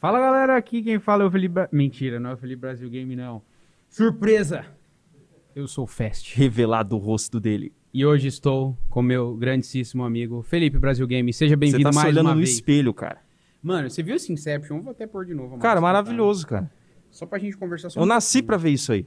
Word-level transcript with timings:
Fala 0.00 0.18
galera, 0.18 0.56
aqui 0.56 0.82
quem 0.82 0.98
fala 0.98 1.24
é 1.24 1.26
o 1.26 1.30
Felipe. 1.30 1.54
Bra- 1.54 1.68
Mentira, 1.70 2.18
não 2.18 2.30
é 2.30 2.34
o 2.34 2.36
Felipe 2.36 2.60
Brasil 2.60 2.88
Game, 2.88 3.14
não. 3.14 3.42
Surpresa! 3.88 4.64
Eu 5.54 5.66
sou 5.68 5.84
o 5.84 5.86
Fast. 5.86 6.36
Revelado 6.36 6.96
o 6.96 6.98
rosto 6.98 7.38
dele. 7.38 7.72
E 7.92 8.06
hoje 8.06 8.28
estou 8.28 8.78
com 8.88 9.02
meu 9.02 9.34
grandíssimo 9.36 10.04
amigo 10.04 10.42
Felipe 10.42 10.78
Brasil 10.78 11.06
Game. 11.06 11.32
Seja 11.32 11.50
Você 11.54 11.56
bem-vindo 11.56 11.90
tá 11.90 11.92
mais 11.94 12.08
olhando 12.08 12.26
uma 12.26 12.34
no 12.34 12.38
vez. 12.38 12.50
espelho, 12.54 12.94
cara. 12.94 13.18
Mano, 13.62 13.90
você 13.90 14.02
viu 14.02 14.14
esse 14.14 14.32
Inception? 14.32 14.80
Vou 14.80 14.92
até 14.92 15.06
pôr 15.06 15.26
de 15.26 15.34
novo. 15.34 15.58
Cara, 15.58 15.80
máscara, 15.80 15.80
maravilhoso, 15.80 16.46
cara. 16.46 16.62
tá? 16.62 16.70
Só 17.10 17.26
pra 17.26 17.38
gente 17.38 17.56
conversar 17.56 17.90
sobre 17.90 18.02
Eu 18.04 18.06
nasci 18.08 18.42
pra 18.42 18.56
ver 18.56 18.70
isso 18.70 18.92
aí. 18.92 19.06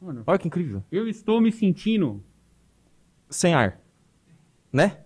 Mano, 0.00 0.22
Olha 0.26 0.38
que 0.38 0.46
incrível. 0.46 0.84
eu 0.92 1.08
estou 1.08 1.40
me 1.40 1.50
sentindo 1.50 2.22
Sem 3.30 3.54
ar. 3.54 3.80
Né? 4.72 4.98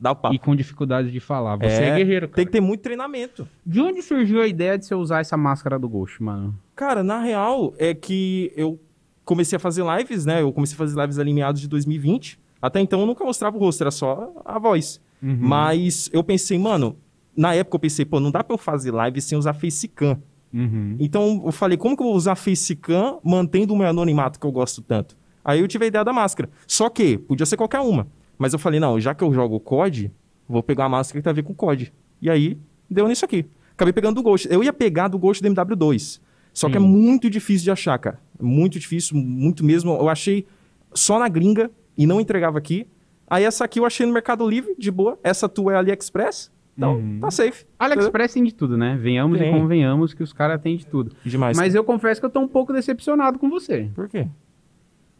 Dá 0.00 0.12
o 0.12 0.16
papo. 0.16 0.34
e 0.34 0.38
com 0.38 0.54
dificuldade 0.54 1.10
de 1.10 1.20
falar. 1.20 1.56
Você 1.56 1.82
é, 1.82 1.96
guerreiro, 1.96 2.28
cara. 2.28 2.36
Tem 2.36 2.46
que 2.46 2.52
ter 2.52 2.60
muito 2.60 2.82
treinamento. 2.82 3.48
De 3.66 3.80
onde 3.80 4.00
surgiu 4.00 4.40
a 4.40 4.46
ideia 4.46 4.78
de 4.78 4.86
você 4.86 4.94
usar 4.94 5.20
essa 5.20 5.36
máscara 5.36 5.78
do 5.78 5.88
Ghost, 5.88 6.22
mano? 6.22 6.54
Cara, 6.76 7.02
na 7.02 7.20
real, 7.20 7.74
é 7.78 7.92
que 7.94 8.52
eu 8.56 8.80
comecei 9.24 9.56
a 9.56 9.58
fazer 9.58 9.84
lives, 9.84 10.24
né? 10.24 10.40
Eu 10.40 10.52
comecei 10.52 10.74
a 10.74 10.78
fazer 10.78 11.00
lives 11.00 11.18
ali 11.18 11.32
em 11.32 11.34
meados 11.34 11.60
de 11.60 11.68
2020. 11.68 12.38
Até 12.62 12.80
então 12.80 13.00
eu 13.00 13.06
nunca 13.06 13.24
mostrava 13.24 13.56
o 13.56 13.60
rosto, 13.60 13.82
era 13.82 13.90
só 13.90 14.32
a 14.44 14.58
voz. 14.58 15.00
Uhum. 15.22 15.36
Mas 15.40 16.08
eu 16.12 16.22
pensei, 16.22 16.58
mano, 16.58 16.96
na 17.36 17.54
época 17.54 17.76
eu 17.76 17.80
pensei, 17.80 18.04
pô, 18.04 18.20
não 18.20 18.30
dá 18.30 18.42
pra 18.42 18.54
eu 18.54 18.58
fazer 18.58 18.90
live 18.90 19.20
sem 19.20 19.36
usar 19.36 19.52
facecam. 19.52 20.20
Uhum. 20.52 20.96
Então 20.98 21.42
eu 21.44 21.52
falei, 21.52 21.76
como 21.76 21.96
que 21.96 22.02
eu 22.02 22.06
vou 22.06 22.16
usar 22.16 22.34
facecam 22.34 23.20
mantendo 23.22 23.74
o 23.74 23.76
meu 23.76 23.86
anonimato 23.86 24.40
que 24.40 24.46
eu 24.46 24.52
gosto 24.52 24.80
tanto? 24.82 25.16
Aí 25.44 25.60
eu 25.60 25.68
tive 25.68 25.84
a 25.84 25.88
ideia 25.88 26.04
da 26.04 26.12
máscara. 26.12 26.48
Só 26.66 26.88
que 26.88 27.18
podia 27.18 27.46
ser 27.46 27.56
qualquer 27.56 27.80
uma. 27.80 28.06
Mas 28.38 28.52
eu 28.52 28.58
falei, 28.58 28.78
não, 28.80 28.98
já 29.00 29.14
que 29.14 29.22
eu 29.24 29.32
jogo 29.32 29.58
COD, 29.60 30.12
vou 30.48 30.62
pegar 30.62 30.84
uma 30.84 30.90
máscara 30.98 31.20
que 31.20 31.24
tem 31.24 31.30
a 31.30 31.34
ver 31.34 31.42
com 31.42 31.54
COD. 31.54 31.92
E 32.22 32.30
aí 32.30 32.58
deu 32.88 33.08
nisso 33.08 33.24
aqui. 33.24 33.44
Acabei 33.72 33.92
pegando 33.92 34.16
do 34.16 34.22
Ghost. 34.22 34.48
Eu 34.50 34.62
ia 34.64 34.72
pegar 34.72 35.08
do 35.08 35.18
Ghost 35.18 35.42
do 35.42 35.48
MW2. 35.48 36.20
Só 36.52 36.68
que 36.68 36.76
é 36.76 36.80
Sim. 36.80 36.86
muito 36.86 37.28
difícil 37.30 37.64
de 37.64 37.70
achar, 37.70 37.96
cara. 37.98 38.20
Muito 38.40 38.78
difícil, 38.78 39.16
muito 39.16 39.64
mesmo. 39.64 39.92
Eu 39.92 40.08
achei 40.08 40.46
só 40.92 41.18
na 41.18 41.28
gringa 41.28 41.70
e 41.96 42.06
não 42.06 42.20
entregava 42.20 42.58
aqui. 42.58 42.86
Aí 43.28 43.44
essa 43.44 43.64
aqui 43.64 43.78
eu 43.78 43.84
achei 43.86 44.04
no 44.06 44.12
Mercado 44.12 44.48
Livre, 44.48 44.74
de 44.78 44.90
boa. 44.90 45.18
Essa 45.22 45.48
tua 45.48 45.74
é 45.74 45.76
AliExpress. 45.76 46.50
Então, 46.76 46.96
Uhum. 46.96 47.20
tá 47.20 47.30
safe. 47.30 47.64
AliExpress 47.78 48.32
tem 48.34 48.42
de 48.44 48.54
tudo, 48.54 48.76
né? 48.76 48.96
Venhamos 49.00 49.38
Tem. 49.38 49.54
e 49.54 49.60
convenhamos 49.60 50.14
que 50.14 50.22
os 50.22 50.32
caras 50.32 50.60
têm 50.60 50.76
de 50.76 50.86
tudo. 50.86 51.14
Demais. 51.24 51.56
Mas 51.56 51.74
eu 51.74 51.84
confesso 51.84 52.20
que 52.20 52.26
eu 52.26 52.30
tô 52.30 52.40
um 52.40 52.48
pouco 52.48 52.72
decepcionado 52.72 53.38
com 53.38 53.48
você. 53.50 53.90
Por 53.94 54.08
quê? 54.08 54.26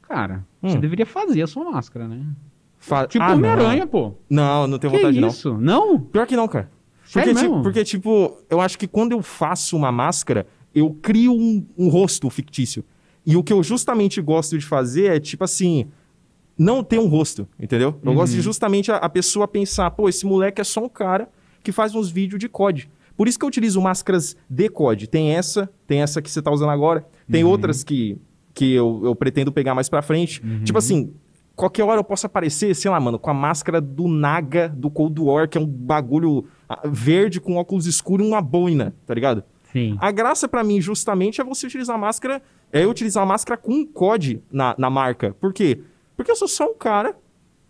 Cara, 0.03 0.45
Hum. 0.62 0.71
você 0.71 0.78
deveria 0.78 1.05
fazer 1.06 1.43
a 1.43 1.47
sua 1.47 1.71
máscara, 1.71 2.09
né? 2.09 2.25
Fa- 2.89 3.06
Tipo 3.06 3.25
Ah, 3.25 3.34
Homem-Aranha, 3.34 3.86
pô. 3.86 4.14
Não, 4.28 4.67
não 4.67 4.78
tenho 4.78 4.92
Que 4.92 4.98
vontade, 4.98 5.20
não. 5.20 5.28
isso? 5.28 5.55
Não? 5.58 6.00
Pior 6.00 6.27
que 6.27 6.34
não, 6.36 6.48
cara. 6.48 6.70
Porque, 7.12 7.34
tipo, 7.34 7.62
porque, 7.62 7.84
tipo, 7.84 8.39
eu 8.50 8.61
acho 8.61 8.78
que 8.78 8.86
quando 8.86 9.12
eu 9.12 9.22
faço 9.22 9.77
uma 9.77 9.91
máscara, 9.91 10.47
eu 10.75 10.91
crio 11.00 11.33
um, 11.33 11.64
um 11.77 11.89
rosto 11.89 12.28
fictício. 12.28 12.84
E 13.25 13.36
o 13.36 13.42
que 13.42 13.53
eu 13.53 13.62
justamente 13.62 14.20
gosto 14.20 14.59
de 14.59 14.64
fazer 14.66 15.16
é, 15.16 15.20
tipo 15.20 15.42
assim, 15.44 15.86
não 16.59 16.83
ter 16.83 16.98
um 16.98 17.06
rosto, 17.09 17.47
entendeu? 17.59 17.98
Eu 18.03 18.11
Uhum. 18.11 18.16
gosto 18.16 18.34
de 18.34 18.41
justamente 18.41 18.91
a, 18.92 18.97
a 18.97 19.09
pessoa 19.09 19.47
pensar, 19.48 19.91
pô, 19.92 20.09
esse 20.09 20.27
moleque 20.27 20.61
é 20.61 20.64
só 20.64 20.83
um 20.84 20.89
cara 20.89 21.28
que 21.62 21.72
faz 21.72 21.94
uns 21.94 22.11
vídeos 22.11 22.39
de 22.39 22.48
COD. 22.48 22.91
Por 23.16 23.27
isso 23.27 23.39
que 23.39 23.44
eu 23.44 23.48
utilizo 23.48 23.81
máscaras 23.81 24.36
de 24.48 24.69
COD. 24.69 25.06
Tem 25.09 25.34
essa, 25.34 25.69
tem 25.86 26.03
essa 26.03 26.20
que 26.22 26.31
você 26.31 26.41
tá 26.42 26.50
usando 26.50 26.70
agora, 26.70 27.06
tem 27.31 27.42
Uhum. 27.44 27.50
outras 27.50 27.83
que, 27.83 28.16
que 28.55 28.75
eu, 28.75 29.00
eu 29.05 29.14
pretendo 29.14 29.50
pegar 29.50 29.75
mais 29.75 29.89
pra 29.89 30.03
frente. 30.03 30.42
Uhum. 30.44 30.62
Tipo 30.64 30.78
assim, 30.78 31.12
qualquer 31.59 31.83
hora 31.83 31.98
eu 31.98 32.05
posso 32.05 32.25
aparecer, 32.25 32.73
sei 32.75 32.89
lá, 32.89 33.01
mano, 33.01 33.19
com 33.19 33.28
a 33.31 33.34
máscara 33.34 33.81
do 33.81 34.06
Naga 34.06 34.69
do 34.69 34.89
Cold 34.89 35.20
War, 35.20 35.48
que 35.48 35.59
é 35.59 35.61
um 35.61 35.67
bagulho 35.67 36.47
ah, 36.69 36.83
verde 36.84 37.41
com 37.41 37.56
óculos 37.56 37.84
escuros 37.84 38.25
e 38.25 38.31
uma 38.31 38.41
boina, 38.41 38.95
tá 39.05 39.12
ligado? 39.12 39.42
Sim. 39.73 39.98
A 40.00 40.12
graça 40.12 40.47
pra 40.47 40.62
mim, 40.62 40.81
justamente, 40.81 41.41
é 41.41 41.45
você 41.45 41.67
utilizar 41.67 41.97
a 41.97 41.98
máscara, 41.98 42.41
é 42.73 42.84
eu 42.84 42.91
utilizar 42.91 43.25
a 43.25 43.27
máscara 43.27 43.61
com 43.61 43.73
um 43.73 43.84
COD 43.84 44.41
na, 44.53 44.77
na 44.78 44.89
marca. 44.89 45.34
Por 45.41 45.53
quê? 45.53 45.81
Porque 46.17 46.31
eu 46.31 46.37
sou 46.37 46.47
só 46.47 46.65
um 46.70 46.75
cara 46.75 47.17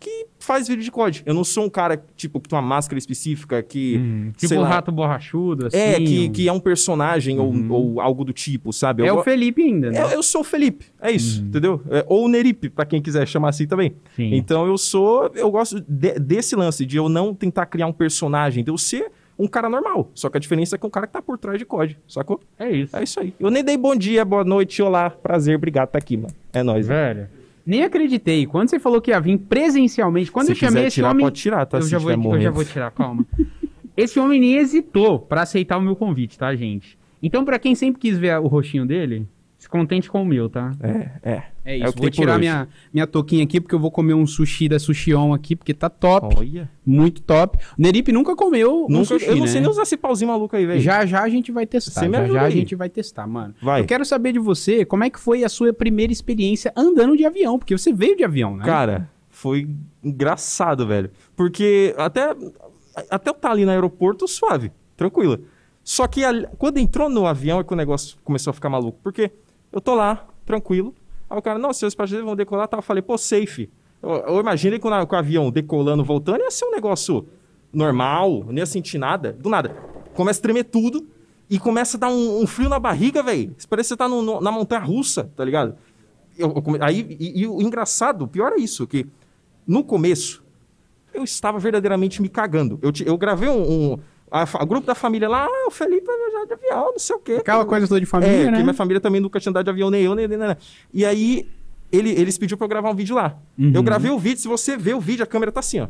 que 0.01 0.27
faz 0.39 0.69
vídeo 0.69 0.85
de 0.85 0.91
COD. 0.91 1.23
Eu 1.27 1.35
não 1.35 1.43
sou 1.43 1.65
um 1.65 1.69
cara, 1.69 2.01
tipo, 2.17 2.41
que 2.41 2.49
tem 2.49 2.57
uma 2.59 2.63
máscara 2.67 2.99
específica 2.99 3.63
que. 3.63 3.97
Uhum. 3.97 4.33
Tipo 4.37 4.55
o 4.55 4.61
lá, 4.61 4.69
rato 4.69 4.93
borrachudo, 4.93 5.67
assim. 5.67 5.77
É, 5.77 5.95
que, 6.01 6.29
um- 6.29 6.33
que 6.33 6.49
é 6.49 6.53
um 6.53 6.61
personagem 6.61 7.39
Uhum. 7.39 7.71
ou, 7.73 7.93
ou 7.95 8.01
algo 8.01 8.25
do 8.25 8.33
tipo, 8.33 8.73
sabe? 8.73 9.03
É 9.03 9.09
Eu 9.11 9.19
o 9.19 9.23
Felipe 9.25 9.63
ainda, 9.63 9.91
né? 9.91 10.01
eu, 10.03 10.09
eu 10.11 10.23
sou 10.23 10.43
o 10.43 10.45
Felipe, 10.45 10.87
é 11.01 11.11
isso, 11.11 11.43
entendeu? 11.43 11.83
É, 11.91 12.05
ou 12.09 12.25
o 12.25 12.29
Neripe, 12.29 12.69
pra 12.71 12.85
quem 12.87 13.03
quiser 13.03 13.27
chamar 13.27 13.49
assim 13.51 13.67
também. 13.67 13.95
Sim. 14.15 14.35
Então 14.35 14.67
eu 14.67 14.79
sou, 14.79 15.31
eu 15.35 15.51
gosto 15.51 15.81
de- 15.81 16.19
desse 16.21 16.55
lance 16.55 16.87
de 16.87 16.97
eu 16.97 17.09
não 17.09 17.35
tentar 17.35 17.67
criar 17.67 17.87
um 17.89 17.93
personagem, 17.93 18.63
de 18.63 18.71
eu 18.71 18.79
ser 18.79 19.11
um 19.39 19.47
cara 19.47 19.69
normal. 19.69 20.11
Só 20.15 20.29
que 20.29 20.37
a 20.37 20.41
diferença 20.41 20.75
é 20.75 20.79
que 20.79 20.85
é 20.85 20.89
um 20.89 20.91
cara 20.91 21.07
que 21.07 21.13
tá 21.13 21.23
por 21.23 21.39
trás 21.39 21.59
de 21.59 21.65
COD, 21.65 21.97
sacou? 22.09 22.41
É 22.59 22.71
isso. 22.71 22.97
É 22.97 23.03
isso 23.05 23.21
aí. 23.21 23.33
Eu 23.39 23.51
nem 23.51 23.63
dei 23.65 23.77
bom 23.77 23.95
dia, 23.95 24.25
boa 24.25 24.43
noite, 24.45 24.83
olá, 24.83 25.11
prazer, 25.11 25.57
obrigado 25.57 25.89
tá 25.91 25.99
aqui, 25.99 26.17
mano. 26.17 26.35
É 26.53 26.63
nóis. 26.63 26.87
velho. 26.87 27.21
Velho. 27.21 27.38
Nem 27.69 27.83
acreditei. 27.83 28.47
Quando 28.47 28.71
você 28.71 28.79
falou 28.79 28.99
que 28.99 29.11
ia 29.11 29.21
vir 29.21 29.37
presencialmente, 29.37 30.33
quando 30.33 30.47
Se 30.47 30.53
eu 30.53 30.57
chamei 30.57 30.87
esse 30.87 30.95
tirar, 30.95 31.11
homem. 31.11 31.27
pode 31.27 31.39
tirar, 31.39 31.67
tá? 31.67 31.77
eu, 31.77 31.83
já 31.83 31.99
vou, 31.99 32.11
eu 32.11 32.41
já 32.41 32.51
vou 32.51 32.65
tirar, 32.65 32.91
calma. 32.91 33.27
esse 33.95 34.19
homem 34.19 34.41
nem 34.41 34.57
hesitou 34.57 35.19
pra 35.19 35.43
aceitar 35.43 35.77
o 35.77 35.83
meu 35.83 35.95
convite, 35.95 36.39
tá, 36.39 36.55
gente? 36.57 36.99
Então, 37.23 37.45
pra 37.45 37.59
quem 37.59 37.75
sempre 37.75 38.01
quis 38.01 38.17
ver 38.17 38.39
o 38.39 38.47
rostinho 38.47 38.87
dele, 38.87 39.29
se 39.59 39.69
contente 39.69 40.09
com 40.09 40.23
o 40.23 40.25
meu, 40.25 40.49
tá? 40.49 40.71
É, 40.81 41.11
é. 41.23 41.43
É 41.65 41.73
É 41.75 41.77
isso. 41.79 41.89
o 41.89 41.93
que 41.93 42.01
vou 42.01 42.11
tirar 42.11 42.33
hoje. 42.35 42.41
minha, 42.41 42.69
minha 42.95 43.07
touquinha 43.07 43.43
aqui, 43.45 43.61
porque 43.61 43.75
eu 43.75 43.79
vou 43.79 43.91
comer 43.91 44.15
um 44.15 44.27
sushi 44.27 44.69
da 44.69 44.79
Sushion 44.79 45.35
aqui, 45.35 45.55
porque 45.57 45.75
tá 45.75 45.91
top. 45.91 46.35
Olha. 46.39 46.71
Muito 46.87 47.21
top. 47.21 47.59
Neripe 47.77 48.11
nunca 48.13 48.35
comeu 48.37 48.85
um 48.87 48.89
Nunca, 48.89 49.05
sushi, 49.07 49.27
eu 49.27 49.35
não 49.37 49.43
né? 49.45 49.47
sei 49.49 49.61
nem 49.61 49.69
usar 49.69 49.83
esse 49.83 49.97
pauzinho 49.97 50.31
maluco 50.31 50.55
aí, 50.57 50.65
velho. 50.65 50.81
Já 50.81 51.05
já 51.05 51.23
a 51.23 51.29
gente 51.29 51.51
vai 51.53 51.67
testar. 51.67 52.01
Você 52.01 52.07
me 52.09 52.15
Já 52.17 52.23
ajuda 52.23 52.39
já 52.39 52.43
a 52.43 52.47
aí. 52.47 52.53
gente 52.53 52.75
vai 52.75 52.89
testar, 52.89 53.27
mano. 53.27 53.55
Vai. 53.61 53.81
Eu 53.83 53.85
quero 53.85 54.05
saber 54.05 54.33
de 54.33 54.39
você 54.39 54.85
como 54.85 55.05
é 55.05 55.11
que 55.11 55.19
foi 55.21 55.45
a 55.45 55.49
sua 55.49 55.73
primeira 55.73 56.13
experiência 56.13 56.73
andando 56.77 57.17
de 57.17 57.27
avião, 57.27 57.59
porque 57.59 57.77
você 57.77 57.93
veio 57.93 58.17
de 58.17 58.25
avião, 58.25 58.57
né? 58.57 58.65
Cara, 58.65 59.11
foi 59.29 59.69
engraçado, 60.03 60.87
velho. 60.87 61.11
Porque 61.37 61.95
até, 61.99 62.35
até 63.11 63.31
eu 63.31 63.35
estar 63.35 63.51
ali 63.51 63.65
no 63.65 63.71
aeroporto, 63.71 64.27
suave, 64.27 64.73
tranquilo. 64.97 65.41
Só 65.85 66.07
que 66.07 66.25
ali- 66.25 66.47
quando 66.59 66.79
entrou 66.79 67.09
no 67.09 67.27
avião 67.27 67.61
é 67.61 67.65
que 67.65 67.73
o 67.73 67.77
negócio 67.77 68.17
começou 68.25 68.51
a 68.51 68.55
ficar 68.55 68.69
maluco. 68.69 68.99
Porque 69.03 69.31
eu 69.73 69.81
tô 69.81 69.95
lá, 69.95 70.27
tranquilo. 70.45 70.95
Aí 71.29 71.39
o 71.39 71.43
cara, 71.43 71.59
não, 71.59 71.73
seus 71.73 71.95
passageiros 71.95 72.25
vão 72.27 72.35
decolar, 72.37 72.67
tá? 72.69 72.79
Eu 72.79 72.83
falei, 72.83 73.03
pô, 73.03 73.17
safe. 73.19 73.71
Eu, 74.03 74.11
eu 74.11 74.41
imaginei 74.41 74.79
com, 74.79 74.89
com 75.07 75.15
o 75.15 75.19
avião 75.19 75.51
decolando, 75.51 76.05
voltando, 76.05 76.41
ia 76.41 76.51
ser 76.51 76.65
um 76.65 76.71
negócio 76.71 77.27
normal, 77.73 78.45
não 78.47 78.55
ia 78.59 78.67
sentir 78.67 78.99
nada. 78.99 79.33
Do 79.33 79.49
nada. 79.49 79.71
Começa 80.15 80.39
a 80.41 80.43
tremer 80.43 80.65
tudo 80.65 81.07
e 81.51 81.59
começa 81.59 81.97
a 81.97 82.01
dar 82.01 82.09
um, 82.09 82.43
um 82.43 82.47
frio 82.47 82.69
na 82.69 82.79
barriga, 82.79 83.23
velho. 83.23 83.55
Parece 83.69 83.89
que 83.89 83.95
você 83.95 83.97
tá 83.97 84.09
no- 84.09 84.23
no- 84.23 84.41
na 84.41 84.51
montanha 84.51 84.81
russa, 84.81 85.31
tá 85.37 85.45
ligado? 85.45 85.77
Eu- 86.37 86.51
eu 86.55 86.63
aí, 86.83 87.17
e, 87.19 87.43
e 87.43 87.47
o 87.47 87.61
engraçado, 87.61 88.23
o 88.23 88.29
pior 88.29 88.53
é 88.53 88.57
isso, 88.61 88.87
que 88.87 89.07
no 89.67 89.83
começo 89.85 90.43
eu 91.13 91.25
estava 91.25 91.59
verdadeiramente 91.59 92.23
me 92.23 92.29
cagando. 92.29 92.79
Eu, 92.83 92.93
eu 93.05 93.19
gravei 93.19 93.49
um. 93.49 93.93
um 93.93 93.99
a, 94.31 94.45
o 94.63 94.67
grupo 94.67 94.87
da 94.87 94.95
família 94.95 95.29
lá, 95.29 95.45
ah, 95.47 95.67
o 95.69 95.71
Felipe 95.71 96.07
vai 96.07 96.17
viajar 96.17 96.47
de 96.47 96.53
avião, 96.55 96.93
não 96.93 96.99
sei 96.99 97.17
o 97.17 97.19
quê. 97.19 97.33
Aquela 97.41 97.65
coisa 97.65 97.87
toda 97.89 98.01
de 98.01 98.07
É, 98.07 98.09
família, 98.09 98.45
que 98.47 98.51
né? 98.51 98.63
minha 98.63 98.75
família 98.75 99.01
também 99.01 99.21
nunca 99.21 99.39
tinha 99.41 99.51
andado 99.51 99.65
de 99.65 99.71
avião, 99.71 99.91
nem 99.91 100.03
eu, 100.03 100.15
nem, 100.15 100.29
nem, 100.29 100.39
nem, 100.39 100.49
nem. 100.49 100.57
E 100.93 101.05
aí, 101.05 101.49
ele, 101.91 102.11
eles 102.11 102.37
pediu 102.39 102.57
pra 102.57 102.65
eu 102.65 102.69
gravar 102.69 102.91
um 102.91 102.95
vídeo 102.95 103.17
lá. 103.17 103.39
Uhum. 103.59 103.73
Eu 103.75 103.83
gravei 103.83 104.11
o 104.11 104.19
vídeo, 104.19 104.41
se 104.41 104.49
você 104.49 104.77
ver 104.77 104.95
o 104.95 105.01
vídeo, 105.01 105.23
a 105.23 105.27
câmera 105.27 105.51
tá 105.53 105.61
assim, 105.61 105.81
ó. 105.81 105.89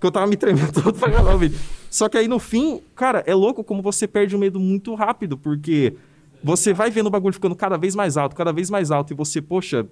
Que 0.00 0.06
eu 0.06 0.10
tava 0.10 0.26
me 0.26 0.36
tremendo 0.36 0.72
todo 0.82 0.98
pra 0.98 1.08
gravar 1.08 1.34
o 1.34 1.38
vídeo. 1.38 1.58
Só 1.90 2.08
que 2.08 2.16
aí 2.16 2.26
no 2.28 2.38
fim, 2.38 2.80
cara, 2.94 3.22
é 3.26 3.34
louco 3.34 3.62
como 3.62 3.82
você 3.82 4.06
perde 4.06 4.34
o 4.34 4.38
medo 4.38 4.58
muito 4.58 4.94
rápido, 4.94 5.36
porque 5.36 5.94
você 6.42 6.72
vai 6.72 6.90
vendo 6.90 7.08
o 7.08 7.10
bagulho 7.10 7.34
ficando 7.34 7.54
cada 7.54 7.76
vez 7.76 7.94
mais 7.94 8.16
alto, 8.16 8.34
cada 8.34 8.52
vez 8.52 8.70
mais 8.70 8.90
alto, 8.90 9.12
e 9.12 9.16
você, 9.16 9.42
poxa, 9.42 9.86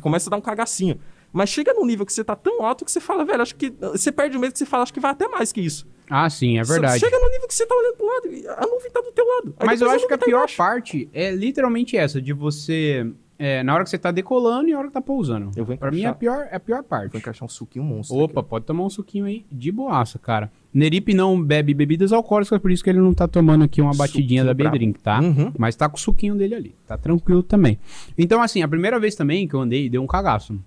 começa 0.00 0.28
a 0.28 0.30
dar 0.30 0.36
um 0.36 0.40
cagacinho. 0.40 0.98
Mas 1.32 1.50
chega 1.50 1.74
num 1.74 1.84
nível 1.84 2.06
que 2.06 2.12
você 2.12 2.24
tá 2.24 2.34
tão 2.34 2.64
alto 2.64 2.84
que 2.84 2.90
você 2.90 3.00
fala, 3.00 3.24
velho, 3.24 3.42
acho 3.42 3.54
que. 3.54 3.70
Você 3.92 4.10
perde 4.10 4.36
o 4.36 4.40
medo 4.40 4.52
que 4.52 4.58
você 4.58 4.66
fala, 4.66 4.82
acho 4.82 4.94
que 4.94 4.98
vai 5.00 5.10
até 5.10 5.28
mais 5.28 5.52
que 5.52 5.60
isso. 5.60 5.86
Ah, 6.10 6.28
sim, 6.28 6.58
é 6.58 6.62
verdade. 6.64 6.98
Chega 6.98 7.18
no 7.18 7.30
nível 7.30 7.46
que 7.46 7.54
você 7.54 7.64
tá 7.64 7.74
olhando 7.74 7.96
pro 7.96 8.06
lado, 8.06 8.26
e 8.32 8.46
a 8.48 8.66
nuvem 8.66 8.90
tá 8.90 9.00
do 9.00 9.12
teu 9.12 9.24
lado. 9.24 9.54
Aí 9.58 9.66
Mas 9.66 9.80
eu 9.80 9.88
acho 9.90 10.06
que 10.08 10.12
a 10.14 10.18
tá 10.18 10.26
pior 10.26 10.38
embaixo. 10.38 10.56
parte 10.56 11.08
é 11.14 11.30
literalmente 11.30 11.96
essa, 11.96 12.20
de 12.20 12.32
você. 12.32 13.06
é, 13.38 13.62
na 13.62 13.72
hora 13.74 13.84
que 13.84 13.90
você 13.90 13.96
tá 13.96 14.10
decolando 14.10 14.68
e 14.68 14.72
na 14.72 14.78
hora 14.80 14.88
que 14.88 14.92
tá 14.92 15.00
pousando. 15.00 15.50
Eu 15.56 15.64
vou 15.64 15.76
Pra 15.76 15.90
mim 15.90 16.02
é 16.02 16.06
a 16.08 16.12
pior, 16.14 16.46
é 16.50 16.56
a 16.56 16.60
pior 16.60 16.82
parte. 16.82 17.12
Vou 17.12 17.18
encaixar 17.20 17.46
um 17.46 17.48
suquinho 17.48 17.84
monstro. 17.84 18.18
Opa, 18.18 18.42
pode 18.42 18.64
tomar 18.66 18.84
um 18.84 18.90
suquinho 18.90 19.24
aí 19.24 19.46
de 19.50 19.70
boaça, 19.72 20.18
cara. 20.18 20.50
Neripe 20.74 21.14
não 21.14 21.42
bebe 21.42 21.72
bebidas 21.72 22.12
alcoólicas, 22.12 22.58
por 22.60 22.70
isso 22.70 22.84
que 22.84 22.90
ele 22.90 23.00
não 23.00 23.14
tá 23.14 23.26
tomando 23.26 23.64
aqui 23.64 23.80
uma 23.80 23.94
batidinha 23.94 24.42
Suquinho 24.42 24.44
da 24.44 24.52
brabo. 24.54 24.72
B-Drink, 24.72 25.00
tá? 25.00 25.20
Uhum. 25.20 25.52
Mas 25.56 25.74
tá 25.74 25.88
com 25.88 25.96
o 25.96 26.00
suquinho 26.00 26.34
dele 26.34 26.54
ali. 26.54 26.74
Tá 26.86 26.98
tranquilo 26.98 27.42
também. 27.42 27.78
Então, 28.18 28.42
assim, 28.42 28.62
a 28.62 28.68
primeira 28.68 28.98
vez 29.00 29.14
também 29.14 29.48
que 29.48 29.54
eu 29.54 29.60
andei, 29.60 29.88
deu 29.88 30.02
um 30.02 30.06
cagaço. 30.06 30.58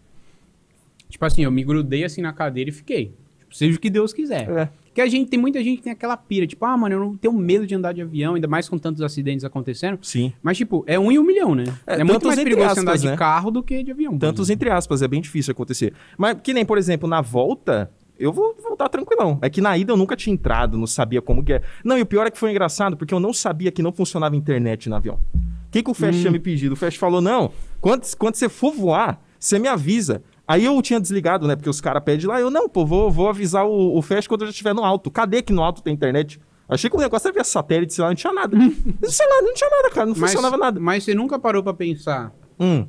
Tipo 1.10 1.26
assim, 1.26 1.44
eu 1.44 1.52
me 1.52 1.64
grudei 1.64 2.04
assim 2.04 2.22
na 2.22 2.34
cadeira 2.34 2.70
e 2.70 2.74
fiquei. 2.74 3.14
Tipo, 3.40 3.56
seja 3.56 3.78
o 3.78 3.80
que 3.80 3.90
Deus 3.90 4.12
quiser. 4.14 4.50
É. 4.50 4.70
Porque 4.94 5.02
a 5.02 5.08
gente 5.08 5.28
tem 5.28 5.40
muita 5.40 5.64
gente 5.64 5.78
que 5.78 5.84
tem 5.86 5.92
aquela 5.92 6.16
pira, 6.16 6.46
tipo, 6.46 6.64
ah, 6.66 6.78
mano, 6.78 6.94
eu 6.94 7.00
não 7.00 7.18
tenho 7.18 7.34
medo 7.34 7.66
de 7.66 7.74
andar 7.74 7.94
de 7.94 8.02
avião, 8.04 8.36
ainda 8.36 8.48
mais 8.48 8.70
com 8.70 8.78
tantos 8.78 9.02
acidentes 9.02 9.44
acontecendo. 9.44 9.98
Sim. 10.04 10.32
Mas, 10.44 10.56
tipo, 10.56 10.84
é 10.86 11.00
um 11.00 11.12
em 11.12 11.18
um 11.18 11.24
milhão, 11.24 11.56
né? 11.56 11.64
É, 11.88 12.02
É, 12.02 12.04
muito 12.04 12.28
mais 12.28 12.38
perigoso 12.40 12.76
você 12.76 12.82
andar 12.82 12.92
aspas, 12.92 13.02
de 13.02 13.08
né? 13.08 13.18
carro 13.18 13.50
do 13.50 13.64
que 13.64 13.82
de 13.82 13.90
avião. 13.90 14.16
Tantos 14.20 14.52
entre 14.52 14.70
aspas, 14.70 15.02
é 15.02 15.08
bem 15.08 15.20
difícil 15.20 15.52
acontecer. 15.52 15.96
Mas 16.16 16.38
que 16.44 16.54
nem, 16.54 16.64
por 16.64 16.78
exemplo, 16.78 17.10
na 17.10 17.22
volta, 17.22 17.90
eu 18.20 18.32
vou 18.32 18.56
voltar 18.62 18.88
tranquilão. 18.88 19.40
É 19.42 19.50
que 19.50 19.62
na 19.62 19.76
ida 19.76 19.92
eu 19.92 19.98
nunca 19.98 20.16
tinha 20.16 20.32
entrado, 20.32 20.78
não 20.78 20.86
sabia 20.86 21.24
como 21.24 21.44
que 21.44 21.54
é. 21.54 21.64
Não, 21.84 21.98
e 21.98 22.04
o 22.04 22.06
pior 22.06 22.28
é 22.28 22.30
que 22.30 22.38
foi 22.38 22.52
engraçado, 22.52 22.96
porque 22.96 23.16
eu 23.16 23.20
não 23.20 23.34
sabia 23.34 23.72
que 23.72 23.82
não 23.82 23.92
funcionava 23.92 24.36
internet 24.36 24.88
no 24.90 24.96
avião. 24.96 25.20
O 25.36 25.72
que, 25.72 25.82
que 25.82 25.90
o 25.90 25.94
Fast 25.96 26.22
tinha 26.22 26.32
me 26.32 26.40
pedido? 26.40 26.74
O 26.74 26.76
Fast 26.76 27.00
falou, 27.00 27.20
não, 27.20 27.52
quando, 27.82 28.06
quando 28.16 28.36
você 28.36 28.48
for 28.48 28.72
voar, 28.72 29.20
você 29.40 29.58
me 29.58 29.68
avisa. 29.68 30.22
Aí 30.48 30.66
eu 30.66 30.82
tinha 30.82 31.00
desligado, 31.00 31.48
né? 31.48 31.56
Porque 31.56 31.70
os 31.70 31.80
caras 31.80 32.04
pedem 32.04 32.28
lá. 32.28 32.40
Eu, 32.40 32.50
não, 32.50 32.68
pô, 32.68 32.86
vou, 32.86 33.10
vou 33.10 33.30
avisar 33.30 33.66
o, 33.66 33.98
o 33.98 34.02
Fast 34.02 34.28
quando 34.28 34.42
eu 34.42 34.48
já 34.48 34.52
estiver 34.52 34.74
no 34.76 34.84
alto. 34.84 35.10
Cadê 35.10 35.42
que 35.42 35.54
no 35.54 35.64
alto 35.64 35.82
tem 35.82 35.94
internet? 35.94 36.40
Achei 36.68 36.90
que 36.90 36.96
o 36.96 37.00
negócio 37.00 37.28
era 37.28 37.34
via 37.34 37.44
satélite, 37.44 37.94
sei 37.94 38.04
lá, 38.04 38.10
não 38.10 38.16
tinha 38.16 38.34
nada. 38.34 38.58
sei 39.08 39.28
lá, 39.28 39.42
não 39.42 39.54
tinha 39.54 39.70
nada, 39.70 39.90
cara. 39.90 40.06
Não 40.08 40.16
Mas- 40.18 40.32
funcionava 40.32 40.58
nada. 40.58 40.80
Mas 40.80 41.04
você 41.04 41.14
nunca 41.14 41.40
parou 41.40 41.64
pra 41.64 41.74
pensar 41.74 42.34
Hum. 42.60 42.88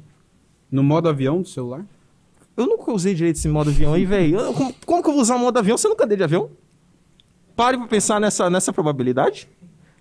no 0.70 0.82
modo 0.82 1.08
avião 1.08 1.42
do 1.42 1.48
celular? 1.48 1.84
Eu 2.56 2.66
nunca 2.66 2.92
usei 2.92 3.14
direito 3.14 3.36
esse 3.36 3.48
modo 3.48 3.70
avião 3.70 3.94
aí, 3.94 4.04
velho. 4.04 4.52
Como, 4.54 4.74
como 4.86 5.02
que 5.02 5.08
eu 5.08 5.12
vou 5.12 5.22
usar 5.22 5.36
o 5.36 5.38
modo 5.40 5.58
avião 5.58 5.76
eu 5.82 5.90
nunca 5.90 6.04
andei 6.04 6.16
de 6.16 6.22
avião? 6.24 6.50
Pare 7.56 7.76
pra 7.76 7.86
pensar 7.86 8.20
nessa, 8.20 8.48
nessa 8.50 8.72
probabilidade. 8.72 9.48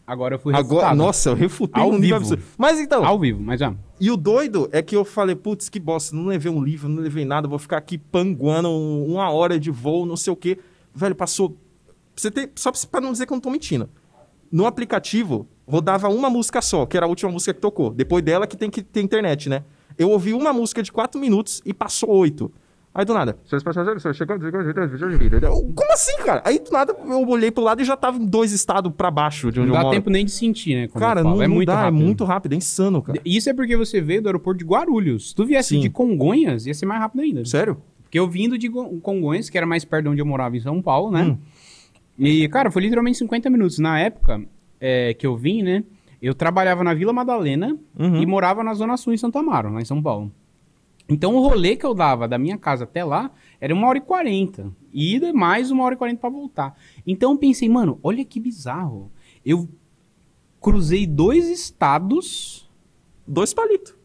Agora 0.05 0.35
eu 0.35 0.39
fui 0.39 0.53
Agora, 0.53 0.87
refutado. 0.89 0.97
nossa, 0.97 1.29
eu 1.29 1.35
refutei 1.35 1.81
Ao 1.81 1.89
um 1.91 1.99
vivo. 1.99 2.15
absurdo. 2.15 2.43
Mas 2.57 2.79
então, 2.79 3.05
Ao 3.05 3.17
vivo, 3.17 3.41
mas 3.41 3.61
ah, 3.61 3.73
e 4.01 4.11
o 4.11 4.17
doido 4.17 4.67
é 4.73 4.81
que 4.81 4.95
eu 4.95 5.05
falei, 5.05 5.33
putz, 5.35 5.69
que 5.69 5.79
bosta, 5.79 6.13
não 6.15 6.25
levei 6.25 6.51
um 6.51 6.61
livro, 6.61 6.89
não 6.89 7.01
levei 7.01 7.23
nada, 7.23 7.47
vou 7.47 7.57
ficar 7.57 7.77
aqui 7.77 7.97
panguando 7.97 8.67
um- 8.69 9.13
uma 9.13 9.29
hora 9.29 9.57
de 9.57 9.71
voo, 9.71 10.05
não 10.05 10.17
sei 10.17 10.33
o 10.33 10.35
quê. 10.35 10.59
Velho, 10.93 11.15
passou. 11.15 11.57
Você 12.15 12.29
ter, 12.29 12.51
só 12.55 12.71
pra 12.91 12.99
não 12.99 13.13
dizer 13.13 13.25
que 13.25 13.31
eu 13.31 13.35
não 13.35 13.41
tô 13.41 13.49
mentindo. 13.49 13.89
No 14.51 14.65
aplicativo, 14.65 15.47
rodava 15.65 16.09
uma 16.09 16.29
música 16.29 16.61
só, 16.61 16.85
que 16.85 16.97
era 16.97 17.05
a 17.05 17.09
última 17.09 17.31
música 17.31 17.53
que 17.53 17.61
tocou. 17.61 17.89
Depois 17.91 18.23
dela 18.23 18.45
que 18.45 18.57
tem 18.57 18.69
que 18.69 18.83
ter 18.83 19.01
internet, 19.01 19.47
né? 19.49 19.63
Eu 19.97 20.09
ouvi 20.09 20.33
uma 20.33 20.51
música 20.51 20.83
de 20.83 20.91
quatro 20.91 21.19
minutos 21.19 21.61
e 21.65 21.73
passou 21.73 22.09
oito. 22.09 22.51
Aí 22.95 23.03
do 23.05 23.13
nada. 23.13 23.37
"Seus 23.45 23.63
passageiros 23.63 24.01
estão 24.05 24.13
chegando, 24.13 24.45
Como 25.75 25.93
assim, 25.93 26.15
cara? 26.23 26.41
Aí 26.45 26.59
do 26.59 26.69
nada 26.71 26.95
eu 27.07 27.27
olhei 27.27 27.49
pro 27.49 27.63
lado 27.63 27.81
e 27.81 27.85
já 27.85 27.97
tava 27.97 28.17
em 28.17 28.25
dois 28.25 28.51
estados 28.51 28.91
pra 28.95 29.09
baixo 29.09 29.51
de 29.51 29.59
onde 29.59 29.69
não 29.69 29.75
eu 29.75 29.79
dá 29.79 29.83
moro. 29.85 29.95
tempo 29.95 30.09
nem 30.11 30.23
de 30.25 30.31
sentir, 30.31 30.75
né? 30.75 30.87
Cara, 30.89 31.23
não, 31.23 31.41
é 31.41 31.47
não 31.47 31.55
muito 31.55 31.67
dá, 31.67 31.75
rápido. 31.85 31.99
é 32.01 32.03
muito 32.05 32.23
rápido, 32.23 32.53
é 32.53 32.55
insano, 32.55 33.01
cara. 33.01 33.19
Isso 33.25 33.49
é 33.49 33.53
porque 33.53 33.75
você 33.75 33.99
veio 33.99 34.21
do 34.21 34.27
aeroporto 34.29 34.59
de 34.59 34.65
Guarulhos. 34.65 35.29
Se 35.29 35.35
tu 35.35 35.45
viesse 35.45 35.69
Sim. 35.69 35.79
de 35.81 35.89
Congonhas, 35.89 36.67
ia 36.67 36.73
ser 36.73 36.85
mais 36.85 37.01
rápido 37.01 37.21
ainda. 37.21 37.43
Sério? 37.45 37.77
Porque 38.03 38.19
eu 38.19 38.27
vindo 38.27 38.57
de 38.59 38.67
Go- 38.67 38.99
Congonhas, 39.01 39.49
que 39.49 39.57
era 39.57 39.65
mais 39.65 39.83
perto 39.83 40.03
de 40.03 40.09
onde 40.09 40.21
eu 40.21 40.25
morava 40.25 40.55
em 40.55 40.59
São 40.59 40.79
Paulo, 40.81 41.11
né? 41.11 41.23
Hum. 41.23 41.37
E, 42.19 42.47
cara, 42.49 42.69
foi 42.69 42.83
literalmente 42.83 43.17
50 43.17 43.49
minutos. 43.49 43.79
Na 43.79 43.99
época 43.99 44.39
é, 44.79 45.15
que 45.15 45.25
eu 45.25 45.35
vim, 45.35 45.63
né? 45.63 45.83
Eu 46.21 46.33
trabalhava 46.35 46.83
na 46.83 46.93
Vila 46.93 47.11
Madalena 47.11 47.75
Uhum. 47.97 48.21
e 48.21 48.25
morava 48.25 48.63
na 48.63 48.73
Zona 48.75 48.95
Sul, 48.97 49.13
em 49.13 49.17
Santo 49.17 49.37
Amaro, 49.39 49.73
lá 49.73 49.81
em 49.81 49.85
São 49.85 50.01
Paulo. 50.01 50.31
Então 51.09 51.35
o 51.35 51.41
rolê 51.41 51.75
que 51.75 51.85
eu 51.85 51.93
dava 51.93 52.27
da 52.27 52.37
minha 52.37 52.57
casa 52.57 52.85
até 52.85 53.03
lá 53.03 53.31
era 53.59 53.73
uma 53.73 53.87
hora 53.87 53.97
e 53.97 54.01
quarenta. 54.01 54.71
E 54.91 55.15
ida 55.15 55.33
mais 55.33 55.69
uma 55.71 55.83
hora 55.83 55.95
e 55.95 55.97
quarenta 55.97 56.19
pra 56.21 56.29
voltar. 56.29 56.75
Então 57.05 57.31
eu 57.33 57.37
pensei, 57.37 57.67
mano, 57.67 57.99
olha 58.01 58.23
que 58.23 58.39
bizarro. 58.39 59.11
Eu 59.45 59.67
cruzei 60.61 61.05
dois 61.05 61.47
estados 61.49 62.69
Dois 63.27 63.53
palitos. 63.53 63.95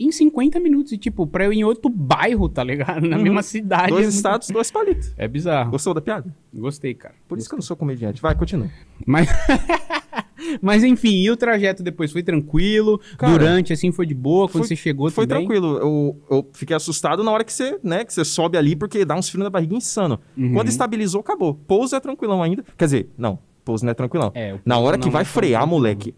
em 0.00 0.10
50 0.12 0.58
minutos. 0.60 0.92
E, 0.92 0.98
tipo, 0.98 1.26
pra 1.26 1.44
eu 1.44 1.52
ir 1.52 1.58
em 1.58 1.64
outro 1.64 1.88
bairro, 1.90 2.48
tá 2.48 2.62
ligado? 2.64 3.06
Na 3.06 3.16
Uhum. 3.16 3.22
mesma 3.24 3.42
cidade. 3.42 3.90
Dois 3.90 4.14
estados, 4.14 4.48
dois 4.48 4.70
palitos. 4.70 5.12
É 5.16 5.26
bizarro. 5.28 5.70
Gostou 5.72 5.92
da 5.94 6.00
piada? 6.00 6.32
Gostei, 6.54 6.94
cara. 6.94 7.14
Por 7.28 7.36
isso 7.38 7.48
que 7.48 7.54
eu 7.54 7.58
não 7.58 7.62
sou 7.62 7.76
comediante. 7.76 8.20
Vai, 8.22 8.34
continua. 8.36 8.68
Mas, 9.06 9.28
mas 10.62 10.84
enfim, 10.84 11.14
e 11.22 11.30
o 11.30 11.36
trajeto 11.36 11.82
depois 11.82 12.12
foi 12.12 12.22
tranquilo? 12.22 13.00
Cara, 13.16 13.32
durante, 13.32 13.72
assim, 13.72 13.90
foi 13.92 14.06
de 14.06 14.14
boa? 14.14 14.46
Quando 14.48 14.64
foi- 14.64 14.68
você 14.68 14.76
chegou 14.76 15.10
Foi 15.10 15.26
também? 15.26 15.46
tranquilo. 15.46 15.78
Eu, 15.78 16.22
eu 16.30 16.50
fiquei 16.52 16.76
assustado 16.76 17.22
na 17.24 17.30
hora 17.30 17.44
que 17.44 17.52
você, 17.52 17.78
né, 17.82 18.04
que 18.04 18.12
você 18.12 18.24
sobe 18.24 18.56
ali, 18.56 18.74
porque 18.76 19.04
dá 19.04 19.14
uns 19.14 19.28
frios 19.28 19.44
na 19.44 19.50
barriga 19.50 19.74
insano. 19.74 20.20
Uhum. 20.36 20.54
Quando 20.54 20.68
estabilizou, 20.68 21.20
acabou. 21.20 21.54
Pouso 21.54 21.94
é 21.96 22.00
tranquilão 22.00 22.42
ainda. 22.42 22.64
Quer 22.76 22.84
dizer, 22.84 23.10
não, 23.16 23.38
pouso 23.64 23.84
não 23.84 23.90
é 23.90 23.94
tranquilão. 23.94 24.30
É, 24.34 24.58
na 24.64 24.78
hora 24.78 24.96
que 24.98 25.10
vai 25.10 25.22
é 25.22 25.24
tão 25.24 25.32
frear, 25.32 25.60
tranquilo. 25.62 25.78
moleque. 25.80 26.14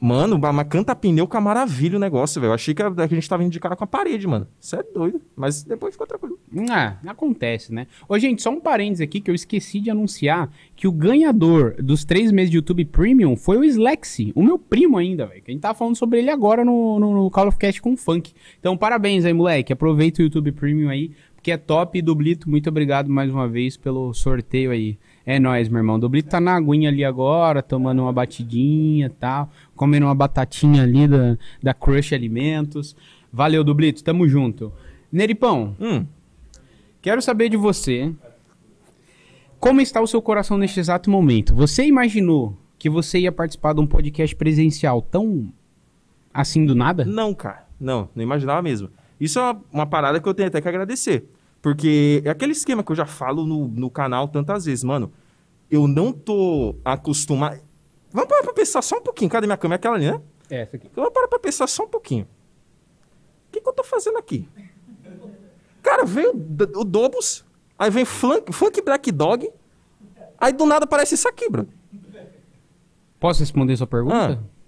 Mano, 0.00 0.38
mas 0.38 0.68
canta 0.68 0.94
pneu 0.94 1.26
com 1.26 1.36
a 1.36 1.40
maravilha 1.40 1.96
o 1.96 2.00
negócio, 2.00 2.40
velho. 2.40 2.50
Eu 2.50 2.54
achei 2.54 2.72
que 2.72 2.80
a, 2.80 2.86
a 2.88 3.06
gente 3.06 3.28
tava 3.28 3.42
indo 3.42 3.50
de 3.50 3.58
cara 3.58 3.74
com 3.74 3.82
a 3.82 3.86
parede, 3.86 4.28
mano. 4.28 4.46
Você 4.60 4.76
é 4.76 4.82
doido. 4.82 5.20
Mas 5.34 5.64
depois 5.64 5.94
ficou 5.94 6.06
tranquilo. 6.06 6.38
Ah, 6.70 6.96
acontece, 7.06 7.74
né? 7.74 7.88
Ô, 8.08 8.16
gente, 8.18 8.40
só 8.40 8.50
um 8.50 8.60
parênteses 8.60 9.00
aqui 9.00 9.20
que 9.20 9.30
eu 9.30 9.34
esqueci 9.34 9.80
de 9.80 9.90
anunciar 9.90 10.50
que 10.76 10.86
o 10.86 10.92
ganhador 10.92 11.74
dos 11.82 12.04
três 12.04 12.30
meses 12.30 12.50
de 12.50 12.58
YouTube 12.58 12.84
Premium 12.84 13.36
foi 13.36 13.58
o 13.58 13.64
Slexy, 13.64 14.32
o 14.36 14.42
meu 14.42 14.58
primo 14.58 14.96
ainda, 14.96 15.26
velho. 15.26 15.42
Que 15.42 15.50
a 15.50 15.54
gente 15.54 15.62
tava 15.62 15.76
falando 15.76 15.96
sobre 15.96 16.20
ele 16.20 16.30
agora 16.30 16.64
no, 16.64 17.00
no, 17.00 17.24
no 17.24 17.30
Call 17.30 17.48
of 17.48 17.58
Cast 17.58 17.82
com 17.82 17.96
funk. 17.96 18.32
Então, 18.60 18.76
parabéns 18.76 19.24
aí, 19.24 19.32
moleque. 19.32 19.72
Aproveita 19.72 20.22
o 20.22 20.24
YouTube 20.24 20.52
Premium 20.52 20.88
aí, 20.88 21.10
porque 21.34 21.50
é 21.50 21.56
top. 21.56 21.98
E 21.98 22.02
Dublito, 22.02 22.48
muito 22.48 22.68
obrigado 22.68 23.10
mais 23.10 23.30
uma 23.30 23.48
vez 23.48 23.76
pelo 23.76 24.14
sorteio 24.14 24.70
aí. 24.70 24.96
É 25.30 25.38
nóis, 25.38 25.68
meu 25.68 25.80
irmão. 25.80 26.00
Dublito 26.00 26.30
tá 26.30 26.40
na 26.40 26.56
aguinha 26.56 26.88
ali 26.88 27.04
agora, 27.04 27.62
tomando 27.62 28.00
uma 28.00 28.12
batidinha 28.12 29.08
e 29.08 29.10
tal, 29.10 29.50
comendo 29.78 30.04
uma 30.06 30.14
batatinha 30.14 30.82
ali 30.82 31.08
da, 31.08 31.38
da 31.62 31.72
Crush 31.72 32.12
Alimentos. 32.12 32.94
Valeu, 33.32 33.64
Dublito, 33.64 34.04
tamo 34.04 34.28
junto. 34.28 34.70
Neripão, 35.10 35.74
Hum. 35.80 36.04
Quero 37.00 37.22
saber 37.22 37.48
de 37.48 37.56
você. 37.56 38.12
Como 39.60 39.80
está 39.80 40.00
o 40.00 40.06
seu 40.06 40.20
coração 40.20 40.58
neste 40.58 40.80
exato 40.80 41.08
momento? 41.08 41.54
Você 41.54 41.86
imaginou 41.86 42.56
que 42.76 42.90
você 42.90 43.20
ia 43.20 43.32
participar 43.32 43.72
de 43.72 43.80
um 43.80 43.86
podcast 43.86 44.34
presencial 44.34 45.00
tão 45.00 45.52
assim 46.34 46.66
do 46.66 46.74
nada? 46.74 47.04
Não, 47.04 47.32
cara. 47.32 47.66
Não, 47.80 48.08
não 48.14 48.22
imaginava 48.22 48.60
mesmo. 48.60 48.90
Isso 49.20 49.38
é 49.38 49.42
uma, 49.42 49.60
uma 49.72 49.86
parada 49.86 50.20
que 50.20 50.28
eu 50.28 50.34
tenho 50.34 50.48
até 50.48 50.60
que 50.60 50.68
agradecer. 50.68 51.24
Porque 51.62 52.20
é 52.24 52.30
aquele 52.30 52.52
esquema 52.52 52.82
que 52.82 52.90
eu 52.92 52.96
já 52.96 53.06
falo 53.06 53.46
no, 53.46 53.68
no 53.68 53.90
canal 53.90 54.28
tantas 54.28 54.64
vezes, 54.64 54.84
mano. 54.84 55.12
Eu 55.70 55.86
não 55.86 56.12
tô 56.12 56.76
acostumado. 56.84 57.60
Vamos 58.18 58.30
parar 58.30 58.42
pra 58.42 58.52
pensar 58.52 58.82
só 58.82 58.96
um 58.96 59.00
pouquinho. 59.00 59.30
Cadê 59.30 59.46
minha 59.46 59.56
câmera? 59.56 59.76
Aquela 59.76 59.94
ali, 59.94 60.10
né? 60.10 60.20
É, 60.50 60.62
essa 60.62 60.74
aqui. 60.74 60.90
Vamos 60.96 61.12
parar 61.12 61.28
pra 61.28 61.38
pensar 61.38 61.68
só 61.68 61.84
um 61.84 61.88
pouquinho. 61.88 62.24
O 62.24 63.52
que, 63.52 63.60
que 63.60 63.68
eu 63.68 63.72
tô 63.72 63.84
fazendo 63.84 64.18
aqui? 64.18 64.48
Cara, 65.80 66.04
veio 66.04 66.32
o 66.74 66.84
Dobos, 66.84 67.44
aí 67.78 67.90
vem 67.90 68.04
Funk, 68.04 68.52
Funk 68.52 68.82
Black 68.82 69.12
Dog, 69.12 69.48
aí 70.36 70.52
do 70.52 70.66
nada 70.66 70.84
aparece 70.84 71.14
isso 71.14 71.28
aqui, 71.28 71.48
bro. 71.48 71.68
Posso 73.20 73.38
responder 73.38 73.76
sua 73.76 73.86
pergunta? 73.86 74.40
Ah. 74.42 74.58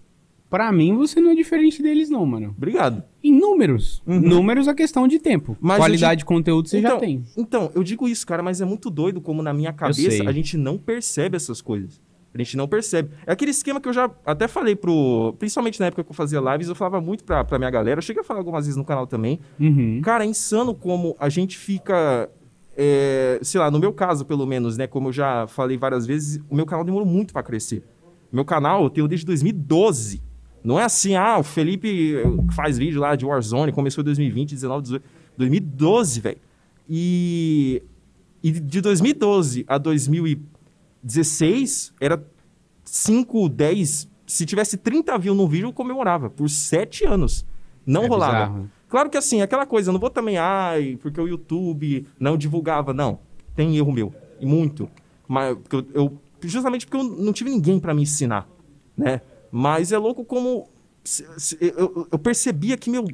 Pra 0.49 0.71
mim, 0.71 0.97
você 0.97 1.21
não 1.21 1.31
é 1.31 1.35
diferente 1.35 1.83
deles, 1.83 2.09
não, 2.09 2.25
mano. 2.25 2.55
Obrigado. 2.57 3.03
Em 3.23 3.33
números. 3.33 4.01
Uhum. 4.07 4.21
Números 4.21 4.69
é 4.69 4.75
questão 4.75 5.09
de 5.09 5.19
tempo. 5.19 5.57
Mas 5.61 5.79
Qualidade 5.79 6.21
de 6.21 6.25
conteúdo 6.25 6.69
você 6.69 6.79
então, 6.79 6.93
já 6.93 6.99
tem. 6.99 7.25
Então, 7.37 7.71
eu 7.75 7.83
digo 7.83 8.09
isso, 8.09 8.25
cara, 8.25 8.43
mas 8.45 8.61
é 8.61 8.65
muito 8.65 8.91
doido 8.91 9.21
como 9.21 9.43
na 9.43 9.53
minha 9.53 9.73
cabeça 9.73 10.29
a 10.29 10.33
gente 10.33 10.57
não 10.57 10.79
percebe 10.79 11.37
essas 11.37 11.61
coisas. 11.61 12.01
A 12.33 12.39
gente 12.39 12.57
não 12.57 12.69
percebe. 12.69 13.11
É 13.27 13.33
aquele 13.33 13.51
esquema 13.51 13.81
que 13.81 13.89
eu 13.89 13.93
já 13.93 14.09
até 14.25 14.47
falei 14.47 14.77
pro. 14.77 15.35
Principalmente 15.39 15.81
na 15.81 15.87
época 15.87 16.05
que 16.05 16.11
eu 16.11 16.15
fazia 16.15 16.41
lives, 16.41 16.69
eu 16.69 16.75
falava 16.75 17.01
muito 17.01 17.25
pra, 17.25 17.43
pra 17.43 17.59
minha 17.59 17.71
galera. 17.71 17.99
Eu 17.99 18.03
cheguei 18.03 18.23
a 18.23 18.25
falar 18.25 18.39
algumas 18.41 18.67
vezes 18.67 18.77
no 18.77 18.85
canal 18.85 19.07
também. 19.07 19.41
Uhum. 19.59 20.01
Cara, 20.03 20.25
é 20.25 20.29
insano 20.29 20.75
como 20.75 21.17
a 21.19 21.29
gente 21.29 21.59
fica. 21.59 22.31
é, 22.77 23.41
sei 23.43 23.61
lá, 23.61 23.71
no 23.71 23.81
meu 23.81 23.93
caso, 23.93 24.25
pelo 24.25 24.47
menos, 24.47 24.77
né? 24.77 24.87
Como 24.87 25.09
eu 25.09 25.13
já 25.13 25.47
falei 25.49 25.77
várias 25.77 26.07
vezes, 26.07 26.41
o 26.49 26.55
meu 26.55 26.65
canal 26.65 26.85
demorou 26.85 27.07
muito 27.07 27.33
pra 27.33 27.43
crescer. 27.43 27.83
Meu 28.33 28.45
canal 28.45 28.85
eu 28.85 28.91
tenho 28.91 29.09
desde 29.09 29.27
2012. 29.27 30.23
Não 30.63 30.79
é 30.79 30.85
assim, 30.85 31.17
ah, 31.17 31.39
o 31.39 31.43
Felipe 31.43 32.17
eh, 32.17 32.23
faz 32.53 32.79
vídeo 32.79 33.01
lá 33.01 33.17
de 33.17 33.25
Warzone, 33.25 33.73
começou 33.73 34.03
em 34.03 34.05
2020, 34.05 34.51
19, 34.51 34.83
18. 34.83 35.05
2012, 35.37 36.21
velho. 36.21 36.39
E, 36.89 37.83
e 38.43 38.53
de 38.53 38.81
2012 38.81 39.65
a 39.67 39.79
2016, 41.03 41.93
era 42.01 42.23
5, 42.85 43.49
10. 43.49 44.09
Se 44.27 44.47
tivesse 44.47 44.77
30 44.77 45.17
views 45.19 45.37
no 45.37 45.49
vídeo, 45.49 45.69
eu 45.69 45.73
comemorava. 45.73 46.31
Por 46.31 46.49
7 46.49 47.05
anos. 47.05 47.45
Não 47.85 48.05
É 48.05 48.07
rolava. 48.09 48.33
bizarro. 48.47 48.71
Claro 48.89 49.11
que 49.11 49.17
assim, 49.17 49.41
aquela 49.41 49.67
coisa, 49.67 49.89
eu 49.91 49.93
não 49.93 50.01
vou 50.01 50.11
também, 50.11 50.37
ai, 50.37 50.99
porque 51.01 51.21
o 51.21 51.27
YouTube 51.29 52.07
não 52.19 52.37
divulgava. 52.37 52.93
Não, 52.93 53.21
tem 53.55 53.77
erro 53.77 53.93
meu. 53.93 54.13
E 54.41 54.47
muito. 54.47 54.89
Mas 55.29 55.57
eu, 55.73 55.87
eu- 55.95 56.19
justamente 56.43 56.87
porque 56.87 56.97
eu 56.99 57.05
não 57.09 57.33
tive 57.33 57.51
ninguém 57.51 57.79
pra 57.79 57.95
me 57.95 58.03
ensinar, 58.03 58.49
né? 58.97 59.21
Mas 59.51 59.93
é 59.93 59.99
louco 59.99 60.25
como 60.25 60.69
se- 61.05 61.25
se- 61.39 61.59
eu, 61.61 62.09
eu- 62.11 62.19
percebia 62.19 62.77
que, 62.77 62.91
meu, 62.91 63.07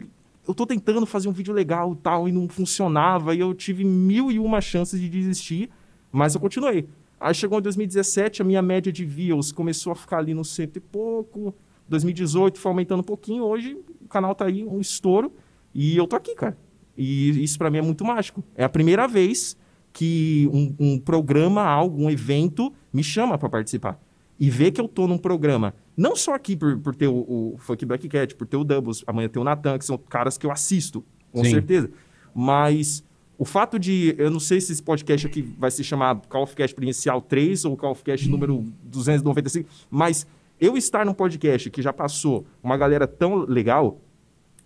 eu 0.48 0.54
tô 0.54 0.66
tentando 0.66 1.04
fazer 1.04 1.28
um 1.28 1.32
vídeo 1.32 1.52
legal 1.52 1.92
e 1.92 1.96
tal, 1.96 2.28
e 2.28 2.32
não 2.32 2.48
funcionava, 2.48 3.34
e 3.34 3.40
eu 3.40 3.52
tive 3.54 3.84
mil 3.84 4.30
e 4.30 4.38
uma 4.38 4.60
chances 4.62 4.98
de 5.00 5.08
desistir, 5.08 5.68
mas 6.10 6.34
eu 6.34 6.40
continuei. 6.40 6.88
Aí 7.18 7.34
chegou 7.34 7.58
em 7.58 7.62
2017, 7.62 8.42
a 8.42 8.44
minha 8.44 8.62
média 8.62 8.92
de 8.92 9.04
views 9.04 9.50
começou 9.50 9.92
a 9.92 9.96
ficar 9.96 10.18
ali 10.18 10.34
no 10.34 10.44
cento 10.44 10.76
e 10.76 10.80
pouco. 10.80 11.54
2018 11.88 12.58
foi 12.58 12.70
aumentando 12.70 13.00
um 13.00 13.04
pouquinho. 13.04 13.44
Hoje 13.44 13.78
o 14.02 14.08
canal 14.08 14.34
tá 14.34 14.44
aí, 14.46 14.64
um 14.64 14.80
estouro. 14.80 15.32
E 15.74 15.96
eu 15.96 16.06
tô 16.06 16.16
aqui, 16.16 16.34
cara. 16.34 16.56
E 16.96 17.42
isso 17.42 17.58
pra 17.58 17.70
mim 17.70 17.78
é 17.78 17.82
muito 17.82 18.04
mágico. 18.04 18.42
É 18.54 18.64
a 18.64 18.68
primeira 18.68 19.06
vez 19.06 19.56
que 19.92 20.48
um, 20.52 20.74
um 20.78 20.98
programa, 20.98 21.62
algo, 21.62 22.02
um 22.02 22.10
evento 22.10 22.72
me 22.92 23.02
chama 23.02 23.38
pra 23.38 23.48
participar. 23.48 23.98
E 24.38 24.50
ver 24.50 24.70
que 24.70 24.80
eu 24.80 24.86
tô 24.86 25.06
num 25.06 25.16
programa, 25.16 25.74
não 25.96 26.14
só 26.14 26.34
aqui 26.34 26.54
por, 26.54 26.78
por 26.78 26.94
ter 26.94 27.08
o, 27.08 27.14
o 27.14 27.54
Funk 27.56 27.86
Black 27.86 28.06
Cat, 28.06 28.34
por 28.34 28.46
ter 28.46 28.58
o 28.58 28.64
Doubles, 28.64 29.02
amanhã 29.06 29.28
tem 29.30 29.40
o 29.40 29.44
Natan, 29.44 29.78
que 29.78 29.84
são 29.86 29.96
caras 29.96 30.36
que 30.36 30.44
eu 30.44 30.50
assisto, 30.50 31.02
com 31.32 31.42
Sim. 31.42 31.50
certeza. 31.50 31.90
Mas 32.34 33.02
o 33.38 33.44
fato 33.44 33.78
de, 33.78 34.14
eu 34.18 34.30
não 34.30 34.40
sei 34.40 34.60
se 34.60 34.72
esse 34.72 34.82
podcast 34.82 35.26
aqui 35.26 35.42
vai 35.42 35.70
se 35.70 35.84
chamar 35.84 36.20
Call 36.28 36.42
of 36.44 36.54
Cast 36.56 36.72
Experiencial 36.72 37.20
3 37.20 37.64
ou 37.66 37.76
Call 37.76 37.92
of 37.92 38.02
Cast 38.02 38.28
número 38.28 38.64
295, 38.84 39.68
mas 39.90 40.26
eu 40.58 40.76
estar 40.76 41.04
num 41.04 41.12
podcast 41.14 41.68
que 41.70 41.82
já 41.82 41.92
passou 41.92 42.46
uma 42.62 42.76
galera 42.76 43.06
tão 43.06 43.36
legal, 43.44 44.00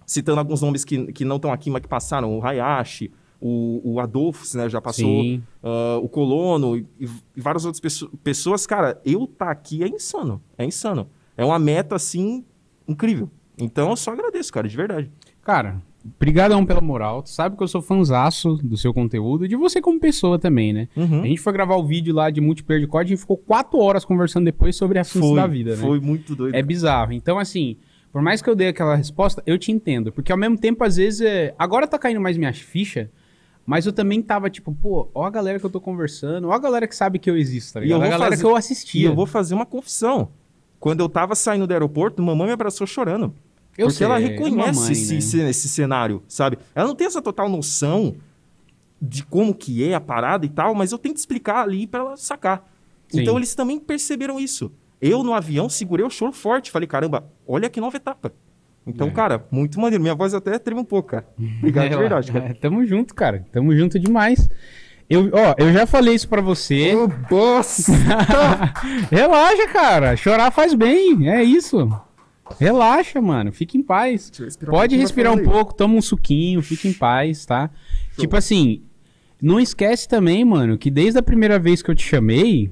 citando 0.06 0.38
alguns 0.38 0.60
nomes 0.62 0.84
que, 0.84 1.12
que 1.12 1.24
não 1.24 1.36
estão 1.36 1.52
aqui, 1.52 1.68
mas 1.70 1.82
que 1.82 1.88
passaram, 1.88 2.38
o 2.38 2.44
Hayashi, 2.44 3.10
o, 3.40 3.80
o 3.94 4.00
Adolfo, 4.00 4.44
né, 4.56 4.68
já 4.68 4.80
passou, 4.80 5.22
ah, 5.62 5.98
o 6.02 6.08
Colono 6.08 6.76
e, 6.76 6.86
e 7.00 7.40
várias 7.40 7.64
outras 7.64 7.80
pesso- 7.80 8.08
pessoas, 8.22 8.66
cara, 8.66 9.00
eu 9.04 9.26
tá 9.26 9.50
aqui 9.50 9.82
é 9.82 9.88
insano, 9.88 10.40
é 10.58 10.64
insano. 10.64 11.08
É 11.36 11.44
uma 11.44 11.58
meta, 11.58 11.96
assim, 11.96 12.44
incrível. 12.86 13.30
Então, 13.58 13.90
eu 13.90 13.96
só 13.96 14.12
agradeço, 14.12 14.52
cara, 14.52 14.68
de 14.68 14.76
verdade. 14.76 15.10
Cara, 15.42 15.80
brigadão 16.18 16.64
pela 16.64 16.80
moral. 16.80 17.22
Tu 17.22 17.30
sabe 17.30 17.56
que 17.56 17.62
eu 17.62 17.68
sou 17.68 17.82
fanzaço 17.82 18.54
do 18.62 18.76
seu 18.76 18.92
conteúdo 18.94 19.44
e 19.44 19.48
de 19.48 19.56
você 19.56 19.80
como 19.80 20.00
pessoa 20.00 20.38
também, 20.38 20.72
né? 20.72 20.88
Uhum. 20.96 21.22
A 21.22 21.26
gente 21.26 21.40
foi 21.40 21.52
gravar 21.52 21.76
o 21.76 21.84
vídeo 21.86 22.14
lá 22.14 22.30
de 22.30 22.40
multiplayer 22.40 22.80
de 22.84 22.86
COD 22.90 23.14
e 23.14 23.16
ficou 23.16 23.36
quatro 23.36 23.78
horas 23.78 24.04
conversando 24.04 24.44
depois 24.44 24.76
sobre 24.76 24.98
assuntos 24.98 25.34
da 25.34 25.46
vida, 25.46 25.76
né? 25.76 25.82
Foi 25.82 26.00
muito 26.00 26.34
doido. 26.34 26.54
É 26.54 26.62
bizarro. 26.62 27.12
Então, 27.12 27.38
assim, 27.38 27.76
por 28.12 28.22
mais 28.22 28.40
que 28.42 28.48
eu 28.48 28.56
dei 28.56 28.68
aquela 28.68 28.94
resposta, 28.96 29.42
eu 29.46 29.58
te 29.58 29.70
entendo. 29.70 30.10
Porque 30.10 30.32
ao 30.32 30.38
mesmo 30.38 30.56
tempo, 30.58 30.82
às 30.84 30.96
vezes, 30.96 31.20
é... 31.20 31.54
agora 31.58 31.86
tá 31.86 31.98
caindo 31.98 32.20
mais 32.20 32.36
minha 32.36 32.52
ficha, 32.52 33.10
mas 33.66 33.84
eu 33.86 33.92
também 33.92 34.20
tava 34.22 34.48
tipo, 34.50 34.72
pô, 34.74 35.08
ó 35.14 35.24
a 35.26 35.30
galera 35.30 35.58
que 35.60 35.66
eu 35.66 35.70
tô 35.70 35.80
conversando, 35.80 36.48
ó 36.48 36.52
a 36.52 36.58
galera 36.58 36.88
que 36.88 36.96
sabe 36.96 37.18
que 37.18 37.30
eu 37.30 37.36
existo, 37.36 37.74
tá 37.74 37.80
E 37.80 37.82
eu 37.90 37.98
ligado? 37.98 37.98
A 37.98 38.02
vou 38.04 38.10
galera 38.10 38.30
fazer- 38.30 38.42
que 38.42 38.48
eu 38.50 38.56
E 38.56 38.58
assistia. 38.58 39.08
eu 39.08 39.14
vou 39.14 39.26
fazer 39.26 39.54
uma 39.54 39.66
confissão. 39.66 40.28
Quando 40.80 41.00
eu 41.00 41.08
tava 41.10 41.34
saindo 41.34 41.66
do 41.66 41.72
aeroporto, 41.72 42.22
mamãe 42.22 42.46
me 42.46 42.52
abraçou 42.54 42.86
chorando. 42.86 43.34
Eu 43.78 43.86
porque 43.86 43.98
sei, 43.98 44.06
ela 44.06 44.18
reconhece 44.18 44.78
mamãe, 44.80 44.92
esse, 44.92 45.36
né? 45.38 45.50
esse- 45.50 45.68
cenário, 45.68 46.22
sabe? 46.28 46.58
Ela 46.74 46.88
não 46.88 46.94
tem 46.94 47.06
essa 47.06 47.22
total 47.22 47.48
noção 47.48 48.16
de 49.00 49.24
como 49.24 49.54
que 49.54 49.88
é 49.88 49.94
a 49.94 50.00
parada 50.00 50.44
e 50.44 50.48
tal, 50.48 50.74
mas 50.74 50.92
eu 50.92 50.98
tento 50.98 51.16
explicar 51.16 51.62
ali 51.62 51.86
pra 51.86 52.00
ela 52.00 52.16
sacar. 52.16 52.68
Sim. 53.08 53.22
Então 53.22 53.36
eles 53.36 53.54
também 53.54 53.78
perceberam 53.80 54.38
isso. 54.38 54.70
Eu 55.00 55.22
no 55.22 55.32
avião 55.32 55.68
segurei 55.68 56.04
o 56.04 56.10
choro 56.10 56.32
forte, 56.32 56.70
falei, 56.70 56.86
caramba, 56.86 57.24
olha 57.48 57.70
que 57.70 57.80
nova 57.80 57.96
etapa. 57.96 58.32
Então, 58.86 59.08
É. 59.08 59.10
cara, 59.10 59.46
muito 59.50 59.80
maneiro. 59.80 60.02
Minha 60.02 60.14
voz 60.14 60.34
até 60.34 60.58
treme 60.58 60.80
um 60.80 60.84
pouco, 60.84 61.10
cara. 61.10 61.26
Obrigado 61.58 61.88
de 61.88 61.94
É, 61.94 61.96
verdade, 61.96 62.32
cara. 62.32 62.44
é, 62.46 62.54
tamo 62.54 62.84
junto, 62.86 63.14
cara. 63.14 63.46
Tamo 63.52 63.74
junto 63.76 63.98
demais. 63.98 64.48
Eu, 65.08 65.30
ó, 65.32 65.54
eu 65.58 65.72
já 65.72 65.86
falei 65.86 66.14
isso 66.14 66.28
pra 66.28 66.40
você. 66.40 66.94
Ô! 66.94 67.08
Relaxa, 69.10 69.68
cara. 69.72 70.16
Chorar 70.16 70.50
faz 70.50 70.74
bem. 70.74 71.28
É 71.28 71.42
isso. 71.42 71.90
Relaxa, 72.58 73.20
mano. 73.20 73.52
Fica 73.52 73.76
em 73.76 73.82
paz. 73.82 74.30
Respirar 74.38 74.72
um 74.72 74.76
Pode 74.76 74.80
pouquinho 74.90 75.00
respirar 75.00 75.32
um 75.32 75.44
pouco, 75.44 75.74
toma 75.74 75.94
um 75.94 76.02
suquinho, 76.02 76.62
fica 76.62 76.88
em 76.88 76.92
paz, 76.92 77.46
tá? 77.46 77.70
Tipo 78.18 78.36
assim, 78.36 78.82
não 79.40 79.58
esquece 79.58 80.08
também, 80.08 80.44
mano, 80.44 80.76
que 80.76 80.90
desde 80.90 81.18
a 81.18 81.22
primeira 81.22 81.58
vez 81.58 81.82
que 81.82 81.90
eu 81.90 81.94
te 81.94 82.02
chamei, 82.02 82.70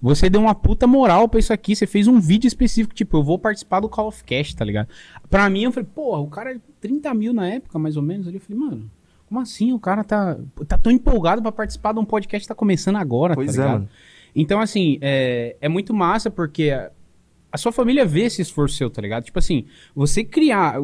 você 0.00 0.28
deu 0.28 0.40
uma 0.40 0.54
puta 0.54 0.86
moral 0.86 1.28
pra 1.28 1.40
isso 1.40 1.52
aqui. 1.52 1.74
Você 1.76 1.86
fez 1.86 2.06
um 2.08 2.20
vídeo 2.20 2.48
específico, 2.48 2.94
tipo, 2.94 3.16
eu 3.16 3.22
vou 3.22 3.38
participar 3.38 3.80
do 3.80 3.88
Call 3.88 4.08
of 4.08 4.24
Cast, 4.24 4.56
tá 4.56 4.64
ligado? 4.64 4.88
Pra 5.28 5.48
mim, 5.48 5.64
eu 5.64 5.72
falei, 5.72 5.88
porra, 5.94 6.20
o 6.20 6.28
cara, 6.28 6.60
30 6.80 7.12
mil 7.14 7.32
na 7.32 7.46
época, 7.48 7.78
mais 7.78 7.96
ou 7.96 8.02
menos, 8.02 8.26
ali. 8.26 8.36
Eu 8.36 8.40
falei, 8.40 8.58
mano, 8.58 8.90
como 9.28 9.40
assim? 9.40 9.72
O 9.72 9.78
cara 9.78 10.02
tá, 10.02 10.36
tá 10.66 10.78
tão 10.78 10.90
empolgado 10.90 11.42
pra 11.42 11.52
participar 11.52 11.92
de 11.92 12.00
um 12.00 12.04
podcast 12.04 12.44
que 12.44 12.48
tá 12.48 12.54
começando 12.54 12.96
agora, 12.96 13.34
Pois 13.34 13.54
tá 13.54 13.62
é, 13.62 13.64
ligado? 13.64 13.78
mano. 13.80 13.88
Então, 14.34 14.60
assim, 14.60 14.98
é, 15.00 15.56
é 15.60 15.68
muito 15.68 15.92
massa 15.92 16.30
porque 16.30 16.72
a, 17.52 17.58
sua 17.58 17.72
família 17.72 18.04
vê 18.04 18.22
esse 18.22 18.42
esforço 18.42 18.76
seu, 18.76 18.90
tá 18.90 19.00
ligado? 19.02 19.24
Tipo 19.24 19.38
assim, 19.38 19.64
você 19.94 20.24
criar, 20.24 20.76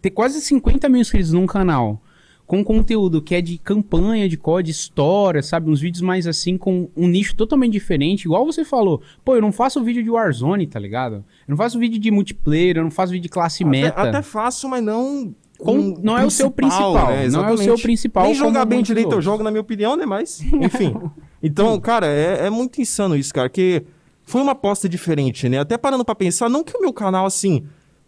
ter 0.00 0.10
quase 0.10 0.40
50 0.40 0.88
mil 0.88 1.00
inscritos 1.00 1.32
num 1.32 1.46
canal 1.46 2.02
com 2.50 2.64
conteúdo 2.64 3.22
que 3.22 3.36
é 3.36 3.40
de 3.40 3.58
campanha, 3.58 4.28
de 4.28 4.36
código, 4.36 4.72
história, 4.72 5.40
sabe? 5.40 5.70
Uns 5.70 5.80
vídeos 5.80 6.02
mais 6.02 6.26
assim, 6.26 6.58
com 6.58 6.88
um 6.96 7.06
nicho 7.06 7.36
totalmente 7.36 7.70
diferente. 7.70 8.24
Igual 8.24 8.44
você 8.44 8.64
falou, 8.64 9.00
pô, 9.24 9.36
eu 9.36 9.40
não 9.40 9.52
faço 9.52 9.80
vídeo 9.84 10.02
de 10.02 10.10
Warzone, 10.10 10.66
tá 10.66 10.80
ligado? 10.80 11.16
Eu 11.46 11.50
não 11.50 11.56
faço 11.56 11.78
vídeo 11.78 11.96
de 11.96 12.10
multiplayer, 12.10 12.78
eu 12.78 12.82
não 12.82 12.90
faço 12.90 13.12
vídeo 13.12 13.22
de 13.22 13.28
classe 13.28 13.64
meta. 13.64 14.00
Até, 14.00 14.08
até 14.08 14.22
faço, 14.22 14.68
mas 14.68 14.82
não. 14.82 15.32
Com- 15.58 15.94
não 16.02 16.18
é 16.18 16.26
o 16.26 16.30
seu 16.30 16.50
principal, 16.50 16.94
não 17.30 17.46
é 17.46 17.52
o 17.52 17.58
seu 17.58 17.78
principal 17.78 18.24
Nem 18.24 18.34
jogar 18.34 18.64
bem 18.64 18.82
direito 18.82 19.12
eu 19.12 19.22
jogo, 19.22 19.44
na 19.44 19.50
minha 19.52 19.60
opinião, 19.60 19.94
né? 19.94 20.04
Mas, 20.04 20.40
enfim. 20.40 20.92
então, 21.40 21.78
cara, 21.78 22.08
é, 22.08 22.46
é 22.46 22.50
muito 22.50 22.80
insano 22.80 23.14
isso, 23.14 23.32
cara. 23.32 23.48
Que 23.48 23.84
foi 24.30 24.40
uma 24.42 24.52
aposta 24.52 24.88
diferente, 24.88 25.48
né? 25.48 25.58
Até 25.58 25.76
parando 25.76 26.04
pra 26.04 26.14
pensar, 26.14 26.48
não 26.48 26.62
que 26.62 26.76
o 26.76 26.80
meu 26.80 26.92
canal, 26.92 27.26
assim, 27.26 27.64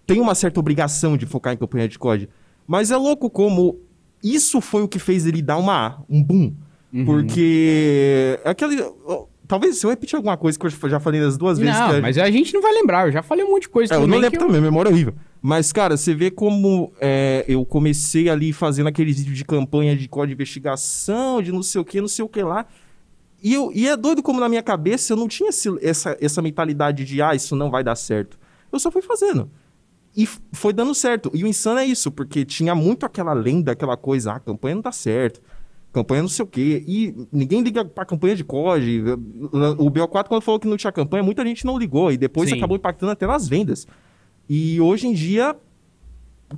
tem 0.06 0.20
uma 0.20 0.34
certa 0.34 0.60
obrigação 0.60 1.16
de 1.16 1.26
focar 1.26 1.52
em 1.52 1.56
campanha 1.56 1.88
de 1.88 1.98
COD, 1.98 2.28
mas 2.66 2.90
é 2.92 2.96
louco 2.96 3.28
como 3.28 3.80
isso 4.22 4.60
foi 4.60 4.82
o 4.82 4.88
que 4.88 5.00
fez 5.00 5.26
ele 5.26 5.42
dar 5.42 5.56
uma, 5.56 6.04
um 6.08 6.22
boom. 6.22 6.52
Uhum. 6.92 7.04
Porque. 7.04 8.38
é 8.44 8.50
Aquele. 8.50 8.82
Talvez 9.48 9.78
se 9.78 9.84
eu 9.84 9.90
repetir 9.90 10.16
alguma 10.16 10.36
coisa 10.36 10.58
que 10.58 10.64
eu 10.64 10.70
já 10.88 11.00
falei 11.00 11.20
das 11.20 11.36
duas 11.36 11.58
vezes. 11.58 11.78
Não, 11.78 12.00
mas 12.00 12.16
a 12.16 12.30
gente 12.30 12.54
não 12.54 12.62
vai 12.62 12.72
lembrar, 12.72 13.08
eu 13.08 13.12
já 13.12 13.22
falei 13.22 13.44
um 13.44 13.50
monte 13.50 13.62
de 13.62 13.68
coisa 13.68 13.92
é, 13.92 13.96
eu 13.96 14.06
não 14.06 14.16
lembro 14.16 14.36
eu- 14.40 14.46
também, 14.46 14.60
memória 14.60 14.88
é 14.88 14.92
horrível. 14.92 15.14
Mas, 15.42 15.72
cara, 15.72 15.96
você 15.96 16.14
vê 16.14 16.30
como 16.30 16.92
é, 17.00 17.44
eu 17.48 17.66
comecei 17.66 18.30
ali 18.30 18.52
fazendo 18.52 18.86
aqueles 18.86 19.18
vídeos 19.18 19.36
de 19.36 19.44
campanha 19.44 19.96
de 19.96 20.08
código 20.08 20.28
de 20.28 20.34
investigação, 20.34 21.42
de 21.42 21.50
não 21.50 21.62
sei 21.62 21.80
o 21.80 21.84
que, 21.84 22.00
não 22.00 22.08
sei 22.08 22.24
o 22.24 22.28
que 22.28 22.42
lá. 22.42 22.64
E, 23.42 23.52
eu, 23.54 23.72
e 23.74 23.88
é 23.88 23.96
doido 23.96 24.22
como 24.22 24.38
na 24.40 24.48
minha 24.48 24.62
cabeça 24.62 25.12
eu 25.12 25.16
não 25.16 25.26
tinha 25.26 25.48
esse- 25.50 25.68
essa, 25.82 26.16
essa 26.20 26.40
mentalidade 26.40 27.04
de, 27.04 27.20
ah, 27.20 27.34
isso 27.34 27.56
não 27.56 27.70
vai 27.70 27.82
dar 27.82 27.96
certo. 27.96 28.38
Eu 28.70 28.78
só 28.78 28.90
fui 28.90 29.02
fazendo. 29.02 29.50
E 30.16 30.26
foi 30.52 30.72
dando 30.72 30.94
certo. 30.94 31.30
E 31.34 31.42
o 31.42 31.46
insano 31.46 31.80
é 31.80 31.86
isso, 31.86 32.10
porque 32.10 32.44
tinha 32.44 32.74
muito 32.74 33.04
aquela 33.04 33.32
lenda, 33.32 33.72
aquela 33.72 33.96
coisa, 33.96 34.32
ah, 34.32 34.36
a 34.36 34.40
campanha 34.40 34.74
não 34.76 34.82
dá 34.82 34.92
certo. 34.92 35.40
Campanha 35.92 36.22
não 36.22 36.28
sei 36.28 36.42
o 36.44 36.46
quê. 36.48 36.84
E 36.86 37.14
ninguém 37.32 37.60
liga 37.62 37.84
pra 37.84 38.04
campanha 38.04 38.36
de 38.36 38.44
COD. 38.44 39.02
O 39.78 39.90
BO4, 39.90 40.28
quando 40.28 40.40
falou 40.42 40.58
que 40.60 40.66
não 40.68 40.76
tinha 40.76 40.92
campanha, 40.92 41.22
muita 41.22 41.44
gente 41.44 41.66
não 41.66 41.76
ligou. 41.78 42.10
E 42.12 42.16
depois 42.16 42.48
Sim. 42.48 42.56
acabou 42.56 42.76
impactando 42.76 43.12
até 43.12 43.26
nas 43.26 43.46
vendas. 43.48 43.86
E 44.48 44.80
hoje 44.80 45.06
em 45.06 45.12
dia, 45.12 45.54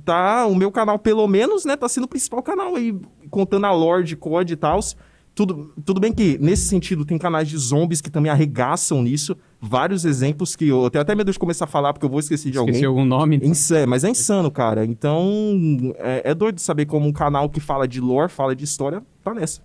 tá, 0.03 0.45
o 0.47 0.55
meu 0.55 0.71
canal, 0.71 0.97
pelo 0.99 1.27
menos, 1.27 1.65
né, 1.65 1.75
tá 1.75 1.87
sendo 1.89 2.05
o 2.05 2.07
principal 2.07 2.41
canal 2.43 2.75
aí, 2.75 2.95
contando 3.29 3.65
a 3.65 3.71
lore 3.71 4.03
de 4.03 4.15
COD 4.15 4.53
e 4.53 4.55
tal. 4.55 4.79
Tudo, 5.35 5.73
tudo 5.85 5.99
bem 5.99 6.13
que, 6.13 6.37
nesse 6.39 6.65
sentido, 6.65 7.03
tem 7.03 7.17
canais 7.17 7.49
de 7.49 7.57
zombies 7.57 7.99
que 7.99 8.09
também 8.09 8.31
arregaçam 8.31 9.03
nisso. 9.03 9.35
Vários 9.59 10.05
exemplos 10.05 10.55
que 10.55 10.69
eu 10.69 10.89
tenho 10.89 11.01
até 11.01 11.13
medo 11.13 11.29
de 11.29 11.37
começar 11.37 11.65
a 11.65 11.67
falar, 11.67 11.91
porque 11.91 12.05
eu 12.05 12.09
vou 12.09 12.19
esquecer 12.21 12.49
de 12.51 12.57
Esqueci 12.57 12.85
alguém. 12.85 12.85
algum 12.85 13.03
nome. 13.05 13.39
Insa- 13.43 13.85
mas 13.85 14.05
é 14.05 14.09
insano, 14.09 14.49
cara. 14.49 14.85
Então, 14.85 15.27
é, 15.97 16.31
é 16.31 16.33
doido 16.33 16.59
saber 16.59 16.85
como 16.85 17.05
um 17.05 17.11
canal 17.11 17.49
que 17.49 17.59
fala 17.59 17.85
de 17.85 17.99
lore, 17.99 18.31
fala 18.31 18.55
de 18.55 18.63
história, 18.63 19.03
tá 19.21 19.33
nessa. 19.33 19.61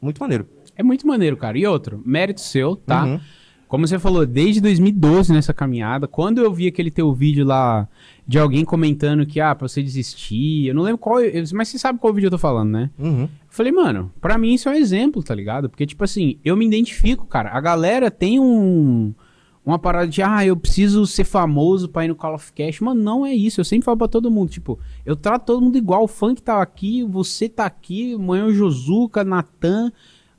Muito 0.00 0.18
maneiro. 0.20 0.46
É 0.76 0.82
muito 0.82 1.06
maneiro, 1.06 1.36
cara. 1.38 1.58
E 1.58 1.66
outro, 1.66 2.02
mérito 2.04 2.42
seu, 2.42 2.76
tá? 2.76 3.04
Uhum. 3.06 3.20
Como 3.66 3.86
você 3.86 3.98
falou, 3.98 4.24
desde 4.24 4.62
2012 4.62 5.30
nessa 5.32 5.52
caminhada, 5.52 6.06
quando 6.08 6.38
eu 6.38 6.50
vi 6.52 6.66
aquele 6.66 6.90
teu 6.90 7.12
vídeo 7.12 7.44
lá 7.44 7.86
de 8.26 8.38
alguém 8.38 8.64
comentando 8.64 9.26
que, 9.26 9.40
ah, 9.40 9.54
pra 9.54 9.68
você 9.68 9.82
desistir, 9.82 10.68
eu 10.68 10.74
não 10.74 10.82
lembro 10.82 10.96
qual, 10.98 11.16
mas 11.52 11.68
você 11.68 11.78
sabe 11.78 11.98
qual 11.98 12.12
vídeo 12.14 12.28
eu 12.28 12.30
tô 12.30 12.38
falando, 12.38 12.70
né? 12.70 12.90
Uhum. 12.98 13.28
Falei, 13.58 13.72
mano, 13.72 14.12
pra 14.20 14.38
mim 14.38 14.54
isso 14.54 14.68
é 14.68 14.72
um 14.72 14.76
exemplo, 14.76 15.20
tá 15.20 15.34
ligado? 15.34 15.68
Porque, 15.68 15.84
tipo 15.84 16.04
assim, 16.04 16.38
eu 16.44 16.56
me 16.56 16.64
identifico, 16.64 17.26
cara. 17.26 17.50
A 17.50 17.60
galera 17.60 18.08
tem 18.08 18.38
um. 18.38 19.12
Uma 19.66 19.80
parada 19.80 20.06
de, 20.06 20.22
ah, 20.22 20.46
eu 20.46 20.56
preciso 20.56 21.04
ser 21.08 21.24
famoso 21.24 21.88
pra 21.88 22.04
ir 22.04 22.08
no 22.08 22.14
Call 22.14 22.34
of 22.34 22.52
Cash. 22.52 22.78
Mano, 22.78 23.02
não 23.02 23.26
é 23.26 23.34
isso. 23.34 23.60
Eu 23.60 23.64
sempre 23.64 23.84
falo 23.84 23.98
pra 23.98 24.06
todo 24.06 24.30
mundo, 24.30 24.48
tipo, 24.48 24.78
eu 25.04 25.16
trato 25.16 25.44
todo 25.46 25.60
mundo 25.60 25.76
igual. 25.76 26.04
O 26.04 26.06
funk 26.06 26.40
tá 26.40 26.62
aqui, 26.62 27.02
você 27.02 27.48
tá 27.48 27.66
aqui, 27.66 28.14
amanhã 28.14 28.44
o 28.44 28.54
Josuka, 28.54 29.24
Natan. 29.24 29.90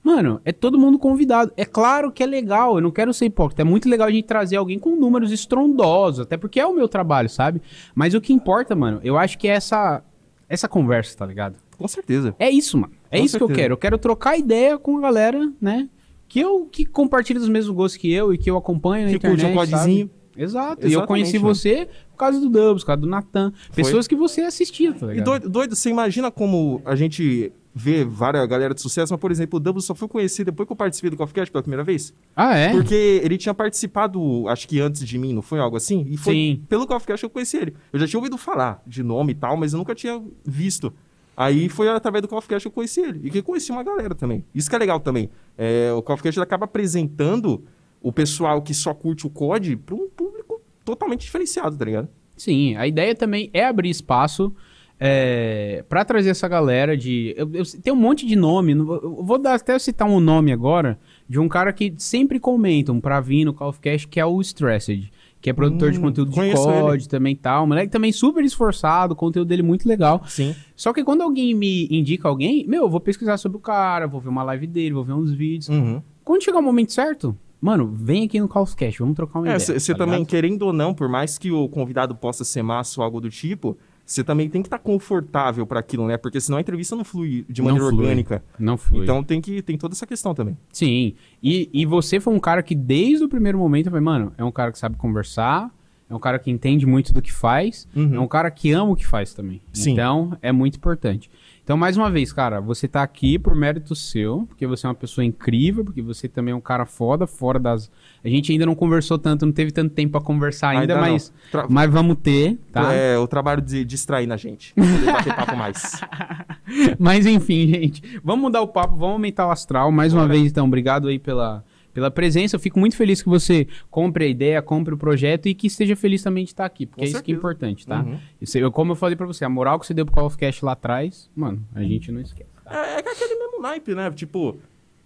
Mano, 0.02 0.40
é 0.46 0.54
todo 0.54 0.80
mundo 0.80 0.98
convidado. 0.98 1.52
É 1.58 1.66
claro 1.66 2.14
que 2.14 2.24
é 2.24 2.26
legal, 2.26 2.76
eu 2.76 2.82
não 2.82 2.90
quero 2.90 3.14
ser 3.14 3.26
hipócrita. 3.26 3.64
É 3.64 3.66
muito 3.66 3.90
legal 3.90 4.08
a 4.08 4.12
gente 4.12 4.28
trazer 4.28 4.56
alguém 4.56 4.80
com 4.80 4.96
números 4.96 5.30
estrondosos, 5.30 6.22
até 6.22 6.38
porque 6.38 6.58
é 6.58 6.66
o 6.66 6.74
meu 6.74 6.88
trabalho, 6.88 7.28
sabe? 7.28 7.62
Mas 7.94 8.14
o 8.14 8.22
que 8.22 8.32
importa, 8.32 8.78
mano, 8.78 9.02
eu 9.04 9.18
acho 9.18 9.38
que 9.38 9.50
é 9.50 9.56
essa, 9.56 10.02
essa 10.48 10.70
conversa, 10.70 11.18
tá 11.18 11.26
ligado? 11.26 11.58
Com 11.80 11.88
certeza. 11.88 12.36
É 12.38 12.50
isso, 12.50 12.78
mano. 12.78 12.94
É 13.10 13.18
Com 13.18 13.26
isso 13.26 13.38
que 13.38 13.44
eu 13.44 13.48
certeza. 13.48 13.64
quero. 13.64 13.74
Eu 13.74 13.78
quero 13.78 13.98
trocar 13.98 14.38
ideia 14.38 14.78
com 14.78 14.98
a 14.98 15.02
galera, 15.02 15.52
né? 15.60 15.90
Que 16.28 16.40
eu 16.42 16.68
que 16.72 16.86
compartilha 16.86 17.40
dos 17.40 17.50
mesmos 17.50 17.76
gostos 17.76 18.00
que 18.00 18.12
eu 18.12 18.32
e 18.34 18.38
que 18.38 18.52
eu 18.52 18.56
acompanho 18.58 19.06
na 19.08 19.14
Que 19.14 19.20
curte 19.20 19.44
internet, 19.46 19.54
um 19.54 19.72
codezinho. 19.72 20.08
sabe? 20.08 20.20
Exato. 20.44 20.88
E 20.88 20.94
eu 20.94 21.06
conheci 21.08 21.40
mano. 21.40 21.54
você 21.56 21.88
por 22.12 22.18
causa 22.18 22.40
do 22.40 22.50
Dubs, 22.50 22.84
por 22.84 22.88
causa 22.88 23.02
do 23.02 23.08
Natan. 23.08 23.52
Pessoas 23.76 24.08
que 24.08 24.16
você 24.16 24.42
assistia, 24.42 24.94
tá 24.94 25.08
E 25.08 25.10
ligado? 25.12 25.26
doido, 25.26 25.50
doido, 25.50 25.76
você 25.76 25.90
imagina 25.90 26.30
como 26.30 26.82
a 26.86 26.96
gente 26.96 27.52
vê 27.74 28.04
várias 28.06 28.46
galera 28.48 28.74
de 28.74 28.82
sucesso, 28.82 29.14
mas, 29.14 29.20
por 29.20 29.32
exemplo, 29.32 29.58
o 29.58 29.60
Double 29.60 29.82
só 29.82 29.94
foi 29.96 30.08
conhecido 30.08 30.48
depois 30.48 30.66
que 30.68 30.72
eu 30.74 30.76
participei 30.78 31.10
do 31.10 31.18
Coffee 31.18 31.34
Cast 31.36 31.52
pela 31.52 31.62
primeira 31.62 31.84
vez. 31.84 32.14
Ah, 32.36 32.56
é? 32.56 32.72
Porque 32.72 33.22
ele 33.24 33.38
tinha 33.38 33.54
participado, 33.54 34.48
acho 34.48 34.68
que 34.68 34.80
antes 34.80 35.06
de 35.06 35.18
mim, 35.18 35.34
não 35.34 35.42
foi 35.42 35.60
algo 35.60 35.78
assim? 35.78 36.06
E 36.10 36.18
foi 36.18 36.34
Sim. 36.34 36.64
pelo 36.70 36.86
Coffee 36.88 37.08
Cast 37.08 37.22
que 37.22 37.26
eu 37.26 37.30
conheci 37.30 37.58
ele. 37.58 37.74
Eu 37.94 38.00
já 38.00 38.08
tinha 38.08 38.20
ouvido 38.20 38.38
falar 38.38 38.82
de 38.86 39.02
nome 39.04 39.32
e 39.32 39.36
tal, 39.36 39.56
mas 39.58 39.74
eu 39.74 39.80
nunca 39.80 39.94
tinha 39.96 40.22
visto. 40.46 40.94
Aí 41.40 41.70
foi 41.70 41.88
através 41.88 42.22
do 42.22 42.28
Coffee 42.28 42.50
Cast 42.50 42.64
que 42.64 42.68
eu 42.68 42.76
conheci 42.76 43.00
ele. 43.00 43.22
E 43.24 43.32
que 43.32 43.42
conheci 43.42 43.72
uma 43.72 43.82
galera 43.82 44.14
também. 44.14 44.44
Isso 44.54 44.70
que 44.70 44.76
é 44.76 44.80
legal 44.80 45.00
também. 45.00 45.30
É, 45.58 45.90
o 45.94 46.02
Coffee 46.02 46.30
ele 46.30 46.42
acaba 46.42 46.66
apresentando 46.66 47.64
o 48.02 48.12
pessoal 48.12 48.62
que 48.62 48.74
só 48.74 48.94
curte 48.94 49.26
o 49.26 49.30
COD 49.30 49.78
para 49.78 49.96
um 49.96 50.10
público 50.10 50.62
totalmente 50.84 51.22
diferenciado, 51.22 51.78
tá 51.78 51.86
ligado? 51.86 52.10
Sim, 52.36 52.76
a 52.76 52.86
ideia 52.86 53.16
também 53.16 53.50
é 53.54 53.64
abrir 53.64 53.90
espaço 53.90 54.54
é, 55.00 55.86
para 55.88 56.04
trazer 56.04 56.30
essa 56.30 56.46
galera 56.46 56.98
de. 56.98 57.34
Eu, 57.38 57.50
eu, 57.54 57.64
tem 57.82 57.94
um 57.94 57.96
monte 57.96 58.26
de 58.26 58.36
nome, 58.36 58.74
eu 58.74 59.24
vou 59.24 59.38
dar, 59.38 59.54
até 59.54 59.80
citar 59.80 60.10
um 60.10 60.20
nome 60.20 60.52
agora, 60.52 61.00
de 61.28 61.40
um 61.40 61.48
cara 61.48 61.72
que 61.72 61.94
sempre 61.98 62.38
comentam 62.38 63.00
pra 63.00 63.22
vir 63.22 63.46
no 63.46 63.54
Call 63.54 63.70
of 63.70 63.80
Cast, 63.80 64.10
que 64.10 64.20
é 64.20 64.26
o 64.26 64.42
Stressed. 64.42 65.10
Que 65.42 65.50
é 65.50 65.54
produtor 65.54 65.90
hum, 65.90 65.92
de 65.92 66.00
conteúdo 66.00 66.32
de 66.32 66.54
COD 66.54 67.08
também 67.08 67.36
tal. 67.36 67.66
Moleque 67.66 67.92
também 67.92 68.12
super 68.12 68.44
esforçado, 68.44 69.14
o 69.14 69.16
conteúdo 69.16 69.48
dele 69.48 69.64
muito 69.64 69.88
legal. 69.88 70.22
Sim. 70.28 70.54
Só 70.76 70.92
que 70.92 71.04
quando 71.04 71.22
alguém 71.22 71.54
me 71.54 71.88
indica 71.90 72.28
alguém, 72.28 72.66
meu, 72.68 72.84
eu 72.84 72.90
vou 72.90 73.00
pesquisar 73.00 73.38
sobre 73.38 73.58
o 73.58 73.62
cara, 73.62 74.08
vou 74.08 74.20
ver 74.20 74.30
uma 74.30 74.44
live 74.44 74.68
dele, 74.68 74.94
vou 74.94 75.04
ver 75.04 75.14
uns 75.14 75.32
vídeos. 75.32 75.70
Uhum. 75.70 76.02
Quando 76.24 76.44
chegar 76.44 76.60
o 76.60 76.64
momento 76.64 76.92
certo, 76.92 77.36
Mano, 77.62 77.88
vem 77.88 78.24
aqui 78.24 78.40
no 78.40 78.48
Call 78.48 78.64
of 78.64 78.76
Cast, 78.76 79.00
vamos 79.00 79.16
trocar 79.16 79.40
uma 79.40 79.50
é, 79.50 79.56
ideia. 79.58 79.80
Você 79.80 79.92
tá 79.92 79.98
também, 79.98 80.20
ligado? 80.20 80.30
querendo 80.30 80.62
ou 80.62 80.72
não, 80.72 80.94
por 80.94 81.10
mais 81.10 81.38
que 81.38 81.52
o 81.52 81.68
convidado 81.68 82.16
possa 82.16 82.46
ser 82.46 82.64
massa 82.64 83.02
ou 83.02 83.04
algo 83.04 83.20
do 83.20 83.30
tipo, 83.30 83.78
você 84.10 84.24
também 84.24 84.50
tem 84.50 84.64
que 84.64 84.68
estar 84.68 84.80
tá 84.80 84.84
confortável 84.84 85.68
para 85.68 85.80
aquilo, 85.80 86.08
né? 86.08 86.18
Porque 86.18 86.42
senão 86.42 86.58
a 86.58 86.62
entrevista 86.62 86.96
não 86.96 87.04
flui 87.04 87.46
de 87.48 87.62
maneira 87.62 87.86
não 87.86 87.92
flui, 87.92 88.04
orgânica. 88.06 88.44
Não 88.58 88.78
flui. 88.78 89.04
Então 89.04 89.24
tem 89.24 89.40
que 89.40 89.62
tem 89.62 89.78
toda 89.78 89.94
essa 89.94 90.08
questão 90.08 90.34
também. 90.34 90.58
Sim. 90.74 91.14
E, 91.44 91.70
e 91.72 91.86
você 91.86 92.20
foi 92.20 92.34
um 92.34 92.40
cara 92.40 92.64
que 92.64 92.74
desde 92.74 93.24
o 93.24 93.30
primeiro 93.30 93.60
momento, 93.60 93.86
eu 93.86 93.92
falei, 93.92 94.04
mano, 94.04 94.34
é 94.36 94.44
um 94.44 94.52
cara 94.52 94.72
que 94.72 94.80
sabe 94.80 94.96
conversar, 94.96 95.72
é 96.10 96.16
um 96.16 96.20
cara 96.20 96.40
que 96.40 96.50
entende 96.50 96.88
muito 96.88 97.14
do 97.14 97.22
que 97.22 97.32
faz, 97.32 97.88
uhum. 97.96 98.16
é 98.16 98.20
um 98.20 98.28
cara 98.28 98.50
que 98.50 98.72
ama 98.72 98.92
o 98.92 98.96
que 98.96 99.06
faz 99.06 99.32
também. 99.32 99.62
Sim. 99.72 99.92
Então 99.92 100.36
é 100.42 100.52
muito 100.52 100.78
importante. 100.78 101.30
Então, 101.70 101.78
mais 101.78 101.96
uma 101.96 102.10
vez, 102.10 102.34
cara, 102.34 102.60
você 102.60 102.88
tá 102.88 103.04
aqui 103.04 103.38
por 103.38 103.54
mérito 103.54 103.94
seu, 103.94 104.48
porque 104.48 104.66
você 104.66 104.88
é 104.88 104.90
uma 104.90 104.96
pessoa 104.96 105.24
incrível, 105.24 105.86
porque 105.86 106.02
você 106.02 106.28
também 106.28 106.52
é 106.52 106.56
um 106.56 106.60
cara 106.60 106.84
foda, 106.84 107.28
fora 107.28 107.60
das. 107.60 107.92
A 108.24 108.28
gente 108.28 108.52
ainda 108.52 108.66
não 108.66 108.74
conversou 108.74 109.20
tanto, 109.20 109.46
não 109.46 109.54
teve 109.54 109.72
tanto 109.72 109.94
tempo 109.94 110.14
pra 110.14 110.20
conversar 110.20 110.70
ainda, 110.70 110.96
ainda 110.96 111.00
mas, 111.00 111.32
Tra... 111.52 111.68
mas 111.70 111.92
vamos 111.92 112.18
ter, 112.24 112.58
tá? 112.72 112.92
É, 112.92 113.20
o 113.20 113.28
trabalho 113.28 113.62
de 113.62 113.86
distrair 113.86 114.26
na 114.26 114.36
gente. 114.36 114.74
Bater 115.06 115.36
papo 115.36 115.56
mais. 115.56 116.02
mas 116.98 117.28
enfim, 117.28 117.68
gente. 117.68 118.20
Vamos 118.24 118.42
mudar 118.42 118.62
o 118.62 118.68
papo, 118.68 118.96
vamos 118.96 119.14
aumentar 119.14 119.46
o 119.46 119.52
astral. 119.52 119.92
Mais 119.92 120.12
uma 120.12 120.28
vez, 120.28 120.48
então, 120.48 120.66
obrigado 120.66 121.08
aí 121.08 121.20
pela, 121.20 121.64
pela 121.94 122.12
presença. 122.12 122.56
Eu 122.56 122.60
fico 122.60 122.80
muito 122.80 122.96
feliz 122.96 123.22
que 123.22 123.30
você 123.30 123.68
compre 123.90 124.26
a 124.26 124.28
ideia, 124.28 124.62
compre 124.62 124.94
o 124.94 124.98
projeto 124.98 125.48
e 125.48 125.54
que 125.54 125.68
esteja 125.68 125.96
feliz 125.96 126.24
também 126.24 126.44
de 126.44 126.52
estar 126.52 126.66
aqui, 126.66 126.86
porque 126.86 127.02
Com 127.02 127.06
é 127.06 127.10
isso 127.10 127.24
que 127.24 127.32
é 127.32 127.36
importante, 127.36 127.86
tá? 127.86 128.02
Uhum. 128.02 128.20
Eu, 128.56 128.72
como 128.72 128.92
eu 128.92 128.96
falei 128.96 129.16
pra 129.16 129.26
você, 129.26 129.46
a 129.46 129.50
moral 129.50 129.80
que 129.80 129.86
você 129.86 129.94
deu 129.94 130.06
pro 130.06 130.16
Call 130.16 130.26
of 130.26 130.38
Cash 130.38 130.62
lá 130.62 130.74
atrás, 130.74 131.30
mano, 131.36 131.66
a 131.74 131.82
gente 131.84 132.12
não 132.12 132.22
esquece. 132.22 132.50
Tá? 132.64 132.86
É, 132.86 132.96
é 132.96 133.00
aquele 133.00 133.36
mesmo 133.36 133.62
naipe, 133.62 133.96
né? 133.96 134.10
Tipo, 134.12 134.58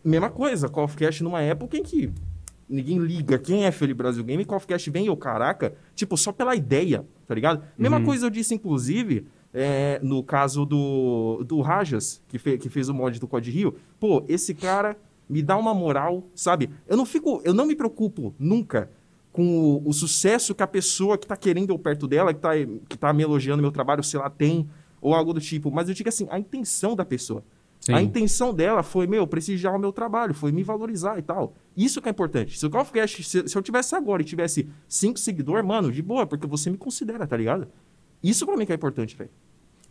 mesma 0.04 0.30
coisa, 0.30 0.70
Call 0.70 0.86
of 0.86 0.98
Cash 0.98 1.22
numa 1.22 1.42
época 1.42 1.78
em 1.78 1.84
que 1.84 2.12
ninguém 2.68 2.98
liga 2.98 3.38
quem 3.38 3.66
é 3.66 3.72
Felipe 3.72 3.98
Brasil 3.98 4.24
Game, 4.24 4.44
Call 4.46 4.58
of 4.58 4.68
Cash 4.68 4.88
vem, 4.88 5.08
eu 5.08 5.18
caraca, 5.18 5.74
tipo, 5.96 6.18
só 6.18 6.32
pela 6.32 6.56
ideia, 6.56 7.06
tá 7.28 7.36
ligado? 7.36 7.63
Mesma 7.78 7.98
uhum. 7.98 8.06
coisa 8.06 8.25
eu 8.25 8.30
disse, 8.30 8.54
inclusive, 8.56 9.25
é, 9.54 10.00
no 10.02 10.24
caso 10.24 10.66
do, 10.66 11.44
do 11.46 11.62
Rajas, 11.62 12.22
que, 12.28 12.40
fe, 12.40 12.58
que 12.58 12.70
fez 12.70 12.90
o 12.90 12.94
mod 12.94 13.20
do 13.20 13.28
Code 13.28 13.52
Rio. 13.52 13.75
Pô, 14.00 14.24
esse 14.28 14.54
cara 14.54 14.98
me 15.34 15.42
dá 15.42 15.58
uma 15.58 15.74
moral, 15.74 16.24
sabe? 16.36 16.70
Eu 16.88 16.96
não 16.96 17.06
fico, 17.06 17.42
eu 17.44 17.54
não 17.54 17.66
me 17.66 17.75
preocupo 17.75 18.36
nunca 18.38 18.90
com 19.32 19.44
o, 19.44 19.90
o 19.90 19.92
sucesso 19.92 20.54
que 20.54 20.62
a 20.62 20.68
pessoa 20.68 21.18
que 21.18 21.25
está 21.25 21.36
querendo 21.36 21.72
eu 21.72 21.80
perto 21.80 22.08
dela, 22.08 22.32
que 22.32 22.38
está 22.38 22.52
que 22.88 22.98
tá 22.98 23.12
me 23.12 23.24
elogiando 23.24 23.63
meu 23.63 23.72
trabalho, 23.72 24.04
se 24.04 24.16
ela 24.16 24.30
tem, 24.30 24.70
ou 25.02 25.16
algo 25.16 25.34
do 25.34 25.42
tipo. 25.42 25.72
Mas 25.72 25.90
eu 25.90 25.96
digo 25.96 26.08
assim, 26.08 26.28
a 26.30 26.38
intenção 26.38 26.96
da 26.96 27.04
pessoa. 27.04 27.44
Sim. 27.80 27.94
A 27.94 28.02
intenção 28.02 28.54
dela 28.54 28.82
foi, 28.82 29.08
meu, 29.08 29.28
prestigiar 29.28 29.75
o 29.75 29.80
meu 29.80 29.92
trabalho, 29.92 30.34
foi 30.34 30.52
me 30.54 30.63
valorizar 30.63 31.18
e 31.18 31.22
tal. 31.22 31.54
Isso 31.75 32.02
que 32.02 32.08
é 32.08 32.12
importante. 32.12 32.58
Se 32.58 32.66
o 32.66 32.72
se, 33.08 33.48
se 33.50 33.58
eu 33.58 33.62
tivesse 33.62 33.94
agora 33.96 34.22
e 34.22 34.25
tivesse 34.25 34.70
cinco 34.88 35.20
seguidores, 35.20 35.66
mano, 35.66 35.92
de 35.92 36.02
boa, 36.02 36.25
porque 36.25 36.48
você 36.48 36.70
me 36.70 36.78
considera, 36.78 37.28
tá 37.28 37.36
ligado? 37.36 37.68
Isso 38.24 38.46
pra 38.46 38.56
mim 38.56 38.66
que 38.66 38.72
é 38.72 38.75
importante, 38.75 39.18
velho. 39.18 39.32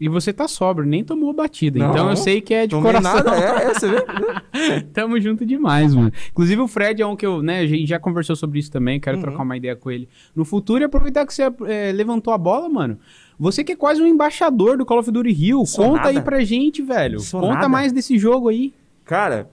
E 0.03 0.09
você 0.09 0.33
tá 0.33 0.49
sóbrio, 0.49 0.85
nem 0.85 1.05
tomou 1.05 1.33
batida. 1.33 1.79
Não, 1.79 1.91
então 1.91 2.11
eu 2.11 2.17
sei 2.17 2.41
que 2.41 2.53
é 2.53 2.67
de 2.67 2.75
coração. 2.75 3.15
Nada, 3.15 3.37
é, 3.37 3.67
é, 3.67 3.73
você 3.73 3.89
vê? 3.89 4.81
Tamo 4.93 5.21
junto 5.21 5.47
demais, 5.47 5.95
mano. 5.95 6.13
Inclusive 6.29 6.61
o 6.61 6.67
Fred 6.67 7.01
é 7.01 7.07
um 7.07 7.15
que 7.15 7.25
eu, 7.25 7.41
né, 7.41 7.61
a 7.61 7.67
gente 7.69 7.87
já 7.87 8.01
conversou 8.01 8.35
sobre 8.35 8.59
isso 8.59 8.69
também, 8.69 8.99
quero 8.99 9.19
uhum. 9.19 9.23
trocar 9.23 9.45
uma 9.45 9.57
ideia 9.57 9.77
com 9.77 9.93
ele. 9.93 10.09
No 10.35 10.45
futuro, 10.45 10.83
e 10.83 10.85
aproveitar 10.87 11.25
que 11.25 11.33
você 11.33 11.45
é, 11.69 11.93
levantou 11.93 12.35
a 12.35 12.39
bola, 12.39 12.69
mano. 12.69 12.99
Você 13.39 13.63
que 13.63 13.71
é 13.71 13.77
quase 13.77 14.03
um 14.03 14.07
embaixador 14.07 14.77
do 14.77 14.85
Call 14.85 14.99
of 14.99 15.09
Duty 15.09 15.31
Rio, 15.31 15.65
Sou 15.65 15.85
conta 15.85 15.99
nada. 15.99 16.09
aí 16.09 16.21
pra 16.21 16.43
gente, 16.43 16.83
velho. 16.83 17.21
Sou 17.21 17.41
conta 17.41 17.55
nada. 17.55 17.69
mais 17.69 17.93
desse 17.93 18.19
jogo 18.19 18.49
aí. 18.49 18.75
Cara, 19.05 19.49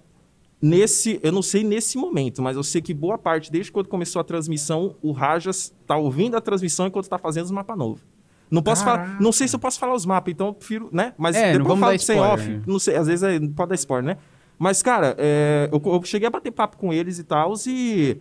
nesse, 0.60 1.20
eu 1.22 1.32
não 1.32 1.44
sei 1.44 1.64
nesse 1.64 1.96
momento, 1.96 2.42
mas 2.42 2.58
eu 2.58 2.64
sei 2.64 2.82
que 2.82 2.92
boa 2.92 3.20
parte, 3.20 3.52
desde 3.52 3.72
quando 3.72 3.88
começou 3.88 4.20
a 4.20 4.24
transmissão, 4.24 4.96
o 5.00 5.12
Rajas 5.12 5.72
tá 5.86 5.96
ouvindo 5.96 6.36
a 6.36 6.42
transmissão 6.42 6.88
enquanto 6.88 7.08
tá 7.08 7.20
fazendo 7.20 7.46
os 7.46 7.52
mapas 7.52 7.78
novos. 7.78 8.02
Não 8.50 8.64
posso 8.64 8.84
falar, 8.84 9.22
não 9.22 9.32
sei 9.32 9.48
se 9.48 9.56
eu 9.56 9.60
posso 9.60 9.80
falar 9.80 9.94
os 9.94 10.06
mapas, 10.06 10.32
então 10.34 10.48
eu 10.48 10.54
prefiro, 10.54 10.90
né? 10.92 11.14
Mas 11.18 11.36
é, 11.36 11.54
depois 11.54 11.70
eu 11.70 11.78
falo 11.78 12.00
sem 12.00 12.20
off. 12.20 12.50
Né? 12.50 12.62
Não 12.66 12.80
sei, 12.80 12.96
às 12.96 13.08
vezes 13.08 13.24
é, 13.24 13.40
pode 13.56 13.70
dar 13.70 13.76
spoiler, 13.76 14.16
né? 14.16 14.22
Mas, 14.58 14.82
cara, 14.82 15.16
é, 15.18 15.70
eu, 15.72 15.82
eu, 15.94 16.04
cheguei 16.04 16.28
a 16.28 16.32
bater 16.32 16.52
papo 16.52 16.78
com 16.78 16.92
eles 16.92 17.20
e 17.20 17.24
tal, 17.24 17.54
e 17.68 18.18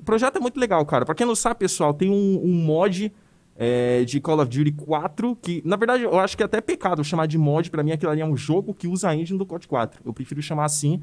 o 0.00 0.04
projeto 0.04 0.36
é 0.36 0.40
muito 0.40 0.58
legal, 0.58 0.84
cara. 0.86 1.04
Pra 1.04 1.14
quem 1.14 1.26
não 1.26 1.34
sabe, 1.34 1.58
pessoal, 1.60 1.92
tem 1.92 2.10
um, 2.10 2.40
um 2.42 2.54
mod 2.64 3.12
é, 3.56 4.04
de 4.04 4.20
Call 4.20 4.40
of 4.40 4.48
Duty 4.48 4.72
4, 4.72 5.36
que, 5.36 5.62
na 5.64 5.76
verdade, 5.76 6.04
eu 6.04 6.18
acho 6.18 6.36
que 6.36 6.42
é 6.42 6.46
até 6.46 6.60
pecado 6.60 7.04
chamar 7.04 7.26
de 7.26 7.36
mod, 7.36 7.70
para 7.70 7.82
mim 7.82 7.92
aquilo 7.92 8.10
ali 8.10 8.20
é 8.20 8.26
um 8.26 8.36
jogo 8.36 8.72
que 8.72 8.88
usa 8.88 9.10
a 9.10 9.16
engine 9.16 9.38
do 9.38 9.44
COD 9.44 9.68
4. 9.68 10.00
Eu 10.04 10.12
prefiro 10.12 10.40
chamar 10.40 10.64
assim, 10.64 11.02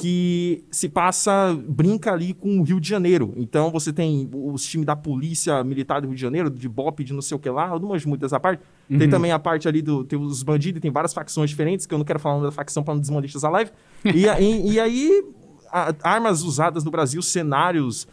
que 0.00 0.64
se 0.70 0.88
passa, 0.88 1.54
brinca 1.68 2.10
ali 2.10 2.32
com 2.32 2.58
o 2.58 2.62
Rio 2.62 2.80
de 2.80 2.88
Janeiro. 2.88 3.34
Então 3.36 3.70
você 3.70 3.92
tem 3.92 4.30
os 4.32 4.64
times 4.64 4.86
da 4.86 4.96
polícia 4.96 5.62
militar 5.62 6.00
do 6.00 6.06
Rio 6.06 6.14
de 6.14 6.22
Janeiro, 6.22 6.48
de 6.48 6.66
BOP, 6.66 7.04
de 7.04 7.12
não 7.12 7.20
sei 7.20 7.36
o 7.36 7.38
que 7.38 7.50
lá, 7.50 7.78
manjo 7.78 8.08
muito 8.08 8.22
dessa 8.22 8.40
parte. 8.40 8.62
Uhum. 8.88 8.96
Tem 8.96 9.10
também 9.10 9.30
a 9.30 9.38
parte 9.38 9.68
ali 9.68 9.82
do. 9.82 10.02
Tem 10.02 10.18
os 10.18 10.42
bandidos, 10.42 10.80
tem 10.80 10.90
várias 10.90 11.12
facções 11.12 11.50
diferentes, 11.50 11.84
que 11.84 11.92
eu 11.92 11.98
não 11.98 12.04
quero 12.04 12.18
falar 12.18 12.42
da 12.42 12.50
facção 12.50 12.82
para 12.82 12.94
não 12.94 13.00
desmonetizar 13.02 13.50
a 13.50 13.52
live. 13.52 13.70
e, 14.06 14.24
e, 14.42 14.72
e, 14.72 14.80
aí, 14.80 15.22
a, 15.70 15.94
armas 16.02 16.40
usadas 16.40 16.82
no 16.82 16.90
Brasil, 16.90 17.20
cenários, 17.20 18.08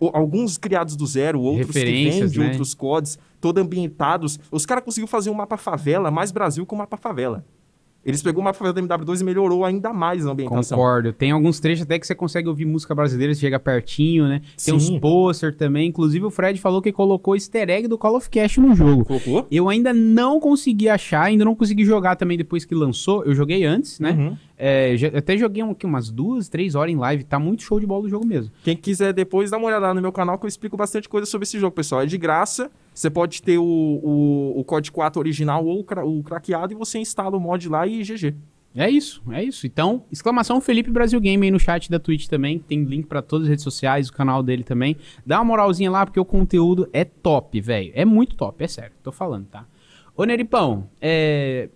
alguns 0.00 0.58
criados 0.58 0.96
do 0.96 1.06
zero, 1.06 1.40
outros 1.40 1.70
que 1.70 1.84
vêm 1.84 2.26
de 2.26 2.40
né? 2.40 2.48
outros 2.48 2.74
codes, 2.74 3.16
todos 3.40 3.62
ambientados. 3.62 4.40
Os 4.50 4.66
caras 4.66 4.82
conseguiram 4.82 5.06
fazer 5.06 5.30
um 5.30 5.34
mapa 5.34 5.56
favela, 5.56 6.10
mais 6.10 6.32
Brasil 6.32 6.66
um 6.68 6.76
mapa 6.76 6.96
favela. 6.96 7.44
Eles 8.04 8.22
pegou 8.22 8.40
uma 8.40 8.54
favela 8.54 8.72
da 8.72 8.80
MW2 8.96 9.20
e 9.20 9.24
melhorou 9.24 9.64
ainda 9.64 9.92
mais 9.92 10.26
a 10.26 10.30
ambientação. 10.30 10.78
Concordo. 10.78 11.12
Tem 11.12 11.30
alguns 11.30 11.60
trechos 11.60 11.82
até 11.82 11.98
que 11.98 12.06
você 12.06 12.14
consegue 12.14 12.48
ouvir 12.48 12.64
música 12.64 12.94
brasileira, 12.94 13.34
você 13.34 13.40
chega 13.40 13.58
pertinho, 13.58 14.26
né? 14.26 14.40
Tem 14.64 14.72
uns 14.72 14.88
pôster 14.98 15.54
também. 15.54 15.88
Inclusive 15.88 16.24
o 16.24 16.30
Fred 16.30 16.58
falou 16.60 16.80
que 16.80 16.92
colocou 16.92 17.34
easter 17.34 17.68
egg 17.68 17.86
do 17.86 17.98
Call 17.98 18.16
of 18.16 18.30
Cash 18.30 18.58
no 18.58 18.74
jogo. 18.74 19.04
Colocou? 19.04 19.46
Eu 19.50 19.68
ainda 19.68 19.92
não 19.92 20.40
consegui 20.40 20.88
achar, 20.88 21.24
ainda 21.24 21.44
não 21.44 21.54
consegui 21.54 21.84
jogar 21.84 22.16
também 22.16 22.38
depois 22.38 22.64
que 22.64 22.74
lançou. 22.74 23.24
Eu 23.24 23.34
joguei 23.34 23.64
antes, 23.64 24.00
né? 24.00 24.12
Uhum. 24.12 24.36
É, 24.56 24.94
até 25.14 25.36
joguei 25.36 25.62
um, 25.62 25.70
aqui, 25.70 25.86
umas 25.86 26.10
duas, 26.10 26.48
três 26.48 26.74
horas 26.74 26.92
em 26.92 26.96
live. 26.96 27.24
Tá 27.24 27.38
muito 27.38 27.62
show 27.62 27.78
de 27.78 27.86
bola 27.86 28.02
do 28.02 28.08
jogo 28.08 28.26
mesmo. 28.26 28.50
Quem 28.64 28.76
quiser 28.76 29.12
depois, 29.12 29.50
dá 29.50 29.58
uma 29.58 29.66
olhada 29.66 29.86
lá 29.86 29.94
no 29.94 30.00
meu 30.00 30.12
canal 30.12 30.38
que 30.38 30.46
eu 30.46 30.48
explico 30.48 30.76
bastante 30.76 31.08
coisa 31.08 31.26
sobre 31.26 31.44
esse 31.44 31.58
jogo, 31.58 31.74
pessoal. 31.74 32.02
É 32.02 32.06
de 32.06 32.16
graça. 32.16 32.70
Você 32.98 33.08
pode 33.08 33.40
ter 33.40 33.58
o, 33.58 33.62
o, 33.62 34.58
o 34.58 34.64
COD 34.64 34.90
4 34.90 35.20
original 35.20 35.64
ou 35.64 35.86
o, 35.86 36.18
o 36.18 36.22
craqueado 36.24 36.72
e 36.72 36.76
você 36.76 36.98
instala 36.98 37.36
o 37.36 37.40
mod 37.40 37.68
lá 37.68 37.86
e 37.86 38.02
GG. 38.02 38.34
É 38.74 38.90
isso, 38.90 39.22
é 39.30 39.40
isso. 39.40 39.68
Então, 39.68 40.02
exclamação 40.10 40.60
Felipe 40.60 40.90
Brasil 40.90 41.20
Game 41.20 41.46
aí 41.46 41.50
no 41.52 41.60
chat 41.60 41.88
da 41.88 42.00
Twitch 42.00 42.26
também. 42.26 42.58
Tem 42.58 42.82
link 42.82 43.06
para 43.06 43.22
todas 43.22 43.44
as 43.44 43.50
redes 43.50 43.62
sociais, 43.62 44.08
o 44.08 44.12
canal 44.12 44.42
dele 44.42 44.64
também. 44.64 44.96
Dá 45.24 45.38
uma 45.38 45.44
moralzinha 45.44 45.88
lá, 45.88 46.04
porque 46.04 46.18
o 46.18 46.24
conteúdo 46.24 46.88
é 46.92 47.04
top, 47.04 47.60
velho. 47.60 47.92
É 47.94 48.04
muito 48.04 48.34
top, 48.34 48.64
é 48.64 48.66
sério. 48.66 48.96
Tô 49.00 49.12
falando, 49.12 49.46
tá? 49.46 49.64
Ô, 50.16 50.24
Neripão, 50.24 50.90
é... 51.00 51.68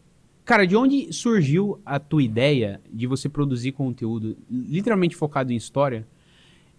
Cara, 0.44 0.66
de 0.66 0.74
onde 0.74 1.12
surgiu 1.12 1.80
a 1.86 2.00
tua 2.00 2.24
ideia 2.24 2.80
de 2.92 3.06
você 3.06 3.28
produzir 3.28 3.70
conteúdo 3.70 4.36
literalmente 4.50 5.14
focado 5.14 5.52
em 5.52 5.56
história? 5.56 6.04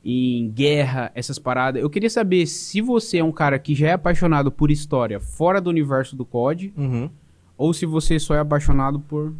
Em 0.03 0.49
guerra, 0.49 1.11
essas 1.15 1.39
paradas. 1.39 1.81
Eu 1.81 1.89
queria 1.89 2.09
saber 2.09 2.45
se 2.45 2.81
você 2.81 3.19
é 3.19 3.23
um 3.23 3.31
cara 3.31 3.57
que 3.57 3.73
já 3.73 3.87
é 3.87 3.93
apaixonado 3.93 4.51
por 4.51 4.69
história 4.69 5.19
fora 5.19 5.61
do 5.61 5.69
universo 5.69 6.15
do 6.15 6.25
COD, 6.25 6.73
uhum. 6.75 7.09
ou 7.57 7.73
se 7.73 7.85
você 7.85 8.19
só 8.19 8.35
é 8.35 8.39
apaixonado 8.39 8.99
por. 8.99 9.33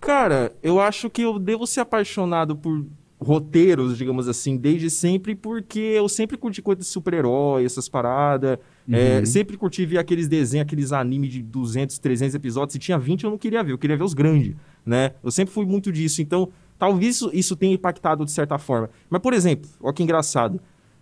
Cara, 0.00 0.52
eu 0.62 0.80
acho 0.80 1.10
que 1.10 1.22
eu 1.22 1.38
devo 1.38 1.66
ser 1.66 1.80
apaixonado 1.80 2.56
por 2.56 2.86
roteiros, 3.20 3.98
digamos 3.98 4.28
assim, 4.28 4.56
desde 4.56 4.88
sempre, 4.88 5.34
porque 5.34 5.78
eu 5.78 6.08
sempre 6.08 6.36
curti 6.36 6.62
coisas 6.62 6.84
de 6.84 6.90
super-herói, 6.90 7.64
essas 7.64 7.88
paradas. 7.88 8.58
Uhum. 8.86 8.94
É, 8.94 9.24
sempre 9.24 9.56
curti 9.56 9.84
ver 9.84 9.98
aqueles 9.98 10.28
desenhos, 10.28 10.64
aqueles 10.64 10.92
animes 10.92 11.32
de 11.32 11.42
200, 11.42 11.98
300 11.98 12.34
episódios. 12.34 12.72
Se 12.72 12.78
tinha 12.78 12.98
20, 12.98 13.24
eu 13.24 13.30
não 13.30 13.38
queria 13.38 13.62
ver, 13.62 13.72
eu 13.72 13.78
queria 13.78 13.96
ver 13.96 14.04
os 14.04 14.14
grandes, 14.14 14.54
né? 14.86 15.12
Eu 15.22 15.30
sempre 15.30 15.52
fui 15.52 15.66
muito 15.66 15.90
disso. 15.90 16.22
Então, 16.22 16.48
talvez 16.78 17.16
isso, 17.16 17.30
isso 17.32 17.56
tenha 17.56 17.74
impactado 17.74 18.24
de 18.24 18.30
certa 18.30 18.58
forma. 18.58 18.90
Mas, 19.10 19.20
por 19.20 19.32
exemplo, 19.32 19.68
olha 19.80 19.92
que 19.92 20.02
engraçado. 20.02 20.60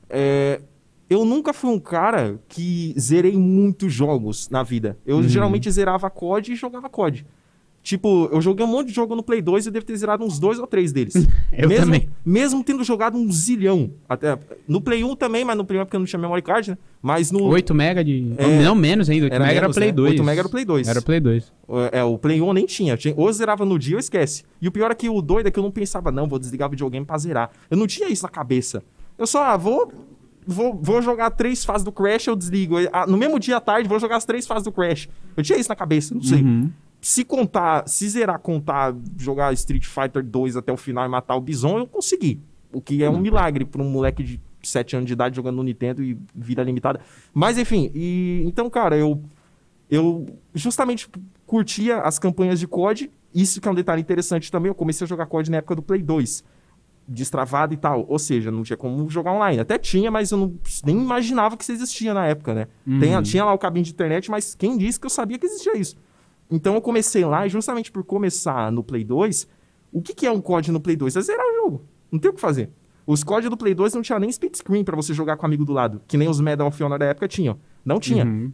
É, 0.08 0.60
eu 1.08 1.24
nunca 1.24 1.52
fui 1.52 1.70
um 1.70 1.78
cara 1.78 2.40
que 2.48 2.94
zerei 2.98 3.36
muitos 3.36 3.92
jogos 3.92 4.48
na 4.50 4.62
vida. 4.62 4.98
Eu 5.06 5.16
uhum. 5.16 5.28
geralmente 5.28 5.70
zerava 5.70 6.10
COD 6.10 6.52
e 6.52 6.56
jogava 6.56 6.88
COD. 6.88 7.26
Tipo, 7.86 8.28
eu 8.32 8.40
joguei 8.40 8.66
um 8.66 8.68
monte 8.68 8.88
de 8.88 8.92
jogo 8.92 9.14
no 9.14 9.22
Play 9.22 9.40
2 9.40 9.64
e 9.64 9.68
eu 9.68 9.72
devo 9.72 9.86
ter 9.86 9.96
zerado 9.96 10.24
uns 10.24 10.40
dois 10.40 10.58
ou 10.58 10.66
três 10.66 10.90
deles. 10.92 11.14
Eu 11.56 11.68
mesmo, 11.68 11.84
também. 11.84 12.08
Mesmo 12.24 12.64
tendo 12.64 12.82
jogado 12.82 13.16
um 13.16 13.30
zilhão. 13.30 13.92
Até, 14.08 14.36
no 14.66 14.80
Play 14.80 15.04
1 15.04 15.14
também, 15.14 15.44
mas 15.44 15.56
no 15.56 15.64
Play 15.64 15.78
1 15.78 15.82
é 15.82 15.84
porque 15.84 15.94
eu 15.94 16.00
não 16.00 16.04
tinha 16.06 16.18
memory 16.18 16.42
card, 16.42 16.72
né? 16.72 16.78
Mas 17.00 17.30
no. 17.30 17.44
8 17.44 17.72
mega 17.72 18.02
de. 18.02 18.32
É. 18.38 18.64
Não, 18.64 18.74
menos 18.74 19.08
ainda. 19.08 19.26
8 19.26 19.32
Era 19.34 19.44
mega 19.44 19.56
era 19.56 19.66
menos, 19.66 19.76
Play 19.76 19.88
né? 19.88 19.92
2. 19.92 20.10
8 20.14 20.24
mega 20.24 20.40
era 20.40 20.48
Play 20.48 20.64
2. 20.64 20.88
Era 20.88 21.00
Play 21.00 21.20
2. 21.20 21.52
É, 21.92 22.02
o 22.02 22.18
Play 22.18 22.42
1 22.42 22.46
eu 22.48 22.52
nem 22.52 22.66
tinha. 22.66 22.96
tinha. 22.96 23.14
Ou 23.16 23.32
zerava 23.32 23.64
no 23.64 23.78
dia 23.78 23.94
ou 23.94 24.00
esquece. 24.00 24.42
E 24.60 24.66
o 24.66 24.72
pior 24.72 24.90
é 24.90 24.94
que 24.96 25.08
o 25.08 25.22
doido 25.22 25.46
é 25.46 25.50
que 25.52 25.58
eu 25.60 25.62
não 25.62 25.70
pensava, 25.70 26.10
não, 26.10 26.26
vou 26.26 26.40
desligar 26.40 26.66
o 26.66 26.70
videogame 26.72 27.06
pra 27.06 27.16
zerar. 27.18 27.52
Eu 27.70 27.76
não 27.76 27.86
tinha 27.86 28.08
isso 28.08 28.24
na 28.24 28.28
cabeça. 28.28 28.82
Eu 29.16 29.28
só, 29.28 29.44
ah, 29.44 29.56
vou. 29.56 29.92
Vou, 30.44 30.76
vou 30.80 31.00
jogar 31.02 31.30
três 31.30 31.64
fases 31.64 31.84
do 31.84 31.92
Crash, 31.92 32.26
eu 32.26 32.34
desligo. 32.34 32.76
Ah, 32.92 33.06
No 33.06 33.16
mesmo 33.16 33.38
dia 33.38 33.58
à 33.58 33.60
tarde, 33.60 33.88
vou 33.88 34.00
jogar 34.00 34.16
as 34.16 34.24
três 34.24 34.44
fases 34.44 34.64
do 34.64 34.72
Crash. 34.72 35.08
Eu 35.36 35.44
tinha 35.44 35.56
isso 35.56 35.68
na 35.68 35.76
cabeça, 35.76 36.14
não 36.14 36.22
sei. 36.22 36.42
Uhum. 36.42 36.70
Se 37.08 37.24
contar, 37.24 37.86
se 37.86 38.08
zerar, 38.08 38.40
contar, 38.40 38.92
jogar 39.16 39.52
Street 39.52 39.84
Fighter 39.86 40.24
2 40.24 40.56
até 40.56 40.72
o 40.72 40.76
final 40.76 41.06
e 41.06 41.08
matar 41.08 41.36
o 41.36 41.40
Bison, 41.40 41.78
eu 41.78 41.86
consegui. 41.86 42.40
O 42.72 42.80
que 42.80 43.00
é 43.04 43.08
um 43.08 43.20
milagre 43.20 43.64
pra 43.64 43.80
um 43.80 43.88
moleque 43.88 44.24
de 44.24 44.40
7 44.60 44.96
anos 44.96 45.06
de 45.06 45.12
idade 45.12 45.36
jogando 45.36 45.54
no 45.54 45.62
Nintendo 45.62 46.02
e 46.02 46.18
vida 46.34 46.64
limitada. 46.64 46.98
Mas 47.32 47.58
enfim, 47.58 47.92
e 47.94 48.42
então, 48.44 48.68
cara, 48.68 48.96
eu 48.96 49.22
eu 49.88 50.26
justamente 50.52 51.08
curtia 51.46 51.98
as 51.98 52.18
campanhas 52.18 52.58
de 52.58 52.66
COD. 52.66 53.08
Isso 53.32 53.60
que 53.60 53.68
é 53.68 53.70
um 53.70 53.74
detalhe 53.76 54.02
interessante 54.02 54.50
também. 54.50 54.68
Eu 54.68 54.74
comecei 54.74 55.04
a 55.04 55.08
jogar 55.08 55.26
COD 55.26 55.48
na 55.48 55.58
época 55.58 55.76
do 55.76 55.82
Play 55.82 56.02
2. 56.02 56.42
Destravado 57.06 57.72
e 57.72 57.76
tal. 57.76 58.04
Ou 58.08 58.18
seja, 58.18 58.50
não 58.50 58.64
tinha 58.64 58.76
como 58.76 59.08
jogar 59.08 59.30
online. 59.30 59.60
Até 59.60 59.78
tinha, 59.78 60.10
mas 60.10 60.32
eu 60.32 60.38
não, 60.38 60.54
nem 60.84 60.96
imaginava 61.00 61.56
que 61.56 61.62
isso 61.62 61.70
existia 61.70 62.12
na 62.12 62.26
época, 62.26 62.52
né? 62.52 62.66
Uhum. 62.84 62.98
Tem- 62.98 63.22
tinha 63.22 63.44
lá 63.44 63.52
o 63.54 63.58
cabinho 63.58 63.84
de 63.84 63.92
internet, 63.92 64.28
mas 64.28 64.56
quem 64.56 64.76
disse 64.76 64.98
que 64.98 65.06
eu 65.06 65.10
sabia 65.10 65.38
que 65.38 65.46
existia 65.46 65.76
isso? 65.78 65.94
Então 66.50 66.74
eu 66.74 66.80
comecei 66.80 67.24
lá 67.24 67.46
e 67.46 67.50
justamente 67.50 67.90
por 67.90 68.04
começar 68.04 68.70
no 68.70 68.82
Play 68.82 69.02
2, 69.04 69.48
o 69.92 70.00
que, 70.00 70.14
que 70.14 70.26
é 70.26 70.30
um 70.30 70.40
COD 70.40 70.70
no 70.72 70.80
Play 70.80 70.96
2? 70.96 71.16
É 71.16 71.20
zerar 71.20 71.44
o 71.46 71.54
jogo. 71.64 71.84
Não 72.10 72.18
tem 72.18 72.30
o 72.30 72.34
que 72.34 72.40
fazer. 72.40 72.70
Os 73.06 73.22
COD 73.24 73.48
do 73.48 73.56
Play 73.56 73.74
2 73.74 73.94
não 73.94 74.02
tinha 74.02 74.18
nem 74.18 74.28
split 74.30 74.56
screen 74.56 74.84
pra 74.84 74.96
você 74.96 75.12
jogar 75.14 75.36
com 75.36 75.42
o 75.44 75.46
amigo 75.46 75.64
do 75.64 75.72
lado, 75.72 76.00
que 76.08 76.16
nem 76.16 76.28
os 76.28 76.40
Medal 76.40 76.68
of 76.68 76.82
Honor 76.82 76.98
da 76.98 77.06
época 77.06 77.26
tinham. 77.28 77.58
Não 77.84 77.98
tinha. 78.00 78.24
Uhum. 78.24 78.52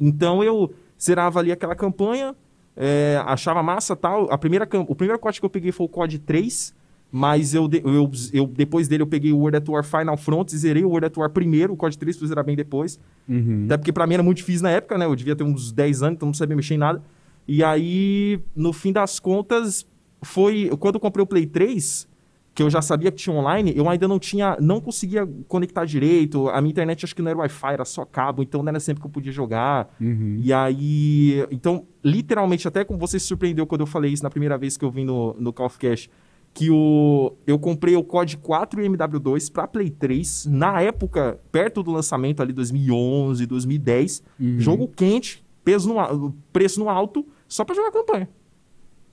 Então 0.00 0.42
eu 0.42 0.72
zerava 1.00 1.38
ali 1.38 1.52
aquela 1.52 1.74
campanha, 1.74 2.34
é, 2.76 3.22
achava 3.26 3.62
massa 3.62 3.94
tal. 3.94 4.30
A 4.32 4.38
primeira, 4.38 4.68
o 4.88 4.94
primeiro 4.94 5.18
COD 5.18 5.40
que 5.40 5.46
eu 5.46 5.50
peguei 5.50 5.70
foi 5.72 5.86
o 5.86 5.88
COD 5.88 6.18
3, 6.18 6.74
mas 7.12 7.54
eu, 7.54 7.68
eu, 7.84 8.10
eu- 8.32 8.46
depois 8.46 8.88
dele 8.88 9.02
eu 9.02 9.06
peguei 9.06 9.32
o 9.32 9.38
World 9.38 9.58
at 9.58 9.68
War 9.68 9.84
Final 9.84 10.16
Front 10.16 10.52
e 10.52 10.56
zerei 10.58 10.84
o 10.84 10.88
World 10.88 11.06
at 11.06 11.16
War 11.16 11.30
primeiro, 11.30 11.72
o 11.74 11.76
COD 11.76 11.96
3 11.98 12.16
fui 12.18 12.26
zerar 12.26 12.44
bem 12.44 12.56
depois. 12.56 12.98
Uhum. 13.28 13.64
Até 13.66 13.76
porque 13.76 13.92
pra 13.92 14.06
mim 14.06 14.14
era 14.14 14.22
muito 14.22 14.38
difícil 14.38 14.62
na 14.64 14.70
época, 14.70 14.98
né? 14.98 15.04
Eu 15.04 15.14
devia 15.14 15.36
ter 15.36 15.44
uns 15.44 15.70
10 15.72 16.02
anos, 16.02 16.16
então 16.16 16.26
não 16.26 16.34
sabia 16.34 16.56
mexer 16.56 16.74
em 16.74 16.78
nada. 16.78 17.02
E 17.46 17.62
aí, 17.62 18.40
no 18.54 18.72
fim 18.72 18.92
das 18.92 19.20
contas, 19.20 19.86
foi. 20.22 20.70
Quando 20.78 20.96
eu 20.96 21.00
comprei 21.00 21.22
o 21.22 21.26
Play 21.26 21.46
3, 21.46 22.08
que 22.54 22.62
eu 22.62 22.70
já 22.70 22.80
sabia 22.80 23.10
que 23.10 23.18
tinha 23.18 23.34
online, 23.34 23.72
eu 23.76 23.88
ainda 23.88 24.08
não 24.08 24.18
tinha. 24.18 24.56
Não 24.60 24.80
conseguia 24.80 25.28
conectar 25.48 25.84
direito. 25.84 26.48
A 26.48 26.60
minha 26.60 26.70
internet 26.70 27.04
acho 27.04 27.14
que 27.14 27.20
não 27.20 27.30
era 27.30 27.40
Wi-Fi, 27.40 27.72
era 27.72 27.84
só 27.84 28.04
cabo, 28.04 28.42
então 28.42 28.62
não 28.62 28.70
era 28.70 28.80
sempre 28.80 29.00
que 29.00 29.06
eu 29.06 29.10
podia 29.10 29.32
jogar. 29.32 29.94
Uhum. 30.00 30.38
E 30.40 30.52
aí. 30.52 31.46
Então, 31.50 31.86
literalmente, 32.02 32.66
até 32.66 32.84
como 32.84 32.98
você 32.98 33.18
se 33.18 33.26
surpreendeu 33.26 33.66
quando 33.66 33.82
eu 33.82 33.86
falei 33.86 34.12
isso 34.12 34.22
na 34.22 34.30
primeira 34.30 34.56
vez 34.56 34.76
que 34.76 34.84
eu 34.84 34.90
vim 34.90 35.04
no, 35.04 35.34
no 35.38 35.52
Call 35.52 35.66
of 35.66 35.78
Cash, 35.78 36.08
que 36.54 36.70
o, 36.70 37.34
eu 37.46 37.58
comprei 37.58 37.96
o 37.96 38.04
COD 38.04 38.36
4 38.38 38.80
e 38.80 38.88
MW2 38.88 39.52
pra 39.52 39.66
Play 39.66 39.90
3, 39.90 40.46
na 40.46 40.80
época, 40.80 41.40
perto 41.50 41.82
do 41.82 41.90
lançamento 41.90 42.40
ali, 42.40 42.52
2011, 42.52 43.44
2010. 43.44 44.22
Uhum. 44.38 44.60
Jogo 44.60 44.88
quente, 44.88 45.43
peso 45.64 45.88
no, 45.92 46.32
preço 46.52 46.78
no 46.78 46.88
alto, 46.88 47.26
só 47.48 47.64
pra 47.64 47.74
jogar 47.74 47.90
campanha. 47.90 48.28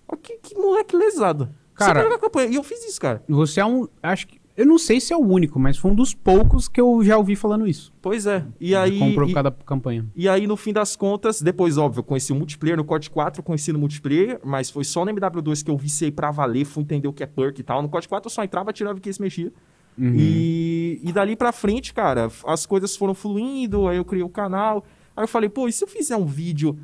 Ó, 0.08 0.16
que, 0.16 0.38
que 0.40 0.56
moleque 0.56 0.96
lesado. 0.96 1.46
só 1.78 1.86
Cara- 1.86 1.94
pra 2.02 2.04
jogar 2.04 2.20
campanha. 2.20 2.50
E 2.50 2.56
eu 2.56 2.64
fiz 2.64 2.84
isso, 2.88 3.00
cara. 3.00 3.24
Você 3.28 3.60
é 3.62 3.66
um. 3.66 3.88
Acho 4.04 4.28
que. 4.28 4.42
Eu 4.58 4.66
não 4.66 4.78
sei 4.78 5.00
se 5.00 5.14
é 5.14 5.16
o 5.18 5.22
único, 5.22 5.58
mas 5.58 5.78
foi 5.78 5.90
um 5.90 5.96
dos 5.96 6.14
poucos 6.14 6.68
que 6.68 6.80
eu 6.80 7.02
já 7.04 7.18
ouvi 7.18 7.38
falando 7.38 7.66
isso. 7.66 7.92
Pois 8.02 8.28
é. 8.28 8.46
E 8.60 8.76
aí. 8.76 9.00
comprou 9.00 9.28
e- 9.30 9.34
cada 9.34 9.50
campanha. 9.50 10.06
E 10.14 10.28
aí, 10.28 10.46
no 10.46 10.58
fim 10.58 10.74
das 10.74 10.96
contas, 10.96 11.42
depois, 11.42 11.78
óbvio, 11.78 12.00
eu 12.00 12.04
conheci 12.04 12.34
o 12.34 12.36
multiplayer 12.36 12.76
no 12.78 12.84
COD 12.84 13.10
4, 13.10 13.40
eu 13.40 13.44
conheci 13.44 13.72
no 13.72 13.80
multiplayer, 13.80 14.40
mas 14.44 14.70
foi 14.70 14.84
só 14.84 15.06
no 15.06 15.12
MW2 15.12 15.64
que 15.64 15.72
eu 15.72 15.78
viciei 15.78 16.12
pra 16.12 16.32
valer, 16.32 16.66
fui 16.66 16.84
entender 16.84 17.08
o 17.08 17.14
que 17.14 17.24
é 17.24 17.26
perk 17.26 17.60
e 17.60 17.64
tal. 17.64 17.82
No 17.82 17.88
COD 17.90 18.10
4 18.10 18.28
eu 18.30 18.32
só 18.32 18.44
entrava, 18.44 18.74
tirava 18.74 18.98
o 19.00 19.02
que 19.02 19.12
se 19.12 19.22
mexia. 19.22 19.52
Uhum. 19.98 20.14
E, 20.16 21.00
e 21.02 21.12
dali 21.14 21.36
pra 21.38 21.52
frente, 21.54 21.94
cara, 21.94 22.30
as 22.46 22.66
coisas 22.66 22.96
foram 22.96 23.14
fluindo, 23.16 23.88
aí 23.88 23.98
eu 23.98 24.06
criei 24.06 24.24
o 24.24 24.30
canal. 24.30 24.86
Aí 25.16 25.24
eu 25.24 25.28
falei, 25.28 25.50
pô, 25.50 25.68
e 25.68 25.72
se 25.72 25.84
eu 25.84 25.88
fizer 25.88 26.16
um 26.16 26.26
vídeo 26.26 26.78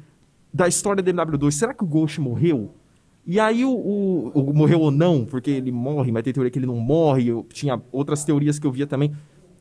da 0.54 0.68
história 0.68 1.02
do 1.04 1.12
MW2, 1.12 1.52
será 1.52 1.74
que 1.74 1.84
o 1.84 1.88
Ghost 1.88 2.20
morreu? 2.20 2.72
E 3.26 3.40
aí 3.40 3.66
o, 3.66 3.70
o- 3.72 4.32
o- 4.34 4.54
morreu 4.54 4.80
ou 4.80 4.92
não, 4.92 5.26
porque 5.26 5.52
ele 5.52 5.72
morre, 5.72 6.12
mas 6.12 6.24
tem 6.24 6.32
teoria 6.34 6.50
que 6.50 6.58
ele 6.60 6.66
não 6.66 6.78
morre, 6.78 7.28
eu 7.28 7.46
tinha 7.52 7.82
outras 7.92 8.24
teorias 8.24 8.58
que 8.58 8.66
eu 8.66 8.72
via 8.72 8.88
também. 8.88 9.12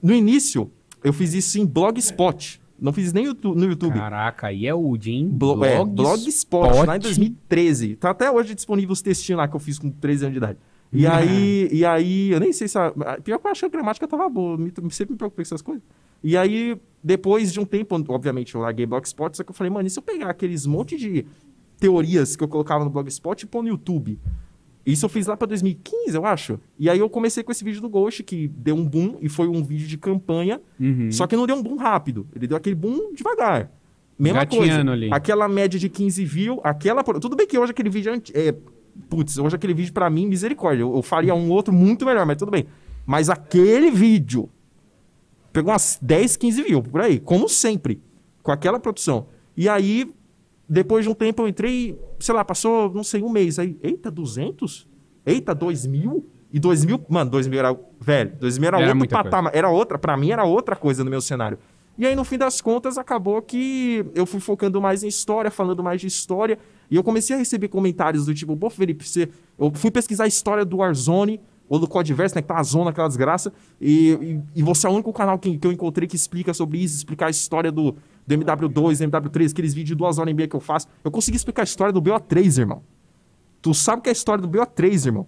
No 0.02 0.12
início, 0.14 0.70
eu 1.02 1.12
fiz 1.12 1.34
isso 1.34 1.58
em 1.58 1.66
Blogspot. 1.66 2.60
Não 2.78 2.92
fiz 2.92 3.12
nem 3.12 3.24
no 3.24 3.64
YouTube. 3.64 3.94
Caraca, 3.98 4.48
aí 4.48 4.66
é 4.66 4.74
o 4.74 4.96
Jim. 5.00 5.28
Blo 5.28 5.64
é, 5.64 5.82
Blogspot, 5.84 6.62
lá 6.86 6.96
em 6.96 6.98
Spot. 6.98 7.02
2013. 7.02 7.96
Tá 7.96 8.10
até 8.10 8.30
hoje 8.30 8.54
disponível 8.54 8.92
os 8.92 9.00
textinhos 9.00 9.38
lá 9.38 9.48
que 9.48 9.56
eu 9.56 9.60
fiz 9.60 9.78
com 9.78 9.90
13 9.90 10.26
anos 10.26 10.32
de 10.34 10.38
idade. 10.38 10.58
E 10.92 11.06
Ah. 11.06 11.16
aí, 11.16 11.68
e 11.72 11.84
aí, 11.84 12.30
eu 12.30 12.40
nem 12.40 12.52
sei 12.52 12.68
se 12.68 12.78
a. 12.78 12.90
Pior 13.22 13.38
que 13.38 13.46
eu 13.46 13.50
achei 13.50 13.68
que 13.68 13.74
a 13.76 13.78
gramática 13.78 14.06
tava 14.06 14.28
boa, 14.28 14.56
me, 14.56 14.72
sempre 14.90 15.12
me 15.12 15.18
preocupei 15.18 15.44
com 15.44 15.48
essas 15.48 15.62
coisas. 15.62 15.82
E 16.22 16.36
aí, 16.36 16.76
depois 17.02 17.52
de 17.52 17.60
um 17.60 17.64
tempo, 17.64 17.94
obviamente, 18.08 18.54
eu 18.54 18.60
larguei 18.60 18.86
Blogspot, 18.86 19.36
só 19.36 19.44
que 19.44 19.50
eu 19.50 19.54
falei, 19.54 19.70
mano, 19.70 19.86
e 19.86 19.90
se 19.90 19.98
eu 19.98 20.02
pegar 20.02 20.30
aqueles 20.30 20.64
monte 20.66 20.96
de 20.96 21.26
teorias 21.78 22.36
que 22.36 22.42
eu 22.42 22.48
colocava 22.48 22.84
no 22.84 22.90
Blogspot 22.90 23.42
e 23.42 23.46
pôr 23.46 23.62
no 23.62 23.68
YouTube? 23.68 24.18
Isso 24.84 25.04
eu 25.04 25.08
fiz 25.10 25.26
lá 25.26 25.36
pra 25.36 25.46
2015, 25.48 26.16
eu 26.16 26.24
acho. 26.24 26.60
E 26.78 26.88
aí 26.88 26.98
eu 27.00 27.10
comecei 27.10 27.42
com 27.42 27.50
esse 27.50 27.64
vídeo 27.64 27.80
do 27.80 27.88
Ghost, 27.88 28.22
que 28.22 28.46
deu 28.48 28.76
um 28.76 28.84
boom, 28.84 29.16
e 29.20 29.28
foi 29.28 29.48
um 29.48 29.62
vídeo 29.62 29.86
de 29.88 29.98
campanha, 29.98 30.60
Uhum. 30.78 31.10
só 31.10 31.26
que 31.26 31.34
não 31.36 31.44
deu 31.46 31.56
um 31.56 31.62
boom 31.62 31.76
rápido. 31.76 32.26
Ele 32.34 32.46
deu 32.46 32.56
aquele 32.56 32.76
boom 32.76 33.12
devagar. 33.12 33.70
Mesma 34.18 34.40
Gatinhando 34.40 34.68
coisa. 34.68 34.92
ali. 34.92 35.08
Aquela 35.12 35.48
média 35.48 35.78
de 35.78 35.88
15 35.90 36.24
views, 36.24 36.58
aquela. 36.64 37.02
Tudo 37.02 37.36
bem 37.36 37.46
que 37.46 37.58
hoje 37.58 37.72
aquele 37.72 37.90
vídeo 37.90 38.12
é. 38.32 38.48
é 38.48 38.54
putz, 39.08 39.38
hoje 39.38 39.56
aquele 39.56 39.74
vídeo 39.74 39.92
pra 39.92 40.08
mim, 40.10 40.26
misericórdia. 40.26 40.82
Eu, 40.82 40.94
eu 40.94 41.02
faria 41.02 41.34
um 41.34 41.50
outro 41.50 41.72
muito 41.72 42.04
melhor, 42.04 42.26
mas 42.26 42.36
tudo 42.36 42.50
bem. 42.50 42.66
Mas 43.04 43.30
aquele 43.30 43.90
vídeo 43.90 44.48
pegou 45.52 45.72
umas 45.72 45.98
10, 46.02 46.36
15 46.36 46.62
views 46.62 46.86
por 46.86 47.00
aí, 47.00 47.18
como 47.18 47.48
sempre, 47.48 48.02
com 48.42 48.52
aquela 48.52 48.78
produção. 48.78 49.28
E 49.56 49.68
aí, 49.68 50.12
depois 50.68 51.04
de 51.04 51.10
um 51.10 51.14
tempo 51.14 51.42
eu 51.42 51.48
entrei, 51.48 51.98
sei 52.18 52.34
lá, 52.34 52.44
passou, 52.44 52.92
não 52.92 53.04
sei, 53.04 53.22
um 53.22 53.30
mês. 53.30 53.58
Aí, 53.58 53.78
eita, 53.82 54.10
200? 54.10 54.86
Eita, 55.24 55.54
2 55.54 55.86
mil? 55.86 56.26
E 56.52 56.60
2 56.60 56.84
mil, 56.84 57.04
mano, 57.08 57.30
2 57.30 57.48
mil 57.48 57.58
era, 57.58 57.76
velho, 58.00 58.32
2 58.38 58.58
mil 58.58 58.68
era, 58.68 58.80
Era 58.80 58.94
outro 58.94 59.08
patamar, 59.24 59.52
era 59.54 59.68
outra, 59.68 59.98
pra 59.98 60.16
mim 60.16 60.30
era 60.30 60.44
outra 60.44 60.76
coisa 60.76 61.02
no 61.02 61.10
meu 61.10 61.20
cenário. 61.20 61.58
E 61.98 62.06
aí, 62.06 62.14
no 62.14 62.24
fim 62.24 62.36
das 62.36 62.60
contas, 62.60 62.98
acabou 62.98 63.40
que 63.40 64.04
eu 64.14 64.26
fui 64.26 64.40
focando 64.40 64.80
mais 64.80 65.02
em 65.02 65.08
história, 65.08 65.50
falando 65.50 65.82
mais 65.82 66.00
de 66.00 66.06
história, 66.06 66.58
e 66.90 66.96
eu 66.96 67.02
comecei 67.02 67.34
a 67.34 67.38
receber 67.38 67.68
comentários 67.68 68.26
do 68.26 68.34
tipo, 68.34 68.56
pô, 68.56 68.68
Felipe, 68.68 69.06
você... 69.06 69.28
eu 69.58 69.72
fui 69.74 69.90
pesquisar 69.90 70.24
a 70.24 70.26
história 70.26 70.64
do 70.64 70.78
Warzone, 70.78 71.40
ou 71.68 71.78
do 71.78 71.88
Codiverse, 71.88 72.34
né, 72.34 72.42
que 72.42 72.48
tá 72.48 72.58
a 72.58 72.62
zona, 72.62 72.90
aquela 72.90 73.08
desgraça, 73.08 73.52
e, 73.80 74.42
e, 74.54 74.60
e 74.60 74.62
você 74.62 74.86
é 74.86 74.90
o 74.90 74.92
único 74.92 75.12
canal 75.12 75.38
que, 75.38 75.58
que 75.58 75.66
eu 75.66 75.72
encontrei 75.72 76.06
que 76.06 76.16
explica 76.16 76.54
sobre 76.54 76.78
isso, 76.78 76.96
explicar 76.96 77.26
a 77.26 77.30
história 77.30 77.72
do, 77.72 77.96
do 78.26 78.34
MW2, 78.34 79.08
MW3, 79.08 79.50
aqueles 79.50 79.74
vídeos 79.74 79.88
de 79.88 79.94
duas 79.94 80.18
horas 80.18 80.30
e 80.30 80.34
meia 80.34 80.48
que 80.48 80.54
eu 80.54 80.60
faço. 80.60 80.86
Eu 81.02 81.10
consegui 81.10 81.36
explicar 81.36 81.62
a 81.62 81.64
história 81.64 81.92
do 81.92 82.00
BO3, 82.00 82.58
irmão. 82.58 82.82
Tu 83.60 83.74
sabe 83.74 84.02
que 84.02 84.08
é 84.08 84.10
a 84.10 84.12
história 84.12 84.40
do 84.40 84.48
BO3, 84.48 85.06
irmão. 85.06 85.26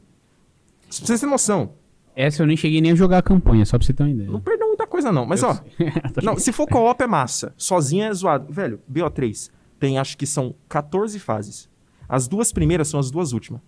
Pra 0.87 1.07
você 1.07 1.19
ter 1.19 1.27
noção. 1.27 1.73
Essa 2.15 2.43
eu 2.43 2.47
nem 2.47 2.57
cheguei 2.57 2.81
nem 2.81 2.93
a 2.93 2.95
jogar 2.95 3.19
a 3.19 3.23
campanha, 3.23 3.65
só 3.65 3.79
pra 3.79 3.87
você 3.87 3.93
ter 3.93 4.03
uma 4.03 4.11
ideia. 4.11 4.31
Não 4.31 4.41
coisa, 4.89 5.13
não. 5.13 5.25
Mas, 5.25 5.43
Eu 5.43 5.51
ó, 5.51 5.59
não, 6.23 6.37
se 6.39 6.53
for 6.53 6.67
co-op 6.67 7.03
é 7.03 7.07
massa. 7.07 7.55
Sozinho 7.57 8.05
é 8.05 8.13
zoado. 8.13 8.53
Velho, 8.53 8.81
BO3 8.91 9.51
tem, 9.79 9.99
acho 9.99 10.17
que 10.19 10.27
são 10.27 10.55
14 10.69 11.19
fases. 11.19 11.69
As 12.09 12.27
duas 12.27 12.53
primeiras 12.53 12.89
são 12.89 12.99
as 12.99 13.11
duas 13.11 13.33
últimas. 13.33 13.61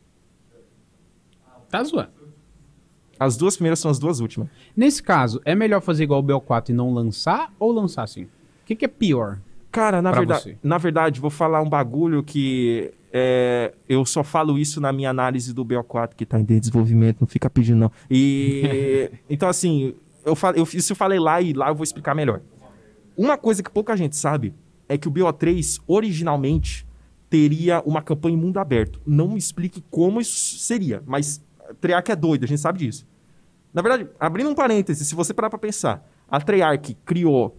Tá 1.69 1.83
zoando. 1.85 2.11
As 3.19 3.37
duas 3.37 3.55
primeiras 3.55 3.79
são 3.79 3.91
as 3.91 3.99
duas 3.99 4.21
últimas. 4.21 4.49
Nesse 4.75 5.03
caso, 5.03 5.41
é 5.45 5.55
melhor 5.55 5.81
fazer 5.81 6.05
igual 6.05 6.21
o 6.21 6.23
BO4 6.23 6.71
e 6.71 6.73
não 6.73 6.93
lançar 6.93 7.53
ou 7.59 7.71
lançar 7.71 8.03
assim? 8.03 8.25
O 8.25 8.29
que, 8.65 8.75
que 8.75 8.85
é 8.85 8.89
pior? 8.89 9.39
Cara, 9.71 10.03
na 10.03 10.11
verdade, 10.11 10.43
você. 10.43 10.59
na 10.63 10.79
verdade, 10.79 11.21
vou 11.21 11.31
falar 11.31 11.61
um 11.61 11.69
bagulho 11.69 12.25
que 12.25 12.93
é, 13.13 13.73
eu 13.89 14.05
só 14.05 14.25
falo 14.25 14.59
isso 14.59 14.81
na 14.81 14.93
minha 14.93 15.11
análise 15.11 15.53
do 15.53 15.65
BO4, 15.65 16.15
que 16.17 16.27
tá 16.27 16.41
em 16.41 16.45
desenvolvimento, 16.45 17.21
não 17.21 17.29
fica 17.29 17.49
pedindo, 17.49 17.79
não. 17.79 17.93
E 18.11 19.11
então, 19.31 19.49
assim, 19.49 19.95
eu, 20.25 20.35
eu, 20.55 20.67
isso 20.75 20.93
eu 20.93 20.97
falei 20.97 21.19
lá 21.19 21.41
e 21.41 21.53
lá 21.53 21.69
eu 21.69 21.75
vou 21.75 21.85
explicar 21.85 22.15
melhor. 22.15 22.41
Uma 23.17 23.37
coisa 23.37 23.63
que 23.63 23.71
pouca 23.71 23.97
gente 23.97 24.17
sabe 24.17 24.55
é 24.89 24.97
que 24.97 25.09
o 25.09 25.11
BO3 25.11 25.81
originalmente 25.87 26.87
teria 27.29 27.81
uma 27.87 28.03
campanha 28.03 28.35
em 28.35 28.41
mundo 28.41 28.59
aberto. 28.59 29.01
Não 29.07 29.29
me 29.29 29.39
explique 29.39 29.83
como 29.91 30.21
isso 30.21 30.59
seria, 30.59 31.03
mas 31.07 31.43
Treyarch 31.81 32.11
é 32.11 32.17
doido, 32.17 32.45
a 32.45 32.47
gente 32.47 32.61
sabe 32.61 32.79
disso. 32.81 33.07
Na 33.73 33.83
verdade, 33.83 34.09
abrindo 34.19 34.51
um 34.51 34.55
parêntese, 34.55 35.05
se 35.05 35.15
você 35.15 35.33
parar 35.33 35.49
pra 35.49 35.59
pensar, 35.59 36.05
a 36.29 36.41
Treyarch 36.41 36.97
criou. 37.05 37.57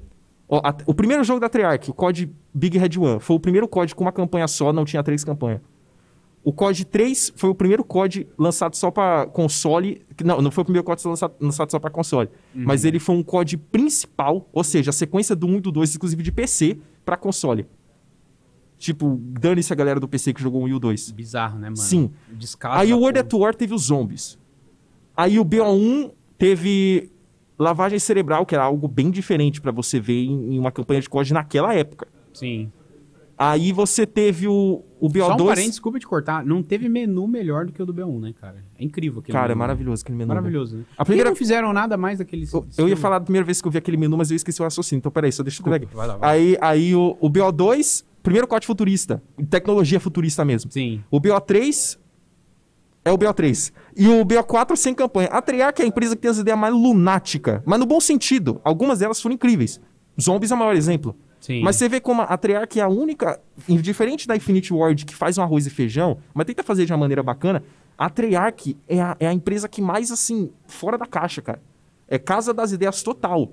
ó, 0.49 0.59
a- 0.63 0.75
o 0.85 0.93
primeiro 0.93 1.23
jogo 1.23 1.39
da 1.39 1.47
Treyarch, 1.47 1.89
o 1.89 1.93
COD 1.93 2.29
Big 2.53 2.77
Red 2.77 2.97
One, 2.99 3.19
foi 3.21 3.37
o 3.37 3.39
primeiro 3.39 3.65
COD 3.67 3.95
com 3.95 4.03
uma 4.03 4.11
campanha 4.11 4.47
só, 4.49 4.73
não 4.73 4.83
tinha 4.83 5.01
três 5.01 5.23
campanhas. 5.23 5.61
O 6.43 6.51
COD 6.51 6.85
3 6.85 7.33
foi 7.35 7.49
o 7.51 7.55
primeiro 7.55 7.83
COD 7.83 8.27
lançado 8.37 8.75
só 8.75 8.89
pra 8.89 9.27
console. 9.27 10.01
Não, 10.23 10.41
não 10.41 10.49
foi 10.49 10.63
o 10.63 10.65
primeiro 10.65 10.83
COD 10.83 11.07
lançado, 11.07 11.35
lançado 11.39 11.71
só 11.71 11.79
pra 11.79 11.89
console. 11.91 12.29
Mas 12.53 12.83
ele 12.83 12.99
foi 12.99 13.15
um 13.15 13.21
COD 13.23 13.57
principal, 13.57 14.49
ou 14.51 14.63
seja, 14.63 14.89
a 14.89 14.93
sequência 14.93 15.35
do 15.35 15.45
1 15.45 15.57
e 15.57 15.61
do 15.61 15.71
2, 15.71 15.95
inclusive 15.95 16.23
de 16.23 16.31
PC, 16.31 16.77
pra 17.05 17.15
console. 17.15 17.67
Tipo, 18.77 19.19
dane-se 19.21 19.71
a 19.71 19.75
galera 19.75 19.99
do 19.99 20.07
PC 20.07 20.33
que 20.33 20.41
jogou 20.41 20.61
o 20.61 20.63
1 20.65 20.67
e 20.69 20.73
o 20.73 20.79
2. 20.79 21.11
Bizarro, 21.11 21.59
né, 21.59 21.65
mano? 21.67 21.77
Sim. 21.77 22.11
Aí 22.63 22.91
o 22.91 22.99
World 22.99 23.19
at 23.19 23.33
War 23.33 23.53
teve 23.53 23.75
os 23.75 23.83
zombies. 23.83 24.39
Aí 25.15 25.37
o 25.37 25.45
BO1 25.45 26.11
teve 26.39 27.11
lavagem 27.59 27.99
cerebral, 27.99 28.43
que 28.43 28.55
era 28.55 28.63
algo 28.63 28.87
bem 28.87 29.11
diferente 29.11 29.61
pra 29.61 29.71
você 29.71 29.99
ver 29.99 30.23
em, 30.23 30.55
em 30.55 30.59
uma 30.59 30.71
campanha 30.71 30.99
de 30.99 31.07
COD 31.07 31.31
naquela 31.31 31.75
época. 31.75 32.07
Sim. 32.33 32.71
Aí 33.37 33.71
você 33.71 34.05
teve 34.05 34.47
o, 34.47 34.83
o 34.99 35.07
BO2. 35.09 35.19
Só 35.25 35.33
um 35.33 35.37
parênteses, 35.37 35.71
desculpa 35.71 35.97
te 35.99 36.05
cortar. 36.07 36.45
Não 36.45 36.61
teve 36.61 36.87
menu 36.87 37.27
melhor 37.27 37.65
do 37.65 37.71
que 37.71 37.81
o 37.81 37.85
do 37.85 37.93
B1, 37.93 38.19
né, 38.19 38.33
cara? 38.39 38.63
É 38.77 38.83
incrível 38.83 39.19
aquele 39.19 39.33
Cara, 39.33 39.47
é 39.47 39.49
menu. 39.49 39.59
maravilhoso 39.59 40.03
aquele 40.03 40.17
menu. 40.17 40.27
velho. 40.27 40.41
Maravilhoso, 40.41 40.77
né? 40.77 40.83
A 40.97 41.03
primeira- 41.03 41.29
que 41.29 41.31
não 41.31 41.35
fizeram 41.37 41.73
nada 41.73 41.97
mais 41.97 42.19
daqueles... 42.19 42.53
Eu, 42.53 42.65
eu 42.77 42.87
ia 42.89 42.95
falar 42.97 43.17
da 43.19 43.25
primeira 43.25 43.45
vez 43.45 43.61
que 43.61 43.67
eu 43.67 43.71
vi 43.71 43.77
aquele 43.79 43.97
menu, 43.97 44.15
mas 44.17 44.29
eu 44.29 44.35
esqueci 44.35 44.61
o 44.61 44.63
raciocínio. 44.63 44.99
Então, 44.99 45.11
peraí, 45.11 45.31
só 45.31 45.41
deixa 45.43 45.59
eu 45.59 45.63
pegar 45.63 45.77
aqui. 45.77 45.85
Vai 45.87 46.07
lá, 46.07 46.17
vai 46.17 46.29
lá. 46.29 46.33
Aí, 46.35 46.57
aí 46.61 46.95
o, 46.95 47.17
o 47.19 47.29
BO2, 47.29 48.03
primeiro 48.21 48.47
corte 48.47 48.67
futurista. 48.67 49.23
Tecnologia 49.49 49.99
futurista 49.99 50.45
mesmo. 50.45 50.71
Sim. 50.71 51.03
O 51.09 51.19
BO3 51.19 51.97
é 53.03 53.11
o 53.11 53.17
BO3. 53.17 53.73
E 53.97 54.07
o 54.07 54.23
BO4 54.23 54.75
sem 54.75 54.93
campanha. 54.93 55.29
A 55.29 55.41
Treyarch 55.41 55.81
é 55.81 55.85
a 55.85 55.87
empresa 55.87 56.15
que 56.15 56.21
tem 56.21 56.29
as 56.29 56.37
ideias 56.37 56.59
mais 56.59 56.73
lunáticas. 56.73 57.61
Mas 57.65 57.79
no 57.79 57.85
bom 57.87 57.99
sentido. 57.99 58.61
Algumas 58.63 58.99
delas 58.99 59.19
foram 59.19 59.33
incríveis. 59.33 59.81
Zombies 60.21 60.51
é 60.51 60.55
o 60.55 60.57
maior 60.59 60.75
exemplo. 60.75 61.15
Sim. 61.41 61.61
Mas 61.63 61.75
você 61.75 61.89
vê 61.89 61.99
como 61.99 62.21
a 62.21 62.37
Treyarch 62.37 62.79
é 62.79 62.83
a 62.83 62.87
única, 62.87 63.41
diferente 63.67 64.27
da 64.27 64.35
Infinity 64.35 64.71
Ward, 64.71 65.05
que 65.05 65.15
faz 65.15 65.39
um 65.39 65.41
arroz 65.41 65.65
e 65.65 65.71
feijão, 65.71 66.19
mas 66.33 66.45
tenta 66.45 66.61
fazer 66.63 66.85
de 66.85 66.93
uma 66.93 66.99
maneira 66.99 67.23
bacana, 67.23 67.63
a 67.97 68.09
Treyarch 68.09 68.77
é 68.87 69.01
a, 69.01 69.17
é 69.19 69.27
a 69.27 69.33
empresa 69.33 69.67
que 69.67 69.81
mais, 69.81 70.11
assim, 70.11 70.51
fora 70.67 70.97
da 70.97 71.05
caixa, 71.05 71.41
cara. 71.41 71.61
É 72.07 72.19
casa 72.19 72.53
das 72.53 72.71
ideias 72.71 73.01
total. 73.01 73.51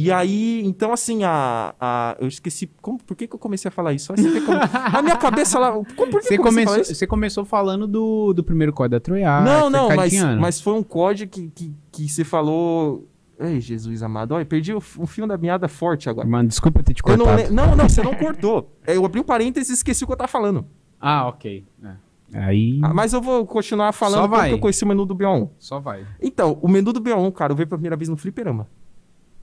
E 0.00 0.12
aí, 0.12 0.62
então, 0.64 0.92
assim, 0.92 1.24
a. 1.24 1.74
a 1.80 2.16
eu 2.20 2.28
esqueci. 2.28 2.70
Como, 2.80 3.02
por 3.02 3.16
que, 3.16 3.26
que 3.26 3.34
eu 3.34 3.38
comecei 3.38 3.68
a 3.68 3.72
falar 3.72 3.92
isso? 3.92 4.14
Como- 4.46 4.58
a 4.96 5.02
minha 5.02 5.16
cabeça 5.16 5.58
lá. 5.58 5.72
Como, 5.72 6.12
por 6.12 6.20
que 6.20 6.28
Você 6.28 6.38
começou, 6.38 6.80
isso? 6.80 6.94
você 6.94 7.06
começou 7.06 7.44
falando 7.44 7.84
do, 7.84 8.32
do 8.32 8.44
primeiro 8.44 8.72
código 8.72 8.92
da 8.92 9.00
Troiar. 9.00 9.44
Não, 9.44 9.68
não, 9.68 9.88
mas, 9.96 10.14
mas 10.38 10.60
foi 10.60 10.74
um 10.74 10.84
código 10.84 11.32
que, 11.32 11.48
que, 11.48 11.74
que 11.90 12.08
você 12.08 12.22
falou. 12.22 13.08
Ei, 13.38 13.60
Jesus 13.60 14.02
amado. 14.02 14.32
Olha, 14.32 14.44
perdi 14.44 14.72
o, 14.74 14.78
o 14.78 15.06
fio 15.06 15.26
da 15.26 15.38
meada 15.38 15.68
forte 15.68 16.08
agora. 16.10 16.26
Mano, 16.26 16.48
desculpa 16.48 16.82
ter 16.82 16.92
te 16.94 17.02
Eu 17.06 17.16
não, 17.16 17.24
cortado. 17.26 17.48
le- 17.48 17.54
não, 17.54 17.76
não, 17.76 17.88
você 17.88 18.02
não 18.02 18.14
cortou. 18.14 18.76
É, 18.86 18.96
Eu 18.96 19.04
abri 19.04 19.20
um 19.20 19.24
parênteses 19.24 19.70
e 19.70 19.74
esqueci 19.74 20.02
o 20.02 20.06
que 20.06 20.12
eu 20.12 20.16
tava 20.16 20.28
falando. 20.28 20.66
Ah, 21.00 21.28
ok. 21.28 21.64
É. 21.84 21.92
Aí, 22.40 22.80
Ah, 22.82 22.92
mas 22.92 23.12
eu 23.12 23.22
vou 23.22 23.46
continuar 23.46 23.92
falando 23.92 24.22
Só 24.22 24.28
porque 24.28 24.40
vai. 24.40 24.52
eu 24.52 24.58
conheci 24.58 24.84
o 24.84 24.86
menu 24.88 25.06
do 25.06 25.14
BO1. 25.14 25.48
só 25.58 25.78
vai. 25.78 26.04
Então, 26.20 26.58
o 26.60 26.68
menu 26.68 26.92
do 26.92 27.00
BO1, 27.00 27.32
cara, 27.32 27.52
eu 27.52 27.56
vi 27.56 27.64
pela 27.64 27.78
primeira 27.78 27.96
vez 27.96 28.08
no 28.08 28.16
fliperama. 28.16 28.66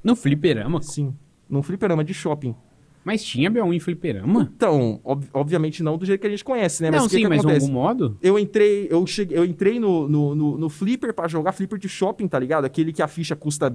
No 0.03 0.15
fliperama? 0.15 0.81
Sim. 0.81 1.15
Num 1.49 1.63
fliperama 1.63 2.03
de 2.03 2.13
shopping. 2.13 2.53
Mas 3.06 3.24
tinha 3.24 3.50
B1 3.52 3.74
em 3.76 3.80
fliperama? 3.80 4.52
Então, 4.56 5.00
ob- 5.04 5.28
obviamente 5.32 5.82
não 5.84 5.96
do 5.98 6.06
jeito 6.06 6.20
que 6.20 6.28
a 6.28 6.30
gente 6.30 6.44
conhece, 6.44 6.82
né? 6.82 6.89
Mas 6.91 7.00
não, 7.02 7.08
que 7.08 7.15
sim, 7.15 7.22
que 7.22 7.28
mas 7.30 7.38
em 7.38 7.39
acontece? 7.41 7.65
algum 7.68 7.74
modo? 7.80 8.18
Eu 8.22 8.38
entrei, 8.39 8.88
eu 8.89 9.06
cheguei, 9.06 9.38
eu 9.38 9.46
entrei 9.46 9.80
no, 9.80 10.10
no, 10.10 10.34
no, 10.36 10.58
no 10.58 10.70
flipper 10.70 11.13
pra 11.13 11.28
jogar 11.28 11.52
flipper 11.52 11.78
de 11.78 11.88
shopping, 11.88 12.28
tá 12.28 12.39
ligado? 12.39 12.65
Aquele 12.65 12.91
que 12.91 13.04
a 13.04 13.08
ficha 13.08 13.36
custa 13.36 13.74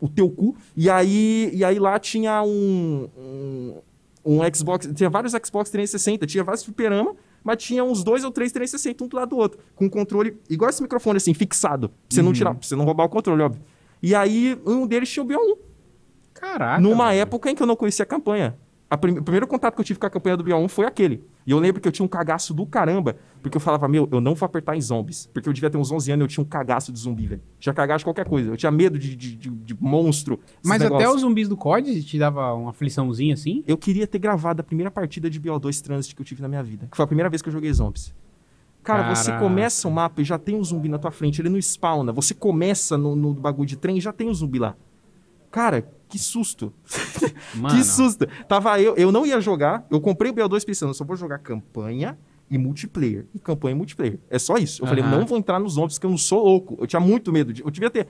o 0.00 0.08
teu 0.08 0.28
cu. 0.28 0.56
E 0.76 0.90
aí, 0.90 1.48
e 1.54 1.64
aí 1.64 1.78
lá 1.78 1.96
tinha 2.00 2.42
um, 2.42 3.08
um, 3.16 3.74
um 4.24 4.54
Xbox, 4.54 4.90
tinha 4.92 5.08
vários 5.08 5.32
Xbox 5.32 5.70
360, 5.70 6.26
tinha 6.26 6.42
vários 6.42 6.64
fliperama, 6.64 7.14
mas 7.44 7.62
tinha 7.62 7.84
uns 7.84 8.02
dois 8.02 8.24
ou 8.24 8.32
três 8.32 8.50
360 8.50 9.04
um 9.04 9.06
do 9.06 9.16
lado 9.16 9.28
do 9.30 9.36
outro, 9.36 9.60
com 9.76 9.88
controle 9.88 10.36
igual 10.50 10.68
esse 10.70 10.82
microfone 10.82 11.18
assim, 11.18 11.32
fixado, 11.34 11.88
pra 11.88 11.96
você 12.10 12.20
não 12.20 12.28
Uhum. 12.28 12.32
tirar, 12.34 12.54
pra 12.54 12.66
você 12.66 12.74
não 12.74 12.84
roubar 12.84 13.04
o 13.04 13.08
controle, 13.08 13.42
óbvio. 13.42 13.62
E 14.02 14.12
aí 14.12 14.58
um 14.66 14.88
deles 14.88 15.08
tinha 15.08 15.22
o 15.22 15.26
BO1. 15.26 15.56
Caraca. 16.34 16.80
Numa 16.80 17.10
velho. 17.10 17.20
época 17.20 17.50
em 17.50 17.54
que 17.54 17.62
eu 17.62 17.66
não 17.68 17.76
conhecia 17.76 18.02
a 18.02 18.06
campanha. 18.06 18.56
Prim- 18.96 19.18
o 19.18 19.22
primeiro 19.22 19.46
contato 19.46 19.74
que 19.74 19.80
eu 19.80 19.84
tive 19.84 19.98
com 19.98 20.06
a 20.06 20.10
campanha 20.10 20.36
do 20.36 20.44
BO1 20.44 20.68
foi 20.68 20.84
aquele. 20.84 21.24
E 21.46 21.50
eu 21.50 21.58
lembro 21.58 21.80
que 21.80 21.88
eu 21.88 21.92
tinha 21.92 22.04
um 22.04 22.08
cagaço 22.08 22.52
do 22.52 22.66
caramba, 22.66 23.16
porque 23.40 23.56
eu 23.56 23.60
falava, 23.60 23.88
meu, 23.88 24.08
eu 24.12 24.20
não 24.20 24.34
vou 24.34 24.44
apertar 24.46 24.76
em 24.76 24.80
zombies. 24.80 25.26
Porque 25.32 25.48
eu 25.48 25.52
devia 25.52 25.70
ter 25.70 25.78
uns 25.78 25.90
11 25.90 26.12
anos 26.12 26.22
e 26.22 26.24
eu 26.24 26.28
tinha 26.28 26.44
um 26.44 26.46
cagaço 26.46 26.92
de 26.92 26.98
zumbi, 26.98 27.26
velho. 27.26 27.40
Tinha 27.58 27.72
cagaço 27.72 27.98
de 28.00 28.04
qualquer 28.04 28.26
coisa. 28.28 28.50
Eu 28.50 28.56
tinha 28.56 28.70
medo 28.70 28.98
de, 28.98 29.16
de, 29.16 29.36
de- 29.36 29.50
de 29.50 29.76
monstro. 29.80 30.38
Mas 30.64 30.82
até 30.82 30.90
negócios. 30.90 31.14
os 31.16 31.20
zumbis 31.22 31.48
do 31.48 31.56
COD 31.56 32.02
te 32.04 32.18
dava 32.18 32.52
uma 32.54 32.70
afliçãozinha 32.70 33.34
assim? 33.34 33.64
Eu 33.66 33.78
queria 33.78 34.06
ter 34.06 34.18
gravado 34.18 34.60
a 34.60 34.64
primeira 34.64 34.90
partida 34.90 35.30
de 35.30 35.40
BO2 35.40 35.80
Transit 35.80 36.14
que 36.14 36.20
eu 36.22 36.26
tive 36.26 36.42
na 36.42 36.48
minha 36.48 36.62
vida. 36.62 36.86
Que 36.90 36.96
foi 36.96 37.04
a 37.04 37.06
primeira 37.06 37.30
vez 37.30 37.40
que 37.42 37.48
eu 37.48 37.52
joguei 37.52 37.72
zombies. 37.72 38.14
Cara, 38.82 39.14
você 39.14 39.26
Caraca. 39.30 39.44
começa 39.44 39.86
o 39.86 39.90
mapa 39.92 40.20
e 40.20 40.24
já 40.24 40.36
tem 40.38 40.56
um 40.56 40.64
zumbi 40.64 40.88
na 40.88 40.98
tua 40.98 41.12
frente. 41.12 41.40
Ele 41.40 41.48
não 41.48 41.58
spawna. 41.58 42.12
Você 42.12 42.34
começa 42.34 42.98
no, 42.98 43.14
no 43.14 43.32
bagulho 43.32 43.66
de 43.68 43.76
trem 43.76 43.96
e 43.96 44.00
já 44.00 44.12
tem 44.12 44.28
um 44.28 44.34
zumbi 44.34 44.58
lá. 44.58 44.74
Cara, 45.52 45.86
que 46.08 46.18
susto. 46.18 46.72
Que 47.70 47.84
susto! 47.84 48.26
Tava 48.48 48.80
eu, 48.80 48.96
eu 48.96 49.12
não 49.12 49.24
ia 49.26 49.40
jogar, 49.40 49.86
eu 49.90 50.00
comprei 50.00 50.30
o 50.30 50.34
BO2 50.34 50.64
pensando, 50.64 50.88
eu 50.90 50.94
só 50.94 51.04
vou 51.04 51.14
jogar 51.16 51.38
campanha 51.38 52.18
e 52.50 52.58
multiplayer. 52.58 53.26
E 53.34 53.38
campanha 53.38 53.72
e 53.74 53.76
multiplayer. 53.76 54.18
É 54.28 54.38
só 54.38 54.56
isso. 54.56 54.82
Eu 54.82 54.86
falei, 54.86 55.04
Aham. 55.04 55.18
não 55.18 55.26
vou 55.26 55.38
entrar 55.38 55.58
nos 55.60 55.74
zombies 55.74 55.96
porque 55.98 56.06
eu 56.06 56.10
não 56.10 56.18
sou 56.18 56.42
louco. 56.44 56.76
Eu 56.80 56.86
tinha 56.86 57.00
muito 57.00 57.32
medo. 57.32 57.52
De, 57.52 57.62
eu 57.62 57.70
devia 57.70 57.90
ter. 57.90 58.08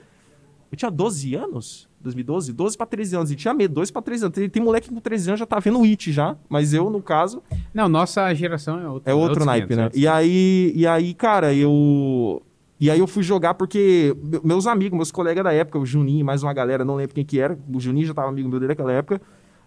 Eu 0.71 0.77
tinha 0.77 0.89
12 0.89 1.35
anos? 1.35 1.87
2012? 2.01 2.51
12 2.51 2.77
pra 2.77 2.85
13 2.85 3.15
anos. 3.15 3.31
E 3.31 3.35
tinha 3.35 3.53
medo, 3.53 3.73
12 3.75 3.93
pra 3.93 4.01
13 4.01 4.25
anos. 4.25 4.35
Tem, 4.35 4.49
tem 4.49 4.61
moleque 4.63 4.89
com 4.89 4.99
13 4.99 5.29
anos 5.29 5.39
já 5.39 5.45
tá 5.45 5.59
vendo 5.59 5.79
o 5.79 5.83
It 5.83 6.11
já. 6.11 6.35
Mas 6.49 6.73
eu, 6.73 6.89
no 6.89 7.01
caso, 7.01 7.41
Não, 7.73 7.87
nossa 7.87 8.33
geração 8.33 8.79
é 8.79 8.87
outra. 8.89 9.11
é 9.11 9.13
outro 9.13 9.29
outros 9.29 9.45
naipe, 9.45 9.67
500, 9.67 9.77
né? 9.77 9.83
outros 9.85 10.01
E 10.01 10.07
aí, 10.07 10.71
e 10.75 10.87
aí, 10.87 11.13
cara, 11.13 11.53
eu. 11.53 12.41
E 12.83 12.91
aí 12.91 12.99
eu 12.99 13.07
fui 13.07 13.23
jogar 13.23 13.53
porque 13.53 14.13
me- 14.21 14.41
meus 14.43 14.67
amigos, 14.67 14.97
meus 14.97 15.09
colegas 15.09 15.41
da 15.41 15.53
época, 15.53 15.79
o 15.79 15.85
Juninho 15.85 16.19
e 16.19 16.23
mais 16.23 16.43
uma 16.43 16.51
galera, 16.53 16.83
não 16.83 16.95
lembro 16.95 17.15
quem 17.15 17.23
que 17.23 17.39
era, 17.39 17.57
o 17.73 17.79
Juninho 17.79 18.05
já 18.07 18.13
tava 18.13 18.27
amigo 18.27 18.49
meu 18.49 18.59
dele 18.59 18.71
naquela 18.71 18.91
época. 18.91 19.21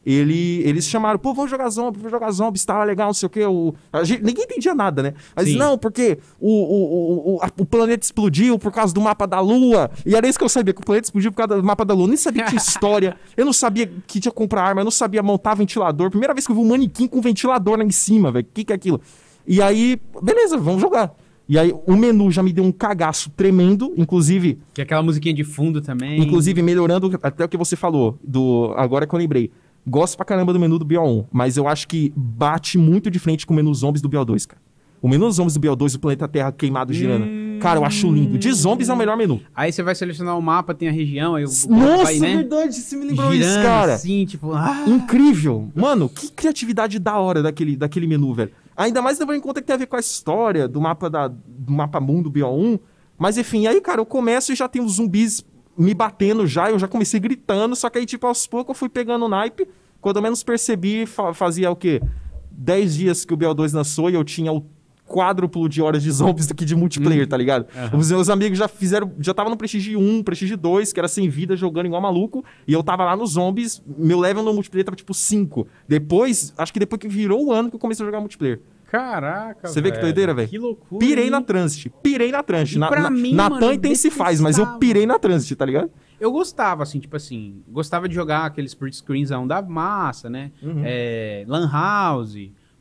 Ele, 0.04 0.60
eles 0.68 0.86
chamaram, 0.86 1.18
pô, 1.18 1.32
vamos 1.32 1.50
jogar 1.50 1.68
zombies, 1.70 1.96
vamos 2.02 2.12
jogar 2.12 2.30
zombies, 2.30 2.62
tá 2.64 2.84
legal, 2.84 3.06
não 3.06 3.14
sei 3.14 3.26
o 3.26 3.30
quê. 3.30 3.44
O, 3.46 3.74
gente- 4.04 4.22
ninguém 4.22 4.44
entendia 4.44 4.74
nada, 4.74 5.02
né? 5.02 5.14
Mas 5.34 5.48
Sim. 5.48 5.56
não, 5.56 5.78
porque 5.78 6.18
o, 6.38 6.48
o, 6.48 7.32
o, 7.32 7.36
o, 7.36 7.42
a- 7.42 7.50
o 7.58 7.64
planeta 7.64 8.04
explodiu 8.04 8.58
por 8.58 8.70
causa 8.70 8.92
do 8.92 9.00
mapa 9.00 9.26
da 9.26 9.40
Lua. 9.40 9.90
E 10.04 10.14
era 10.14 10.28
isso 10.28 10.38
que 10.38 10.44
eu 10.44 10.48
sabia, 10.50 10.74
que 10.74 10.80
o 10.82 10.84
planeta 10.84 11.06
explodiu 11.06 11.32
por 11.32 11.38
causa 11.38 11.56
do 11.60 11.66
mapa 11.66 11.86
da 11.86 11.94
Lua. 11.94 12.04
Eu 12.04 12.08
nem 12.08 12.16
sabia 12.18 12.42
que 12.44 12.50
tinha 12.50 12.60
história. 12.62 13.16
Eu 13.34 13.46
não 13.46 13.52
sabia 13.52 13.86
que 14.06 14.20
tinha 14.20 14.30
que 14.30 14.36
comprar 14.36 14.62
arma, 14.62 14.82
eu 14.82 14.84
não 14.84 14.90
sabia 14.92 15.22
montar 15.22 15.54
ventilador. 15.54 16.10
Primeira 16.10 16.34
vez 16.34 16.46
que 16.46 16.52
eu 16.52 16.56
vi 16.56 16.62
um 16.62 16.68
manequim 16.68 17.08
com 17.08 17.20
ventilador 17.22 17.78
lá 17.78 17.82
em 17.84 17.90
cima, 17.90 18.30
velho. 18.30 18.46
O 18.46 18.52
que, 18.54 18.62
que 18.62 18.72
é 18.72 18.76
aquilo? 18.76 19.00
E 19.46 19.60
aí, 19.62 19.98
beleza, 20.22 20.56
vamos 20.58 20.82
jogar. 20.82 21.12
E 21.48 21.58
aí, 21.58 21.72
o 21.86 21.94
menu 21.96 22.30
já 22.30 22.42
me 22.42 22.52
deu 22.52 22.64
um 22.64 22.72
cagaço 22.72 23.30
tremendo, 23.30 23.94
inclusive, 23.96 24.58
Que 24.74 24.80
é 24.80 24.84
aquela 24.84 25.02
musiquinha 25.02 25.32
de 25.34 25.44
fundo 25.44 25.80
também. 25.80 26.20
inclusive 26.20 26.60
melhorando 26.60 27.16
até 27.22 27.44
o 27.44 27.48
que 27.48 27.56
você 27.56 27.76
falou, 27.76 28.18
do 28.22 28.74
agora 28.76 29.06
que 29.06 29.14
eu 29.14 29.18
lembrei. 29.18 29.50
Gosto 29.86 30.16
pra 30.16 30.26
caramba 30.26 30.52
do 30.52 30.58
menu 30.58 30.76
do 30.78 30.84
BO1, 30.84 31.26
mas 31.30 31.56
eu 31.56 31.68
acho 31.68 31.86
que 31.86 32.12
bate 32.16 32.76
muito 32.76 33.08
de 33.08 33.20
frente 33.20 33.46
com 33.46 33.52
o 33.54 33.56
menu 33.56 33.72
zombies 33.72 34.02
do 34.02 34.08
BO2, 34.10 34.44
cara. 34.48 34.60
O 35.00 35.08
menu 35.08 35.30
zombies 35.30 35.54
do 35.54 35.60
BO2, 35.60 35.94
o 35.94 36.00
planeta 36.00 36.26
Terra 36.26 36.50
queimado 36.50 36.92
girando. 36.92 37.24
Hum. 37.26 37.58
Cara, 37.60 37.78
eu 37.78 37.84
acho 37.84 38.10
lindo. 38.10 38.36
De 38.36 38.52
zombies 38.52 38.88
é 38.88 38.92
o 38.92 38.96
melhor 38.96 39.16
menu. 39.16 39.40
Aí 39.54 39.70
você 39.72 39.82
vai 39.84 39.94
selecionar 39.94 40.36
o 40.36 40.42
mapa, 40.42 40.74
tem 40.74 40.88
a 40.88 40.92
região, 40.92 41.36
aí 41.36 41.44
o 41.44 41.46
Nossa, 41.46 42.02
vai, 42.02 42.18
né? 42.18 42.36
verdade, 42.38 42.74
você 42.74 42.96
me 42.96 43.06
lembrou 43.06 43.32
girando 43.32 43.50
isso, 43.52 43.62
cara. 43.62 43.94
assim, 43.94 44.24
tipo... 44.26 44.52
Ah, 44.52 44.84
Incrível. 44.88 45.68
Mano, 45.74 46.08
que 46.08 46.32
criatividade 46.32 46.98
da 46.98 47.16
hora 47.18 47.40
daquele, 47.42 47.76
daquele 47.76 48.06
menu, 48.08 48.34
velho. 48.34 48.50
Ainda 48.76 49.00
mais 49.00 49.18
levando 49.18 49.36
em 49.36 49.40
conta 49.40 49.60
que 49.60 49.66
tem 49.66 49.74
a 49.74 49.78
ver 49.78 49.86
com 49.86 49.96
a 49.96 50.00
história 50.00 50.68
do 50.68 50.80
mapa, 50.80 51.08
da, 51.08 51.28
do 51.28 51.72
mapa 51.72 51.98
mundo 52.00 52.30
BO1. 52.30 52.78
Mas 53.18 53.38
enfim, 53.38 53.66
aí, 53.66 53.80
cara, 53.80 54.00
eu 54.00 54.06
começo 54.06 54.52
e 54.52 54.54
já 54.56 54.68
tem 54.68 54.82
os 54.82 54.94
zumbis 54.96 55.44
me 55.78 55.94
batendo 55.94 56.46
já. 56.46 56.70
Eu 56.70 56.78
já 56.78 56.86
comecei 56.86 57.18
gritando, 57.18 57.74
só 57.74 57.88
que 57.88 57.98
aí, 57.98 58.04
tipo, 58.06 58.26
aos 58.26 58.46
poucos 58.46 58.74
eu 58.74 58.78
fui 58.78 58.88
pegando 58.88 59.24
o 59.24 59.28
naipe. 59.28 59.66
Quando 60.00 60.16
eu 60.16 60.22
menos 60.22 60.42
percebi, 60.42 61.06
fa- 61.06 61.32
fazia 61.32 61.70
o 61.70 61.76
quê? 61.76 62.02
10 62.50 62.94
dias 62.96 63.24
que 63.24 63.32
o 63.34 63.36
BO2 63.36 63.72
lançou 63.74 64.10
e 64.10 64.14
eu 64.14 64.22
tinha 64.24 64.52
o 64.52 64.64
quádruplo 65.06 65.68
de 65.68 65.80
horas 65.80 66.02
de 66.02 66.10
zombies 66.10 66.46
do 66.46 66.54
que 66.54 66.64
de 66.64 66.74
multiplayer, 66.74 67.26
tá 67.26 67.36
ligado? 67.36 67.66
Aham. 67.74 67.98
Os 67.98 68.10
meus 68.10 68.28
amigos 68.28 68.58
já 68.58 68.68
fizeram, 68.68 69.12
já 69.20 69.32
tava 69.32 69.48
no 69.48 69.56
Prestige 69.56 69.96
1, 69.96 70.22
Prestige 70.22 70.56
2, 70.56 70.92
que 70.92 71.00
era 71.00 71.08
sem 71.08 71.28
vida, 71.28 71.56
jogando 71.56 71.86
igual 71.86 72.00
maluco, 72.02 72.44
e 72.66 72.72
eu 72.72 72.82
tava 72.82 73.04
lá 73.04 73.16
nos 73.16 73.32
zombies, 73.32 73.82
meu 73.86 74.18
level 74.18 74.42
no 74.42 74.52
multiplayer 74.52 74.84
tava 74.84 74.96
tipo 74.96 75.14
5. 75.14 75.66
Depois, 75.88 76.52
acho 76.58 76.72
que 76.72 76.78
depois 76.78 77.00
que 77.00 77.08
virou 77.08 77.46
o 77.46 77.52
ano 77.52 77.70
que 77.70 77.76
eu 77.76 77.80
comecei 77.80 78.04
a 78.04 78.06
jogar 78.06 78.20
multiplayer. 78.20 78.60
Caraca, 78.90 79.66
Você 79.68 79.80
vê 79.80 79.90
que 79.90 79.98
doideira, 79.98 80.32
velho? 80.32 80.48
Que 80.48 80.58
loucura. 80.58 81.00
Pirei 81.04 81.24
hein? 81.24 81.30
na 81.30 81.42
Transit, 81.42 81.92
pirei 82.02 82.30
na 82.30 82.42
Transit. 82.42 82.76
E 82.76 82.78
Na, 82.78 82.88
na, 82.90 83.10
mim, 83.10 83.34
Natan 83.34 83.54
mano, 83.60 83.72
intensifaz, 83.72 84.40
mas 84.40 84.58
eu 84.58 84.78
pirei 84.78 85.04
na 85.06 85.18
Transit, 85.18 85.56
tá 85.56 85.64
ligado? 85.64 85.90
Eu 86.20 86.30
gostava, 86.30 86.84
assim, 86.84 87.00
tipo 87.00 87.16
assim, 87.16 87.62
gostava 87.68 88.08
de 88.08 88.14
jogar 88.14 88.46
aqueles 88.46 88.70
split 88.70 88.94
screensão 88.94 89.46
da 89.46 89.60
massa, 89.60 90.30
né? 90.30 90.52
Uhum. 90.62 90.82
É, 90.84 91.44
Lan 91.48 91.68
House, 91.70 92.36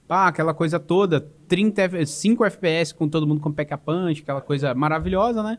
pá, 0.08 0.28
aquela 0.28 0.54
coisa 0.54 0.80
toda, 0.80 1.28
30, 1.48 1.82
F- 1.84 2.06
5 2.06 2.46
FPS 2.46 2.94
com 2.94 3.08
todo 3.08 3.26
mundo 3.28 3.40
com 3.42 3.52
pack 3.52 3.76
punch, 3.78 4.22
aquela 4.22 4.42
coisa 4.42 4.74
maravilhosa, 4.74 5.42
né? 5.44 5.58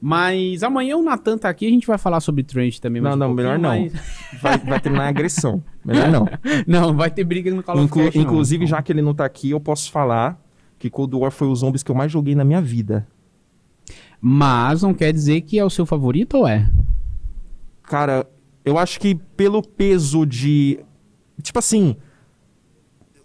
Mas 0.00 0.64
amanhã 0.64 0.96
o 0.96 1.02
Natan 1.02 1.38
tá 1.38 1.48
aqui, 1.48 1.64
a 1.66 1.70
gente 1.70 1.86
vai 1.86 1.96
falar 1.96 2.18
sobre 2.20 2.42
Trent 2.42 2.80
também. 2.80 3.00
Não, 3.00 3.12
um 3.12 3.16
não, 3.16 3.26
pouquinho, 3.28 3.52
melhor 3.52 3.58
não. 3.60 3.88
Vai, 4.40 4.58
vai 4.58 4.80
terminar 4.80 5.06
agressão. 5.06 5.62
Melhor 5.84 6.10
não. 6.10 6.26
não, 6.66 6.96
vai 6.96 7.08
ter 7.08 7.22
briga 7.22 7.54
no 7.54 7.62
Call 7.62 7.76
of 7.76 7.84
Inclu- 7.84 8.04
Duty, 8.06 8.18
não. 8.18 8.24
inclusive, 8.24 8.66
já 8.66 8.82
que 8.82 8.90
ele 8.92 9.00
não 9.02 9.14
tá 9.14 9.24
aqui, 9.24 9.50
eu 9.50 9.60
posso 9.60 9.92
falar 9.92 10.40
que 10.78 10.90
Cold 10.90 11.14
War 11.14 11.30
foi 11.30 11.46
os 11.46 11.60
zombies 11.60 11.84
que 11.84 11.90
eu 11.90 11.94
mais 11.94 12.10
joguei 12.10 12.34
na 12.34 12.44
minha 12.44 12.60
vida. 12.60 13.06
Mas 14.20 14.82
não 14.82 14.92
quer 14.92 15.12
dizer 15.12 15.40
que 15.42 15.58
é 15.58 15.64
o 15.64 15.70
seu 15.70 15.86
favorito 15.86 16.38
ou 16.38 16.48
é? 16.48 16.68
Cara, 17.84 18.26
eu 18.64 18.78
acho 18.78 18.98
que 18.98 19.14
pelo 19.14 19.62
peso 19.62 20.24
de. 20.26 20.80
Tipo 21.42 21.58
assim. 21.58 21.96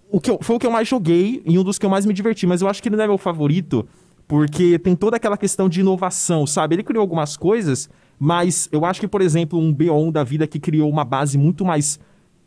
O 0.10 0.20
que 0.22 0.32
eu- 0.32 0.40
foi 0.42 0.56
o 0.56 0.60
que 0.60 0.66
eu 0.66 0.72
mais 0.72 0.88
joguei 0.88 1.42
e 1.46 1.58
um 1.60 1.64
dos 1.64 1.78
que 1.78 1.86
eu 1.86 1.90
mais 1.90 2.06
me 2.06 2.14
diverti, 2.14 2.48
mas 2.48 2.62
eu 2.62 2.68
acho 2.68 2.82
que 2.82 2.88
ele 2.90 2.96
não 2.96 3.04
é 3.04 3.08
meu 3.08 3.18
favorito, 3.18 3.86
porque 4.28 4.80
tem 4.80 4.96
toda 4.96 5.18
aquela 5.18 5.38
questão 5.38 5.68
de 5.68 5.82
inovação, 5.82 6.46
sabe? 6.48 6.76
Ele 6.76 6.84
criou 6.84 7.02
algumas 7.02 7.36
coisas, 7.36 7.90
mas 8.20 8.70
eu 8.72 8.86
acho 8.86 9.00
que, 9.00 9.08
por 9.08 9.22
exemplo, 9.22 9.60
um 9.60 9.74
BO1 9.74 10.12
da 10.12 10.24
vida 10.24 10.48
que 10.48 10.60
criou 10.60 10.90
uma 10.90 11.04
base 11.04 11.38
muito 11.38 11.66
mais 11.66 12.00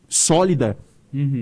sólida, 0.08 0.76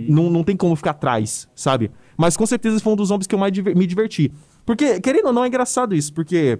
não, 0.08 0.30
não 0.30 0.42
tem 0.42 0.56
como 0.56 0.74
ficar 0.74 0.90
atrás, 0.92 1.48
sabe? 1.54 1.90
Mas 2.16 2.36
com 2.36 2.46
certeza 2.46 2.80
foi 2.80 2.92
um 2.92 2.96
dos 2.96 3.08
zombies 3.08 3.26
que 3.26 3.34
eu 3.34 3.38
mais 3.38 3.52
me 3.56 3.86
diverti. 3.86 4.32
Porque, 4.64 4.98
querendo 5.00 5.26
ou 5.26 5.32
não, 5.32 5.44
é 5.44 5.48
engraçado 5.48 5.94
isso, 5.94 6.12
porque 6.12 6.58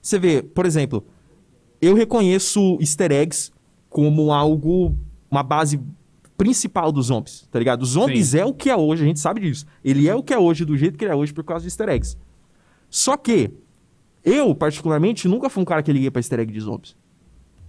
você 0.00 0.18
vê, 0.18 0.42
por 0.42 0.66
exemplo, 0.66 1.04
eu 1.80 1.94
reconheço 1.94 2.76
easter 2.80 3.10
eggs 3.12 3.50
como 3.88 4.32
algo, 4.32 4.94
uma 5.30 5.42
base 5.42 5.80
principal 6.36 6.90
dos 6.90 7.06
zombies, 7.06 7.46
tá 7.50 7.58
ligado? 7.58 7.82
Os 7.82 7.90
zombies 7.90 8.28
Sim. 8.28 8.38
é 8.38 8.44
o 8.44 8.52
que 8.52 8.70
é 8.70 8.76
hoje, 8.76 9.02
a 9.02 9.06
gente 9.06 9.20
sabe 9.20 9.40
disso. 9.40 9.66
Ele 9.84 10.08
é 10.08 10.14
o 10.14 10.22
que 10.22 10.32
é 10.32 10.38
hoje, 10.38 10.64
do 10.64 10.76
jeito 10.76 10.98
que 10.98 11.04
ele 11.04 11.12
é 11.12 11.14
hoje, 11.14 11.32
por 11.32 11.44
causa 11.44 11.62
de 11.62 11.68
easter 11.68 11.88
eggs. 11.88 12.16
Só 12.90 13.16
que, 13.16 13.50
eu, 14.24 14.54
particularmente, 14.54 15.28
nunca 15.28 15.48
fui 15.48 15.62
um 15.62 15.66
cara 15.66 15.82
que 15.82 15.92
liguei 15.92 16.10
pra 16.10 16.20
easter 16.20 16.40
egg 16.40 16.52
de 16.52 16.60
zombies. 16.60 16.96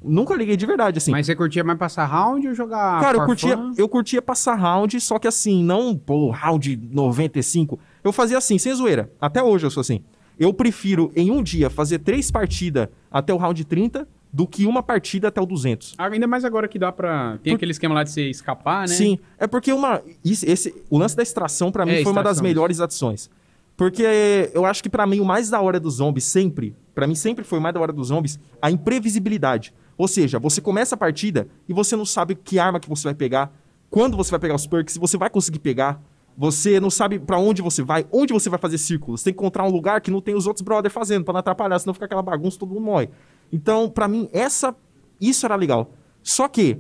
Nunca 0.04 0.36
liguei 0.36 0.58
de 0.58 0.66
verdade, 0.66 0.98
assim. 0.98 1.12
Mas 1.12 1.26
você 1.26 1.36
curtia 1.36 1.64
mais 1.64 1.80
passar 1.80 2.06
round 2.06 2.46
ou 2.46 2.54
jogar 2.54 3.00
Cara, 3.00 3.18
eu 3.20 3.26
curtia, 3.26 3.56
fun? 3.56 3.74
eu 3.78 3.88
curtia 3.88 4.22
passar 4.22 4.56
round, 4.56 5.00
só 5.00 5.18
que 5.18 5.28
assim, 5.28 5.64
não, 5.64 5.96
pô, 5.98 6.30
round 6.30 6.76
95. 6.92 7.80
Eu 8.04 8.12
fazia 8.12 8.38
assim, 8.38 8.58
sem 8.58 8.74
zoeira. 8.74 9.10
Até 9.20 9.42
hoje 9.42 9.66
eu 9.66 9.72
sou 9.72 9.80
assim. 9.80 10.04
Eu 10.38 10.54
prefiro, 10.54 11.12
em 11.16 11.32
um 11.32 11.42
dia, 11.42 11.70
fazer 11.70 12.00
três 12.00 12.30
partidas 12.30 12.90
até 13.10 13.34
o 13.34 13.38
round 13.38 13.64
30 13.64 14.08
do 14.36 14.48
que 14.48 14.66
uma 14.66 14.82
partida 14.82 15.28
até 15.28 15.40
o 15.40 15.46
200. 15.46 15.94
Ah, 15.96 16.08
Ainda 16.08 16.26
mais 16.26 16.44
agora 16.44 16.68
que 16.68 16.80
dá 16.80 16.92
pra... 16.92 17.38
Tem 17.44 17.54
Por- 17.54 17.58
aquele 17.58 17.72
esquema 17.72 17.94
lá 17.94 18.04
de 18.04 18.10
você 18.10 18.30
escapar, 18.32 18.82
né? 18.88 18.96
Sim, 18.96 19.20
é 19.38 19.46
porque 19.46 19.72
uma. 19.72 20.02
isso- 20.26 20.44
esse, 20.50 20.74
o 20.90 20.98
lance 20.98 21.16
da 21.16 21.22
extração, 21.22 21.72
pra 21.72 21.86
mim, 21.86 21.92
É, 21.92 22.04
foi 22.04 22.12
uma 22.12 22.24
das 22.24 22.32
extração, 22.32 22.44
melhores 22.44 22.80
adições. 22.82 23.30
Porque 23.78 24.50
eu 24.54 24.66
acho 24.66 24.82
que 24.82 24.90
pra 24.90 25.06
mim 25.06 25.20
o 25.20 25.26
mais 25.26 25.50
da 25.52 25.62
hora 25.62 25.80
dos 25.80 25.96
zombies 25.96 26.24
sempre, 26.26 26.76
pra 26.96 27.06
mim 27.06 27.14
sempre 27.16 27.44
foi 27.44 27.60
o 27.60 27.62
mais 27.62 27.74
da 27.76 27.80
hora 27.80 27.94
dos 27.94 28.08
zombies, 28.08 28.40
a 28.60 28.72
imprevisibilidade. 28.72 29.72
Ou 29.98 30.08
seja, 30.08 30.40
você 30.40 30.60
começa 30.62 30.96
a 30.96 30.98
partida 30.98 31.48
e 31.70 31.74
você 31.74 31.96
não 31.96 32.06
sabe 32.06 32.34
que 32.36 32.58
arma 32.58 32.80
que 32.80 32.90
você 32.90 33.04
vai 33.04 33.14
pegar, 33.14 33.52
quando 33.90 34.18
você 34.18 34.32
vai 34.32 34.40
pegar 34.40 34.56
os 34.56 34.66
perks, 34.66 34.94
se 34.96 35.00
você 35.00 35.18
vai 35.18 35.30
conseguir 35.30 35.60
pegar. 35.60 36.02
Você 36.36 36.80
não 36.80 36.90
sabe 36.90 37.20
pra 37.20 37.38
onde 37.38 37.62
você 37.62 37.84
vai, 37.84 38.08
onde 38.12 38.34
você 38.34 38.50
vai 38.50 38.58
fazer 38.58 38.80
círculos. 38.80 39.22
Tem 39.22 39.32
que 39.32 39.38
encontrar 39.40 39.66
um 39.68 39.70
lugar 39.70 40.02
que 40.02 40.10
não 40.10 40.20
tem 40.20 40.34
os 40.34 40.48
outros 40.48 40.64
brother 40.64 40.90
fazendo, 40.90 41.24
pra 41.24 41.32
não 41.32 41.40
atrapalhar, 41.40 41.78
senão 41.78 41.94
fica 41.94 42.06
aquela 42.06 42.24
bagunça, 42.24 42.58
todo 42.58 42.70
mundo 42.70 42.82
morre. 42.82 43.08
Então, 43.54 43.88
pra 43.88 44.08
mim, 44.08 44.28
essa 44.34 44.76
isso 45.22 45.46
era 45.46 45.56
legal. 45.56 45.94
Só 46.24 46.48
que 46.48 46.80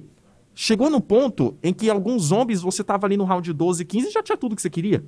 chegou 0.55 0.89
no 0.89 0.99
ponto 0.99 1.55
em 1.61 1.71
que 1.71 1.87
alguns 1.87 2.23
zombies 2.23 2.61
você 2.61 2.83
tava 2.83 3.05
ali 3.05 3.15
no 3.15 3.23
round 3.23 3.53
12, 3.53 3.85
15 3.85 4.07
e 4.07 4.11
já 4.11 4.23
tinha 4.23 4.35
tudo 4.35 4.55
que 4.55 4.61
você 4.61 4.71
queria. 4.71 5.05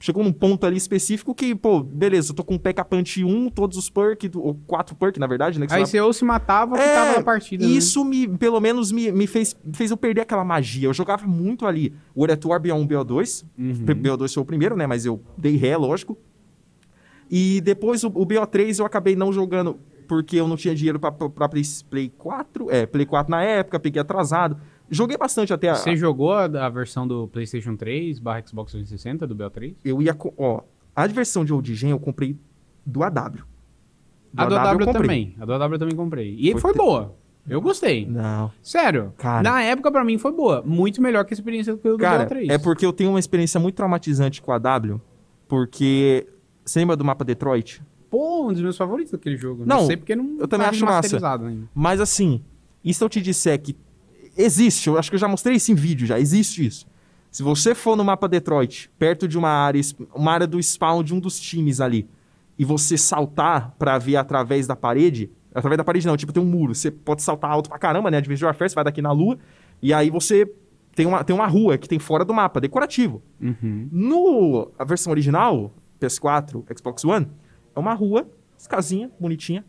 Chegou 0.00 0.24
num 0.24 0.32
ponto 0.32 0.66
ali 0.66 0.76
específico 0.76 1.34
que, 1.34 1.54
pô, 1.54 1.82
beleza, 1.82 2.32
eu 2.32 2.34
tô 2.34 2.42
com 2.42 2.58
P.K. 2.58 2.84
Punch 2.84 3.22
1, 3.24 3.50
todos 3.50 3.78
os 3.78 3.88
perks, 3.88 4.30
ou 4.34 4.54
4 4.66 4.94
perks, 4.96 5.20
na 5.20 5.26
verdade, 5.26 5.60
né? 5.60 5.66
Aí 5.70 5.86
você 5.86 6.00
ou 6.00 6.12
se 6.12 6.24
matava 6.24 6.74
ou 6.74 6.80
ficava 6.80 7.16
na 7.16 7.22
partida. 7.22 7.66
né? 7.66 7.72
É, 7.72 7.76
isso 7.76 8.04
me, 8.04 8.26
pelo 8.26 8.60
menos, 8.60 8.90
me, 8.90 9.12
me 9.12 9.26
fez, 9.26 9.56
fez 9.72 9.90
eu 9.90 9.96
perder 9.96 10.22
aquela 10.22 10.44
magia. 10.44 10.88
Eu 10.88 10.92
jogava 10.94 11.26
muito 11.26 11.66
ali 11.66 11.94
o 12.14 12.24
Eretuar 12.24 12.60
BO1 12.60 12.86
BO2. 12.86 13.44
Uhum. 13.58 13.74
BO2 13.74 14.34
foi 14.34 14.42
o 14.42 14.46
primeiro, 14.46 14.76
né? 14.76 14.86
Mas 14.86 15.06
eu 15.06 15.20
dei 15.38 15.56
ré, 15.56 15.76
lógico. 15.76 16.18
E 17.30 17.60
depois 17.62 18.04
o, 18.04 18.08
o 18.08 18.26
BO3 18.26 18.80
eu 18.80 18.86
acabei 18.86 19.16
não 19.16 19.32
jogando 19.32 19.78
porque 20.06 20.36
eu 20.36 20.46
não 20.48 20.56
tinha 20.56 20.74
dinheiro 20.74 20.98
pra 21.00 21.10
Play, 21.12 21.64
Play 21.90 22.08
4. 22.16 22.70
É, 22.70 22.86
Play 22.86 23.06
4 23.06 23.30
na 23.30 23.42
época, 23.42 23.78
peguei 23.80 24.00
atrasado. 24.00 24.56
Joguei 24.90 25.16
bastante 25.16 25.52
até. 25.52 25.70
a- 25.70 25.74
Você 25.76 25.96
jogou 25.96 26.32
a, 26.32 26.44
a 26.44 26.68
versão 26.68 27.06
do 27.08 27.26
PlayStation 27.28 27.74
3 27.76 28.18
barra 28.18 28.42
Xbox 28.46 28.72
360 28.72 29.26
do 29.26 29.34
BO3? 29.34 29.74
Eu 29.84 30.00
ia. 30.02 30.16
Ó, 30.36 30.60
a 30.94 31.06
versão 31.06 31.44
de 31.44 31.52
Old 31.52 31.74
Gen 31.74 31.90
eu 31.90 31.98
comprei 31.98 32.36
do 32.84 33.02
AW. 33.02 33.12
Do 34.32 34.42
A 34.42 34.46
do 34.46 34.56
AW 34.56 34.78
comprei. 34.80 34.92
também. 34.92 35.36
A 35.40 35.44
do 35.46 35.52
AW 35.54 35.78
também 35.78 35.96
comprei. 35.96 36.36
E 36.38 36.52
Foi 36.52 36.60
foi, 36.60 36.74
boa. 36.74 37.14
Eu 37.48 37.60
gostei. 37.60 38.06
Não. 38.06 38.50
Sério. 38.62 39.12
Cara. 39.18 39.42
Na 39.42 39.62
época, 39.62 39.90
pra 39.92 40.02
mim, 40.04 40.16
foi 40.18 40.32
boa. 40.32 40.62
Muito 40.64 41.00
melhor 41.02 41.24
que 41.24 41.34
a 41.34 41.36
experiência 41.36 41.76
do 41.76 41.96
Cara, 41.98 42.26
BO3. 42.26 42.50
é 42.50 42.56
porque 42.58 42.84
eu 42.86 42.92
tenho 42.92 43.10
uma 43.10 43.18
experiência 43.18 43.60
muito 43.60 43.74
traumatizante 43.76 44.40
com 44.42 44.50
a 44.52 44.58
W, 44.58 45.00
porque. 45.48 46.26
Você 46.64 46.78
lembra 46.78 46.96
do 46.96 47.04
mapa 47.04 47.22
Detroit? 47.24 47.82
Pô, 48.14 48.48
um 48.48 48.52
dos 48.52 48.62
meus 48.62 48.76
favoritos 48.76 49.10
daquele 49.10 49.36
jogo. 49.36 49.64
Não, 49.66 49.78
Não 49.80 49.86
sei 49.88 49.96
porque 49.96 50.14
não 50.14 50.36
eu 50.38 50.46
também 50.46 50.66
tá 50.66 50.70
acho 50.70 50.84
massa. 50.84 51.34
ainda. 51.34 51.68
Mas 51.74 52.00
assim, 52.00 52.44
e 52.84 52.94
se 52.94 53.02
eu 53.02 53.08
te 53.08 53.20
disser 53.20 53.60
que 53.60 53.76
existe, 54.36 54.86
eu 54.86 54.96
acho 54.96 55.10
que 55.10 55.16
eu 55.16 55.18
já 55.18 55.26
mostrei 55.26 55.56
isso 55.56 55.72
em 55.72 55.74
vídeo, 55.74 56.06
já 56.06 56.20
existe 56.20 56.64
isso. 56.64 56.86
Se 57.28 57.42
você 57.42 57.74
for 57.74 57.96
no 57.96 58.04
mapa 58.04 58.28
Detroit, 58.28 58.88
perto 59.00 59.26
de 59.26 59.36
uma 59.36 59.48
área, 59.48 59.80
uma 60.14 60.30
área 60.30 60.46
do 60.46 60.62
spawn 60.62 61.02
de 61.02 61.12
um 61.12 61.18
dos 61.18 61.40
times 61.40 61.80
ali, 61.80 62.08
e 62.56 62.64
você 62.64 62.96
saltar 62.96 63.74
pra 63.80 63.98
ver 63.98 64.14
através 64.14 64.68
da 64.68 64.76
parede, 64.76 65.28
através 65.52 65.76
da 65.76 65.82
parede 65.82 66.06
não, 66.06 66.16
tipo 66.16 66.32
tem 66.32 66.40
um 66.40 66.46
muro, 66.46 66.72
você 66.72 66.92
pode 66.92 67.20
saltar 67.20 67.50
alto 67.50 67.68
pra 67.68 67.80
caramba, 67.80 68.12
né? 68.12 68.18
Advanced 68.18 68.44
Warfare, 68.44 68.70
você 68.70 68.76
vai 68.76 68.84
daqui 68.84 69.02
na 69.02 69.10
lua, 69.10 69.36
e 69.82 69.92
aí 69.92 70.08
você 70.08 70.48
tem 70.94 71.04
uma, 71.04 71.24
tem 71.24 71.34
uma 71.34 71.48
rua 71.48 71.76
que 71.76 71.88
tem 71.88 71.98
fora 71.98 72.24
do 72.24 72.32
mapa, 72.32 72.60
decorativo. 72.60 73.20
Uhum. 73.40 73.88
No 73.90 74.70
a 74.78 74.84
versão 74.84 75.10
original, 75.10 75.74
PS4, 76.00 76.62
Xbox 76.78 77.04
One, 77.04 77.26
é 77.74 77.78
uma 77.78 77.94
rua, 77.94 78.28
as 78.56 78.66
casinha, 78.66 79.10
bonitinha. 79.18 79.64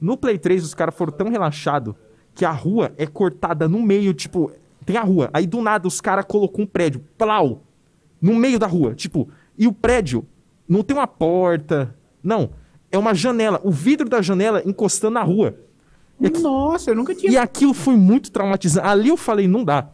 No 0.00 0.16
Play 0.16 0.38
3, 0.38 0.64
os 0.64 0.74
caras 0.74 0.94
foram 0.94 1.12
tão 1.12 1.28
relaxados 1.28 1.94
que 2.34 2.44
a 2.44 2.52
rua 2.52 2.92
é 2.96 3.06
cortada 3.06 3.68
no 3.68 3.82
meio, 3.82 4.14
tipo, 4.14 4.52
tem 4.86 4.96
a 4.96 5.02
rua. 5.02 5.28
Aí 5.32 5.46
do 5.46 5.60
nada 5.60 5.88
os 5.88 6.00
caras 6.00 6.24
colocou 6.26 6.64
um 6.64 6.66
prédio, 6.66 7.04
plau, 7.16 7.62
no 8.20 8.34
meio 8.34 8.58
da 8.58 8.66
rua, 8.66 8.94
tipo, 8.94 9.28
e 9.56 9.66
o 9.66 9.72
prédio 9.72 10.24
não 10.68 10.82
tem 10.82 10.96
uma 10.96 11.06
porta, 11.06 11.94
não, 12.22 12.50
é 12.90 12.98
uma 12.98 13.14
janela, 13.14 13.60
o 13.64 13.70
vidro 13.70 14.08
da 14.08 14.22
janela 14.22 14.62
encostando 14.64 15.14
na 15.14 15.22
rua. 15.22 15.58
Nossa, 16.40 16.90
eu 16.90 16.96
nunca 16.96 17.14
tinha. 17.14 17.32
E 17.32 17.36
aquilo 17.36 17.72
foi 17.72 17.96
muito 17.96 18.30
traumatizante. 18.32 18.86
Ali 18.86 19.08
eu 19.08 19.16
falei, 19.16 19.46
não 19.46 19.62
dá. 19.62 19.88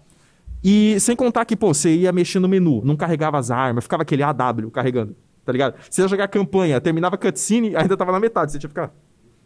E 0.63 0.99
sem 0.99 1.15
contar 1.15 1.45
que, 1.45 1.55
pô, 1.55 1.75
você 1.75 1.95
ia 1.95 2.13
mexer 2.13 2.39
no 2.39 2.49
menu, 2.49 2.81
não 2.85 2.97
carregava 2.97 3.39
as 3.39 3.51
armas, 3.51 3.85
ficava 3.85 4.03
aquele 4.03 4.23
AW 4.23 4.71
carregando, 4.73 5.15
tá 5.45 5.53
ligado? 5.53 5.75
Você 5.89 6.03
ia 6.03 6.09
jogar 6.09 6.29
campanha, 6.29 6.81
terminava 6.81 7.15
a 7.17 7.19
cutscene, 7.19 7.75
ainda 7.77 7.97
tava 7.97 8.13
na 8.13 8.21
metade, 8.21 8.53
você 8.53 8.59
tinha 8.59 8.69
que 8.69 8.75
ficar. 8.75 8.93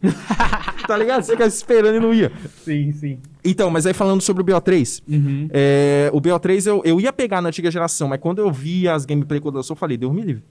tá 0.87 0.97
ligado? 0.97 1.23
Você 1.23 1.33
ficava 1.33 1.49
esperando 1.49 1.97
e 1.97 2.01
não 2.01 2.15
ia. 2.15 2.31
Sim, 2.65 2.93
sim. 2.93 3.19
Então, 3.45 3.69
mas 3.71 3.85
aí 3.87 3.93
falando 3.93 4.21
sobre 4.21 4.43
o 4.43 4.47
BO3, 4.47 5.03
Uhum. 5.09 5.49
é, 5.53 6.11
o 6.13 6.21
BO3 6.21 6.67
eu, 6.67 6.83
eu 6.85 7.01
ia 7.01 7.13
pegar 7.13 7.41
na 7.43 7.49
antiga 7.49 7.71
geração, 7.71 8.09
mas 8.09 8.21
quando 8.21 8.39
eu 8.41 8.51
vi 8.53 8.89
as 8.89 9.05
gameplay 9.05 9.41
quando 9.41 9.59
eu 9.59 9.63
sou, 9.63 9.75
eu 9.75 9.79
falei, 9.79 9.97
Deus 9.97 10.13
me 10.15 10.23
livre. 10.23 10.43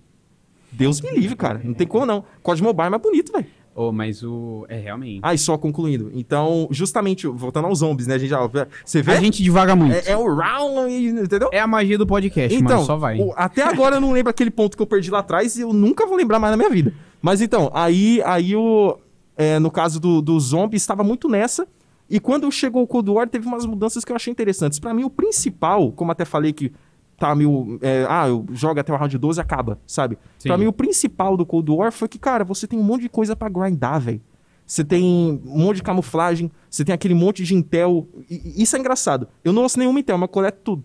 Deus 0.72 1.00
me 1.02 1.10
livre, 1.12 1.36
cara. 1.36 1.62
Não 1.64 1.74
tem 1.74 1.88
como 1.88 2.06
não. 2.06 2.26
Código 2.44 2.68
Mobile 2.68 2.88
é 2.88 2.90
mais 2.90 3.02
bonito, 3.02 3.32
velho. 3.32 3.46
Oh, 3.80 3.92
mas 3.92 4.24
o. 4.24 4.66
É 4.68 4.76
realmente. 4.76 5.20
Ah, 5.22 5.36
e 5.36 5.38
só 5.38 5.56
concluindo. 5.56 6.10
Então, 6.16 6.68
justamente, 6.72 7.28
voltando 7.28 7.66
aos 7.68 7.78
zombies, 7.78 8.08
né? 8.08 8.16
A 8.16 8.18
gente 8.18 8.30
já. 8.30 8.40
Você 8.84 9.04
vê? 9.04 9.12
A 9.12 9.22
gente 9.22 9.44
divaga 9.44 9.76
muito. 9.76 9.94
É, 9.94 10.14
é 10.14 10.18
o 10.18 10.34
round, 10.34 10.92
entendeu? 10.96 11.48
É 11.54 11.60
a 11.60 11.68
magia 11.68 11.96
do 11.96 12.08
podcast, 12.08 12.58
então, 12.58 12.78
mano. 12.78 12.86
Só 12.88 12.98
vai. 12.98 13.20
o- 13.20 13.32
até 13.36 13.62
agora 13.62 13.98
eu 13.98 14.02
não 14.02 14.12
lembro 14.12 14.32
aquele 14.32 14.50
ponto 14.50 14.76
que 14.76 14.82
eu 14.82 14.88
perdi 14.88 15.12
lá 15.12 15.20
atrás 15.20 15.56
e 15.58 15.62
eu 15.62 15.72
nunca 15.74 16.08
vou 16.08 16.18
lembrar 16.18 16.40
mais 16.40 16.50
na 16.50 16.58
minha 16.58 16.72
vida. 16.72 16.92
Mas 17.22 17.40
então, 17.40 17.70
aí, 17.72 18.20
aí 18.26 18.56
o, 18.56 18.98
é, 19.38 19.60
no 19.60 19.70
caso 19.70 20.00
do, 20.00 20.24
do 20.24 20.40
zombie, 20.40 20.76
estava 20.76 21.04
muito 21.04 21.30
nessa. 21.30 21.68
E 22.10 22.20
quando 22.20 22.52
chegou 22.52 22.82
o 22.82 22.88
Cold 22.88 23.12
War, 23.12 23.30
teve 23.30 23.46
umas 23.46 23.64
mudanças 23.64 24.04
que 24.04 24.12
eu 24.12 24.16
achei 24.16 24.32
interessantes. 24.32 24.80
Pra 24.80 24.92
mim, 24.92 25.04
o 25.04 25.10
principal, 25.10 25.92
como 25.92 26.12
até 26.12 26.26
falei 26.26 26.52
que 26.52 26.72
tá 27.18 27.34
meio. 27.36 27.80
é, 27.82 28.06
ah, 28.10 28.28
eu 28.28 28.46
jogo 28.52 28.80
até 28.80 28.94
o 28.94 28.96
round 28.98 29.18
12 29.18 29.40
e 29.40 29.42
acaba, 29.42 29.80
sabe? 29.88 30.18
Sim. 30.38 30.50
Pra 30.50 30.58
mim, 30.58 30.68
o 30.68 30.74
principal 30.74 31.36
do 31.38 31.46
Cold 31.46 31.72
War 31.72 31.92
foi 31.92 32.08
que, 32.08 32.20
cara, 32.20 32.44
você 32.44 32.68
tem 32.68 32.78
um 32.80 32.84
monte 32.84 33.02
de 33.02 33.10
coisa 33.10 33.36
pra 33.36 33.50
grindar, 33.50 34.00
velho. 34.00 34.22
Você 34.66 34.84
tem 34.84 35.42
um 35.46 35.58
monte 35.60 35.78
de 35.78 35.84
camuflagem, 35.84 36.52
você 36.70 36.84
tem 36.84 36.94
aquele 36.94 37.14
monte 37.14 37.44
de 37.44 37.56
intel. 37.56 38.08
E- 38.30 38.54
e 38.58 38.64
isso 38.64 38.76
é 38.76 38.80
engraçado. 38.80 39.28
Eu 39.44 39.54
não 39.54 39.64
ouço 39.64 39.80
nenhuma 39.80 40.00
intel, 40.00 40.18
mas 40.18 40.30
coleto 40.30 40.60
tudo. 40.64 40.84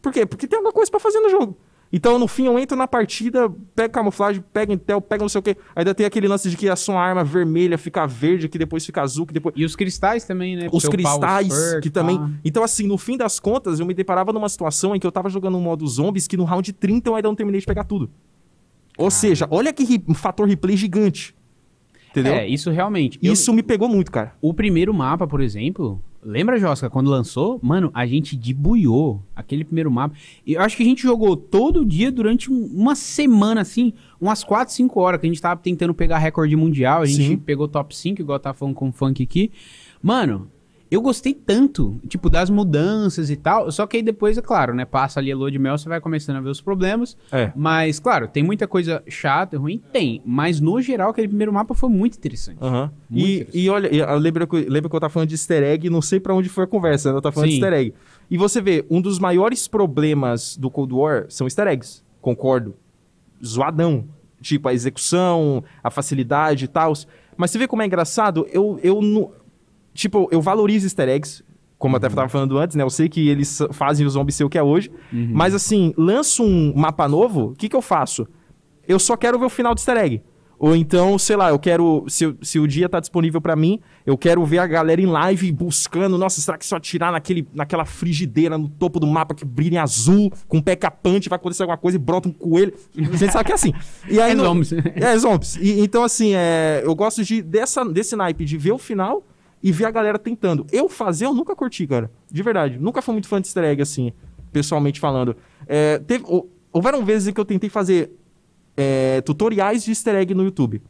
Por 0.00 0.10
quê? 0.12 0.24
Porque 0.26 0.46
tem 0.46 0.56
alguma 0.56 0.72
coisa 0.72 0.90
pra 0.90 0.98
fazer 0.98 1.20
no 1.20 1.28
jogo. 1.28 1.56
Então, 1.92 2.18
no 2.18 2.26
fim, 2.26 2.46
eu 2.46 2.58
entro 2.58 2.74
na 2.76 2.88
partida, 2.88 3.50
pego 3.76 3.92
camuflagem, 3.92 4.42
pego 4.52 4.72
intel, 4.72 4.98
pego 5.00 5.24
não 5.24 5.28
sei 5.28 5.38
o 5.40 5.42
quê. 5.42 5.56
Ainda 5.76 5.94
tem 5.94 6.06
aquele 6.06 6.26
lance 6.26 6.48
de 6.48 6.56
que 6.56 6.66
a 6.68 6.74
sua 6.74 6.98
arma 6.98 7.22
vermelha 7.22 7.76
fica 7.76 8.06
verde, 8.06 8.48
que 8.48 8.56
depois 8.56 8.84
fica 8.86 9.02
azul, 9.02 9.26
que 9.26 9.34
depois. 9.34 9.54
E 9.58 9.62
os 9.64 9.76
cristais 9.76 10.24
também, 10.24 10.56
né? 10.56 10.68
Os 10.72 10.84
cristais, 10.88 11.48
que 11.82 11.90
também. 11.90 12.16
Então, 12.42 12.62
assim, 12.64 12.86
no 12.86 12.96
fim 12.96 13.18
das 13.18 13.38
contas, 13.38 13.78
eu 13.78 13.84
me 13.84 13.92
deparava 13.92 14.32
numa 14.32 14.48
situação 14.48 14.96
em 14.96 14.98
que 15.00 15.06
eu 15.06 15.12
tava 15.12 15.28
jogando 15.28 15.58
um 15.58 15.60
modo 15.60 15.86
zombies 15.86 16.26
que 16.26 16.36
no 16.36 16.44
round 16.44 16.72
30 16.72 17.10
eu 17.10 17.14
ainda 17.14 17.28
não 17.28 17.34
terminei 17.34 17.60
de 17.60 17.66
pegar 17.66 17.84
tudo. 17.84 18.10
Ou 18.96 19.10
seja, 19.10 19.46
olha 19.50 19.70
que 19.72 19.84
ri- 19.84 20.02
fator 20.14 20.48
replay 20.48 20.76
gigante. 20.78 21.34
Entendeu? 22.10 22.34
É, 22.34 22.46
isso 22.48 22.70
realmente. 22.70 23.18
Eu- 23.22 23.32
Isso 23.34 23.52
me 23.52 23.62
pegou 23.62 23.88
muito, 23.88 24.10
cara. 24.10 24.34
O 24.40 24.52
primeiro 24.54 24.92
mapa, 24.94 25.26
por 25.26 25.40
exemplo, 25.42 26.02
Lembra, 26.24 26.56
Josca, 26.56 26.88
quando 26.88 27.10
lançou? 27.10 27.58
Mano, 27.60 27.90
a 27.92 28.06
gente 28.06 28.36
debuiou 28.36 29.20
aquele 29.34 29.64
primeiro 29.64 29.90
mapa. 29.90 30.14
Eu 30.46 30.60
acho 30.60 30.76
que 30.76 30.82
a 30.84 30.86
gente 30.86 31.02
jogou 31.02 31.36
todo 31.36 31.84
dia 31.84 32.12
durante 32.12 32.50
um- 32.52 32.66
uma 32.66 32.94
semana, 32.94 33.60
assim, 33.62 33.92
umas 34.20 34.44
4, 34.44 34.72
5 34.72 35.00
horas, 35.00 35.20
que 35.20 35.26
a 35.26 35.28
gente 35.28 35.42
tava 35.42 35.60
tentando 35.60 35.92
pegar 35.92 36.18
recorde 36.18 36.54
mundial. 36.54 37.02
A 37.02 37.06
gente 37.06 37.26
Sim. 37.26 37.36
pegou 37.36 37.66
top 37.66 37.96
5, 37.96 38.20
igual 38.22 38.38
tá 38.38 38.54
falando 38.54 38.74
com 38.74 38.88
o 38.88 38.92
funk 38.92 39.20
aqui. 39.20 39.50
Mano, 40.00 40.48
eu 40.94 41.00
gostei 41.00 41.32
tanto, 41.32 41.98
tipo, 42.06 42.28
das 42.28 42.50
mudanças 42.50 43.30
e 43.30 43.36
tal. 43.36 43.70
Só 43.72 43.86
que 43.86 43.96
aí 43.96 44.02
depois, 44.02 44.36
é 44.36 44.42
claro, 44.42 44.74
né? 44.74 44.84
Passa 44.84 45.18
ali 45.20 45.32
a 45.32 45.36
lua 45.36 45.50
de 45.50 45.58
mel, 45.58 45.78
você 45.78 45.88
vai 45.88 46.00
começando 46.00 46.36
a 46.36 46.40
ver 46.40 46.50
os 46.50 46.60
problemas. 46.60 47.16
É. 47.32 47.50
Mas, 47.56 47.98
claro, 47.98 48.28
tem 48.28 48.42
muita 48.42 48.66
coisa 48.68 49.02
chata 49.08 49.56
e 49.56 49.58
ruim? 49.58 49.82
Tem. 49.92 50.20
Mas, 50.24 50.60
no 50.60 50.80
geral, 50.82 51.10
aquele 51.10 51.28
primeiro 51.28 51.52
mapa 51.52 51.74
foi 51.74 51.88
muito 51.88 52.16
interessante. 52.18 52.58
Aham. 52.60 52.90
Muito 53.08 53.26
E, 53.26 53.34
interessante. 53.36 53.58
e 53.58 53.70
olha, 53.70 53.86
eu 53.94 54.18
lembro 54.18 54.46
que, 54.46 54.56
lembra 54.68 54.90
que 54.90 54.96
eu 54.96 55.00
tava 55.00 55.10
falando 55.12 55.28
de 55.28 55.34
easter 55.34 55.62
egg, 55.62 55.88
não 55.88 56.02
sei 56.02 56.20
pra 56.20 56.34
onde 56.34 56.48
foi 56.48 56.64
a 56.64 56.66
conversa, 56.66 57.10
né? 57.10 57.16
eu 57.16 57.22
tava 57.22 57.32
falando 57.32 57.48
de 57.48 57.56
Sim. 57.56 57.62
easter 57.62 57.78
egg. 57.78 57.94
E 58.30 58.36
você 58.36 58.60
vê, 58.60 58.84
um 58.90 59.00
dos 59.00 59.18
maiores 59.18 59.66
problemas 59.68 60.56
do 60.56 60.70
Cold 60.70 60.92
War 60.94 61.26
são 61.28 61.46
easter 61.46 61.66
eggs, 61.68 62.02
concordo. 62.20 62.74
Zoadão. 63.44 64.04
Tipo, 64.40 64.68
a 64.68 64.74
execução, 64.74 65.62
a 65.84 65.90
facilidade 65.90 66.64
e 66.64 66.68
tal. 66.68 66.92
Mas 67.36 67.50
você 67.50 67.58
vê 67.58 67.68
como 67.68 67.80
é 67.82 67.86
engraçado? 67.86 68.46
Eu, 68.52 68.78
eu 68.82 69.00
não. 69.00 69.30
Tipo, 69.94 70.28
eu 70.30 70.40
valorizo 70.40 70.86
easter 70.86 71.08
eggs, 71.08 71.42
como 71.78 71.94
eu 71.96 72.00
Uhum. 72.00 72.06
até 72.06 72.14
tava 72.14 72.28
falando 72.28 72.58
antes, 72.58 72.76
né? 72.76 72.82
Eu 72.82 72.90
sei 72.90 73.08
que 73.08 73.28
eles 73.28 73.58
fazem 73.72 74.06
o 74.06 74.10
zombie 74.10 74.32
ser 74.32 74.44
o 74.44 74.48
que 74.48 74.58
é 74.58 74.62
hoje. 74.62 74.90
Mas 75.12 75.54
assim, 75.54 75.92
lanço 75.96 76.42
um 76.42 76.72
mapa 76.74 77.06
novo, 77.08 77.50
o 77.50 77.54
que, 77.54 77.68
que 77.68 77.76
eu 77.76 77.82
faço? 77.82 78.26
Eu 78.86 78.98
só 78.98 79.16
quero 79.16 79.38
ver 79.38 79.46
o 79.46 79.50
final 79.50 79.74
do 79.74 79.78
easter 79.78 79.96
egg. 79.96 80.22
Ou 80.58 80.76
então, 80.76 81.18
sei 81.18 81.34
lá, 81.34 81.48
eu 81.50 81.58
quero. 81.58 82.04
Se, 82.06 82.24
o- 82.24 82.36
se 82.40 82.60
o 82.60 82.68
dia 82.68 82.88
tá 82.88 83.00
disponível 83.00 83.40
pra 83.40 83.56
mim, 83.56 83.80
eu 84.06 84.16
quero 84.16 84.44
ver 84.44 84.58
a 84.58 84.66
galera 84.66 85.00
em 85.00 85.06
live 85.06 85.50
buscando. 85.50 86.16
Nossa, 86.16 86.40
será 86.40 86.56
que 86.56 86.64
se 86.64 86.72
eu 86.72 86.78
atirar 86.78 87.10
naquele, 87.10 87.48
naquela 87.52 87.84
frigideira 87.84 88.56
no 88.56 88.68
topo 88.68 89.00
do 89.00 89.06
mapa 89.08 89.34
que 89.34 89.44
brilha 89.44 89.74
em 89.74 89.78
azul, 89.78 90.30
com 90.46 90.58
um 90.58 90.62
pé 90.62 90.76
capante, 90.76 91.28
vai 91.28 91.34
acontecer 91.36 91.64
alguma 91.64 91.76
coisa 91.76 91.96
e 91.96 92.00
brota 92.00 92.28
um 92.28 92.32
coelho? 92.32 92.72
A 92.96 93.02
gente 93.16 93.32
sabe 93.32 93.44
que 93.46 93.50
é 93.50 93.54
assim. 93.56 93.72
E 94.08 94.20
aí, 94.20 94.30
É 94.30 94.34
no- 94.36 94.44
zombies. 94.44 94.72
é, 94.72 95.18
zombies. 95.18 95.56
E, 95.56 95.80
então, 95.80 96.04
assim, 96.04 96.32
é, 96.36 96.82
eu 96.84 96.94
gosto 96.94 97.24
de, 97.24 97.42
dessa, 97.42 97.84
desse 97.84 98.14
naipe 98.14 98.44
de 98.44 98.56
ver 98.56 98.70
o 98.70 98.78
final 98.78 99.24
e 99.62 99.70
ver 99.72 99.84
a 99.84 99.90
galera 99.90 100.18
tentando. 100.18 100.66
Eu 100.72 100.88
fazer, 100.88 101.26
eu 101.26 101.34
nunca 101.34 101.54
curti, 101.54 101.86
cara. 101.86 102.10
De 102.30 102.42
verdade. 102.42 102.78
Nunca 102.78 103.00
fui 103.00 103.12
muito 103.12 103.28
fã 103.28 103.40
de 103.40 103.46
easter 103.46 103.64
egg, 103.64 103.80
assim, 103.82 104.12
pessoalmente 104.52 104.98
falando. 104.98 105.36
É, 105.66 105.98
teve, 105.98 106.24
hou- 106.26 106.50
houveram 106.72 107.04
vezes 107.04 107.28
em 107.28 107.32
que 107.32 107.40
eu 107.40 107.44
tentei 107.44 107.70
fazer 107.70 108.10
é, 108.76 109.20
tutoriais 109.20 109.84
de 109.84 109.90
easter 109.90 110.14
egg 110.16 110.34
no 110.34 110.42
YouTube. 110.42 110.82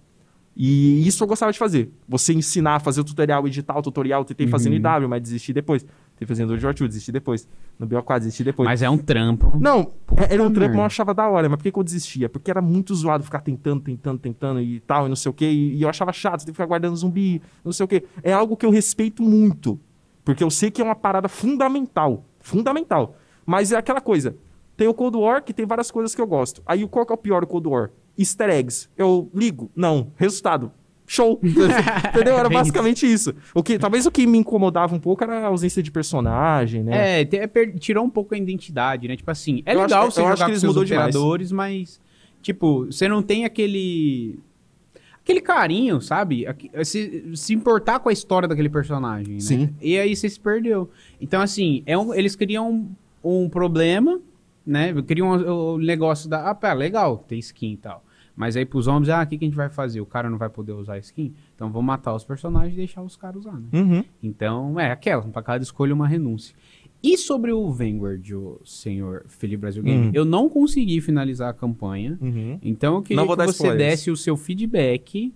E 0.55 1.07
isso 1.07 1.23
eu 1.25 1.29
gostava 1.29 1.51
de 1.53 1.59
fazer. 1.59 1.91
Você 2.07 2.33
ensinar 2.35 2.77
a 2.77 2.81
fazer 2.81 3.01
o 3.01 3.05
tutorial, 3.05 3.47
editar 3.47 3.77
o 3.79 3.83
tutorial. 3.83 4.20
Eu 4.20 4.25
Tentei 4.25 4.47
fazer 4.47 4.68
no 4.68 4.77
IW, 4.77 5.09
mas 5.09 5.23
desisti 5.23 5.53
depois. 5.53 5.85
Fazer 6.27 6.45
no 6.47 6.59
George 6.59 6.87
desisti 6.89 7.11
depois. 7.12 7.49
No 7.79 7.87
BO4, 7.87 8.18
desisti 8.20 8.45
depois. 8.45 8.66
Mas 8.66 8.83
é 8.83 8.89
um 8.91 8.99
trampo. 8.99 9.53
Não, 9.59 9.93
é- 10.16 10.35
era 10.35 10.43
um 10.43 10.47
trampo, 10.51 10.61
merda. 10.61 10.68
mas 10.68 10.79
eu 10.79 10.85
achava 10.85 11.14
da 11.14 11.29
hora. 11.29 11.49
Mas 11.49 11.57
por 11.57 11.62
que, 11.64 11.73
que 11.73 11.79
eu 11.79 11.83
desistia? 11.85 12.29
Porque 12.29 12.51
era 12.51 12.61
muito 12.62 12.95
zoado 12.95 13.25
ficar 13.25 13.41
tentando, 13.41 13.81
tentando, 13.83 14.18
tentando 14.18 14.61
e 14.61 14.81
tal, 14.81 15.07
e 15.07 15.09
não 15.09 15.16
sei 15.16 15.31
o 15.31 15.33
quê. 15.33 15.47
E, 15.51 15.77
e 15.77 15.83
eu 15.83 15.89
achava 15.89 16.12
chato, 16.12 16.41
você 16.41 16.47
tem 16.47 16.53
que 16.53 16.57
ficar 16.57 16.66
guardando 16.66 16.97
zumbi, 16.97 17.43
não 17.64 17.73
sei 17.73 17.85
o 17.85 17.89
quê. 17.89 18.05
É 18.23 18.33
algo 18.33 18.57
que 18.57 18.64
eu 18.66 18.70
respeito 18.70 19.23
muito. 19.23 19.79
Porque 20.25 20.45
eu 20.45 20.51
sei 20.51 20.70
que 20.70 20.81
é 20.81 20.85
uma 20.85 20.95
parada 20.95 21.29
fundamental. 21.29 22.25
Fundamental. 22.41 23.16
Mas 23.45 23.73
é 23.73 23.77
aquela 23.77 24.01
coisa. 24.01 24.37
Tem 24.77 24.87
o 24.89 24.95
Cold 24.95 25.16
War, 25.16 25.43
que 25.43 25.53
tem 25.53 25.66
várias 25.66 25.91
coisas 25.91 26.14
que 26.14 26.20
eu 26.20 26.27
gosto. 26.27 26.62
Aí 26.66 26.87
qual 26.87 27.05
que 27.05 27.12
é 27.12 27.14
o 27.14 27.18
pior 27.18 27.41
do 27.41 27.47
Cold 27.47 27.68
War? 27.68 27.91
Easter 28.18 28.51
eggs. 28.51 28.89
Eu 28.97 29.31
ligo? 29.35 29.70
Não. 29.75 30.12
Resultado. 30.16 30.70
Show. 31.15 31.39
Entendeu? 31.45 32.39
Era 32.39 32.49
É 32.49 32.51
basicamente 32.51 33.05
isso. 33.11 33.35
O 33.55 33.63
que, 33.63 33.79
talvez 33.79 34.07
o 34.07 34.11
que 34.11 34.27
me 34.27 34.39
incomodava 34.39 34.95
um 34.95 34.99
pouco 34.99 35.23
era 35.23 35.41
a 35.41 35.47
ausência 35.49 35.83
de 35.83 35.91
personagem, 35.91 36.83
né? 36.83 37.21
É, 37.21 37.25
te- 37.27 37.37
é 37.37 37.47
per- 37.47 37.79
tirou 37.79 38.03
um 38.05 38.09
pouco 38.09 38.35
a 38.35 38.39
identidade, 38.39 39.07
né? 39.07 39.15
Tipo 39.17 39.31
assim, 39.31 39.63
é 39.67 39.75
Eu 39.75 39.83
legal 39.83 40.07
acho- 40.07 40.13
você 40.13 40.21
eu 40.21 40.25
jogar 40.25 40.33
acho 40.33 40.41
que 40.41 40.45
com 40.47 40.51
eles 40.53 40.61
seus 40.61 40.71
mudou 40.71 40.85
demais. 40.87 41.15
operadores, 41.15 41.53
mas, 41.53 42.01
tipo, 42.41 42.87
você 42.87 43.09
não 43.09 43.23
tem 43.23 43.45
aquele... 43.45 44.39
Aquele 45.23 45.41
carinho, 45.41 46.01
sabe? 46.01 46.47
Se, 46.83 47.31
se 47.37 47.53
importar 47.55 48.01
com 48.01 48.09
a 48.09 48.13
história 48.13 48.49
daquele 48.49 48.69
personagem, 48.71 49.35
né? 49.35 49.41
Sim. 49.41 49.75
E 49.81 49.97
aí 49.99 50.17
você 50.17 50.29
se 50.29 50.41
perdeu. 50.41 50.91
Então, 51.21 51.41
assim, 51.43 51.83
é 51.87 51.97
um- 51.97 52.13
eles 52.15 52.35
criam 52.35 52.71
um, 53.23 53.43
um 53.45 53.49
problema, 53.49 54.19
né? 54.67 54.93
Criam 55.07 55.29
o, 55.31 55.75
o 55.75 55.79
negócio 55.79 56.29
da... 56.29 56.49
Ah, 56.51 56.55
pá, 56.55 56.73
legal, 56.73 57.19
tem 57.29 57.39
skin 57.39 57.73
e 57.75 57.77
tal. 57.77 58.03
Mas 58.35 58.57
aí 58.57 58.64
pros 58.64 58.87
homens, 58.87 59.09
ah, 59.11 59.22
o 59.22 59.26
que, 59.26 59.37
que 59.37 59.45
a 59.45 59.49
gente 59.49 59.57
vai 59.57 59.68
fazer? 59.68 60.01
O 60.01 60.07
cara 60.07 60.30
não 60.30 60.39
vai 60.39 60.49
poder 60.49 60.72
usar 60.72 60.99
skin? 60.99 61.35
Então 61.55 61.70
vamos 61.70 61.87
matar 61.87 62.14
os 62.14 62.24
personagens 62.24 62.72
e 62.72 62.76
deixar 62.76 63.03
os 63.03 63.14
caras 63.16 63.41
usar, 63.43 63.53
né? 63.61 63.66
Uhum. 63.72 64.05
Então, 64.22 64.80
é 64.80 64.91
aquela, 64.91 65.22
pra 65.22 65.43
cada 65.43 65.62
escolha 65.62 65.93
uma 65.95 66.09
renúncia. 66.09 66.55
E 67.03 67.18
sobre 67.18 67.53
o 67.53 67.70
Vanguard, 67.70 68.30
o 68.33 68.61
senhor 68.64 69.24
Felipe 69.28 69.61
Brasil 69.61 69.83
Game, 69.83 70.07
Hum. 70.07 70.11
eu 70.14 70.24
não 70.24 70.49
consegui 70.49 71.01
finalizar 71.01 71.51
a 71.51 71.53
campanha, 71.53 72.16
Uhum. 72.20 72.59
então 72.62 72.95
eu 72.97 73.03
queria 73.03 73.24
vou 73.24 73.37
que 73.37 73.45
você 73.45 73.51
spoilers. 73.53 73.78
desse 73.78 74.11
o 74.11 74.16
seu 74.16 74.37
feedback, 74.37 75.35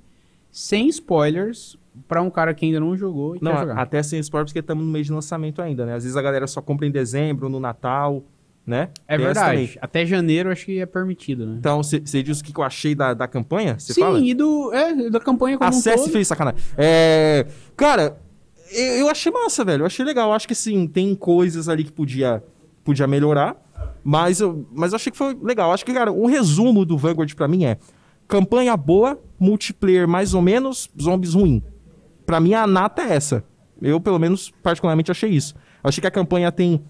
sem 0.51 0.89
spoilers, 0.89 1.77
pra 2.07 2.23
um 2.23 2.31
cara 2.31 2.55
que 2.55 2.65
ainda 2.65 2.79
não 2.81 2.97
jogou 2.97 3.37
e 3.37 3.41
Não, 3.43 3.53
quer 3.53 3.59
jogar. 3.61 3.79
até 3.79 4.03
sem 4.03 4.21
spoiler, 4.21 4.47
porque 4.47 4.61
estamos 4.61 4.85
no 4.85 4.91
mês 4.93 5.07
de 5.07 5.13
lançamento 5.13 5.61
ainda, 5.61 5.85
né? 5.85 5.95
Às 5.95 6.05
vezes 6.05 6.17
a 6.17 6.23
galera 6.23 6.47
só 6.47 6.63
compra 6.63 6.87
em 6.87 6.91
dezembro, 6.91 7.49
no 7.49 7.59
Natal, 7.59 8.23
né? 8.67 8.89
É 9.07 9.17
Tem 9.17 9.25
verdade, 9.25 9.79
até 9.81 10.05
janeiro 10.05 10.51
acho 10.51 10.65
que 10.67 10.81
é 10.81 10.87
permitido, 10.87 11.47
né? 11.47 11.57
Então, 11.59 11.83
você 11.83 12.01
diz 12.01 12.41
o 12.41 12.45
que 12.45 12.59
eu 12.59 12.65
achei 12.65 12.95
da, 12.95 13.15
da 13.15 13.29
campanha? 13.29 13.79
Você 13.79 13.93
Sim, 13.95 14.01
fala? 14.01 14.19
e 14.19 14.35
do, 14.35 14.73
é, 14.75 15.09
da 15.09 15.21
campanha 15.21 15.57
como 15.57 15.71
Acesse 15.71 16.01
um 16.01 16.05
todo. 16.05 16.13
fez 16.13 16.27
sacanagem. 16.27 16.61
É, 16.77 17.47
cara, 17.77 18.19
eu, 18.73 18.85
eu 18.97 19.09
achei 19.09 19.31
massa, 19.31 19.65
velho. 19.65 19.83
Eu 19.83 19.87
achei 19.87 20.05
legal. 20.05 20.31
Eu 20.31 20.35
acho 20.35 20.49
que 20.49 20.55
sim, 20.55 20.89
tem 20.89 21.15
coisas 21.15 21.69
ali 21.69 21.85
que 21.85 21.93
podia, 21.93 22.43
podia 22.83 23.07
melhorar. 23.07 23.57
Mas 24.03 24.41
eu, 24.41 24.67
mas 24.73 24.93
eu 24.93 24.97
achei 24.97 25.13
que 25.13 25.19
foi 25.19 25.37
legal. 25.41 25.69
Eu 25.71 25.75
acho 25.75 25.85
que, 25.85 25.93
cara, 25.93 26.11
o 26.11 26.27
resumo 26.27 26.85
do 26.85 26.99
Vanguard 26.99 27.33
pra 27.35 27.47
mim 27.47 27.65
é: 27.65 27.79
campanha 28.27 28.77
boa, 28.77 29.21
multiplayer 29.39 30.09
mais 30.09 30.35
ou 30.35 30.43
menos, 30.43 30.91
zombies 31.01 31.35
ruim. 31.35 31.63
Pra 32.25 32.41
mim, 32.41 32.55
a 32.55 32.67
nata 32.67 33.03
é 33.03 33.15
essa. 33.15 33.45
Eu, 33.81 34.01
pelo 34.01 34.19
menos, 34.19 34.53
particularmente 34.63 35.11
achei 35.11 35.31
isso. 35.31 35.55
Eu 35.85 35.89
achei 35.89 36.01
que 36.01 36.07
a 36.07 36.11
campanha 36.11 36.51
tem 36.51 36.83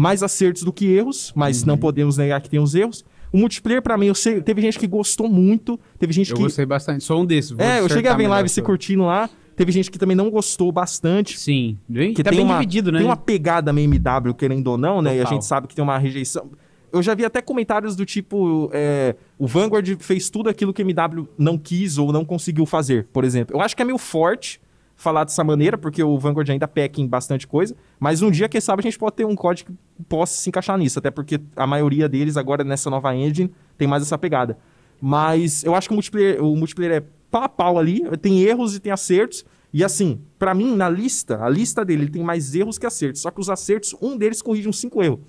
mais 0.00 0.22
acertos 0.22 0.62
do 0.62 0.72
que 0.72 0.86
erros, 0.86 1.30
mas 1.36 1.60
Uhum. 1.60 1.66
não 1.68 1.76
podemos 1.78 2.16
negar 2.16 2.40
que 2.40 2.48
tem 2.48 2.58
os 2.58 2.74
erros. 2.74 3.04
O 3.30 3.36
multiplayer, 3.38 3.82
pra 3.82 3.98
mim, 3.98 4.06
eu 4.06 4.14
sei, 4.14 4.40
teve 4.40 4.60
gente 4.62 4.78
que 4.78 4.86
gostou 4.86 5.28
muito, 5.28 5.78
teve 5.98 6.12
gente 6.12 6.30
Eu 6.30 6.36
que. 6.36 6.42
gostei 6.42 6.64
bastante, 6.64 7.04
sou 7.04 7.20
um 7.20 7.26
desses. 7.26 7.56
É, 7.58 7.80
eu 7.80 7.88
cheguei 7.88 8.10
a 8.10 8.14
ver 8.16 8.26
live 8.26 8.48
se 8.48 8.62
curtindo 8.62 9.04
lá. 9.04 9.28
Teve 9.54 9.70
gente 9.72 9.90
que 9.90 9.98
também 9.98 10.16
não 10.16 10.30
gostou 10.30 10.72
bastante. 10.72 11.38
Sim, 11.38 11.76
bem, 11.86 12.14
Que 12.14 12.22
tá 12.24 12.30
tem 12.30 12.38
bem 12.38 12.46
uma, 12.46 12.54
dividido, 12.54 12.90
né? 12.90 12.98
Tem 12.98 13.06
uma 13.06 13.16
pegada 13.16 13.74
meio 13.74 13.84
MW, 13.92 14.32
querendo 14.34 14.66
ou 14.68 14.78
não, 14.78 15.02
né? 15.02 15.10
E 15.16 15.20
a 15.20 15.24
Total. 15.24 15.32
gente 15.34 15.44
sabe 15.44 15.68
que 15.68 15.74
tem 15.74 15.82
uma 15.84 15.98
rejeição. 15.98 16.50
Eu 16.90 17.02
já 17.02 17.14
vi 17.14 17.26
até 17.26 17.42
comentários 17.42 17.94
do 17.94 18.06
tipo: 18.06 18.70
é, 18.72 19.14
o 19.38 19.46
Vanguard 19.46 19.86
fez 20.00 20.30
tudo 20.30 20.48
aquilo 20.48 20.72
que 20.72 20.80
MW 20.82 21.28
não 21.36 21.58
quis 21.58 21.98
ou 21.98 22.10
não 22.10 22.24
conseguiu 22.24 22.64
fazer, 22.64 23.06
por 23.12 23.22
exemplo. 23.22 23.54
Eu 23.54 23.60
acho 23.60 23.76
que 23.76 23.82
é 23.82 23.84
meio 23.84 23.98
forte 23.98 24.60
falar 25.00 25.24
dessa 25.24 25.42
maneira, 25.42 25.78
porque 25.78 26.02
o 26.02 26.18
Vanguard 26.18 26.50
ainda 26.50 26.68
peca 26.68 27.00
em 27.00 27.06
bastante 27.06 27.46
coisa. 27.46 27.74
Mas 27.98 28.20
um 28.20 28.30
dia, 28.30 28.48
quem 28.48 28.60
sabe, 28.60 28.80
a 28.80 28.82
gente 28.82 28.98
pode 28.98 29.16
ter 29.16 29.24
um 29.24 29.34
código 29.34 29.72
que 29.72 30.04
possa 30.04 30.34
se 30.34 30.48
encaixar 30.50 30.76
nisso. 30.76 30.98
Até 30.98 31.10
porque 31.10 31.40
a 31.56 31.66
maioria 31.66 32.08
deles, 32.08 32.36
agora 32.36 32.62
nessa 32.62 32.90
nova 32.90 33.14
engine, 33.16 33.50
tem 33.78 33.88
mais 33.88 34.02
essa 34.02 34.18
pegada. 34.18 34.58
Mas 35.00 35.64
eu 35.64 35.74
acho 35.74 35.88
que 35.88 35.94
o 35.94 35.96
multiplayer, 35.96 36.44
o 36.44 36.54
multiplayer 36.54 36.96
é 36.98 37.04
pau 37.30 37.42
a 37.42 37.48
pau 37.48 37.78
ali, 37.78 38.02
tem 38.18 38.42
erros 38.42 38.76
e 38.76 38.80
tem 38.80 38.92
acertos. 38.92 39.44
E 39.72 39.82
assim, 39.82 40.20
pra 40.38 40.52
mim, 40.52 40.76
na 40.76 40.90
lista, 40.90 41.42
a 41.42 41.48
lista 41.48 41.82
dele 41.82 42.02
ele 42.02 42.10
tem 42.10 42.22
mais 42.22 42.54
erros 42.54 42.76
que 42.76 42.84
acertos. 42.84 43.22
Só 43.22 43.30
que 43.30 43.40
os 43.40 43.48
acertos, 43.48 43.96
um 44.02 44.18
deles 44.18 44.42
corrige 44.42 44.68
uns 44.68 44.78
cinco 44.78 45.02
erros. 45.02 45.20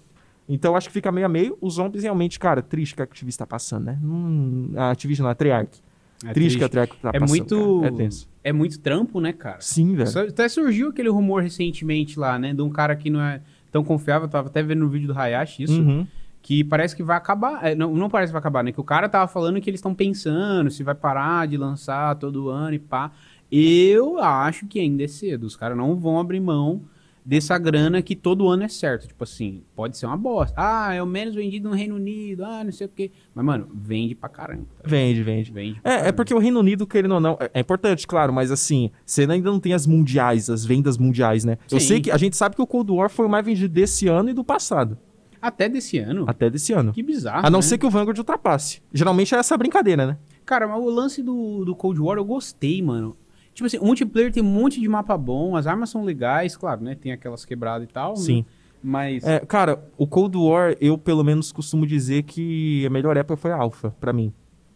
Então 0.49 0.75
acho 0.75 0.89
que 0.89 0.93
fica 0.93 1.13
meio 1.13 1.25
a 1.25 1.29
meio. 1.29 1.57
Os 1.61 1.75
zombies 1.75 2.03
realmente, 2.03 2.37
cara, 2.37 2.61
triste 2.61 2.93
que 2.93 3.01
a 3.01 3.05
Activision 3.05 3.37
tá 3.37 3.47
passando, 3.47 3.85
né? 3.85 3.97
Hum, 4.03 4.73
a 4.75 4.91
Activision, 4.91 5.29
a 5.29 5.33
Treyarch. 5.33 5.81
É 6.25 6.33
triste, 6.33 6.57
que 6.57 6.63
a. 6.63 6.69
Treyarch 6.69 6.95
tá 7.01 7.09
É 7.13 7.19
passando. 7.19 7.29
muito. 7.37 7.79
cara. 7.81 7.93
É 7.93 7.97
tenso. 7.97 8.29
É 8.43 8.53
muito 8.53 8.79
trampo, 8.79 9.19
né, 9.21 9.33
cara? 9.33 9.57
Sim, 9.59 9.95
velho. 9.95 10.07
Só- 10.09 10.21
Até 10.21 10.47
surgiu 10.49 10.89
aquele 10.89 11.09
rumor 11.09 11.41
recentemente 11.43 12.19
lá, 12.19 12.37
né? 12.39 12.53
De 12.53 12.61
um 12.61 12.69
cara 12.69 12.95
que 12.95 13.09
não 13.09 13.21
é 13.21 13.41
tão 13.71 13.83
confiável. 13.83 14.27
Eu 14.27 14.31
tava 14.31 14.47
até 14.47 14.61
vendo 14.63 14.79
no 14.79 14.89
vídeo 14.89 15.07
do 15.07 15.17
Hayashi 15.17 15.63
isso. 15.63 15.81
Uhum. 15.81 16.05
Que 16.41 16.63
parece 16.63 16.95
que 16.95 17.03
vai 17.03 17.17
acabar. 17.17 17.63
é, 17.63 17.75
não, 17.75 17.93
não 17.95 18.09
parece 18.09 18.31
que 18.31 18.33
vai 18.33 18.39
acabar, 18.39 18.63
né? 18.63 18.71
Que 18.71 18.81
o 18.81 18.83
cara 18.83 19.07
tava 19.07 19.27
falando 19.27 19.61
que 19.61 19.69
eles 19.69 19.77
estão 19.79 19.93
pensando 19.93 20.71
se 20.71 20.81
vai 20.83 20.95
parar 20.95 21.47
de 21.47 21.55
lançar 21.57 22.15
todo 22.15 22.49
ano 22.49 22.73
e 22.75 22.79
pá. 22.79 23.11
Eu 23.51 24.17
acho 24.19 24.65
que 24.65 24.79
ainda 24.79 25.03
é 25.03 25.07
cedo. 25.07 25.43
Os 25.43 25.55
caras 25.55 25.77
não 25.77 25.95
vão 25.95 26.19
abrir 26.19 26.39
mão 26.39 26.81
dessa 27.25 27.57
grana 27.57 28.01
que 28.01 28.15
todo 28.15 28.47
ano 28.47 28.63
é 28.63 28.67
certo. 28.67 29.07
Tipo 29.07 29.23
assim, 29.23 29.63
pode 29.75 29.97
ser 29.97 30.05
uma 30.05 30.17
bosta. 30.17 30.53
Ah, 30.57 30.93
é 30.93 31.01
o 31.01 31.05
menos 31.05 31.35
vendido 31.35 31.69
no 31.69 31.75
Reino 31.75 31.95
Unido. 31.95 32.43
Ah, 32.43 32.63
não 32.63 32.71
sei 32.71 32.87
o 32.87 32.89
quê. 32.89 33.11
Mas, 33.33 33.45
mano, 33.45 33.67
vende 33.73 34.15
pra 34.15 34.27
caramba. 34.29 34.65
tá? 34.81 34.83
Vende, 34.89 35.21
vende. 35.23 35.51
Vende 35.51 35.79
É, 35.83 36.07
é 36.07 36.11
porque 36.11 36.33
o 36.33 36.39
Reino 36.39 36.59
Unido, 36.59 36.85
querendo 36.87 37.13
ou 37.13 37.19
não, 37.19 37.37
é, 37.39 37.51
é 37.55 37.59
importante, 37.59 38.05
claro, 38.07 38.33
mas 38.33 38.51
assim, 38.51 38.89
você 39.05 39.21
ainda 39.21 39.51
não 39.51 39.59
tem 39.59 39.73
as 39.73 39.85
mundiais, 39.85 40.49
as 40.49 40.65
vendas 40.65 40.97
mundiais, 40.97 41.43
né? 41.45 41.57
Eu 41.71 41.79
Sim. 41.79 41.87
sei 41.87 42.01
que 42.01 42.11
a 42.11 42.17
gente 42.17 42.35
sabe 42.35 42.55
que 42.55 42.61
o 42.61 42.67
Cold 42.67 42.91
War 42.91 43.09
foi 43.09 43.25
o 43.25 43.29
mais 43.29 43.45
vendido 43.45 43.73
desse 43.73 44.07
ano 44.07 44.29
e 44.29 44.33
do 44.33 44.43
passado, 44.43 44.97
Até 45.41 45.67
desse 45.69 45.97
ano. 45.97 46.25
até 46.27 46.49
desse 46.49 46.73
ano. 46.73 46.91
Que 46.93 47.01
bizarro. 47.03 47.45
A 47.45 47.49
não 47.49 47.59
né? 47.59 47.63
ser 47.63 47.77
que 47.77 47.85
o 47.85 47.89
Vanguard 47.89 48.17
ultrapasse. 48.17 48.81
Geralmente 48.93 49.33
é 49.33 49.37
essa 49.37 49.57
brincadeira, 49.57 50.05
né? 50.05 50.17
Cara, 50.45 50.67
mas 50.67 50.79
o 50.83 50.89
lance 50.89 51.21
do, 51.23 51.63
do 51.63 51.75
Cold 51.75 51.99
War 51.99 52.17
eu 52.17 52.25
gostei, 52.25 52.81
mano. 52.81 53.15
Tipo 53.53 53.67
assim, 53.67 53.77
o 53.77 53.85
multiplayer 53.85 54.31
tem 54.31 54.41
um 54.41 54.45
monte 54.47 54.79
de 54.79 54.87
mapa 54.87 55.17
bom, 55.17 55.55
as 55.55 55.67
armas 55.67 55.89
são 55.89 56.03
legais, 56.03 56.55
claro, 56.55 56.81
né? 56.81 56.95
Tem 56.95 57.11
aquelas 57.11 57.43
quebradas 57.45 57.87
e 57.87 57.91
tal. 57.91 58.11
né? 58.11 58.15
Sim. 58.17 58.45
Mas. 58.83 59.23
É, 59.23 59.39
cara, 59.41 59.83
o 59.97 60.07
Cold 60.07 60.37
War, 60.37 60.75
eu 60.79 60.97
pelo 60.97 61.23
menos 61.23 61.51
costumo 61.51 61.85
dizer 61.85 62.23
que 62.23 62.85
a 62.85 62.89
melhor 62.89 63.15
época 63.17 63.37
foi 63.37 63.51
a 63.51 63.57
Alpha, 63.57 63.95
pra 63.99 64.11
mim. 64.11 64.33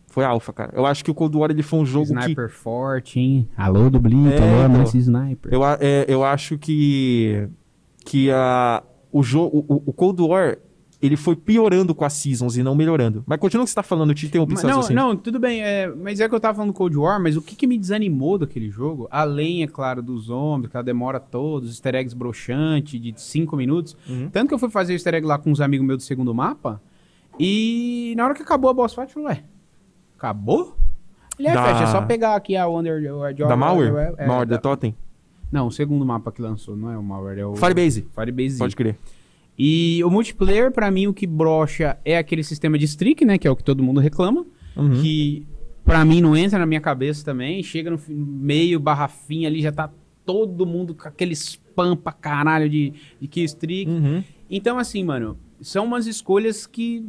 Foi 0.08 0.24
a 0.24 0.30
Alpha, 0.30 0.54
cara. 0.54 0.72
Eu 0.76 0.86
acho 0.86 1.04
que 1.04 1.12
o 1.12 1.14
Cold 1.14 1.36
War 1.36 1.50
ele 1.52 1.64
foi 1.64 1.80
um 1.80 1.86
jogo 1.86 2.08
que. 2.08 2.20
Sniper 2.20 2.50
forte, 2.50 3.20
hein? 3.20 3.50
Alô, 3.58 3.90
do 3.90 3.98
É, 3.98 4.02
alô, 4.38 4.66
então. 4.68 4.70
Messi 4.70 4.98
Sniper. 5.00 5.54
Eu, 5.54 5.62
é, 5.66 6.06
eu 6.08 6.24
acho 6.24 6.58
que. 6.58 7.50
Que 8.06 8.30
a, 8.32 8.84
o, 9.12 9.24
jogo, 9.24 9.66
o, 9.68 9.84
o 9.88 9.94
Cold 9.94 10.22
War 10.22 10.58
ele 11.02 11.16
foi 11.18 11.36
piorando 11.36 11.93
com 11.93 12.04
as 12.06 12.14
seasons 12.14 12.58
e 12.58 12.64
não 12.64 12.74
melhorando. 12.76 13.24
Mas 13.28 13.39
continua 13.39 13.64
o 13.64 13.66
que 13.66 13.70
você 13.72 13.76
tá 13.76 13.84
falando, 13.84 14.10
eu 14.12 14.16
te 14.16 14.26
interrompi, 14.26 14.54
não, 14.56 14.62
raciocínio. 14.62 14.96
não, 15.04 15.16
tudo 15.16 15.39
bem, 15.39 15.62
é, 15.62 15.88
mas 15.88 16.20
é 16.20 16.28
que 16.30 16.34
eu 16.34 16.39
tava 16.39 16.56
falando 16.56 16.72
do 16.72 16.76
Cold 16.76 16.98
War, 16.98 17.22
mas 17.22 17.36
o 17.38 17.41
que, 17.41 17.56
que 17.56 17.68
me 17.68 17.78
desanimou 17.78 18.38
daquele 18.38 18.70
jogo, 18.70 19.08
além, 19.12 19.62
é 19.64 19.68
claro, 19.68 20.02
dos 20.02 20.26
zombies, 20.26 20.72
que 20.72 20.78
ela 20.78 20.84
demora 20.84 21.20
todos, 21.20 21.70
os 21.70 21.76
easter 21.76 21.96
eggs 21.96 22.16
broxante 22.16 22.98
de 22.98 23.14
5 23.20 23.56
minutos, 23.58 23.96
Uhum. 24.08 24.30
tanto 24.32 24.48
que 24.48 24.54
eu 24.54 24.60
fui 24.60 24.70
fazer 24.70 24.93
o 24.93 24.96
easter 24.96 25.14
egg 25.16 25.26
lá 25.28 25.38
com 25.38 25.52
uns 25.52 25.62
amigos 25.62 25.86
meus 25.86 25.98
do 26.00 26.04
segundo 26.04 26.34
mapa, 26.34 26.82
e 27.39 28.14
na 28.18 28.26
hora 28.26 28.34
que 28.34 28.41
acabou 28.41 28.70
a 28.70 28.74
boss 28.74 28.93
fight, 28.93 29.08
eu 29.16 29.22
falei, 29.24 29.38
ué, 29.39 29.43
acabou? 30.18 30.76
Ele 31.38 31.50
é, 31.50 31.54
Da- 31.54 31.66
fecha, 31.66 31.84
é 31.84 31.88
só 31.88 32.02
pegar 32.02 32.36
aqui 32.36 32.56
a 32.56 32.66
Wonder... 32.66 32.98
a 32.98 33.02
Jordan- 33.32 33.48
Da 33.48 33.58
Malware? 33.58 33.93
é, 33.96 34.24
é, 34.24 34.28
Malware 34.28 34.48
da- 34.48 34.56
The 34.56 34.62
Totem? 34.62 34.96
Não, 35.52 35.68
o 35.68 35.72
segundo 35.72 36.06
mapa 36.06 36.32
que 36.32 36.41
lançou, 36.41 36.76
não 36.76 36.89
é 36.91 36.98
o 36.98 37.04
Malware, 37.04 37.39
é 37.39 37.46
o... 37.46 37.56
Firebase. 37.56 38.08
Firebase. 38.16 38.58
Pode 38.58 38.76
crer. 38.76 38.98
E 39.58 40.03
o 40.03 40.10
multiplayer, 40.10 40.72
pra 40.72 40.91
mim, 40.91 41.08
o 41.08 41.14
que 41.14 41.26
brocha 41.26 41.97
é 42.03 42.18
aquele 42.18 42.43
sistema 42.43 42.78
de 42.78 42.86
streak, 42.86 43.24
né? 43.24 43.38
Que 43.38 43.47
é 43.47 43.51
o 43.51 43.56
que 43.56 43.64
todo 43.64 43.82
mundo 43.84 43.99
reclama. 43.99 44.45
Uhum. 44.76 45.01
Que 45.01 45.45
pra 45.84 46.03
mim 46.03 46.22
não 46.22 46.36
entra 46.36 46.60
na 46.60 46.66
minha 46.66 46.82
cabeça 46.82 47.24
também. 47.24 47.64
Chega 47.64 47.89
no 47.89 47.99
meio, 48.10 48.80
barra 48.80 49.08
fim 49.08 49.45
ali, 49.45 49.62
já 49.62 49.72
tá 49.72 49.89
todo 50.26 50.66
mundo 50.66 50.93
com 50.93 51.08
aquele 51.08 51.34
spam 51.34 51.95
pra 51.95 52.12
caralho 52.12 52.70
de, 52.70 52.91
de 53.22 53.28
key 53.28 53.43
streak. 53.45 53.89
Uhum. 53.89 54.24
Então, 54.49 54.78
assim, 54.78 55.03
mano, 55.03 55.38
são 55.62 55.86
umas 55.86 56.06
escolhas 56.06 56.66
que 56.68 57.06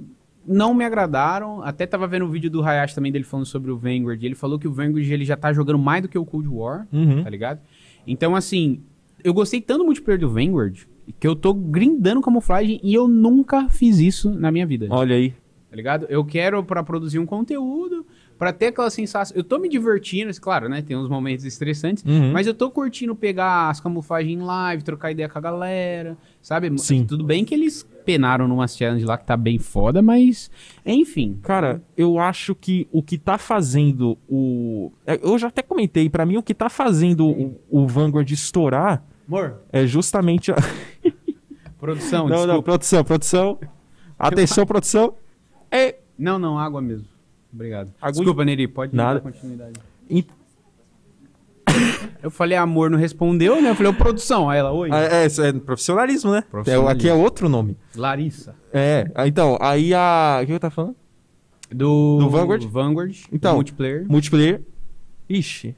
não 0.47 0.72
me 0.72 0.84
agradaram. 0.84 1.62
Até 1.62 1.84
tava 1.84 2.07
vendo 2.07 2.26
o 2.26 2.28
vídeo 2.28 2.49
do 2.49 2.62
Hayashi 2.62 2.94
também 2.94 3.11
dele 3.11 3.24
falando 3.24 3.47
sobre 3.47 3.72
o 3.72 3.76
Vanguard. 3.76 4.22
Ele 4.22 4.36
falou 4.36 4.59
que 4.59 4.68
o 4.68 4.72
Vanguard 4.72 5.11
ele 5.11 5.24
já 5.24 5.36
tá 5.36 5.53
jogando 5.53 5.78
mais 5.78 6.03
do 6.03 6.09
que 6.09 6.16
o 6.16 6.24
Cold 6.24 6.47
War 6.49 6.86
Uhum. 6.92 7.24
tá 7.24 7.30
ligado? 7.30 7.61
Então, 8.07 8.36
assim, 8.36 8.80
eu 9.24 9.34
gostei 9.34 9.61
tanto 9.61 9.78
do 9.78 9.84
multiplayer 9.86 10.20
do 10.20 10.30
Vanguard 10.30 10.84
que 11.20 11.26
eu 11.26 11.36
tô 11.36 11.52
grindando 11.54 12.20
camuflagem 12.20 12.80
e 12.82 12.94
eu 12.94 13.07
nunca 13.09 13.68
fiz 13.68 13.98
isso 13.98 14.30
na 14.30 14.50
minha 14.50 14.66
vida, 14.66 14.86
Olha 14.90 15.14
aí. 15.16 15.30
tá 15.70 15.76
ligado? 15.76 16.07
Eu 16.09 16.24
quero 16.24 16.62
pra 16.64 16.82
produzir 16.82 17.18
um 17.18 17.26
conteúdo, 17.26 18.04
pra 18.38 18.52
ter 18.52 18.66
aquela 18.66 18.90
sensação. 18.90 19.34
Eu 19.36 19.42
tô 19.42 19.59
me 19.59 19.66
divertindo, 19.68 20.30
claro, 20.40 20.68
né? 20.68 20.82
Tem 20.82 20.94
uns 20.96 21.09
momentos 21.09 21.44
estressantes, 21.46 22.04
Uhum. 22.04 22.32
mas 22.32 22.46
eu 22.46 22.52
tô 22.52 22.70
curtindo 22.70 23.14
pegar 23.16 23.70
as 23.70 23.80
camuflagens 23.80 24.38
em 24.38 24.42
live, 24.42 24.82
trocar 24.84 25.11
ideia 25.11 25.26
com 25.28 25.38
a 25.38 25.40
galera, 25.40 26.18
sabe? 26.42 26.70
Sim. 26.78 27.04
Tudo 27.07 27.24
bem 27.24 27.44
que 27.46 27.54
eles 27.54 27.88
penaram 28.04 28.46
numas 28.46 28.76
challenge 28.76 29.04
lá 29.04 29.16
que 29.18 29.24
tá 29.26 29.36
bem 29.36 29.59
foda, 29.59 30.00
mas 30.02 30.50
enfim. 30.84 31.38
Cara, 31.42 31.82
eu 31.96 32.18
acho 32.18 32.54
que 32.54 32.86
o 32.92 33.02
que 33.02 33.16
tá 33.18 33.38
fazendo 33.38 34.16
o. 34.28 34.92
é, 35.07 35.18
Eu 35.22 35.38
já 35.38 35.48
até 35.48 35.62
comentei, 35.62 36.09
pra 36.11 36.26
mim 36.26 36.36
o 36.36 36.42
que 36.42 36.52
tá 36.54 36.68
fazendo 36.68 37.26
o, 37.26 37.59
o 37.70 37.86
Vanguard 37.86 38.30
estourar 38.30 39.02
Amor, 39.29 39.61
é 39.72 39.87
justamente 39.87 40.53
a. 40.53 40.57
produção, 41.79 42.29
Não, 42.29 42.37
não, 42.39 42.45
desculpa. 42.47 42.62
produção, 42.62 43.05
produção. 43.05 43.59
Atenção, 44.18 44.66
produção. 44.66 45.14
É. 45.70 45.97
Não, 46.18 46.39
não, 46.39 46.59
água 46.59 46.81
mesmo. 46.81 47.07
Obrigado. 47.53 47.93
Desculpa, 48.11 48.45
Neri, 48.45 48.66
pode 48.68 48.95
Nada. 48.95 49.14
dar 49.14 49.20
continuidade. 49.20 49.79
em- 50.09 50.24
Eu 52.22 52.31
falei 52.31 52.57
amor, 52.57 52.91
não 52.91 52.99
respondeu, 52.99 53.61
né? 53.61 53.70
Eu 53.70 53.74
falei, 53.74 53.93
ô, 53.93 53.95
produção. 53.95 54.49
Aí 54.49 54.59
ela, 54.59 54.72
oi. 54.72 54.91
É, 54.91 55.22
é, 55.22 55.27
isso 55.27 55.43
é 55.43 55.53
profissionalismo, 55.53 56.33
né? 56.33 56.43
Profissionalismo. 56.51 56.89
É, 56.89 56.93
aqui 56.93 57.09
é 57.09 57.14
outro 57.14 57.49
nome. 57.49 57.77
Larissa. 57.95 58.55
É, 58.72 59.11
ah, 59.14 59.27
então, 59.29 59.59
aí 59.61 59.93
a. 59.95 60.41
O 60.43 60.47
que 60.47 60.53
eu 60.53 60.61
tava 60.61 60.74
falando? 60.74 60.97
Do, 61.70 62.18
Do 62.20 62.31
Vanguard? 62.31 62.64
Vanguard. 62.66 63.16
Então. 63.33 63.55
multiplayer. 63.57 64.07
Multiplayer. 64.09 64.62
Ixi. 65.29 65.74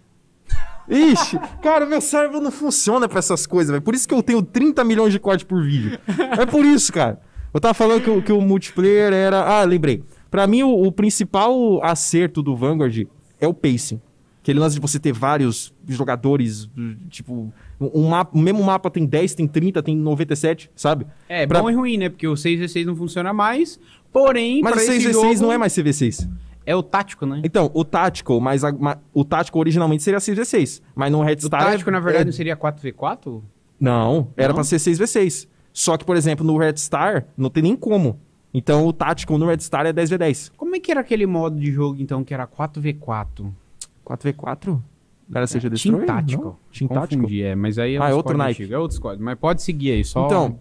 Ixi, 0.90 1.38
cara, 1.62 1.84
meu 1.86 2.00
cérebro 2.00 2.40
não 2.40 2.50
funciona 2.50 3.08
pra 3.08 3.18
essas 3.18 3.46
coisas, 3.46 3.70
velho. 3.70 3.82
Por 3.82 3.94
isso 3.94 4.06
que 4.08 4.14
eu 4.14 4.22
tenho 4.22 4.42
30 4.42 4.82
milhões 4.84 5.12
de 5.12 5.18
cortes 5.18 5.44
por 5.44 5.62
vídeo. 5.62 5.98
É 6.38 6.46
por 6.46 6.64
isso, 6.64 6.92
cara. 6.92 7.20
Eu 7.52 7.60
tava 7.60 7.74
falando 7.74 8.02
que, 8.02 8.10
o- 8.10 8.22
que 8.22 8.32
o 8.32 8.40
multiplayer 8.40 9.12
era. 9.12 9.42
Ah, 9.42 9.64
lembrei. 9.64 10.02
Pra 10.30 10.46
mim, 10.46 10.62
o, 10.62 10.70
o 10.86 10.92
principal 10.92 11.82
acerto 11.82 12.42
do 12.42 12.54
Vanguard 12.56 13.06
é 13.40 13.48
o 13.48 13.54
pacing. 13.54 14.00
Aquele 14.42 14.60
lance 14.60 14.76
de 14.76 14.80
você 14.80 14.98
ter 14.98 15.12
vários 15.12 15.74
jogadores, 15.86 16.70
tipo, 17.10 17.52
um, 17.78 18.08
mapa, 18.08 18.36
o 18.36 18.40
mesmo 18.40 18.62
mapa 18.64 18.90
tem 18.90 19.04
10, 19.04 19.34
tem 19.34 19.46
30, 19.46 19.82
tem 19.82 19.94
97, 19.96 20.70
sabe? 20.74 21.06
É, 21.28 21.46
Pra- 21.46 21.60
bom 21.60 21.68
e 21.70 21.74
ruim, 21.74 21.98
né? 21.98 22.08
Porque 22.08 22.26
o 22.26 22.32
6v6 22.34 22.86
não 22.86 22.96
funciona 22.96 23.32
mais. 23.32 23.78
Porém, 24.10 24.62
Mas 24.62 24.74
o 24.74 24.78
esse 24.78 25.08
6v6 25.08 25.12
jogo, 25.12 25.42
não 25.42 25.52
é 25.52 25.58
mais 25.58 25.72
CV6. 25.74 26.26
É 26.70 26.76
o 26.76 26.82
tático, 26.82 27.24
né? 27.24 27.40
Então, 27.44 27.70
o 27.72 27.84
Tactical, 27.84 28.38
mas 28.40 28.62
a- 28.62 28.72
ma- 28.72 28.98
o 29.14 29.24
Tactical 29.24 29.60
originalmente 29.60 30.02
seria 30.02 30.20
6v6. 30.20 30.82
Mas 30.94 31.10
no 31.10 31.22
Red 31.22 31.36
O 31.36 31.40
Star. 31.46 31.62
tático, 31.64 31.90
na 31.90 31.98
verdade, 31.98 32.22
é- 32.22 32.24
não 32.26 32.32
seria 32.32 32.56
4v4? 32.56 33.42
Não, 33.80 34.28
era 34.36 34.52
pra 34.52 34.62
ser 34.64 34.78
6v6. 34.78 35.48
Só 35.72 35.96
que, 35.96 36.04
por 36.04 36.16
exemplo, 36.16 36.44
no 36.44 36.58
Red 36.58 36.76
Star, 36.76 37.26
não 37.36 37.48
tem 37.48 37.62
nem 37.62 37.74
como. 37.76 38.18
Então, 38.52 38.86
o 38.86 38.92
Tactical 38.92 39.38
no 39.38 39.46
Red 39.46 39.60
Star 39.60 39.86
é 39.86 39.92
10v10. 39.92 40.50
Como 40.56 40.74
é 40.76 40.80
que 40.80 40.90
era 40.90 41.00
aquele 41.00 41.26
modo 41.26 41.58
de 41.58 41.70
jogo, 41.72 41.96
então, 42.00 42.22
que 42.22 42.34
era 42.34 42.46
4v4? 42.46 43.52
4v4? 44.04 44.66
Não 45.28 45.36
era 45.36 45.46
Seja 45.46 45.68
Team 45.68 45.72
Destroyer? 45.74 46.06
Tactical. 46.06 46.44
Não? 46.44 46.56
Team? 46.72 46.88
Confundi, 46.88 47.42
é, 47.42 47.54
mas 47.54 47.78
aí 47.78 47.94
é, 47.94 47.98
Ah, 47.98 48.04
um 48.04 48.08
é 48.08 48.14
outro 48.14 48.36
naipe. 48.36 48.62
antigo, 48.62 48.74
É 48.74 48.78
outro 48.78 48.96
squad, 48.96 49.22
mas 49.22 49.38
pode 49.38 49.62
seguir 49.62 49.92
aí, 49.92 50.04
só... 50.04 50.26
Então, 50.26 50.58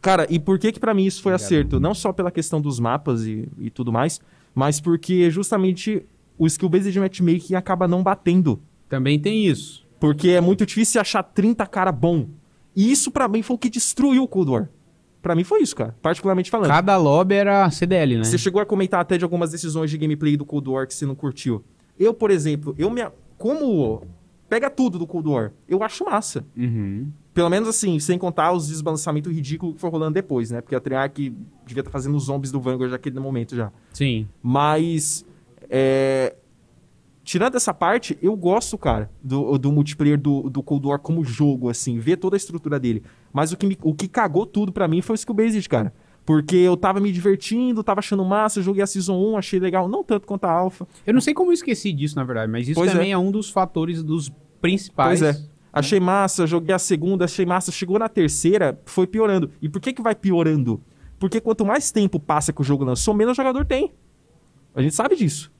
cara, 0.00 0.26
e 0.30 0.38
por 0.38 0.58
que 0.58 0.72
que 0.72 0.80
pra 0.80 0.94
mim 0.94 1.04
isso 1.04 1.22
foi 1.22 1.32
Obrigado. 1.32 1.46
acerto? 1.46 1.80
Não 1.80 1.92
só 1.94 2.12
pela 2.12 2.30
questão 2.30 2.60
dos 2.60 2.80
mapas 2.80 3.26
e, 3.26 3.46
e 3.58 3.68
tudo 3.70 3.92
mais, 3.92 4.20
mas 4.54 4.80
porque 4.80 5.30
justamente 5.30 6.04
o 6.38 6.46
skill-based 6.46 6.98
matchmaking 6.98 7.54
acaba 7.54 7.86
não 7.86 8.02
batendo. 8.02 8.60
Também 8.88 9.18
tem 9.18 9.46
isso. 9.46 9.86
Porque 9.98 10.30
é 10.30 10.40
muito 10.40 10.64
difícil 10.64 11.00
achar 11.00 11.22
30 11.22 11.66
cara 11.66 11.92
bom. 11.92 12.28
E 12.74 12.90
isso 12.90 13.10
pra 13.10 13.28
mim 13.28 13.42
foi 13.42 13.56
o 13.56 13.58
que 13.58 13.68
destruiu 13.68 14.22
o 14.22 14.28
Cold 14.28 14.50
War. 14.50 14.68
Pra 15.20 15.34
mim 15.34 15.44
foi 15.44 15.60
isso, 15.60 15.76
cara. 15.76 15.94
Particularmente 16.00 16.50
falando. 16.50 16.68
Cada 16.68 16.96
lobby 16.96 17.34
era 17.34 17.70
CDL, 17.70 18.16
né? 18.16 18.24
Você 18.24 18.38
chegou 18.38 18.60
a 18.62 18.66
comentar 18.66 19.00
até 19.00 19.18
de 19.18 19.24
algumas 19.24 19.50
decisões 19.50 19.90
de 19.90 19.98
gameplay 19.98 20.36
do 20.36 20.46
Cold 20.46 20.70
War 20.70 20.86
que 20.86 20.94
você 20.94 21.04
não 21.04 21.14
curtiu. 21.14 21.62
Eu, 21.98 22.14
por 22.14 22.30
exemplo, 22.30 22.74
eu 22.78 22.90
me. 22.90 23.02
Como. 23.36 24.06
Pega 24.48 24.70
tudo 24.70 24.98
do 24.98 25.06
Cold 25.06 25.28
War. 25.28 25.52
Eu 25.68 25.82
acho 25.82 26.04
massa. 26.04 26.44
Uhum. 26.56 27.08
Pelo 27.32 27.48
menos 27.48 27.68
assim, 27.68 27.98
sem 28.00 28.18
contar 28.18 28.52
os 28.52 28.68
desbalançamentos 28.68 29.32
ridículos 29.32 29.74
que 29.76 29.80
foi 29.80 29.88
rolando 29.90 30.14
depois, 30.14 30.50
né? 30.50 30.60
Porque 30.60 30.74
a 30.74 30.80
Treyarch 30.80 31.30
devia 31.64 31.80
estar 31.80 31.90
fazendo 31.90 32.16
os 32.16 32.24
zombies 32.24 32.50
do 32.50 32.60
Vanguard 32.60 32.90
naquele 32.90 33.20
momento 33.20 33.54
já. 33.54 33.70
Sim. 33.92 34.26
Mas. 34.42 35.24
é, 35.68 36.34
Tirando 37.22 37.54
essa 37.54 37.72
parte, 37.72 38.18
eu 38.20 38.34
gosto, 38.34 38.76
cara, 38.76 39.08
do, 39.22 39.56
do 39.58 39.70
multiplayer 39.70 40.18
do, 40.18 40.48
do 40.50 40.62
Cold 40.62 40.86
War 40.88 40.98
como 40.98 41.22
jogo, 41.22 41.68
assim, 41.68 41.98
ver 41.98 42.16
toda 42.16 42.34
a 42.34 42.38
estrutura 42.38 42.80
dele. 42.80 43.04
Mas 43.32 43.52
o 43.52 43.56
que, 43.56 43.66
me- 43.66 43.78
o 43.82 43.94
que 43.94 44.08
cagou 44.08 44.44
tudo 44.46 44.72
pra 44.72 44.88
mim 44.88 45.00
foi 45.00 45.14
o 45.14 45.16
skill 45.16 45.34
based, 45.34 45.68
cara. 45.68 45.92
Porque 46.24 46.56
eu 46.56 46.76
tava 46.76 46.98
me 46.98 47.12
divertindo, 47.12 47.84
tava 47.84 48.00
achando 48.00 48.24
massa, 48.24 48.60
joguei 48.62 48.82
a 48.82 48.86
Season 48.86 49.16
1, 49.32 49.36
achei 49.36 49.60
legal, 49.60 49.86
não 49.86 50.02
tanto 50.02 50.26
quanto 50.26 50.44
a 50.46 50.50
Alpha. 50.50 50.88
Eu 51.06 51.14
não 51.14 51.20
sei 51.20 51.32
como 51.32 51.50
eu 51.50 51.54
esqueci 51.54 51.92
disso, 51.92 52.16
na 52.16 52.24
verdade, 52.24 52.50
mas 52.50 52.66
isso 52.66 52.80
Pois 52.80 52.90
também 52.90 53.12
é. 53.12 53.18
um 53.18 53.30
dos 53.30 53.48
fatores 53.50 54.02
dos 54.02 54.32
principais. 54.60 55.20
Pois 55.20 55.36
é. 55.36 55.40
Achei 55.72 56.00
massa, 56.00 56.46
joguei 56.46 56.74
a 56.74 56.78
segunda, 56.78 57.24
achei 57.24 57.46
massa. 57.46 57.70
Chegou 57.70 57.98
na 57.98 58.08
terceira, 58.08 58.80
foi 58.86 59.06
piorando. 59.06 59.50
E 59.62 59.68
por 59.68 59.80
que 59.80 59.92
que 59.92 60.02
vai 60.02 60.14
piorando? 60.14 60.80
Porque 61.18 61.40
quanto 61.40 61.64
mais 61.64 61.92
tempo 61.92 62.18
passa 62.18 62.52
que 62.52 62.60
o 62.60 62.64
jogo 62.64 62.82
lançou, 62.84 63.14
menos 63.14 63.36
jogador 63.36 63.64
tem. 63.64 63.92
A 64.74 64.82
gente 64.82 64.94
sabe 64.94 65.14
disso. 65.16 65.52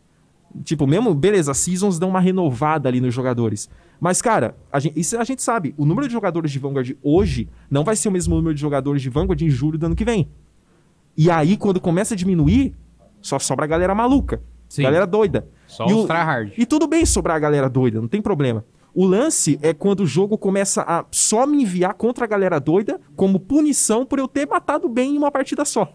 Tipo, 0.64 0.84
mesmo, 0.86 1.14
beleza, 1.14 1.52
as 1.52 1.58
seasons 1.58 1.98
dão 1.98 2.08
uma 2.08 2.18
renovada 2.20 2.88
ali 2.88 3.00
nos 3.00 3.14
jogadores. 3.14 3.68
Mas, 4.00 4.20
cara, 4.20 4.56
a 4.72 4.80
gente, 4.80 4.98
isso 4.98 5.16
a 5.16 5.22
gente 5.22 5.42
sabe. 5.42 5.74
O 5.76 5.84
número 5.84 6.08
de 6.08 6.12
jogadores 6.12 6.50
de 6.50 6.58
Vanguard 6.58 6.90
hoje 7.02 7.48
não 7.70 7.84
vai 7.84 7.94
ser 7.94 8.08
o 8.08 8.12
mesmo 8.12 8.34
número 8.34 8.54
de 8.54 8.60
jogadores 8.60 9.00
de 9.02 9.08
Vanguard 9.10 9.40
em 9.42 9.50
julho 9.50 9.78
do 9.78 9.86
ano 9.86 9.94
que 9.94 10.04
vem. 10.04 10.28
E 11.16 11.30
aí, 11.30 11.56
quando 11.56 11.80
começa 11.80 12.14
a 12.14 12.16
diminuir, 12.16 12.74
só 13.20 13.38
sobra 13.38 13.64
a 13.64 13.68
galera 13.68 13.94
maluca. 13.94 14.42
Sim. 14.68 14.82
Galera 14.82 15.06
doida. 15.06 15.46
Só 15.66 15.86
E 15.86 15.92
os 15.92 16.04
o- 16.04 16.06
tryhard. 16.06 16.52
E 16.56 16.64
tudo 16.66 16.86
bem 16.88 17.04
sobrar 17.04 17.36
a 17.36 17.40
galera 17.40 17.68
doida, 17.68 18.00
não 18.00 18.08
tem 18.08 18.22
problema. 18.22 18.64
O 18.94 19.06
lance 19.06 19.58
é 19.62 19.72
quando 19.72 20.00
o 20.00 20.06
jogo 20.06 20.36
começa 20.36 20.82
a 20.82 21.04
só 21.10 21.46
me 21.46 21.62
enviar 21.62 21.94
contra 21.94 22.24
a 22.24 22.28
galera 22.28 22.58
doida 22.58 23.00
como 23.16 23.38
punição 23.38 24.04
por 24.04 24.18
eu 24.18 24.26
ter 24.28 24.46
matado 24.48 24.88
bem 24.88 25.14
em 25.14 25.18
uma 25.18 25.30
partida 25.30 25.64
só. 25.64 25.92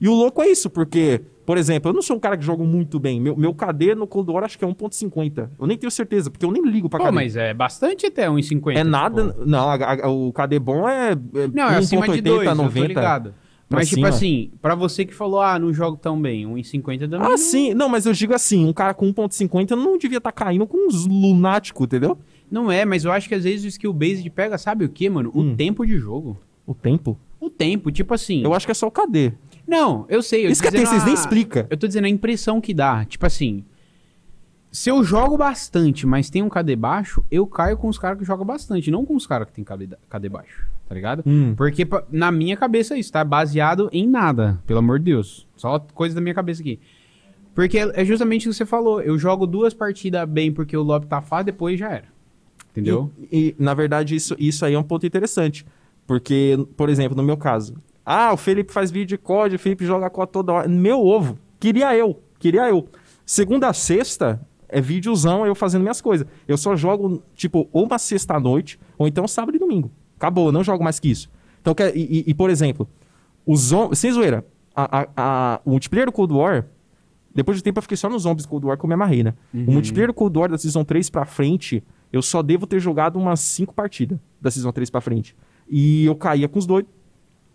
E 0.00 0.08
o 0.08 0.14
louco 0.14 0.40
é 0.40 0.48
isso, 0.48 0.70
porque, 0.70 1.20
por 1.44 1.58
exemplo, 1.58 1.90
eu 1.90 1.94
não 1.94 2.00
sou 2.00 2.16
um 2.16 2.18
cara 2.20 2.34
que 2.38 2.42
joga 2.42 2.64
muito 2.64 2.98
bem. 2.98 3.20
Meu, 3.20 3.36
meu 3.36 3.52
KD 3.52 3.94
no 3.94 4.06
Cold 4.06 4.30
War 4.30 4.44
acho 4.44 4.58
que 4.58 4.64
é 4.64 4.68
1.50. 4.68 5.50
Eu 5.60 5.66
nem 5.66 5.76
tenho 5.76 5.90
certeza, 5.90 6.30
porque 6.30 6.46
eu 6.46 6.50
nem 6.50 6.64
ligo 6.64 6.88
pra 6.88 6.98
Pô, 6.98 7.04
KD. 7.04 7.14
mas 7.14 7.36
é 7.36 7.52
bastante 7.52 8.06
até 8.06 8.26
1,50. 8.30 8.78
é 8.78 8.82
nada. 8.82 9.28
tipo. 9.32 9.44
Não, 9.44 9.68
a- 9.68 10.04
a- 10.06 10.08
o 10.08 10.32
KD 10.32 10.58
bom 10.58 10.88
é, 10.88 11.12
é 11.12 11.16
Não, 11.52 11.68
é 11.68 11.76
acima 11.76 12.08
de 12.08 12.22
2, 12.22 12.38
1.80, 12.40 12.50
eu 12.50 12.56
tô 12.56 12.62
90. 12.62 12.88
ligado. 12.88 13.34
Mas, 13.72 13.88
tipo 13.90 14.04
assim, 14.06 14.50
pra 14.60 14.74
você 14.74 15.04
que 15.04 15.14
falou, 15.14 15.40
ah, 15.40 15.56
não 15.56 15.72
jogo 15.72 15.96
tão 15.96 16.20
bem, 16.20 16.44
1,50 16.44 17.06
também. 17.08 17.24
Ah, 17.24 17.30
não- 17.30 17.36
sim. 17.38 17.72
Não, 17.72 17.88
mas 17.88 18.04
eu 18.06 18.12
digo 18.12 18.34
assim, 18.34 18.66
um 18.66 18.72
cara 18.72 18.92
com 18.94 19.06
1.50 19.12 19.76
não 19.76 19.96
devia 19.96 20.18
estar 20.18 20.32
caindo 20.32 20.66
com 20.66 20.88
uns 20.88 21.06
lunáticos, 21.06 21.84
entendeu? 21.84 22.18
Não 22.50 22.70
é, 22.70 22.84
mas 22.84 23.04
eu 23.04 23.12
acho 23.12 23.28
que 23.28 23.34
às 23.34 23.44
vezes 23.44 23.64
o 23.64 23.68
skill 23.68 23.92
based 23.92 24.28
pega, 24.30 24.58
sabe 24.58 24.84
o 24.84 24.88
que, 24.88 25.08
mano? 25.08 25.30
O 25.34 25.40
Hum. 25.42 25.56
tempo 25.56 25.86
de 25.86 25.96
jogo. 25.98 26.38
O 26.66 26.74
tempo? 26.74 27.18
O 27.40 27.48
tempo, 27.48 27.90
tipo 27.92 28.12
assim. 28.12 28.42
Eu 28.42 28.52
acho 28.54 28.66
que 28.66 28.72
é 28.72 28.74
só 28.74 28.86
o 28.86 28.90
KD. 28.90 29.32
Não, 29.66 30.04
eu 30.08 30.22
sei. 30.22 30.46
Eu 30.46 30.50
Isso 30.50 30.60
tô 30.62 30.68
que 30.68 30.72
tem, 30.74 30.82
dizendo 30.84 31.00
vocês 31.00 31.04
nem 31.04 31.14
a- 31.14 31.18
explicam. 31.18 31.66
Eu 31.70 31.76
tô 31.76 31.86
dizendo 31.86 32.04
a 32.06 32.08
impressão 32.08 32.60
que 32.60 32.74
dá. 32.74 33.04
Tipo 33.04 33.24
assim. 33.26 33.64
Se 34.72 34.88
eu 34.88 35.02
jogo 35.02 35.36
bastante, 35.36 36.06
mas 36.06 36.30
tem 36.30 36.42
um 36.42 36.48
KD 36.48 36.76
baixo, 36.76 37.24
eu 37.30 37.44
caio 37.46 37.76
com 37.76 37.88
os 37.88 37.98
caras 37.98 38.18
que 38.18 38.24
jogam 38.24 38.46
bastante, 38.46 38.88
não 38.90 39.04
com 39.04 39.16
os 39.16 39.26
caras 39.26 39.48
que 39.48 39.52
tem 39.52 39.64
KD, 39.64 39.86
da- 39.88 39.98
KD 40.08 40.28
baixo, 40.28 40.64
tá 40.88 40.94
ligado? 40.94 41.24
Hum. 41.26 41.54
Porque 41.56 41.84
pa- 41.84 42.04
na 42.10 42.30
minha 42.30 42.56
cabeça 42.56 42.96
isso 42.96 43.10
tá 43.10 43.24
baseado 43.24 43.88
em 43.92 44.06
nada, 44.06 44.60
pelo 44.68 44.78
amor 44.78 45.00
de 45.00 45.06
Deus. 45.06 45.48
Só 45.56 45.78
coisa 45.92 46.14
da 46.14 46.20
minha 46.20 46.34
cabeça 46.34 46.60
aqui. 46.62 46.78
Porque 47.52 47.78
é 47.78 47.90
é 48.02 48.04
justamente 48.04 48.46
o 48.48 48.52
que 48.52 48.56
você 48.56 48.64
falou. 48.64 49.00
Eu 49.02 49.18
jogo 49.18 49.44
duas 49.44 49.74
partidas 49.74 50.28
bem 50.28 50.52
porque 50.52 50.76
o 50.76 50.82
lobby 50.84 51.06
tá 51.06 51.20
fácil, 51.20 51.46
depois 51.46 51.76
já 51.78 51.90
era. 51.90 52.04
Entendeu? 52.72 53.10
E, 53.30 53.48
e, 53.48 53.56
na 53.62 53.74
verdade, 53.74 54.14
isso, 54.14 54.34
isso 54.38 54.64
aí 54.64 54.74
é 54.74 54.78
um 54.78 54.82
ponto 54.82 55.06
interessante. 55.06 55.66
Porque, 56.06 56.56
por 56.76 56.88
exemplo, 56.88 57.16
no 57.16 57.22
meu 57.22 57.36
caso, 57.36 57.74
ah, 58.04 58.32
o 58.32 58.36
Felipe 58.36 58.72
faz 58.72 58.90
vídeo 58.90 59.16
de 59.16 59.18
COD, 59.18 59.56
o 59.56 59.58
Felipe 59.58 59.84
joga 59.84 60.10
COD 60.10 60.32
toda 60.32 60.52
hora. 60.52 60.68
Meu 60.68 61.00
ovo. 61.04 61.38
Queria 61.58 61.94
eu. 61.96 62.20
Queria 62.38 62.68
eu. 62.68 62.88
Segunda 63.24 63.68
a 63.68 63.72
sexta 63.72 64.40
é 64.68 64.80
videozão 64.80 65.46
eu 65.46 65.54
fazendo 65.54 65.82
minhas 65.82 66.00
coisas. 66.00 66.26
Eu 66.48 66.56
só 66.56 66.74
jogo, 66.74 67.22
tipo, 67.34 67.68
ou 67.72 67.84
uma 67.86 67.98
sexta 67.98 68.34
à 68.34 68.40
noite, 68.40 68.78
ou 68.98 69.06
então 69.06 69.26
sábado 69.28 69.54
e 69.56 69.58
domingo. 69.58 69.90
Acabou, 70.16 70.50
não 70.50 70.64
jogo 70.64 70.82
mais 70.82 70.98
que 70.98 71.08
isso. 71.10 71.30
Então, 71.60 71.74
quer- 71.74 71.96
e, 71.96 72.00
e- 72.00 72.24
e, 72.28 72.34
por 72.34 72.50
exemplo, 72.50 72.88
os 73.46 73.60
zom- 73.60 73.92
sem 73.94 74.10
zoeira, 74.12 74.44
a, 74.74 75.00
a- 75.02 75.08
a- 75.16 75.60
o 75.64 75.70
multiplayer 75.70 76.06
do 76.06 76.12
Cold 76.12 76.32
War, 76.32 76.66
depois 77.34 77.56
de 77.58 77.62
tempo 77.62 77.78
eu 77.78 77.82
fiquei 77.82 77.96
só 77.96 78.08
nos 78.08 78.22
zombies 78.22 78.46
Cold 78.46 78.66
War 78.66 78.76
que 78.78 78.84
eu 78.84 78.88
me 78.88 78.94
amarrei, 78.94 79.22
né? 79.22 79.34
O 79.68 79.72
multiplayer 79.72 80.08
do 80.08 80.14
Cold 80.14 80.36
War 80.38 80.48
da 80.50 80.58
Season 80.58 80.82
3 80.84 81.08
pra 81.10 81.24
frente, 81.24 81.82
eu 82.12 82.22
só 82.22 82.42
devo 82.42 82.66
ter 82.66 82.80
jogado 82.80 83.18
umas 83.18 83.40
5 83.40 83.74
partidas 83.74 84.18
da 84.40 84.50
Season 84.50 84.72
3 84.72 84.90
pra 84.90 85.00
frente. 85.00 85.34
E 85.68 86.04
eu 86.06 86.14
caía 86.16 86.48
com 86.48 86.58
os 86.58 86.66
doidos, 86.66 86.90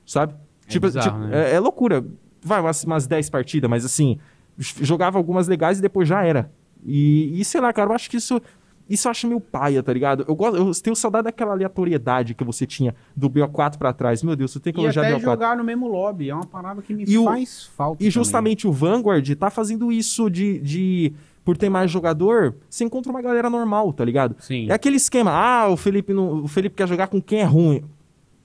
sabe? 0.06 0.34
É 0.66 0.70
tipo, 0.72 0.88
bizarro, 0.88 1.08
tipo, 1.08 1.18
né? 1.32 1.51
é, 1.51 1.56
é 1.56 1.60
loucura. 1.60 2.06
Vai, 2.41 2.62
umas, 2.62 2.84
umas 2.84 3.08
10 3.08 3.30
partidas, 3.30 3.70
mas 3.70 3.84
assim, 3.86 4.18
jogava 4.58 5.18
algumas 5.18 5.47
legais 5.47 5.80
e 5.80 5.82
depois 5.82 6.08
já 6.08 6.24
era. 6.24 6.51
E, 6.86 7.39
e 7.39 7.43
sei 7.45 7.60
lá, 7.60 7.74
cara, 7.74 7.89
eu 7.91 7.95
acho 7.95 8.10
que 8.10 8.18
isso. 8.18 8.41
Isso 8.88 9.08
eu 9.08 9.12
acho 9.12 9.26
meio 9.28 9.41
paia, 9.41 9.82
tá 9.82 9.91
ligado? 9.91 10.24
Eu, 10.28 10.36
gosto, 10.36 10.58
eu 10.58 10.72
tenho 10.80 10.95
saudade 10.95 11.24
daquela 11.24 11.53
aleatoriedade 11.53 12.36
que 12.36 12.43
você 12.43 12.68
tinha 12.68 12.93
do 13.16 13.28
BO4 13.28 13.80
pra 13.80 13.91
trás. 13.91 14.22
Meu 14.22 14.36
Deus, 14.36 14.51
você 14.51 14.60
tem 14.60 14.72
que 14.72 14.80
E 14.80 14.84
elogiar 14.84 15.01
até 15.08 15.16
BO4. 15.16 15.22
jogar 15.24 15.58
no 15.58 15.64
mesmo 15.64 15.88
lobby. 15.88 16.30
É 16.30 16.36
uma 16.36 16.45
parada 16.45 16.84
que 16.84 16.93
me 16.93 17.03
E 17.08 17.18
o- 17.18 17.24
faz 17.24 17.64
falta. 17.76 18.03
E 18.03 18.12
justamente 18.12 18.68
o 18.68 18.72
Vanguard 18.72 19.28
tá 19.38 19.49
fazendo 19.49 19.91
isso 19.91 20.30
de, 20.30 20.60
de. 20.60 21.14
Por 21.46 21.56
ter 21.56 21.70
mais 21.70 21.89
jogador, 21.91 22.56
você 22.68 22.84
encontra 22.84 23.12
uma 23.12 23.22
galera 23.22 23.50
normal, 23.50 23.93
tá 23.93 24.04
ligado? 24.04 24.36
Sim. 24.39 24.68
É 24.70 24.74
aquele 24.74 24.98
esquema, 24.98 25.32
ah, 25.32 25.70
o 25.70 25.78
Felipe, 25.78 26.12
não, 26.12 26.43
o 26.43 26.48
Felipe 26.48 26.76
quer 26.76 26.88
jogar 26.88 27.08
com 27.08 27.22
quem 27.22 27.39
é 27.39 27.43
ruim. 27.46 27.84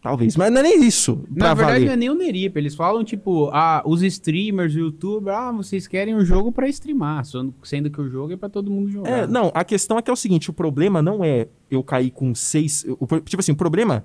Talvez, 0.03 0.35
mas 0.37 0.51
não 0.51 0.61
é 0.61 0.63
nem 0.63 0.83
isso. 0.85 1.25
Na 1.31 1.53
verdade, 1.53 1.81
valer. 1.81 1.87
não 1.87 1.93
é 1.93 1.97
nem 1.97 2.09
o 2.11 2.15
Neripa. 2.15 2.59
Eles 2.59 2.75
falam, 2.75 3.05
tipo, 3.05 3.51
ah, 3.53 3.83
os 3.85 4.03
streamers, 4.03 4.75
youtubers, 4.75 5.37
ah, 5.37 5.53
vocês 5.53 5.87
querem 5.87 6.15
um 6.15 6.25
jogo 6.25 6.51
pra 6.53 6.67
streamar, 6.69 7.25
sendo- 7.27 7.55
que 7.91 8.01
o 8.01 8.09
jogo 8.09 8.33
é 8.33 8.37
pra 8.37 8.49
todo 8.49 8.71
mundo 8.71 8.91
jogar. 8.91 9.11
É, 9.11 9.27
não, 9.27 9.51
a 9.55 9.63
questão 9.65 9.99
é 9.99 10.03
que 10.03 10.09
é 10.11 10.13
o 10.13 10.17
seguinte, 10.17 10.49
o 10.49 10.55
problema 10.55 11.03
não 11.03 11.23
é 11.25 11.49
eu 11.71 11.83
cair 11.83 12.11
com 12.11 12.35
seis... 12.35 12.85
tipo 13.27 13.41
assim, 13.41 13.53
o 13.53 13.57
problema 13.57 14.05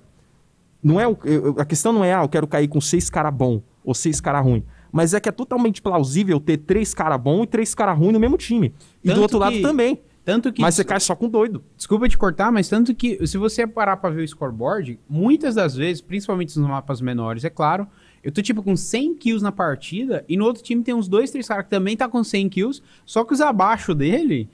não 0.83 0.99
é... 0.99 1.05
eu- 1.05 1.55
a 1.57 1.63
questão 1.65 1.93
não 1.93 2.03
é, 2.03 2.13
ah, 2.13 2.23
eu 2.23 2.29
quero 2.29 2.45
cair 2.47 2.67
com 2.67 2.81
seis 2.81 3.09
cara 3.09 3.31
bom 3.31 3.61
ou 3.83 3.93
seis 3.93 4.19
cara 4.19 4.41
ruim. 4.41 4.63
Mas 4.95 5.13
é 5.13 5.19
que 5.19 5.27
é 5.27 5.31
totalmente 5.31 5.81
plausível 5.81 6.39
ter 6.39 6.55
três 6.57 6.93
cara 6.93 7.17
bom 7.17 7.43
e 7.43 7.47
três 7.47 7.75
cara 7.75 7.91
ruim 7.91 8.13
no 8.13 8.19
mesmo 8.19 8.37
time. 8.37 8.73
E 9.03 9.07
Tanto 9.09 9.15
do 9.17 9.21
outro 9.23 9.37
lado 9.39 9.51
que- 9.53 9.61
também. 9.61 9.99
Tanto 10.23 10.51
que. 10.53 10.61
Mas 10.61 10.73
você 10.75 10.83
cai 10.83 10.99
só 10.99 11.13
com 11.15 11.27
doido. 11.29 11.61
Desculpa 11.77 12.07
te 12.09 12.17
cortar, 12.17 12.51
mas 12.51 12.67
tanto 12.69 12.95
que 12.95 13.27
se 13.27 13.37
você 13.37 13.67
parar 13.67 13.97
pra 13.97 14.09
ver 14.09 14.23
o 14.23 14.27
scoreboard, 14.27 14.97
muitas 15.07 15.53
das 15.53 15.75
vezes, 15.75 16.01
principalmente 16.01 16.57
nos 16.57 16.67
mapas 16.67 16.99
menores, 17.01 17.43
é 17.43 17.49
claro, 17.49 17.85
eu 18.23 18.31
tô 18.31 18.41
tipo 18.41 18.63
com 18.63 18.75
100 18.75 19.15
kills 19.15 19.43
na 19.43 19.51
partida 19.51 20.23
e 20.27 20.35
no 20.37 20.45
outro 20.45 20.63
time 20.63 20.81
tem 20.81 20.95
uns 20.95 21.07
dois, 21.07 21.29
três 21.29 21.47
caras 21.47 21.65
que 21.65 21.69
também 21.69 21.95
tá 21.97 22.07
com 22.09 22.23
100 22.23 22.49
kills, 22.49 22.81
só 23.05 23.23
que 23.23 23.33
os 23.33 23.41
abaixo 23.41 23.93
dele 23.93 24.49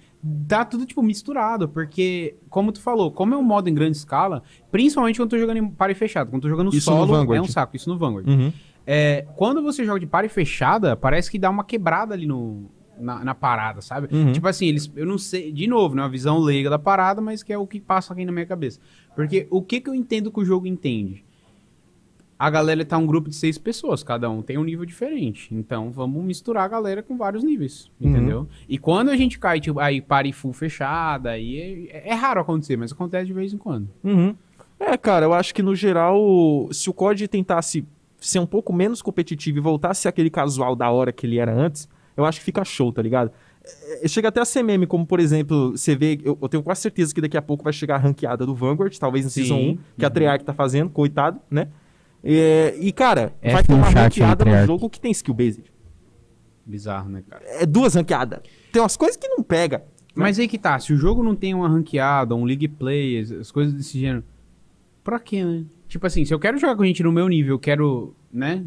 tá 0.48 0.66
tudo 0.66 0.86
tipo 0.86 1.02
misturado, 1.02 1.70
porque 1.70 2.36
como 2.50 2.72
tu 2.72 2.82
falou, 2.82 3.10
como 3.12 3.34
é 3.34 3.38
um 3.38 3.42
modo 3.44 3.70
em 3.70 3.74
grande 3.74 3.96
escala, 3.96 4.44
principalmente 4.72 5.18
quando 5.20 5.32
eu 5.34 5.38
tô 5.38 5.40
jogando 5.40 5.58
em 5.58 5.68
party 5.70 5.96
fechado, 5.96 6.30
quando 6.30 6.36
eu 6.40 6.42
tô 6.42 6.50
jogando 6.50 6.74
Isso 6.76 6.92
no 6.92 6.98
solo, 7.08 7.34
é 7.34 7.42
um 7.42 7.46
saco, 7.48 7.76
isso 7.78 7.90
no 7.90 7.98
Vanguard. 7.98 8.28
Uhum. 8.28 8.52
É, 8.86 9.26
quando 9.36 9.62
você 9.62 9.86
joga 9.86 10.00
de 10.00 10.08
party 10.08 10.30
fechada, 10.30 10.96
parece 10.96 11.30
que 11.30 11.38
dá 11.40 11.50
uma 11.50 11.64
quebrada 11.64 12.14
ali 12.14 12.26
no, 12.26 12.66
na, 13.00 13.24
na 13.24 13.36
parada, 13.36 13.82
sabe? 13.82 14.14
Uhum. 14.14 14.32
Tipo 14.32 14.48
assim, 14.48 14.68
eles, 14.68 14.92
eu 14.96 15.06
não 15.06 15.18
sei, 15.18 15.52
de 15.52 15.68
novo, 15.68 15.96
né? 15.96 16.02
Uma 16.02 16.10
visão 16.10 16.40
leiga 16.40 16.70
da 16.70 16.80
parada, 16.80 17.22
mas 17.22 17.44
que 17.44 17.54
é 17.54 17.58
o 17.58 17.68
que 17.68 17.80
passa 17.80 18.14
aqui 18.14 18.26
na 18.26 18.32
minha 18.32 18.46
cabeça. 18.46 18.80
Porque 19.16 19.48
o 19.50 19.62
que, 19.62 19.82
que 19.82 19.90
eu 19.90 19.94
entendo 19.96 20.32
que 20.32 20.40
o 20.40 20.46
jogo 20.46 20.66
entende? 20.68 21.24
A 22.40 22.50
galera 22.50 22.84
tá 22.84 22.98
um 22.98 23.06
grupo 23.06 23.30
de 23.30 23.36
seis 23.36 23.60
pessoas, 23.60 24.02
cada 24.02 24.28
um 24.28 24.42
tem 24.42 24.58
um 24.58 24.64
nível 24.64 24.84
diferente. 24.84 25.54
Então 25.54 25.92
vamos 25.92 26.24
misturar 26.24 26.64
a 26.66 26.68
galera 26.68 27.04
com 27.04 27.16
vários 27.16 27.44
níveis, 27.44 27.92
Uhum. 28.02 28.10
entendeu? 28.10 28.48
E 28.68 28.80
quando 28.80 29.10
a 29.10 29.16
gente 29.16 29.38
cai, 29.38 29.60
tipo, 29.60 29.80
aí 29.80 30.02
party 30.02 30.32
full 30.34 30.52
fechada, 30.54 31.30
aí 31.32 31.88
é, 31.92 32.10
é 32.10 32.14
raro 32.16 32.42
acontecer, 32.42 32.76
mas 32.78 32.92
acontece 32.92 33.28
de 33.28 33.34
vez 33.34 33.54
em 33.54 33.60
quando. 33.60 33.88
Uhum. 34.04 34.36
É, 34.80 34.98
cara, 34.98 35.26
eu 35.28 35.34
acho 35.34 35.54
que 35.54 35.62
no 35.62 35.76
geral, 35.76 36.18
se 36.72 36.90
o 36.90 36.94
COD 36.94 37.28
tentasse 37.28 37.86
ser 38.28 38.40
um 38.40 38.46
pouco 38.46 38.72
menos 38.72 39.02
competitivo 39.02 39.58
e 39.58 39.62
voltasse 39.62 40.00
a 40.00 40.02
ser 40.04 40.08
aquele 40.10 40.30
casual 40.30 40.76
da 40.76 40.90
hora 40.92 41.12
que 41.12 41.26
ele 41.26 41.40
era 41.40 41.54
antes, 41.54 41.90
eu 42.16 42.24
acho 42.24 42.40
que 42.40 42.46
fica 42.46 42.64
show, 42.64 42.92
tá 42.94 43.02
ligado? 43.02 43.32
É, 44.02 44.08
Chega 44.08 44.30
até 44.30 44.40
a 44.40 44.46
ser 44.46 44.64
meme, 44.64 44.86
como 44.88 45.06
por 45.06 45.20
exemplo, 45.20 45.72
você 45.72 45.96
vê, 45.96 46.20
eu, 46.24 46.38
eu 46.42 46.48
tenho 46.50 46.62
quase 46.64 46.82
certeza 46.82 47.14
que 47.14 47.20
daqui 47.22 47.36
a 47.38 47.42
pouco 47.42 47.64
vai 47.64 47.74
chegar 47.74 47.96
a 47.96 47.98
ranqueada 47.98 48.46
do 48.46 48.54
Vanguard, 48.56 48.96
talvez 48.98 49.26
na 49.26 49.32
Sim. 49.32 49.42
Season 49.42 49.56
1, 49.58 49.78
que 49.98 50.06
a 50.06 50.08
Uhum. 50.08 50.14
Treyarch 50.14 50.46
tá 50.46 50.54
fazendo, 50.54 50.90
coitado, 50.90 51.40
né? 51.50 51.68
É, 52.24 52.76
e, 52.80 52.92
cara, 52.92 53.34
F 53.42 53.54
vai 53.54 53.64
ter 53.64 53.74
uma 53.74 53.90
ranqueada 53.90 54.46
no 54.46 54.66
jogo 54.66 54.90
que 54.90 55.00
tem 55.00 55.12
skill 55.12 55.34
based. 55.34 55.64
Bizarro, 56.66 57.10
né, 57.10 57.24
cara? 57.28 57.44
É 57.46 57.66
duas 57.66 57.96
ranqueadas. 57.96 58.40
Tem 58.72 58.82
umas 58.82 58.96
coisas 58.96 59.18
que 59.18 59.28
não 59.28 59.42
pega. 59.42 59.84
Mas 60.14 60.38
aí 60.38 60.48
que 60.48 60.58
tá, 60.58 60.78
se 60.78 60.94
o 60.94 60.98
jogo 60.98 61.24
não 61.24 61.36
tem 61.36 61.54
uma 61.56 61.68
ranqueada, 61.68 62.36
um 62.36 62.44
league 62.46 62.68
play, 62.68 63.20
as- 63.20 63.32
as 63.32 63.52
coisas 63.52 63.74
desse 63.74 63.98
gênero, 64.00 64.24
pra 65.04 65.20
quê, 65.20 65.44
né? 65.44 65.64
Tipo 65.92 66.08
assim, 66.08 66.24
se 66.24 66.34
eu 66.34 66.40
quero 66.40 66.58
jogar 66.58 66.78
com 66.78 66.86
gente 66.86 67.04
no 67.04 67.12
meu 67.12 67.28
nível, 67.28 67.56
eu 67.56 67.60
quero, 67.60 68.16
né, 68.32 68.64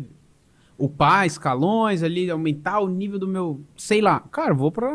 upar 0.79 1.27
escalões 1.27 2.03
ali, 2.03 2.31
aumentar 2.31 2.81
o 2.81 2.87
nível 2.89 3.18
do 3.18 3.27
meu, 3.27 3.62
sei 3.79 4.03
lá, 4.03 4.20
cara, 4.20 4.53
vou 4.53 4.70
pra... 4.70 4.93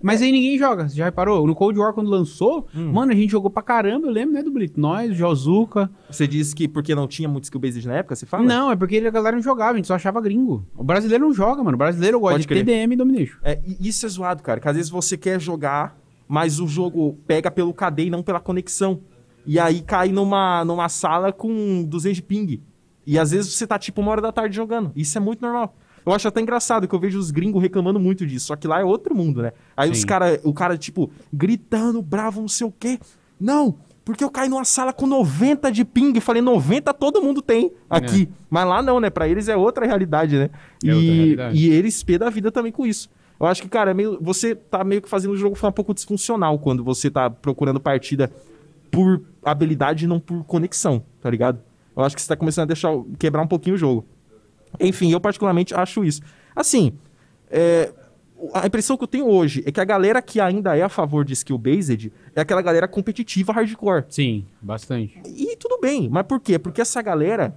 Mas 0.00 0.22
aí 0.22 0.30
ninguém 0.30 0.56
joga, 0.56 0.88
você 0.88 0.94
já 0.94 1.06
reparou? 1.06 1.44
No 1.48 1.56
Cold 1.56 1.76
War, 1.76 1.92
quando 1.92 2.08
lançou, 2.08 2.68
Hum. 2.72 2.92
mano, 2.92 3.10
a 3.10 3.14
gente 3.16 3.30
jogou 3.32 3.50
pra 3.50 3.60
caramba, 3.60 4.06
eu 4.06 4.12
lembro, 4.12 4.34
né, 4.34 4.42
do 4.44 4.52
Blitz, 4.52 4.76
nós, 4.76 5.16
Jozuka. 5.16 5.90
Você 6.08 6.28
disse 6.28 6.54
que 6.54 6.68
porque 6.68 6.94
não 6.94 7.08
tinha 7.08 7.28
muito 7.28 7.42
skill 7.44 7.60
based 7.60 7.84
na 7.88 7.94
época, 7.96 8.14
você 8.14 8.24
fala? 8.24 8.44
Não, 8.44 8.70
é 8.70 8.76
porque 8.76 8.98
a 8.98 9.10
galera 9.10 9.34
não 9.34 9.42
jogava, 9.42 9.72
a 9.72 9.76
gente 9.76 9.88
só 9.88 9.96
achava 9.96 10.20
gringo. 10.20 10.64
O 10.76 10.84
brasileiro 10.84 11.24
não 11.26 11.34
joga, 11.34 11.64
mano, 11.64 11.74
o 11.74 11.78
brasileiro 11.78 12.20
gosta 12.20 12.34
Pode 12.34 12.42
de 12.42 12.48
crer. 12.48 12.64
TDM 12.64 12.92
e 12.92 12.96
Domination. 12.96 13.38
É, 13.42 13.60
isso 13.80 14.06
é 14.06 14.08
zoado, 14.08 14.44
cara. 14.44 14.60
Que 14.60 14.68
às 14.68 14.76
vezes 14.76 14.88
você 14.92 15.16
quer 15.16 15.40
jogar, 15.40 15.98
mas 16.28 16.60
o 16.60 16.68
jogo 16.68 17.18
pega 17.26 17.50
pelo 17.50 17.74
KD 17.74 18.04
e 18.04 18.10
não 18.10 18.22
pela 18.22 18.38
conexão. 18.38 19.00
E 19.48 19.58
aí 19.58 19.80
cai 19.80 20.12
numa, 20.12 20.62
numa 20.62 20.90
sala 20.90 21.32
com 21.32 21.82
200 21.82 22.16
de 22.16 22.22
ping. 22.22 22.62
E 23.06 23.18
às 23.18 23.30
vezes 23.30 23.54
você 23.54 23.66
tá 23.66 23.78
tipo 23.78 23.98
uma 24.02 24.10
hora 24.10 24.20
da 24.20 24.30
tarde 24.30 24.54
jogando. 24.54 24.92
Isso 24.94 25.16
é 25.16 25.20
muito 25.20 25.40
normal. 25.40 25.74
Eu 26.04 26.12
acho 26.12 26.28
até 26.28 26.42
engraçado 26.42 26.86
que 26.86 26.94
eu 26.94 27.00
vejo 27.00 27.18
os 27.18 27.30
gringos 27.30 27.62
reclamando 27.62 27.98
muito 27.98 28.26
disso. 28.26 28.48
Só 28.48 28.56
que 28.56 28.68
lá 28.68 28.80
é 28.80 28.84
outro 28.84 29.14
mundo, 29.14 29.40
né? 29.40 29.52
Aí 29.74 29.90
os 29.90 30.00
Sim. 30.00 30.06
cara, 30.06 30.38
o 30.44 30.52
cara, 30.52 30.76
tipo, 30.76 31.10
gritando, 31.32 32.02
bravo, 32.02 32.42
não 32.42 32.48
sei 32.48 32.66
o 32.66 32.72
quê. 32.78 32.98
Não, 33.40 33.76
porque 34.04 34.22
eu 34.22 34.30
caí 34.30 34.50
numa 34.50 34.66
sala 34.66 34.92
com 34.92 35.06
90 35.06 35.72
de 35.72 35.82
ping. 35.82 36.12
Eu 36.14 36.20
falei, 36.20 36.42
90 36.42 36.92
todo 36.92 37.22
mundo 37.22 37.40
tem 37.40 37.72
aqui. 37.88 38.28
Mas 38.50 38.68
lá 38.68 38.82
não, 38.82 39.00
né? 39.00 39.08
Pra 39.08 39.26
eles 39.26 39.48
é 39.48 39.56
outra 39.56 39.86
realidade, 39.86 40.36
né? 40.36 40.50
É 40.84 40.88
e, 40.88 40.90
realidade. 40.90 41.58
e 41.58 41.70
eles 41.70 42.02
pê 42.02 42.18
da 42.18 42.28
vida 42.28 42.52
também 42.52 42.70
com 42.70 42.86
isso. 42.86 43.08
Eu 43.40 43.46
acho 43.46 43.62
que, 43.62 43.68
cara, 43.68 43.92
é 43.92 43.94
meio, 43.94 44.18
você 44.20 44.54
tá 44.54 44.82
meio 44.84 45.00
que 45.00 45.08
fazendo 45.08 45.32
o 45.32 45.36
jogo 45.36 45.54
ficar 45.54 45.68
um 45.68 45.72
pouco 45.72 45.94
disfuncional 45.94 46.58
quando 46.58 46.82
você 46.82 47.08
tá 47.10 47.30
procurando 47.30 47.78
partida 47.78 48.30
por 48.90 49.22
habilidade 49.42 50.04
e 50.04 50.08
não 50.08 50.20
por 50.20 50.44
conexão, 50.44 51.02
tá 51.20 51.30
ligado? 51.30 51.60
Eu 51.96 52.02
acho 52.02 52.14
que 52.14 52.22
você 52.22 52.28
tá 52.28 52.36
começando 52.36 52.64
a 52.64 52.66
deixar 52.66 52.90
quebrar 53.18 53.42
um 53.42 53.46
pouquinho 53.46 53.74
o 53.74 53.78
jogo. 53.78 54.06
Enfim, 54.78 55.10
eu 55.10 55.20
particularmente 55.20 55.74
acho 55.74 56.04
isso. 56.04 56.20
Assim, 56.54 56.92
é, 57.50 57.92
a 58.54 58.66
impressão 58.66 58.96
que 58.96 59.04
eu 59.04 59.08
tenho 59.08 59.26
hoje 59.26 59.62
é 59.66 59.72
que 59.72 59.80
a 59.80 59.84
galera 59.84 60.22
que 60.22 60.40
ainda 60.40 60.76
é 60.76 60.82
a 60.82 60.88
favor 60.88 61.24
de 61.24 61.32
skill 61.32 61.58
based 61.58 62.12
é 62.34 62.40
aquela 62.40 62.62
galera 62.62 62.86
competitiva 62.86 63.52
hardcore. 63.52 64.04
Sim, 64.08 64.46
bastante. 64.60 65.20
E 65.26 65.56
tudo 65.56 65.80
bem, 65.80 66.08
mas 66.08 66.24
por 66.24 66.40
quê? 66.40 66.58
Porque 66.58 66.80
essa 66.80 67.02
galera, 67.02 67.56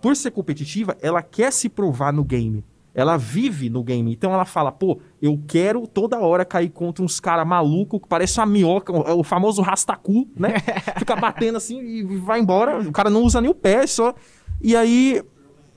por 0.00 0.16
ser 0.16 0.30
competitiva, 0.30 0.96
ela 1.02 1.22
quer 1.22 1.52
se 1.52 1.68
provar 1.68 2.12
no 2.12 2.24
game. 2.24 2.64
Ela 2.94 3.16
vive 3.16 3.68
no 3.68 3.82
game. 3.82 4.12
Então 4.12 4.32
ela 4.32 4.44
fala, 4.44 4.70
pô, 4.70 5.00
eu 5.20 5.40
quero 5.48 5.86
toda 5.86 6.20
hora 6.20 6.44
cair 6.44 6.70
contra 6.70 7.04
uns 7.04 7.18
cara 7.18 7.44
maluco 7.44 7.98
que 7.98 8.08
parece 8.08 8.38
uma 8.38 8.46
minhoca, 8.46 8.92
o 8.92 9.24
famoso 9.24 9.60
rastacu, 9.62 10.28
né? 10.36 10.54
Fica 10.98 11.16
batendo 11.16 11.56
assim 11.56 11.80
e 11.80 12.04
vai 12.18 12.38
embora. 12.38 12.78
O 12.78 12.92
cara 12.92 13.10
não 13.10 13.22
usa 13.22 13.40
nem 13.40 13.50
o 13.50 13.54
pé, 13.54 13.86
só. 13.86 14.14
E 14.62 14.76
aí. 14.76 15.22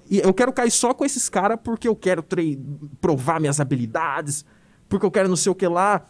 eu 0.09 0.34
quero 0.34 0.53
cair 0.53 0.70
só 0.70 0.93
com 0.93 1.03
esses 1.03 1.28
caras 1.28 1.57
porque 1.63 1.88
eu 1.88 1.95
quero 1.95 2.24
provar 3.01 3.39
minhas 3.39 3.59
habilidades, 3.59 4.45
porque 4.88 5.05
eu 5.05 5.11
quero 5.11 5.28
não 5.28 5.36
sei 5.36 5.51
o 5.51 5.55
que 5.55 5.68
lá. 5.68 6.05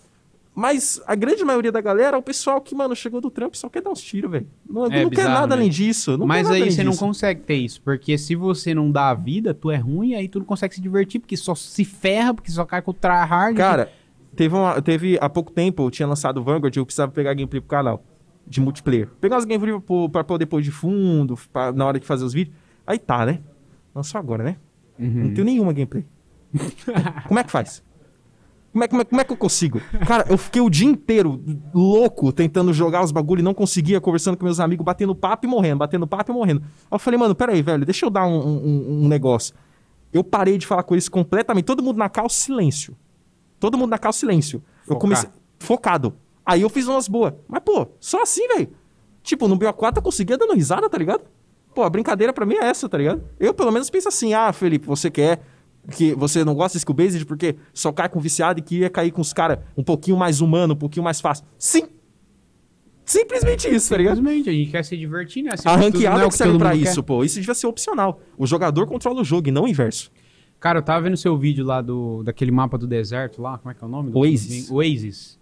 Mas 0.60 1.00
a 1.06 1.14
grande 1.14 1.46
maioria 1.46 1.72
da 1.72 1.80
galera 1.80 2.18
é 2.18 2.20
o 2.20 2.24
pessoal 2.24 2.60
que, 2.60 2.74
mano, 2.74 2.96
chegou 2.96 3.22
do 3.22 3.30
trampo 3.30 3.56
e 3.56 3.60
só 3.60 3.70
quer 3.70 3.80
dar 3.80 3.92
uns 3.92 4.02
tiros, 4.02 4.32
velho. 4.32 4.48
Não, 4.68 4.88
É 4.88 5.04
não 5.04 5.10
quer 5.12 5.18
bizarro, 5.18 5.30
nada 5.42 5.48
né? 5.56 5.62
além 5.62 5.70
disso. 5.70 6.18
Não 6.18 6.26
Mas 6.26 6.48
quer 6.48 6.54
aí 6.56 6.72
você 6.72 6.84
não 6.84 6.96
consegue 6.96 7.42
ter 7.42 7.54
isso, 7.58 7.80
porque 7.84 8.18
se 8.18 8.34
você 8.36 8.74
não 8.74 8.90
dá 8.90 9.10
a 9.10 9.14
vida, 9.14 9.54
tu 9.54 9.70
é 9.70 9.76
ruim, 9.78 10.16
aí 10.16 10.28
tu 10.28 10.40
não 10.40 10.46
consegue 10.48 10.74
se 10.74 10.82
divertir, 10.82 11.20
porque 11.20 11.38
só 11.38 11.54
se 11.54 11.86
ferra, 11.86 12.34
porque 12.34 12.50
só 12.50 12.66
cai 12.66 12.82
com 12.82 12.90
o 12.90 12.94
tryhard. 12.96 13.56
Cara, 13.56 13.92
teve, 14.36 14.56
uma, 14.56 14.82
teve 14.82 15.20
há 15.22 15.30
pouco 15.30 15.52
tempo, 15.52 15.84
eu 15.84 15.92
tinha 15.92 16.08
lançado 16.08 16.40
o 16.40 16.44
Vanguard, 16.44 16.76
eu 16.76 16.84
precisava 16.88 17.12
pegar 17.12 17.36
gameplay 17.36 17.62
pro 17.62 17.70
canal 17.70 18.04
de 18.48 18.60
multiplayer. 18.60 19.10
Pegar 19.22 19.36
umas 19.36 19.46
gameplay 19.46 19.80
pro- 19.80 20.10
pra 20.10 20.24
pôr 20.24 20.62
de 20.62 20.72
fundo, 20.72 21.38
pra- 21.54 21.72
na 21.72 21.86
hora 21.86 22.00
de 22.00 22.06
fazer 22.08 22.26
os 22.26 22.34
vídeos. 22.34 22.58
Aí 22.88 22.98
tá, 22.98 23.28
né? 23.28 23.42
Lançou 23.94 24.18
agora, 24.18 24.44
né? 24.44 24.56
Uhum. 24.98 25.26
Não 25.26 25.34
tenho 25.36 25.46
nenhuma 25.46 25.72
gameplay. 25.72 26.04
como 27.28 27.40
é 27.40 27.44
que 27.44 27.52
faz? 27.52 27.84
Como 28.78 28.84
é, 28.84 28.88
como, 28.88 29.02
é, 29.02 29.06
como 29.06 29.22
é 29.22 29.24
que 29.24 29.34
eu 29.34 29.38
consigo? 29.38 29.82
Cara, 30.08 30.26
eu 30.30 30.38
fiquei 30.38 30.62
o 30.62 30.70
dia 30.70 30.86
inteiro 30.88 31.42
louco 31.74 32.32
tentando 32.32 32.72
jogar 32.72 33.04
os 33.04 33.12
bagulho 33.12 33.40
e 33.40 33.44
não 33.44 33.54
conseguia, 33.54 34.00
conversando 34.00 34.38
com 34.38 34.46
meus 34.46 34.60
amigos, 34.60 34.86
batendo 34.86 35.16
papo 35.16 35.48
e 35.48 35.50
morrendo, 35.50 35.80
batendo 35.80 36.06
papo 36.06 36.32
e 36.32 36.34
morrendo. 36.36 36.62
Aí 36.62 36.68
eu 36.92 37.00
falei, 37.00 37.20
mano, 37.20 37.34
peraí, 37.34 37.62
velho, 37.64 37.84
deixa 37.86 38.06
eu 38.06 38.10
dar 38.12 38.28
um, 38.28 38.38
um- 38.38 39.04
um 39.04 39.08
negócio. 39.08 39.56
Eu 40.14 40.24
parei 40.24 40.58
de 40.60 40.68
falar 40.68 40.84
com 40.84 40.94
eles 40.94 41.10
completamente. 41.10 41.66
Todo 41.66 41.82
mundo 41.82 41.98
na 41.98 42.08
cal, 42.08 42.30
silêncio. 42.30 42.96
Todo 43.60 43.78
mundo 43.78 43.90
na 43.90 43.98
cal, 43.98 44.14
silêncio. 44.14 44.58
Eu 44.82 44.94
Focar. 44.94 45.00
comecei. 45.02 45.30
Focado. 45.60 46.14
Aí 46.46 46.62
eu 46.62 46.70
fiz 46.70 46.88
umas 46.88 47.08
boas. 47.08 47.34
Mas, 47.48 47.62
pô, 47.66 47.88
só 48.00 48.22
assim, 48.22 48.48
velho. 48.48 48.70
Tipo, 49.24 49.48
no 49.48 49.58
BO4 49.58 49.98
eu 49.98 50.02
conseguia 50.04 50.38
dando 50.38 50.54
risada, 50.54 50.88
tá 50.90 50.98
ligado? 50.98 51.24
Pô, 51.74 51.84
a 51.84 51.90
brincadeira 51.90 52.32
pra 52.32 52.46
mim 52.46 52.56
é 52.56 52.66
essa, 52.66 52.88
tá 52.88 52.98
ligado? 52.98 53.24
Eu, 53.40 53.54
pelo 53.54 53.72
menos, 53.72 53.90
penso 53.90 54.08
assim: 54.08 54.34
ah, 54.34 54.54
Felipe, 54.54 54.86
você 54.88 55.10
quer. 55.12 55.42
Que 55.92 56.14
você 56.14 56.44
não 56.44 56.54
gosta 56.54 56.78
de 56.78 56.80
skill 56.80 56.96
based 56.96 57.26
porque 57.26 57.56
só 57.74 57.92
cai 57.92 58.10
com 58.10 58.20
viciado 58.20 58.60
e 58.60 58.62
queria 58.62 58.90
cair 58.90 59.12
com 59.12 59.22
os 59.22 59.32
caras 59.32 59.60
um 59.78 59.84
pouquinho 59.84 60.18
mais 60.18 60.42
humano, 60.42 60.74
um 60.74 60.78
pouquinho 60.78 61.04
mais 61.04 61.22
fácil. 61.22 61.46
Sim! 61.58 61.88
Simplesmente 63.06 63.74
isso, 63.74 63.90
tá 63.90 63.96
ligado? 63.96 64.18
Simplesmente, 64.18 64.50
a 64.50 64.54
gente 64.54 64.70
quer 64.70 64.84
se 64.84 64.98
divertir, 64.98 65.42
né? 65.42 65.52
Acima 65.54 65.72
A 65.72 65.78
ranqueada 65.78 66.24
é 66.24 66.26
o 66.26 66.30
que 66.30 66.36
serve 66.36 66.58
pra 66.58 66.72
mundo 66.72 66.84
quer. 66.84 66.90
isso, 66.90 67.02
pô. 67.02 67.24
Isso 67.24 67.40
devia 67.40 67.54
ser 67.54 67.68
opcional. 67.68 68.20
O 68.38 68.46
jogador 68.46 68.86
controla 68.86 69.22
o 69.22 69.24
jogo 69.24 69.48
e 69.48 69.52
não 69.52 69.64
o 69.64 69.68
inverso. 69.68 70.12
Cara, 70.60 70.80
eu 70.80 70.84
tava 70.84 71.04
vendo 71.04 71.16
seu 71.16 71.38
vídeo 71.38 71.66
lá 71.66 71.82
do 71.82 72.22
daquele 72.24 72.52
mapa 72.52 72.78
do 72.78 72.86
deserto 72.86 73.42
lá, 73.42 73.58
como 73.58 73.72
é 73.72 73.74
que 73.74 73.82
é 73.82 73.88
o 73.88 73.90
nome? 73.90 74.12
Oasis. 74.14 74.70
Oasis. 74.70 75.37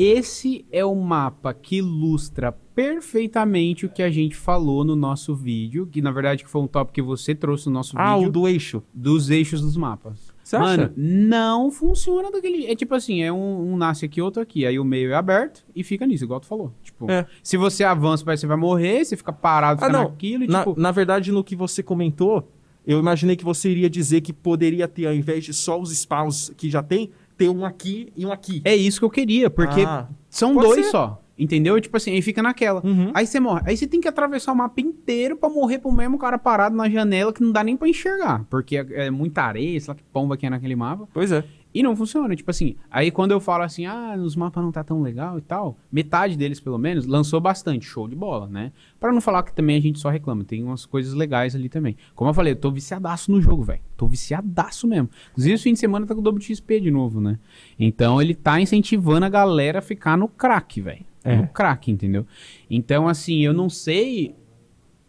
Esse 0.00 0.64
é 0.70 0.84
o 0.84 0.94
mapa 0.94 1.52
que 1.52 1.78
ilustra 1.78 2.52
perfeitamente 2.52 3.84
o 3.84 3.88
que 3.88 4.00
a 4.00 4.08
gente 4.08 4.36
falou 4.36 4.84
no 4.84 4.94
nosso 4.94 5.34
vídeo, 5.34 5.88
que 5.90 6.00
na 6.00 6.12
verdade 6.12 6.44
foi 6.46 6.62
um 6.62 6.68
tópico 6.68 6.94
que 6.94 7.02
você 7.02 7.34
trouxe 7.34 7.66
no 7.66 7.72
nosso 7.72 7.98
Ah, 7.98 8.14
vídeo 8.14 8.28
o 8.28 8.30
do 8.30 8.46
eixo. 8.46 8.80
dos 8.94 9.28
eixos 9.28 9.60
dos 9.60 9.76
mapas. 9.76 10.32
Você 10.44 10.54
acha? 10.54 10.64
Mano, 10.64 10.92
não 10.96 11.68
funciona 11.72 12.30
daquele. 12.30 12.66
É 12.66 12.76
tipo 12.76 12.94
assim, 12.94 13.22
é 13.22 13.32
um, 13.32 13.72
um 13.72 13.76
nasce 13.76 14.04
aqui, 14.04 14.22
outro 14.22 14.40
aqui. 14.40 14.64
Aí 14.64 14.78
o 14.78 14.84
meio 14.84 15.10
é 15.10 15.14
aberto 15.16 15.64
e 15.74 15.82
fica 15.82 16.06
nisso, 16.06 16.22
igual 16.22 16.38
tu 16.38 16.46
falou. 16.46 16.72
Tipo, 16.80 17.10
É. 17.10 17.26
se 17.42 17.56
você 17.56 17.82
avança, 17.82 18.24
parece 18.24 18.42
que 18.42 18.46
você 18.46 18.46
vai 18.46 18.56
morrer, 18.56 19.04
você 19.04 19.16
fica 19.16 19.32
parado, 19.32 19.82
Ah, 19.82 19.86
fica 19.88 19.98
não. 19.98 20.08
naquilo 20.10 20.44
e 20.44 20.46
Na, 20.46 20.60
tipo. 20.60 20.80
na 20.80 20.92
verdade, 20.92 21.32
no 21.32 21.42
que 21.42 21.56
você 21.56 21.82
comentou, 21.82 22.48
eu 22.86 23.00
imaginei 23.00 23.34
que 23.34 23.44
você 23.44 23.68
iria 23.68 23.90
dizer 23.90 24.20
que 24.20 24.32
poderia 24.32 24.86
ter, 24.86 25.06
ao 25.06 25.12
invés 25.14 25.44
de 25.44 25.52
só 25.52 25.78
os 25.78 25.90
spawns 25.90 26.50
que 26.56 26.70
já 26.70 26.82
tem, 26.84 27.10
ter 27.38 27.48
um 27.48 27.64
aqui 27.64 28.12
e 28.16 28.26
um 28.26 28.32
aqui. 28.32 28.60
É 28.64 28.76
isso 28.76 28.98
que 28.98 29.04
eu 29.04 29.10
queria, 29.10 29.48
porque 29.48 29.80
Ah. 29.82 30.06
são 30.28 30.54
dois 30.54 30.84
ser. 30.86 30.90
só. 30.90 31.22
Entendeu? 31.38 31.80
Tipo 31.80 31.96
assim, 31.96 32.10
aí 32.10 32.20
fica 32.20 32.42
naquela. 32.42 32.84
Uhum. 32.84 33.12
Aí 33.14 33.24
você 33.24 33.38
morre. 33.38 33.62
Aí 33.64 33.76
você 33.76 33.86
tem 33.86 34.00
que 34.00 34.08
atravessar 34.08 34.50
o 34.50 34.56
mapa 34.56 34.80
inteiro 34.80 35.36
pra 35.36 35.48
morrer 35.48 35.78
pro 35.78 35.92
mesmo 35.92 36.18
cara 36.18 36.36
parado 36.36 36.74
na 36.74 36.90
janela 36.90 37.32
que 37.32 37.40
não 37.40 37.52
dá 37.52 37.62
nem 37.62 37.76
pra 37.76 37.86
enxergar. 37.88 38.44
Porque 38.50 38.76
é, 38.76 39.06
é 39.06 39.10
muita 39.10 39.42
areia, 39.42 39.78
sei 39.80 39.88
lá 39.88 39.94
que 39.94 40.02
pomba 40.12 40.36
que 40.36 40.44
é 40.46 40.50
naquele 40.50 40.74
mapa. 40.74 41.06
Pois 41.14 41.30
é. 41.30 41.44
E 41.72 41.82
não 41.82 41.94
funciona. 41.94 42.34
Tipo 42.34 42.50
assim, 42.50 42.76
aí 42.90 43.10
quando 43.10 43.32
eu 43.32 43.40
falo 43.40 43.62
assim, 43.62 43.86
ah, 43.86 44.14
os 44.18 44.34
mapas 44.34 44.62
não 44.62 44.72
tá 44.72 44.82
tão 44.82 45.02
legal 45.02 45.38
e 45.38 45.42
tal, 45.42 45.76
metade 45.92 46.36
deles, 46.36 46.60
pelo 46.60 46.78
menos, 46.78 47.06
lançou 47.06 47.40
bastante. 47.40 47.86
Show 47.86 48.08
de 48.08 48.16
bola, 48.16 48.46
né? 48.46 48.72
Pra 48.98 49.12
não 49.12 49.20
falar 49.20 49.42
que 49.42 49.52
também 49.52 49.76
a 49.76 49.80
gente 49.80 49.98
só 49.98 50.08
reclama. 50.08 50.44
Tem 50.44 50.62
umas 50.62 50.86
coisas 50.86 51.14
legais 51.14 51.54
ali 51.54 51.68
também. 51.68 51.96
Como 52.14 52.30
eu 52.30 52.34
falei, 52.34 52.52
eu 52.52 52.56
tô 52.56 52.70
viciadaço 52.70 53.30
no 53.30 53.40
jogo, 53.40 53.62
velho. 53.62 53.80
Tô 53.96 54.06
viciadaço 54.06 54.86
mesmo. 54.86 55.10
Inclusive, 55.30 55.54
esse 55.54 55.64
fim 55.64 55.72
de 55.72 55.78
semana 55.78 56.06
tá 56.06 56.14
com 56.14 56.20
o 56.20 56.24
dobro 56.24 56.42
XP 56.42 56.80
de 56.80 56.90
novo, 56.90 57.20
né? 57.20 57.38
Então 57.78 58.20
ele 58.20 58.34
tá 58.34 58.60
incentivando 58.60 59.26
a 59.26 59.28
galera 59.28 59.80
a 59.80 59.82
ficar 59.82 60.16
no 60.16 60.28
crack, 60.28 60.80
velho. 60.80 61.04
É. 61.22 61.36
No 61.36 61.48
crack, 61.48 61.90
entendeu? 61.90 62.26
Então, 62.70 63.06
assim, 63.06 63.44
eu 63.44 63.52
não 63.52 63.68
sei 63.68 64.34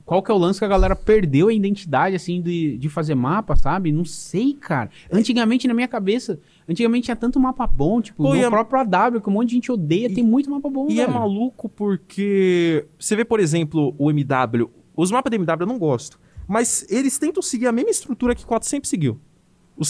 qual 0.10 0.24
que 0.24 0.32
é 0.32 0.34
o 0.34 0.40
lance 0.40 0.58
que 0.58 0.66
a 0.66 0.68
galera 0.68 0.96
perdeu 0.96 1.50
a 1.50 1.54
identidade, 1.54 2.16
assim, 2.16 2.42
de, 2.42 2.80
de 2.80 2.90
fazer 2.90 3.14
mapa, 3.14 3.56
sabe? 3.56 3.92
Não 3.92 4.04
sei, 4.04 4.56
cara. 4.60 4.90
Antigamente, 5.12 5.68
na 5.68 5.74
minha 5.76 5.88
cabeça, 5.88 6.40
antigamente 6.68 7.06
tinha 7.06 7.16
tanto 7.16 7.40
mapa 7.40 7.68
bom, 7.68 8.02
tipo, 8.02 8.24
Pô, 8.24 8.36
e 8.36 8.40
é- 8.44 8.50
próprio 8.50 8.80
AW, 8.80 9.22
que 9.22 9.30
um 9.30 9.34
monte 9.34 9.50
de 9.50 9.54
gente 9.54 9.72
odeia, 9.72 10.12
tem 10.12 10.24
muito 10.24 10.50
mapa 10.50 10.68
bom, 10.68 10.88
E 10.90 11.00
é 11.00 11.06
velho. 11.06 11.16
maluco 11.20 11.70
porque 11.70 12.88
você 12.98 13.16
vê, 13.16 13.24
por 13.24 13.40
exemplo, 13.40 13.94
o 14.00 14.10
MW. 14.10 14.68
Os 14.98 15.12
mapas 15.12 15.30
da 15.30 15.36
MW 15.36 15.58
eu 15.62 15.68
não 15.68 15.78
gosto. 15.78 16.20
Mas 16.48 16.88
eles 16.90 17.20
tentam 17.20 17.44
seguir 17.44 17.68
a 17.68 17.72
mesma 17.72 17.92
estrutura 17.92 18.34
que 18.34 18.44
o 18.44 18.48
4 18.48 18.68
sempre 18.68 18.90
seguiu. 18.90 19.20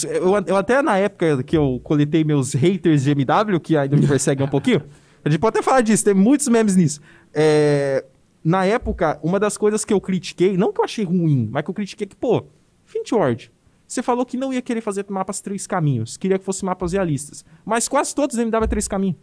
Eu, 0.06 0.34
eu 0.46 0.56
até 0.58 0.82
na 0.82 0.98
época 0.98 1.42
que 1.42 1.56
eu 1.56 1.80
coletei 1.82 2.24
meus 2.24 2.52
haters 2.52 3.04
de 3.04 3.10
MW, 3.12 3.58
que 3.58 3.74
ainda 3.74 3.96
me 3.96 4.06
perseguem 4.06 4.44
um 4.44 4.50
pouquinho, 4.50 4.82
a 5.24 5.30
gente 5.30 5.40
pode 5.40 5.56
até 5.56 5.64
falar 5.64 5.80
disso, 5.80 6.04
tem 6.04 6.12
muitos 6.12 6.46
memes 6.48 6.76
nisso. 6.76 7.00
É, 7.32 8.04
na 8.42 8.64
época, 8.64 9.18
uma 9.22 9.38
das 9.38 9.56
coisas 9.56 9.84
que 9.84 9.92
eu 9.92 10.00
critiquei, 10.00 10.56
não 10.56 10.72
que 10.72 10.80
eu 10.80 10.84
achei 10.84 11.04
ruim, 11.04 11.48
mas 11.50 11.62
que 11.64 11.70
eu 11.70 11.74
critiquei 11.74 12.06
que, 12.06 12.16
pô, 12.16 12.44
Fint 12.84 13.12
Ward, 13.12 13.52
você 13.86 14.02
falou 14.02 14.24
que 14.24 14.36
não 14.36 14.52
ia 14.52 14.62
querer 14.62 14.80
fazer 14.80 15.04
mapas 15.08 15.40
três 15.40 15.66
caminhos, 15.66 16.16
queria 16.16 16.38
que 16.38 16.44
fossem 16.44 16.66
mapas 16.66 16.92
realistas. 16.92 17.44
Mas 17.64 17.88
quase 17.88 18.14
todos 18.14 18.36
MW 18.38 18.64
é 18.64 18.66
três 18.66 18.86
caminhos. 18.88 19.16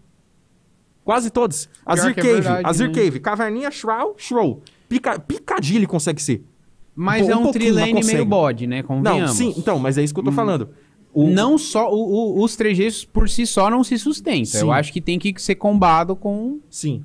Quase 1.03 1.29
todos. 1.29 1.69
Azir 1.85 2.11
é 2.11 2.13
Cave, 2.13 2.31
verdade, 2.33 2.61
Azir 2.67 2.87
né? 2.89 2.93
Cave, 2.93 3.19
Caverninha, 3.21 3.71
Shroud, 3.71 4.13
Shroud. 4.21 4.59
Pica, 4.89 5.17
Picadilly 5.17 5.85
consegue 5.87 6.21
ser. 6.21 6.43
Mas 6.93 7.25
um 7.27 7.31
é 7.31 7.35
um 7.37 7.43
mas 7.43 7.51
trilane 7.53 8.03
meio 8.03 8.25
bode, 8.25 8.67
né? 8.67 8.83
Convenhamos. 8.83 9.21
Não, 9.29 9.33
sim, 9.33 9.53
então, 9.57 9.79
mas 9.79 9.97
é 9.97 10.03
isso 10.03 10.13
que 10.13 10.19
eu 10.19 10.23
tô 10.23 10.31
falando. 10.33 10.69
O- 11.13 11.29
Não 11.29 11.57
só, 11.57 11.89
o- 11.89 12.35
o- 12.39 12.43
os 12.43 12.55
trejeitos 12.57 13.05
por 13.05 13.29
si 13.29 13.45
só 13.47 13.69
não 13.69 13.83
se 13.83 13.97
sustentam. 13.97 14.45
Sim. 14.45 14.59
Eu 14.59 14.71
acho 14.71 14.91
que 14.91 14.99
tem 14.99 15.17
que 15.17 15.33
ser 15.41 15.55
combado 15.55 16.15
com 16.15 16.59
Sim. 16.69 17.03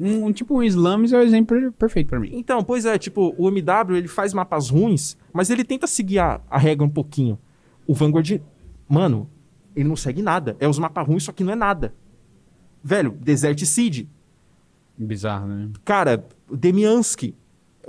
Um, 0.00 0.26
um 0.26 0.32
tipo 0.32 0.56
um 0.56 0.62
Slams 0.62 1.12
é 1.12 1.18
o 1.18 1.22
exemplo 1.22 1.70
perfeito 1.72 2.08
pra 2.08 2.18
mim. 2.18 2.30
Então, 2.32 2.64
pois 2.64 2.86
é, 2.86 2.98
tipo, 2.98 3.34
o 3.36 3.48
MW 3.48 3.96
ele 3.96 4.08
faz 4.08 4.32
mapas 4.32 4.70
ruins, 4.70 5.16
mas 5.32 5.50
ele 5.50 5.62
tenta 5.62 5.86
seguir 5.86 6.20
a, 6.20 6.40
a 6.48 6.58
regra 6.58 6.86
um 6.86 6.90
pouquinho. 6.90 7.38
O 7.86 7.92
Vanguard, 7.92 8.40
mano, 8.88 9.28
ele 9.76 9.88
não 9.88 9.96
segue 9.96 10.22
nada. 10.22 10.56
É 10.58 10.66
os 10.66 10.78
mapas 10.78 11.06
ruins, 11.06 11.24
só 11.24 11.32
que 11.32 11.44
não 11.44 11.52
é 11.52 11.56
nada. 11.56 11.94
Velho, 12.82 13.10
Desert 13.10 13.62
Seed. 13.64 14.06
Bizarro, 14.96 15.46
né? 15.46 15.70
Cara, 15.84 16.24
Demiansky. 16.50 17.36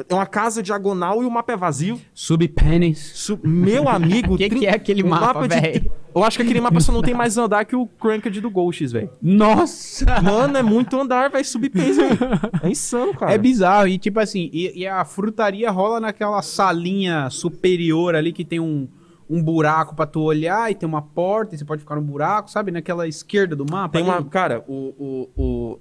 É 0.09 0.13
uma 0.13 0.25
casa 0.25 0.61
diagonal 0.63 1.21
e 1.23 1.25
o 1.25 1.31
mapa 1.31 1.53
é 1.53 1.57
vazio. 1.57 1.99
Subpennies. 2.13 3.11
Su- 3.15 3.39
Meu 3.43 3.87
amigo. 3.89 4.37
Que 4.41 4.49
que 4.49 4.55
trin- 4.55 4.65
é 4.65 4.75
aquele 4.75 5.03
o 5.03 5.07
mapa, 5.07 5.47
de- 5.47 5.59
véi? 5.59 5.91
Eu 6.13 6.23
acho 6.23 6.37
que 6.37 6.43
aquele 6.43 6.59
mapa 6.59 6.79
só 6.79 6.91
não 6.91 7.01
tem 7.01 7.13
mais 7.13 7.37
andar 7.37 7.63
que 7.65 7.75
o 7.75 7.85
Cranked 7.87 8.41
do 8.41 8.49
Ghosts, 8.49 8.91
velho. 8.91 9.09
Nossa! 9.21 10.19
Mano, 10.21 10.57
é 10.57 10.61
muito 10.63 10.99
andar, 10.99 11.29
vai 11.29 11.43
subir 11.43 11.69
peso, 11.69 12.01
velho. 12.01 12.17
É 12.63 12.69
insano, 12.69 13.13
cara. 13.13 13.33
É 13.33 13.37
bizarro. 13.37 13.87
E 13.87 13.97
tipo 13.97 14.19
assim, 14.19 14.49
e, 14.51 14.79
e 14.81 14.87
a 14.87 15.03
frutaria 15.05 15.69
rola 15.71 15.99
naquela 15.99 16.41
salinha 16.41 17.29
superior 17.29 18.13
ali 18.15 18.33
que 18.33 18.43
tem 18.43 18.59
um, 18.59 18.87
um 19.29 19.41
buraco 19.41 19.95
pra 19.95 20.05
tu 20.05 20.21
olhar 20.21 20.69
e 20.71 20.75
tem 20.75 20.87
uma 20.87 21.01
porta 21.01 21.55
e 21.55 21.57
você 21.57 21.63
pode 21.65 21.81
ficar 21.81 21.95
no 21.95 22.01
buraco, 22.01 22.49
sabe? 22.51 22.71
Naquela 22.71 23.07
esquerda 23.07 23.55
do 23.55 23.65
mapa. 23.69 23.93
Tem 23.97 24.03
uma. 24.03 24.21
Cara, 24.25 24.63
o, 24.67 24.93
o, 24.97 25.29
o- 25.43 25.79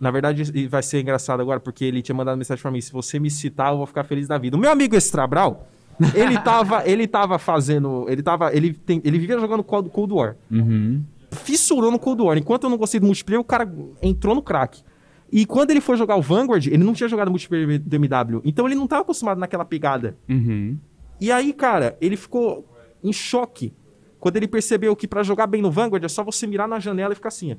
Na 0.00 0.10
verdade, 0.10 0.66
vai 0.66 0.82
ser 0.82 1.02
engraçado 1.02 1.40
agora, 1.40 1.60
porque 1.60 1.84
ele 1.84 2.00
tinha 2.00 2.14
mandado 2.14 2.38
mensagem 2.38 2.62
pra 2.62 2.70
mim. 2.70 2.80
Se 2.80 2.90
você 2.90 3.18
me 3.18 3.30
citar, 3.30 3.72
eu 3.72 3.76
vou 3.76 3.86
ficar 3.86 4.02
feliz 4.02 4.26
da 4.26 4.38
vida. 4.38 4.56
O 4.56 4.60
meu 4.60 4.70
amigo 4.70 4.96
Estrabral, 4.96 5.68
ele 6.14 6.38
tava, 6.40 6.88
ele 6.88 7.06
tava 7.06 7.38
fazendo. 7.38 8.06
Ele 8.08 8.22
tava. 8.22 8.50
Ele, 8.54 8.72
tem, 8.72 9.02
ele 9.04 9.18
vivia 9.18 9.38
jogando 9.38 9.62
Cold, 9.62 9.90
Cold 9.90 10.14
War. 10.14 10.36
Uhum. 10.50 11.04
Fissurou 11.30 11.90
no 11.90 11.98
Cold 11.98 12.22
War. 12.22 12.38
Enquanto 12.38 12.64
eu 12.64 12.70
não 12.70 12.78
gostei 12.78 12.98
do 12.98 13.04
multiplayer, 13.04 13.38
o 13.38 13.44
cara 13.44 13.70
entrou 14.02 14.34
no 14.34 14.40
crack. 14.40 14.82
E 15.30 15.44
quando 15.44 15.70
ele 15.70 15.82
foi 15.82 15.98
jogar 15.98 16.16
o 16.16 16.22
Vanguard, 16.22 16.66
ele 16.66 16.82
não 16.82 16.94
tinha 16.94 17.08
jogado 17.08 17.30
multiplayer 17.30 17.78
do 17.78 17.96
MW. 17.96 18.40
Então 18.42 18.66
ele 18.66 18.74
não 18.74 18.86
tava 18.86 19.02
acostumado 19.02 19.38
naquela 19.38 19.66
pegada. 19.66 20.16
Uhum. 20.28 20.78
E 21.20 21.30
aí, 21.30 21.52
cara, 21.52 21.96
ele 22.00 22.16
ficou 22.16 22.66
em 23.04 23.12
choque 23.12 23.72
quando 24.18 24.36
ele 24.36 24.48
percebeu 24.48 24.96
que 24.96 25.06
pra 25.06 25.22
jogar 25.22 25.46
bem 25.46 25.60
no 25.60 25.70
Vanguard 25.70 26.02
é 26.02 26.08
só 26.08 26.24
você 26.24 26.46
mirar 26.46 26.66
na 26.66 26.80
janela 26.80 27.12
e 27.12 27.16
ficar 27.16 27.28
assim, 27.28 27.52
ó. 27.52 27.56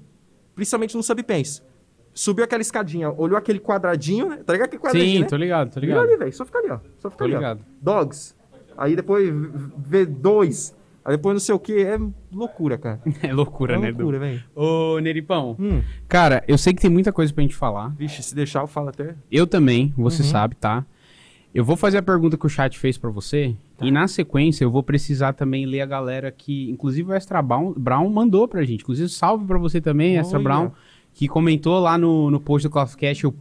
Principalmente 0.56 0.98
no 0.98 1.04
Subpens. 1.04 1.64
Subiu 2.14 2.44
aquela 2.44 2.62
escadinha, 2.62 3.10
olhou 3.10 3.38
aquele 3.38 3.60
quadradinho, 3.60 4.30
né? 4.30 4.38
Tá 4.46 4.54
ligado 4.54 4.68
aquele 4.68 4.82
quadradinho, 4.82 5.14
Sim, 5.16 5.20
né? 5.22 5.28
tô 5.28 5.36
ligado, 5.38 5.74
tô 5.74 5.80
ligado. 5.80 6.00
ali, 6.02 6.18
velho. 6.18 6.34
Só 6.34 6.46
fica 6.46 6.60
ali, 6.60 6.70
ó. 6.70 6.80
Só 7.00 7.10
fica 7.10 7.18
Tô 7.20 7.24
ali, 7.24 7.34
ligado. 7.36 7.62
ó. 7.62 7.64
Dogs. 7.82 8.36
Aí 8.78 8.96
depois 8.96 9.30
v- 9.30 10.06
V2. 10.06 10.74
Aí 11.04 11.16
depois 11.16 11.34
não 11.34 11.40
sei 11.40 11.56
o 11.56 11.60
que. 11.60 11.82
É 11.84 11.98
loucura, 12.32 12.78
cara. 12.78 13.02
É 13.24 13.34
loucura, 13.34 13.76
É 13.76 13.80
né, 13.80 13.88
loucura, 13.92 14.20
velho. 14.20 14.44
Du? 14.56 14.62
Ô, 14.62 15.00
Neripão. 15.00 15.56
Hum. 15.60 15.82
Cara, 16.08 16.44
eu 16.48 16.58
sei 16.58 16.74
que 16.74 16.82
tem 16.82 16.92
muita 16.92 17.12
coisa 17.14 17.34
pra 17.34 17.42
gente 17.42 17.56
falar. 17.56 17.90
Vixe, 17.96 18.22
se 18.22 18.36
deixar 18.36 18.62
eu 18.62 18.68
falo 18.68 18.90
até. 18.90 19.16
Eu 19.32 19.48
também, 19.48 19.94
você 19.98 20.22
Uhum. 20.22 20.28
sabe, 20.30 20.56
tá? 20.56 20.86
Eu 21.54 21.66
vou 21.66 21.76
fazer 21.76 21.98
a 21.98 22.02
pergunta 22.04 22.38
que 22.38 22.46
o 22.46 22.50
chat 22.50 22.78
fez 22.80 22.98
pra 22.98 23.10
você. 23.10 23.56
Tá. 23.78 23.86
E 23.86 23.92
na 23.92 24.08
sequência 24.08 24.64
eu 24.64 24.72
vou 24.72 24.84
precisar 24.84 25.34
também 25.34 25.66
ler 25.66 25.82
a 25.82 25.86
galera 25.86 26.32
que. 26.32 26.70
Inclusive 26.70 27.10
o 27.10 27.14
Extra 27.14 27.42
Brown, 27.42 27.74
Brown 27.76 28.10
mandou 28.10 28.48
pra 28.48 28.64
gente. 28.64 28.82
Inclusive, 28.84 29.10
salve 29.10 29.46
pra 29.46 29.58
você 29.58 29.82
também, 29.82 30.18
Extra 30.18 30.38
Olha. 30.38 30.44
Brown. 30.44 30.72
Que 31.14 31.28
comentou 31.28 31.80
lá 31.80 31.98
no, 31.98 32.32
no 32.32 32.40
post 32.40 32.68
do 32.68 32.74
eu- 33.28 33.34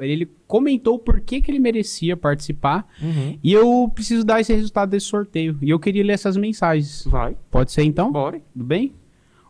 ele 0.00 0.28
comentou 0.46 0.98
por 0.98 1.20
que, 1.20 1.40
que 1.40 1.50
ele 1.50 1.58
merecia 1.60 2.16
participar. 2.16 2.86
Uhum. 3.00 3.38
E 3.42 3.52
eu 3.52 3.90
preciso 3.94 4.24
dar 4.24 4.40
esse 4.40 4.52
resultado 4.52 4.90
desse 4.90 5.06
sorteio. 5.06 5.56
E 5.62 5.70
eu 5.70 5.78
queria 5.78 6.02
ler 6.04 6.12
essas 6.14 6.36
mensagens. 6.36 7.04
Vai, 7.06 7.36
Pode 7.50 7.72
ser 7.72 7.84
então? 7.84 8.10
bora. 8.12 8.40
Tudo 8.52 8.64
bem? 8.64 8.92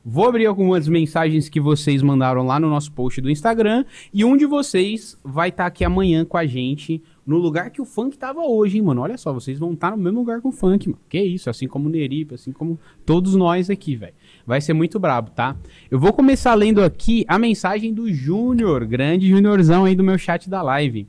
Vou 0.07 0.29
abrir 0.29 0.45
algumas 0.45 0.87
mensagens 0.87 1.49
que 1.49 1.59
vocês 1.59 2.03
mandaram 2.03 2.45
lá 2.45 2.61
no 2.61 2.69
nosso 2.69 2.93
post 2.93 3.23
do 3.23 3.31
Instagram. 3.31 3.87
E 4.13 4.23
um 4.23 4.37
de 4.37 4.45
vocês 4.45 5.19
vai 5.25 5.49
estar 5.49 5.65
aqui 5.65 5.83
amanhã 5.83 6.27
com 6.27 6.37
a 6.37 6.45
gente 6.45 7.03
no 7.27 7.39
lugar 7.39 7.71
que 7.71 7.81
o 7.81 7.87
funk 7.87 8.19
tava 8.19 8.43
hoje, 8.43 8.77
hein, 8.77 8.83
mano? 8.83 9.01
Olha 9.01 9.17
só, 9.17 9.33
vocês 9.33 9.59
vão 9.59 9.73
estar 9.73 9.93
no 9.93 9.97
mesmo 9.97 10.19
lugar 10.19 10.43
que 10.43 10.47
o 10.47 10.53
funk, 10.53 10.91
mano. 10.91 11.01
Que 11.09 11.23
isso, 11.23 11.49
assim 11.49 11.67
como 11.67 11.89
o 11.89 11.91
Neripe, 11.91 12.35
assim 12.35 12.53
como 12.53 12.79
todos 13.07 13.35
nós 13.35 13.71
aqui, 13.71 13.97
velho. 13.97 14.13
Vai 14.47 14.61
ser 14.61 14.75
muito 14.75 14.99
brabo, 14.99 15.31
tá? 15.31 15.57
Eu 15.91 15.99
vou 15.99 16.13
começar 16.13 16.55
lendo 16.55 16.83
aqui 16.83 17.25
a 17.27 17.39
mensagem 17.39 17.95
do 17.95 18.13
Júnior, 18.13 18.85
grande 18.85 19.29
Júniorzão 19.29 19.85
aí 19.85 19.95
do 19.95 20.05
meu 20.05 20.19
chat 20.19 20.51
da 20.51 20.61
live. 20.61 21.09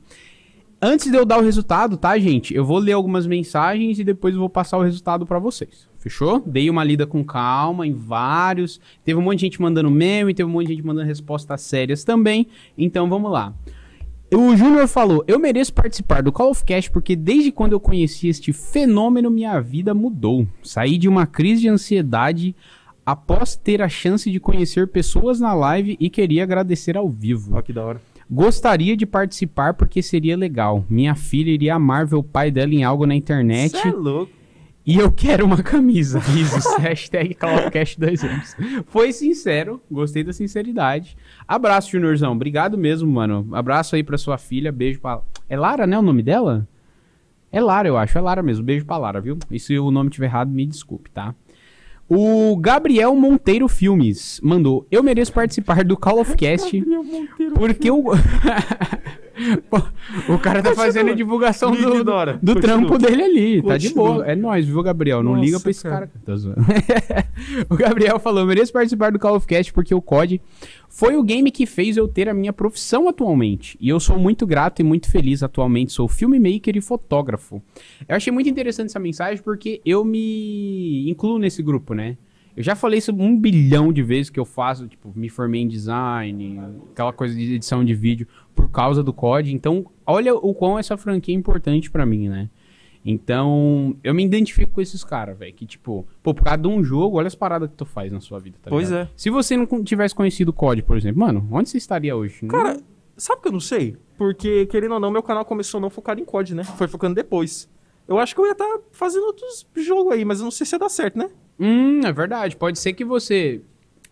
Antes 0.80 1.10
de 1.10 1.16
eu 1.16 1.24
dar 1.24 1.38
o 1.38 1.42
resultado, 1.42 1.96
tá, 1.96 2.18
gente? 2.18 2.54
Eu 2.54 2.64
vou 2.64 2.78
ler 2.78 2.92
algumas 2.92 3.26
mensagens 3.26 3.98
e 3.98 4.04
depois 4.04 4.34
eu 4.34 4.40
vou 4.40 4.48
passar 4.48 4.76
o 4.78 4.82
resultado 4.82 5.26
pra 5.26 5.38
vocês. 5.38 5.88
Fechou? 5.98 6.42
Dei 6.46 6.70
uma 6.70 6.84
lida 6.84 7.06
com 7.06 7.24
calma 7.24 7.86
em 7.86 7.92
vários. 7.92 8.80
Teve 9.04 9.18
um 9.18 9.22
monte 9.22 9.38
de 9.38 9.46
gente 9.46 9.60
mandando 9.60 9.90
meme, 9.90 10.34
teve 10.34 10.48
um 10.48 10.52
monte 10.52 10.68
de 10.68 10.74
gente 10.74 10.86
mandando 10.86 11.06
respostas 11.06 11.62
sérias 11.62 12.04
também. 12.04 12.46
Então 12.76 13.08
vamos 13.08 13.32
lá. 13.32 13.54
O 14.32 14.56
Júnior 14.56 14.86
falou: 14.86 15.24
Eu 15.26 15.38
mereço 15.38 15.72
participar 15.72 16.22
do 16.22 16.30
Call 16.30 16.50
of 16.50 16.64
Cast 16.64 16.90
porque 16.90 17.16
desde 17.16 17.50
quando 17.50 17.72
eu 17.72 17.80
conheci 17.80 18.28
este 18.28 18.52
fenômeno, 18.52 19.30
minha 19.30 19.58
vida 19.60 19.94
mudou. 19.94 20.46
Saí 20.62 20.98
de 20.98 21.08
uma 21.08 21.26
crise 21.26 21.62
de 21.62 21.68
ansiedade 21.68 22.54
após 23.06 23.54
ter 23.54 23.80
a 23.80 23.88
chance 23.88 24.28
de 24.28 24.40
conhecer 24.40 24.88
pessoas 24.88 25.38
na 25.38 25.54
live 25.54 25.96
e 26.00 26.10
queria 26.10 26.42
agradecer 26.42 26.96
ao 26.96 27.08
vivo. 27.08 27.56
Ó, 27.56 27.62
que 27.62 27.72
da 27.72 27.84
hora. 27.84 28.02
Gostaria 28.28 28.96
de 28.96 29.06
participar 29.06 29.74
porque 29.74 30.02
seria 30.02 30.36
legal. 30.36 30.84
Minha 30.90 31.14
filha 31.14 31.50
iria 31.52 31.76
amar 31.76 32.04
ver 32.04 32.16
o 32.16 32.22
pai 32.24 32.50
dela 32.50 32.74
em 32.74 32.82
algo 32.82 33.06
na 33.06 33.14
internet 33.14 33.78
Cê 33.78 33.86
é 33.86 33.92
louco. 33.92 34.32
e 34.84 34.98
eu 34.98 35.12
quero 35.12 35.44
uma 35.46 35.62
camisa. 35.62 36.18
Risos. 36.18 36.64
Hashtag 36.78 37.34
CalofCast 37.34 38.00
2 38.00 38.24
anos. 38.24 38.56
Foi 38.86 39.12
sincero, 39.12 39.80
gostei 39.88 40.24
da 40.24 40.32
sinceridade. 40.32 41.16
Abraço, 41.46 41.92
Juniorzão. 41.92 42.32
Obrigado 42.32 42.76
mesmo, 42.76 43.08
mano. 43.08 43.48
Abraço 43.52 43.94
aí 43.94 44.02
pra 44.02 44.18
sua 44.18 44.36
filha. 44.36 44.72
Beijo 44.72 44.98
pra. 45.00 45.20
É 45.48 45.56
Lara, 45.56 45.86
né? 45.86 45.96
O 45.96 46.02
nome 46.02 46.24
dela? 46.24 46.66
É 47.52 47.60
Lara, 47.60 47.86
eu 47.86 47.96
acho. 47.96 48.18
É 48.18 48.20
Lara 48.20 48.42
mesmo. 48.42 48.64
Beijo 48.64 48.84
pra 48.84 48.96
Lara, 48.98 49.20
viu? 49.20 49.38
E 49.52 49.60
se 49.60 49.78
o 49.78 49.92
nome 49.92 50.10
tiver 50.10 50.26
errado, 50.26 50.50
me 50.50 50.66
desculpe, 50.66 51.08
tá? 51.12 51.32
O 52.08 52.56
Gabriel 52.56 53.14
Monteiro 53.16 53.66
Filmes 53.66 54.40
mandou: 54.42 54.86
Eu 54.90 55.02
mereço 55.02 55.32
participar 55.32 55.82
do 55.84 55.96
Call 55.96 56.20
of 56.20 56.36
Cast. 56.36 56.78
Gabriel 56.78 57.02
Monteiro. 57.02 57.54
Porque 57.54 57.90
o. 57.90 58.04
O 60.28 60.38
cara 60.38 60.62
tá 60.62 60.70
Continua. 60.70 60.74
fazendo 60.86 61.10
a 61.10 61.14
divulgação 61.14 61.70
Me 61.70 61.78
do, 61.78 61.96
ignora. 61.96 62.38
do 62.42 62.54
Continua. 62.54 62.60
trampo 62.62 62.98
dele 62.98 63.22
ali. 63.22 63.62
Tá 63.62 63.76
de 63.76 63.88
Continua. 63.90 64.12
boa. 64.14 64.26
É 64.26 64.34
nóis, 64.34 64.66
viu, 64.66 64.82
Gabriel? 64.82 65.22
Não 65.22 65.32
Nossa, 65.32 65.44
liga 65.44 65.60
pra 65.60 65.70
esse 65.70 65.82
cara. 65.82 66.10
cara. 66.24 66.36
Zoando. 66.36 66.60
o 67.68 67.76
Gabriel 67.76 68.18
falou: 68.18 68.40
"Eu 68.40 68.46
mereço 68.46 68.72
participar 68.72 69.12
do 69.12 69.18
Call 69.18 69.36
of 69.36 69.46
Cast 69.46 69.72
porque 69.72 69.94
o 69.94 70.00
COD 70.00 70.40
foi 70.88 71.16
o 71.16 71.22
game 71.22 71.50
que 71.50 71.66
fez 71.66 71.96
eu 71.96 72.08
ter 72.08 72.28
a 72.28 72.34
minha 72.34 72.52
profissão 72.52 73.08
atualmente. 73.08 73.76
E 73.80 73.88
eu 73.88 74.00
sou 74.00 74.18
muito 74.18 74.46
grato 74.46 74.80
e 74.80 74.82
muito 74.82 75.10
feliz 75.10 75.42
atualmente. 75.42 75.92
Sou 75.92 76.08
filmmaker 76.08 76.76
e 76.76 76.80
fotógrafo. 76.80 77.62
Eu 78.08 78.16
achei 78.16 78.32
muito 78.32 78.48
interessante 78.48 78.86
essa 78.88 78.98
mensagem 78.98 79.42
porque 79.42 79.80
eu 79.84 80.04
me 80.04 81.08
incluo 81.10 81.38
nesse 81.38 81.62
grupo, 81.62 81.92
né? 81.94 82.16
Eu 82.56 82.62
já 82.62 82.74
falei 82.74 82.98
isso 82.98 83.12
um 83.12 83.38
bilhão 83.38 83.92
de 83.92 84.02
vezes 84.02 84.30
que 84.30 84.40
eu 84.40 84.44
faço, 84.46 84.88
tipo, 84.88 85.12
me 85.14 85.28
formei 85.28 85.60
em 85.60 85.68
design, 85.68 86.58
aquela 86.92 87.12
coisa 87.12 87.34
de 87.34 87.54
edição 87.54 87.84
de 87.84 87.94
vídeo 87.94 88.26
por 88.54 88.70
causa 88.70 89.02
do 89.02 89.12
COD. 89.12 89.52
Então, 89.54 89.86
olha 90.06 90.34
o 90.34 90.54
quão 90.54 90.78
essa 90.78 90.96
franquia 90.96 91.34
é 91.34 91.38
importante 91.38 91.90
pra 91.90 92.06
mim, 92.06 92.28
né? 92.30 92.48
Então, 93.08 93.96
eu 94.02 94.12
me 94.12 94.24
identifico 94.24 94.72
com 94.72 94.80
esses 94.80 95.04
caras, 95.04 95.38
velho. 95.38 95.52
Que, 95.54 95.64
tipo, 95.64 96.04
pô, 96.22 96.34
por 96.34 96.42
causa 96.42 96.58
de 96.58 96.66
um 96.66 96.82
jogo, 96.82 97.18
olha 97.18 97.28
as 97.28 97.34
paradas 97.36 97.68
que 97.70 97.76
tu 97.76 97.84
faz 97.84 98.10
na 98.10 98.20
sua 98.20 98.40
vida, 98.40 98.58
tá 98.60 98.68
Pois 98.68 98.88
ligado? 98.90 99.06
é. 99.06 99.10
Se 99.14 99.30
você 99.30 99.56
não 99.56 99.84
tivesse 99.84 100.14
conhecido 100.14 100.48
o 100.48 100.52
COD, 100.52 100.82
por 100.82 100.96
exemplo, 100.96 101.20
mano, 101.20 101.46
onde 101.52 101.68
você 101.68 101.76
estaria 101.78 102.16
hoje? 102.16 102.38
Não- 102.42 102.48
Cara, 102.48 102.80
sabe 103.16 103.42
que 103.42 103.48
eu 103.48 103.52
não 103.52 103.60
sei? 103.60 103.96
Porque, 104.18 104.66
querendo 104.66 104.94
ou 104.94 105.00
não, 105.00 105.10
meu 105.10 105.22
canal 105.22 105.44
começou 105.44 105.80
não 105.80 105.88
focado 105.88 106.20
em 106.20 106.24
COD, 106.24 106.54
né? 106.56 106.64
Foi 106.64 106.88
focando 106.88 107.14
depois. 107.14 107.70
Eu 108.08 108.18
acho 108.18 108.34
que 108.34 108.40
eu 108.40 108.46
ia 108.46 108.52
estar 108.52 108.78
fazendo 108.92 109.24
outros 109.26 109.66
jogos 109.76 110.12
aí, 110.12 110.24
mas 110.24 110.38
eu 110.40 110.44
não 110.44 110.50
sei 110.50 110.66
se 110.66 110.74
ia 110.74 110.78
dar 110.78 110.88
certo, 110.88 111.16
né? 111.18 111.28
Hum, 111.58 112.00
é 112.04 112.12
verdade. 112.12 112.56
Pode 112.56 112.78
ser 112.78 112.92
que 112.92 113.04
você 113.04 113.60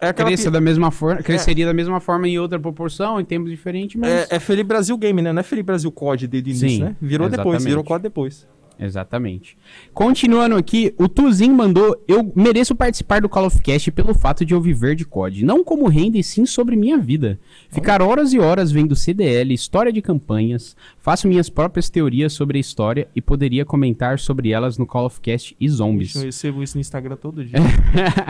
É 0.00 0.12
cresça 0.12 0.44
pi- 0.44 0.50
da 0.50 0.60
mesma 0.60 0.90
forma, 0.90 1.22
cresceria 1.22 1.66
da 1.66 1.74
mesma 1.74 2.00
forma 2.00 2.26
em 2.28 2.38
outra 2.38 2.58
proporção, 2.58 3.20
em 3.20 3.24
tempos 3.24 3.50
diferentes, 3.50 3.96
mas... 4.00 4.10
É, 4.30 4.36
é 4.36 4.40
Felipe 4.40 4.68
Brasil 4.68 4.96
Game, 4.96 5.20
né? 5.22 5.32
Não 5.32 5.40
é 5.40 5.42
Felipe 5.42 5.66
Brasil 5.66 5.90
COD 5.92 6.26
desde 6.26 6.48
o 6.48 6.52
início, 6.52 6.68
Sim, 6.68 6.82
né? 6.84 6.96
Virou 7.00 7.28
depois, 7.28 7.44
exatamente. 7.56 7.68
virou 7.68 7.84
COD 7.84 8.02
depois. 8.02 8.46
Exatamente. 8.78 9.56
Continuando 9.92 10.56
aqui, 10.56 10.94
o 10.98 11.08
Tuzin 11.08 11.50
mandou: 11.50 11.96
Eu 12.08 12.32
mereço 12.34 12.74
participar 12.74 13.20
do 13.20 13.28
Call 13.28 13.46
of 13.46 13.60
Cast 13.62 13.90
pelo 13.92 14.14
fato 14.14 14.44
de 14.44 14.52
eu 14.54 14.60
viver 14.60 14.94
de 14.94 15.04
COD, 15.04 15.44
não 15.44 15.62
como 15.62 15.88
renda 15.88 16.18
e 16.18 16.22
sim 16.22 16.44
sobre 16.44 16.76
minha 16.76 16.98
vida. 16.98 17.38
Ficar 17.70 18.02
horas 18.02 18.32
e 18.32 18.38
horas 18.38 18.72
vendo 18.72 18.96
CDL, 18.96 19.52
história 19.54 19.92
de 19.92 20.02
campanhas, 20.02 20.76
faço 20.98 21.28
minhas 21.28 21.48
próprias 21.48 21.88
teorias 21.88 22.32
sobre 22.32 22.58
a 22.58 22.60
história 22.60 23.08
e 23.14 23.20
poderia 23.20 23.64
comentar 23.64 24.18
sobre 24.18 24.50
elas 24.50 24.76
no 24.76 24.86
Call 24.86 25.06
of 25.06 25.20
Cast 25.20 25.56
e 25.60 25.68
Zombies. 25.68 26.14
Eu 26.16 26.22
recebo 26.22 26.62
isso 26.62 26.76
no 26.76 26.80
Instagram 26.80 27.16
todo 27.16 27.44
dia. 27.44 27.58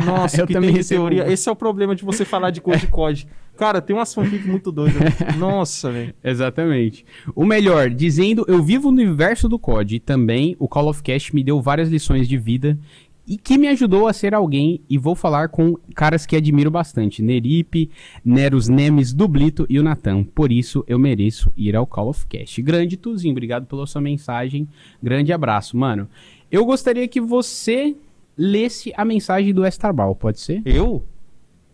Nossa, 0.05 0.41
Eu 0.41 0.47
também 0.47 0.71
recebo 0.71 1.03
teoria. 1.03 1.33
Esse 1.33 1.49
é 1.49 1.53
o 1.53 1.57
problema 1.57 1.95
de 1.95 2.05
você 2.05 2.25
falar 2.25 2.51
de 2.51 2.61
coisa 2.63 2.81
de 2.81 2.87
COD. 2.89 3.27
Cara, 3.57 3.81
tem 3.81 3.95
umas 3.95 4.13
fanfic 4.13 4.47
muito 4.47 4.73
doidas. 4.73 5.01
Nossa, 5.39 5.91
velho. 5.91 6.15
Exatamente. 6.23 7.05
O 7.35 7.45
melhor, 7.45 7.89
dizendo 7.89 8.45
eu 8.49 8.63
vivo 8.63 8.91
no 8.91 9.01
universo 9.01 9.49
do 9.49 9.59
COD 9.59 9.97
e 9.97 10.01
também 10.01 10.57
o 10.59 10.69
Call 10.69 10.89
of 10.89 11.03
Cast 11.03 11.35
me 11.35 11.45
deu 11.45 11.61
várias 11.61 11.89
lições 11.89 12.29
de 12.29 12.37
vida 12.37 12.79
e 13.27 13.39
que 13.39 13.57
me 13.57 13.69
ajudou 13.69 14.07
a 14.07 14.13
ser 14.13 14.35
alguém 14.35 14.81
e 14.89 14.99
vou 14.99 15.15
falar 15.15 15.49
com 15.49 15.77
caras 15.95 16.27
que 16.27 16.37
admiro 16.37 16.71
bastante, 16.71 17.23
Neripe, 17.23 17.91
Neros 18.25 18.69
Nemes, 18.69 19.13
Dublito 19.13 19.67
e 19.69 19.79
o 19.79 19.83
Natan. 19.83 20.25
Por 20.25 20.53
isso 20.53 20.85
eu 20.87 20.99
mereço 20.99 21.51
ir 21.57 21.75
ao 21.75 21.87
Call 21.87 22.09
of 22.09 22.27
Cast. 22.27 22.61
Grande 22.61 22.97
Tuzinho, 22.97 23.33
obrigado 23.33 23.67
pela 23.67 23.87
sua 23.87 24.01
mensagem. 24.01 24.69
Grande 25.03 25.33
abraço, 25.33 25.77
mano. 25.77 26.09
Eu 26.51 26.65
gostaria 26.65 27.09
que 27.09 27.21
você 27.21 27.97
lesse 28.37 28.93
a 28.97 29.05
mensagem 29.05 29.55
do 29.55 29.65
Estarbal, 29.65 30.15
pode 30.15 30.41
ser? 30.41 30.61
Eu? 30.65 31.05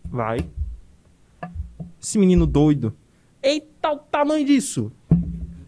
Vai. 0.09 0.39
Esse 2.01 2.17
menino 2.17 2.47
doido. 2.47 2.93
Eita, 3.43 3.91
o 3.91 3.97
tamanho 3.97 4.45
disso. 4.45 4.91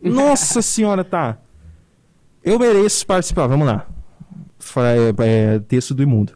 Nossa 0.02 0.62
senhora, 0.64 1.04
tá. 1.04 1.38
Eu 2.44 2.58
mereço 2.58 3.06
participar. 3.06 3.48
Vamos 3.48 3.68
lá. 3.68 3.88
É, 4.78 5.56
é, 5.56 5.60
texto 5.60 5.94
do 5.94 6.02
imundo. 6.02 6.34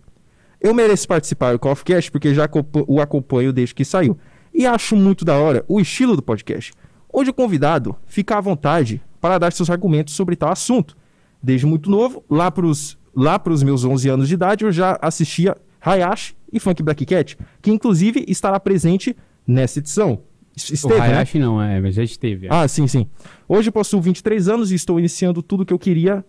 Eu 0.61 0.73
mereço 0.73 1.07
participar 1.07 1.57
do 1.57 1.67
of 1.67 1.83
Cast 1.83 2.11
porque 2.11 2.33
já 2.33 2.49
o 2.87 3.01
acompanho 3.01 3.53
desde 3.53 3.73
que 3.73 3.85
saiu. 3.85 4.17
E 4.53 4.65
acho 4.65 4.95
muito 4.95 5.23
da 5.23 5.35
hora 5.37 5.63
o 5.67 5.79
estilo 5.79 6.15
do 6.15 6.21
podcast, 6.21 6.73
onde 7.13 7.29
o 7.29 7.33
convidado 7.33 7.95
fica 8.05 8.37
à 8.37 8.41
vontade 8.41 9.01
para 9.21 9.37
dar 9.37 9.53
seus 9.53 9.69
argumentos 9.69 10.15
sobre 10.15 10.35
tal 10.35 10.51
assunto. 10.51 10.97
Desde 11.41 11.65
muito 11.65 11.89
novo, 11.89 12.23
lá 12.29 12.49
pros, 12.49 12.97
lá 13.15 13.37
pros 13.37 13.61
meus 13.61 13.83
11 13.83 14.09
anos 14.09 14.27
de 14.27 14.33
idade, 14.33 14.65
eu 14.65 14.71
já 14.71 14.97
assistia 15.01 15.55
Hayashi 15.79 16.35
e 16.51 16.59
Funk 16.59 16.81
Black 16.81 17.05
Cat, 17.05 17.37
que 17.61 17.71
inclusive 17.71 18.25
estará 18.27 18.59
presente 18.59 19.15
nessa 19.47 19.79
edição. 19.79 20.19
Es- 20.55 20.69
o 20.69 20.73
Esteve, 20.73 20.99
né? 20.99 21.05
Hayashi 21.05 21.39
não, 21.39 21.61
é, 21.61 21.79
mas 21.79 21.95
já 21.95 22.03
esteve. 22.03 22.47
é. 22.47 22.49
Ah, 22.51 22.67
sim, 22.67 22.87
sim. 22.87 23.07
Hoje 23.47 23.71
possuo 23.71 24.01
23 24.01 24.49
anos 24.49 24.71
e 24.71 24.75
estou 24.75 24.99
iniciando 24.99 25.41
tudo 25.41 25.65
que 25.65 25.73
eu 25.73 25.79
queria. 25.79 26.25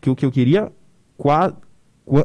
Que 0.00 0.10
o 0.10 0.14
que 0.16 0.24
eu 0.26 0.30
queria. 0.30 0.70
Qua, 1.16 1.56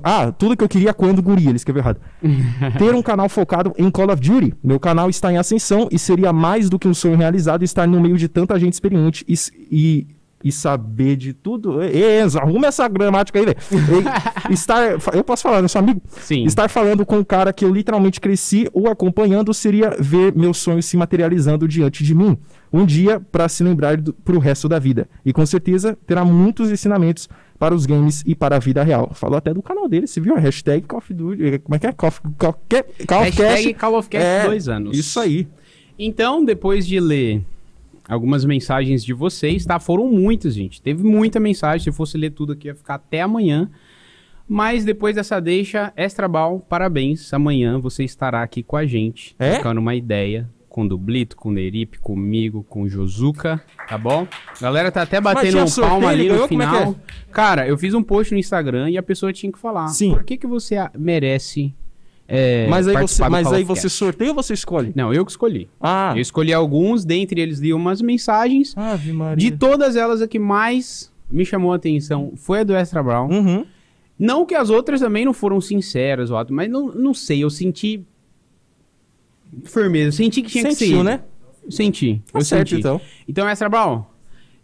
ah, 0.04 0.32
tudo 0.32 0.58
que 0.58 0.64
eu 0.64 0.68
queria 0.70 0.94
quando 0.94 1.22
guri, 1.22 1.48
ele 1.48 1.56
escreveu 1.56 1.82
errado. 1.82 2.02
Ter 2.78 2.94
um 2.94 3.02
canal 3.02 3.30
focado 3.30 3.74
em 3.78 3.90
Call 3.90 4.12
of 4.12 4.22
Duty. 4.22 4.56
Meu 4.64 4.80
canal 4.80 5.10
está 5.10 5.32
em 5.32 5.38
ascensão 5.38 5.88
e 5.92 5.98
seria 6.00 6.34
mais 6.34 6.70
do 6.70 6.78
que 6.80 6.88
um 6.88 6.94
sonho 6.94 7.16
realizado 7.16 7.64
estar 7.64 7.88
no 7.88 8.02
meio 8.02 8.18
de 8.18 8.28
tanta 8.28 8.60
gente 8.60 8.74
experiente 8.74 9.24
e, 9.28 9.36
e, 9.72 10.08
e 10.44 10.52
saber 10.52 11.16
de 11.16 11.34
tudo. 11.34 11.80
Enzo, 11.84 12.38
arruma 12.40 12.68
essa 12.68 12.88
gramática 12.88 13.40
aí, 13.40 13.46
velho. 13.46 13.58
Estar. 14.50 14.98
Eu 15.14 15.24
posso 15.24 15.44
falar, 15.44 15.62
né, 15.62 15.68
seu 15.68 15.80
amigo? 15.80 16.02
Sim. 16.08 16.44
Estar 16.46 16.70
falando 16.70 17.06
com 17.06 17.18
um 17.18 17.24
cara 17.24 17.52
que 17.52 17.66
eu 17.66 17.74
literalmente 17.74 18.20
cresci 18.22 18.68
ou 18.74 18.88
acompanhando 18.88 19.54
seria 19.54 19.96
ver 20.00 20.34
meus 20.36 20.58
sonhos 20.58 20.86
se 20.86 20.96
materializando 20.98 21.68
diante 21.68 22.04
de 22.04 22.14
mim. 22.14 22.38
Um 22.72 22.86
dia 22.86 23.20
para 23.20 23.48
se 23.50 23.64
lembrar 23.64 23.98
do, 23.98 24.14
pro 24.14 24.40
resto 24.40 24.68
da 24.70 24.78
vida. 24.78 25.08
E 25.26 25.32
com 25.34 25.46
certeza 25.46 25.98
terá 26.06 26.24
muitos 26.26 26.70
ensinamentos 26.70 27.28
para 27.58 27.74
os 27.74 27.86
games 27.86 28.24
e 28.26 28.36
para 28.36 28.58
a 28.58 28.60
vida 28.60 28.84
real. 28.84 29.10
Falou 29.14 29.38
até 29.38 29.54
do 29.54 29.62
canal 29.64 29.88
dele, 29.88 30.06
você 30.06 30.20
viu? 30.22 30.36
A 30.36 30.40
hashtag 30.40 30.86
Call 30.86 31.00
of 31.00 31.14
Duty. 31.14 31.60
Como 31.60 31.76
é 31.76 31.80
que 31.80 31.88
é? 31.88 31.92
Call 31.94 32.10
of, 32.10 32.22
Call, 32.38 32.54
que- 32.70 32.84
Call 33.08 33.22
of 33.22 33.30
Hashtag 33.32 33.64
Cast. 33.64 33.74
Call 33.76 33.96
of 33.98 34.10
Cast 34.10 34.26
É, 34.28 34.46
dois 34.46 34.68
anos. 34.70 34.98
Isso 34.98 35.20
aí. 35.20 35.48
Então, 35.98 36.46
depois 36.46 36.86
de 36.86 37.00
ler 37.00 37.42
algumas 38.08 38.46
mensagens 38.46 39.04
de 39.04 39.14
vocês, 39.14 39.66
tá? 39.66 39.80
Foram 39.80 40.08
muitas, 40.12 40.54
gente. 40.54 40.82
Teve 40.82 41.04
muita 41.04 41.40
mensagem. 41.40 41.84
Se 41.84 41.92
fosse 41.96 42.18
ler 42.18 42.32
tudo 42.32 42.54
aqui, 42.54 42.68
ia 42.68 42.76
ficar 42.76 42.96
até 42.96 43.22
amanhã. 43.22 43.70
Mas 44.48 44.86
depois 44.86 45.16
dessa 45.16 45.40
deixa, 45.42 45.92
Estrabal, 45.98 46.60
parabéns. 46.70 47.34
Amanhã 47.34 47.78
você 47.80 48.04
estará 48.04 48.42
aqui 48.44 48.64
com 48.64 48.78
a 48.78 48.86
gente, 48.86 49.36
É? 49.38 49.54
trocando 49.56 49.82
uma 49.82 49.94
ideia 49.94 50.50
com 50.70 50.84
o 50.84 50.88
Dublito, 50.88 51.36
com 51.36 51.50
o 51.50 51.52
Nerip, 51.52 51.98
comigo, 52.00 52.64
com 52.70 52.84
o 52.84 52.88
Josuka, 52.90 53.60
tá 53.90 53.98
bom? 53.98 54.28
Galera 54.62 54.92
tá 54.92 55.02
até 55.02 55.20
batendo 55.20 55.58
um 55.60 55.66
palma 55.82 56.10
ali 56.10 56.28
no 56.28 56.34
ganhou? 56.36 56.48
Como 56.48 56.62
é 56.62 56.66
final. 56.68 56.96
Cara, 57.32 57.68
eu 57.68 57.78
fiz 57.78 57.94
um 57.94 58.04
post 58.04 58.32
no 58.32 58.40
Instagram 58.40 58.90
e 58.92 58.98
a 58.98 59.04
pessoa 59.04 59.34
tinha 59.34 59.52
que 59.52 59.58
falar. 59.60 59.88
Sim. 59.88 60.12
Por 60.14 60.24
que, 60.24 60.38
que 60.38 60.46
você 60.48 60.78
a- 60.78 60.92
merece 60.98 61.74
é, 62.28 62.68
mas 62.68 62.88
aí, 62.88 62.98
você, 62.98 63.30
mas 63.30 63.54
aí 63.54 63.64
você 63.64 63.88
sorteia 63.88 64.32
ou 64.32 64.36
você 64.36 64.54
escolhe? 64.54 64.92
Não, 64.96 65.14
eu 65.14 65.26
que 65.26 65.32
escolhi. 65.32 65.70
Ah, 65.80 66.12
Eu 66.16 66.22
escolhi 66.22 66.54
alguns, 66.54 67.06
dentre 67.06 67.40
eles 67.40 67.60
li 67.60 67.74
umas 67.74 68.02
mensagens. 68.02 68.76
Ave 68.76 69.14
Maria. 69.14 69.38
De 69.38 69.56
todas 69.56 69.96
elas, 69.96 70.22
a 70.22 70.28
que 70.28 70.38
mais 70.38 71.12
me 71.32 71.46
chamou 71.46 71.72
a 71.72 71.78
atenção 71.78 72.34
foi 72.36 72.60
a 72.60 72.64
do 72.64 72.76
Extra 72.76 73.02
Brown. 73.02 73.30
Uhum. 73.30 73.66
Não 74.20 74.46
que 74.46 74.56
as 74.56 74.70
outras 74.70 75.00
também 75.00 75.24
não 75.24 75.34
foram 75.34 75.62
sinceras, 75.62 76.32
Otto, 76.32 76.54
mas 76.54 76.70
não, 76.70 76.88
não 76.88 77.14
sei, 77.14 77.44
eu 77.44 77.50
senti 77.50 78.04
firmeza, 79.64 80.18
senti 80.18 80.42
que 80.42 80.50
tinha 80.50 80.64
que 80.66 80.76
ser. 80.76 80.86
Sentiu, 80.86 81.04
né? 81.04 81.22
Senti. 81.70 82.22
Tá 82.32 82.40
eu 82.40 82.44
certo, 82.44 82.70
senti. 82.70 82.80
então. 82.80 83.00
Então, 83.28 83.48
Extra 83.48 83.70
Brown, 83.70 84.04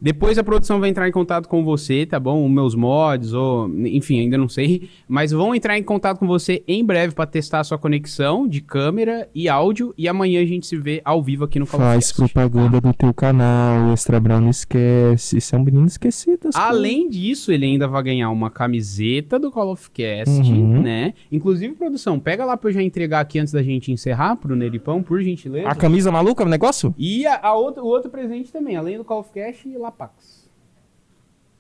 depois 0.04 0.38
a 0.38 0.44
produção 0.44 0.82
vai 0.82 0.90
entrar 0.90 1.08
em 1.08 1.12
contato 1.14 1.48
com 1.48 1.64
você, 1.64 2.06
tá 2.06 2.20
bom? 2.20 2.46
Os 2.46 2.52
meus 2.52 2.76
mods, 2.76 3.32
ou 3.32 3.70
enfim, 3.88 4.20
ainda 4.20 4.38
não 4.38 4.50
sei. 4.50 4.90
Mas 5.08 5.32
vão 5.32 5.56
entrar 5.56 5.78
em 5.78 5.84
contato 5.84 6.20
com 6.20 6.28
você 6.28 6.62
em 6.68 6.84
breve 6.84 7.16
pra 7.16 7.26
testar 7.26 7.62
a 7.62 7.64
sua 7.64 7.78
conexão 7.78 8.46
de 8.46 8.60
câmera 8.60 9.30
e 9.34 9.48
áudio. 9.48 9.94
E 9.98 10.10
amanhã 10.10 10.42
a 10.42 10.46
gente 10.46 10.68
se 10.68 10.76
vê 10.76 11.02
ao 11.06 11.24
vivo 11.24 11.46
aqui 11.46 11.58
no 11.58 11.66
Call 11.66 11.80
of 11.80 11.90
Faz 11.90 12.12
propaganda 12.12 12.82
do 12.82 12.94
teu 12.94 13.14
canal, 13.14 13.94
Extra 13.94 14.20
Brown 14.20 14.42
não 14.42 14.50
esquece. 14.50 15.40
Você 15.40 15.56
é 15.56 15.58
um 15.58 15.64
menino 15.64 15.86
esquecido. 15.88 16.50
Além 16.54 17.08
disso, 17.08 17.52
ele 17.54 17.66
ainda 17.66 17.88
vai 17.88 18.04
ganhar 18.04 18.30
uma 18.30 18.50
camiseta 18.50 19.40
do 19.40 19.50
Call 19.52 19.72
of 19.72 19.90
Cast, 19.92 20.30
Uhum. 20.52 20.82
né? 20.82 21.14
Inclusive, 21.32 21.76
produção, 21.76 22.20
pega 22.20 22.44
lá 22.44 22.58
pra 22.58 22.70
eu 22.70 22.74
já 22.74 22.82
entregar 22.84 23.22
aqui 23.22 23.40
antes 23.40 23.54
da 23.54 23.64
gente 23.64 23.92
encerrar 23.92 24.36
pro 24.36 24.56
Neripão, 24.56 25.02
por 25.02 25.22
gentileza. 25.22 25.70
A 25.70 25.76
camisa 25.76 26.12
maluca, 26.12 26.44
o 26.44 26.50
negócio? 26.50 26.94
E 26.98 27.26
a, 27.26 27.40
a 27.42 27.54
outra- 27.56 27.82
o 27.84 27.88
outro 27.88 28.10
presente 28.12 28.52
também, 28.52 28.76
além 28.76 28.98
do 28.98 29.06
Call 29.06 29.22
of 29.22 29.32
Cast 29.32 29.68
e 29.70 29.78
Lapax. 29.94 30.50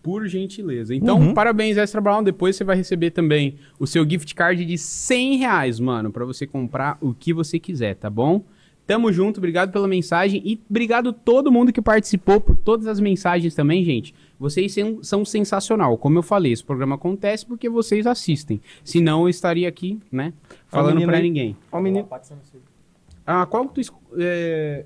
Por 0.01 0.27
gentileza. 0.27 0.93
Então, 0.93 1.17
Uhum. 1.17 1.34
parabéns, 1.34 1.77
Extra 1.77 2.01
Brown. 2.01 2.23
Depois 2.23 2.55
você 2.57 2.63
vai 2.65 2.75
receber 2.75 3.11
também 3.11 3.55
o 3.79 3.88
seu 3.88 4.07
gift 4.07 4.36
card 4.36 4.65
de 4.65 4.77
100 4.77 5.38
reais, 5.38 5.79
mano, 5.79 6.11
pra 6.11 6.25
você 6.25 6.45
comprar 6.45 6.97
o 6.99 7.13
que 7.13 7.34
você 7.34 7.57
quiser, 7.57 7.95
tá 7.95 8.09
bom? 8.09 8.43
Tamo 8.86 9.13
junto, 9.13 9.38
obrigado 9.38 9.71
pela 9.71 9.88
mensagem 9.88 10.41
e 10.43 10.59
obrigado 10.69 11.13
todo 11.13 11.49
mundo 11.49 11.71
que 11.71 11.81
participou 11.81 12.41
por 12.41 12.57
todas 12.57 12.86
as 12.86 12.99
mensagens 12.99 13.55
também, 13.55 13.81
gente. 13.86 14.13
Vocês 14.38 14.75
são, 15.01 15.23
sensacional. 15.23 15.97
Como 15.97 16.17
eu 16.17 16.23
falei, 16.23 16.51
esse 16.51 16.65
programa 16.65 16.95
acontece 16.95 17.45
porque 17.45 17.69
vocês 17.69 18.05
assistem. 18.05 18.59
Senão 18.84 19.21
eu 19.21 19.29
estaria 19.29 19.69
aqui, 19.69 20.01
né, 20.11 20.34
falando 20.67 20.97
aí. 21.15 21.23
ninguém. 21.23 21.55
Ó, 21.71 21.79
o 21.79 21.81
menino. 21.81 22.05
Ah, 23.25 23.45
qual 23.45 23.69
que 23.69 23.81
tu... 23.86 23.93
É... 24.17 24.86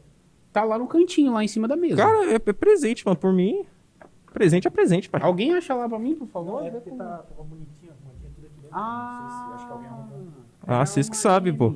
Tá 0.57 0.63
lá 0.63 0.79
no 0.79 0.87
cantinho, 0.87 1.33
lá 1.33 1.43
em 1.43 1.47
cima 1.47 1.67
da 1.67 1.75
mesa. 1.75 1.97
Cara, 1.97 2.31
é, 2.31 2.35
é 2.35 2.39
presente, 2.39 3.05
mano. 3.05 3.15
Por 3.15 3.31
mim, 3.31 3.63
presente 4.33 4.67
é 4.67 4.71
presente, 4.71 5.07
pai. 5.07 5.21
Alguém 5.21 5.53
acha 5.53 5.75
lá 5.75 5.87
pra 5.87 5.99
mim, 5.99 6.15
por 6.15 6.27
favor? 6.29 6.65
É 6.65 6.71
porque 6.71 6.89
tá, 6.89 7.03
tava 7.29 7.43
bonitinho, 7.43 7.91
tudo 8.01 8.27
aqui 8.27 8.41
dentro. 8.41 8.69
Ah, 8.71 9.21
Não 9.21 9.29
sei 9.29 9.37
se, 9.37 9.53
acho 9.53 9.65
que 9.67 9.71
alguém 9.71 9.87
arrumou. 9.87 10.27
Ah, 10.65 10.83
vocês 10.83 11.09
que 11.09 11.15
sabem, 11.15 11.53
pô. 11.53 11.75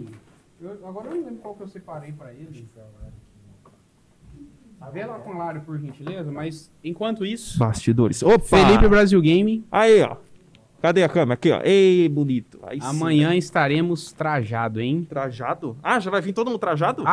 Eu- 0.59 0.79
agora 0.87 1.09
eu 1.09 1.15
não 1.15 1.25
lembro 1.25 1.35
qual 1.43 1.53
que 1.53 1.61
eu 1.61 1.67
separei 1.67 2.11
pra 2.11 2.33
ele. 2.33 2.67
Vê 4.91 5.05
lá 5.05 5.19
com 5.19 5.29
o 5.29 5.37
Lário, 5.37 5.61
por 5.61 5.77
gentileza, 5.77 6.31
mas 6.31 6.71
enquanto 6.83 7.23
isso, 7.23 7.59
Bastidores. 7.59 8.23
Opa! 8.23 8.39
Felipe 8.39 8.87
Brasil 8.87 9.21
Game, 9.21 9.63
Aí, 9.71 10.01
ó. 10.01 10.17
Cadê 10.81 11.03
a 11.03 11.09
câmera? 11.09 11.35
Aqui, 11.35 11.51
ó. 11.51 11.61
Ei, 11.63 12.09
bonito. 12.09 12.59
Aí 12.63 12.81
sim, 12.81 12.87
amanhã 12.87 13.29
né? 13.29 13.37
estaremos 13.37 14.11
trajado, 14.11 14.81
hein? 14.81 15.05
Trajado? 15.07 15.77
Ah, 15.83 15.99
já 15.99 16.09
vai 16.09 16.19
vir 16.19 16.33
todo 16.33 16.47
mundo 16.47 16.59
trajado? 16.59 17.03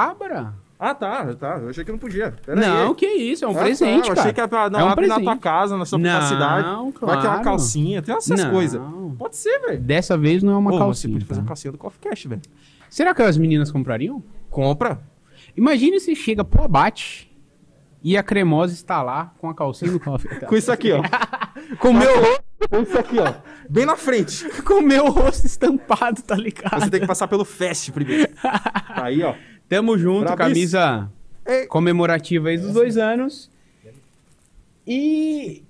Ah, 0.79 0.95
tá, 0.95 1.35
tá. 1.35 1.59
Eu 1.61 1.71
achei 1.71 1.85
que 1.85 1.91
não 1.91 1.99
podia. 1.99 2.31
Pera 2.47 2.61
não, 2.61 2.89
aí. 2.91 2.95
que 2.95 3.07
isso, 3.07 3.45
é 3.45 3.49
um 3.49 3.51
Ah, 3.51 3.63
presente, 3.63 4.03
tá. 4.03 4.09
Eu 4.11 4.15
cara. 4.15 4.21
achei 4.21 4.33
que 4.33 4.41
era 4.41 4.49
pra, 4.49 4.71
não, 4.71 4.79
É 4.81 4.85
um 4.85 4.89
abre 4.89 5.07
na 5.09 5.15
tua 5.17 5.25
presente. 5.25 5.43
casa, 5.43 5.77
na 5.77 5.85
sua 5.85 5.99
Não, 5.99 6.23
cidade. 6.23 6.63
Vai 6.65 6.93
ter 6.93 7.05
uma 7.05 7.21
claro. 7.21 7.43
calcinha, 7.43 8.01
tem 8.01 8.15
essas 8.15 8.39
Não. 8.45 8.51
coisas. 8.53 8.81
Pode 9.19 9.37
ser, 9.37 9.59
velho. 9.61 9.81
Dessa 9.81 10.17
vez 10.17 10.43
não 10.43 10.53
é 10.53 10.57
uma 10.57 10.73
Ô, 10.75 10.79
calcinha. 10.79 10.95
Você 11.15 11.19
podia 11.19 11.27
fazer 11.27 11.41
tá? 11.41 11.43
uma 11.43 11.49
calcinha 11.49 11.73
do 11.73 11.79
Coffee 11.79 12.01
Cash, 12.09 12.25
velho. 12.27 12.43
Será 12.89 13.13
que 13.15 13.23
as 13.23 13.37
meninas 13.37 13.73
comprariam? 13.73 14.23
Compra. 14.51 15.01
Imagine 15.57 15.99
se 15.99 16.15
chega 16.15 16.45
pro 16.45 16.63
abate 16.63 17.29
e 18.03 18.17
a 18.17 18.23
cremosa 18.23 18.73
está 18.73 19.03
lá 19.03 19.35
com 19.39 19.51
a 19.51 19.55
calcinha 19.55 19.91
do 19.91 19.99
coffee. 19.99 20.31
Com 20.47 20.55
isso 20.55 20.71
aqui, 20.71 20.93
ó. 20.93 21.03
com 21.81 21.89
o 21.89 21.95
meu 21.95 22.21
rosto, 22.21 22.45
Com 22.71 22.83
isso 22.83 22.97
aqui, 22.99 23.19
ó. 23.19 23.35
Bem 23.69 23.85
na 23.85 23.97
frente. 23.97 24.49
com 24.63 24.75
o 24.75 24.83
meu 24.83 25.11
rosto 25.11 25.45
estampado, 25.45 26.23
tá 26.23 26.37
ligado? 26.37 26.81
Você 26.81 26.91
tem 26.91 27.01
que 27.01 27.07
passar 27.07 27.27
pelo 27.27 27.45
Fest 27.45 27.91
primeiro. 27.91 28.33
Aí, 28.91 29.23
ó. 29.25 29.35
Tamo 29.69 29.99
junto, 29.99 30.25
Brabíssimo. 30.25 30.49
camisa 30.49 31.11
Ei. 31.47 31.67
comemorativa 31.67 32.49
aí 32.49 32.59
dos 32.59 32.73
dois 32.73 32.97
anos. 32.97 33.51
E 34.87 35.63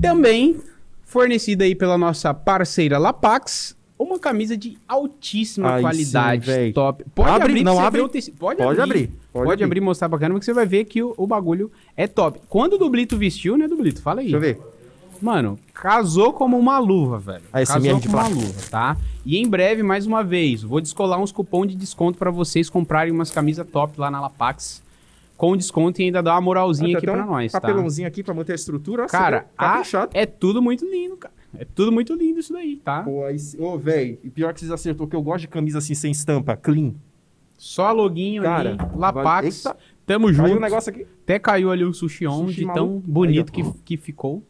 também 0.00 0.60
fornecida 1.04 1.64
aí 1.64 1.74
pela 1.74 1.98
nossa 1.98 2.32
parceira 2.32 2.98
Lapax, 2.98 3.76
uma 3.98 4.18
camisa 4.18 4.56
de 4.56 4.76
altíssima 4.86 5.74
Aí 5.76 5.82
qualidade, 5.82 6.52
sim, 6.52 6.72
top. 6.72 7.04
Pode 7.14 7.30
Abre, 7.30 7.50
abrir, 7.52 7.64
não 7.64 7.78
abre. 7.80 8.00
Pode, 8.00 8.32
Pode 8.38 8.62
abrir. 8.62 8.80
abrir, 8.80 9.10
Pode, 9.32 9.44
pode 9.46 9.64
abrir 9.64 9.78
e 9.78 9.80
mostrar 9.80 10.08
pra 10.08 10.18
câmera 10.18 10.38
que 10.38 10.44
você 10.44 10.52
vai 10.52 10.66
ver 10.66 10.84
que 10.84 11.02
o, 11.02 11.14
o 11.16 11.26
bagulho 11.26 11.70
é 11.96 12.06
top. 12.06 12.40
Quando 12.48 12.74
o 12.74 12.78
Dublito 12.78 13.16
vestiu, 13.16 13.56
né, 13.56 13.66
Dublito? 13.66 14.02
Fala 14.02 14.20
aí. 14.20 14.30
Deixa 14.30 14.36
eu 14.36 14.40
ver. 14.40 14.60
Mano, 15.24 15.58
casou 15.72 16.34
como 16.34 16.58
uma 16.58 16.78
luva, 16.78 17.18
velho. 17.18 17.44
Ah, 17.50 17.62
esse 17.62 17.72
casou 17.72 17.98
como 18.00 18.14
uma 18.18 18.28
luva, 18.28 18.60
tá? 18.70 18.96
E 19.24 19.38
em 19.38 19.48
breve, 19.48 19.82
mais 19.82 20.04
uma 20.06 20.22
vez, 20.22 20.62
vou 20.62 20.80
descolar 20.82 21.18
uns 21.18 21.32
cupom 21.32 21.64
de 21.64 21.74
desconto 21.74 22.18
pra 22.18 22.30
vocês 22.30 22.68
comprarem 22.68 23.10
umas 23.12 23.30
camisas 23.30 23.66
top 23.66 23.98
lá 23.98 24.10
na 24.10 24.20
Lapax. 24.20 24.82
Com 25.36 25.56
desconto 25.56 26.00
e 26.00 26.04
ainda 26.04 26.22
dar 26.22 26.34
uma 26.34 26.40
moralzinha 26.42 26.96
Ah, 26.96 26.98
aqui 26.98 27.06
pra 27.06 27.22
um 27.24 27.26
nós, 27.26 27.50
tá? 27.52 27.60
Papelãozinho 27.60 28.06
aqui 28.06 28.22
pra 28.22 28.34
manter 28.34 28.52
a 28.52 28.54
estrutura. 28.54 29.04
ó, 29.04 29.06
Cara? 29.06 29.46
Tá 29.56 29.76
a- 29.76 29.78
fechado. 29.78 30.10
é 30.12 30.26
tudo 30.26 30.60
muito 30.60 30.84
lindo, 30.84 31.16
cara. 31.16 31.32
É 31.58 31.64
tudo 31.64 31.90
muito 31.90 32.12
lindo 32.14 32.38
isso 32.40 32.52
daí, 32.52 32.76
tá? 32.76 33.02
Pô, 33.02 33.24
aí, 33.24 33.36
ô, 33.58 33.78
velho, 33.78 34.18
e 34.22 34.28
pior 34.28 34.52
que 34.52 34.60
vocês 34.60 34.70
acertou, 34.70 35.06
que 35.06 35.16
eu 35.16 35.22
gosto 35.22 35.40
de 35.40 35.48
camisa 35.48 35.78
assim, 35.78 35.94
sem 35.94 36.12
estampa, 36.12 36.54
clean. 36.56 36.92
Só 37.56 37.90
loguinho 37.92 38.42
Cara, 38.42 38.70
ali, 38.70 38.78
Lapax. 38.96 39.64
Eita, 39.64 39.76
Tamo 40.04 40.26
caiu 40.26 40.34
junto. 40.36 40.56
o 40.56 40.60
negócio 40.60 40.90
aqui. 40.90 41.06
Até 41.22 41.38
caiu 41.38 41.70
ali 41.70 41.82
o 41.84 41.94
sushi 41.94 42.26
on 42.26 42.46
Sushi 42.46 42.60
de 42.60 42.66
tão 42.72 42.86
maluco. 42.88 43.02
bonito 43.10 43.52
Aí, 43.56 43.62
que, 43.62 43.72
que 43.84 43.96
ficou. 43.96 44.42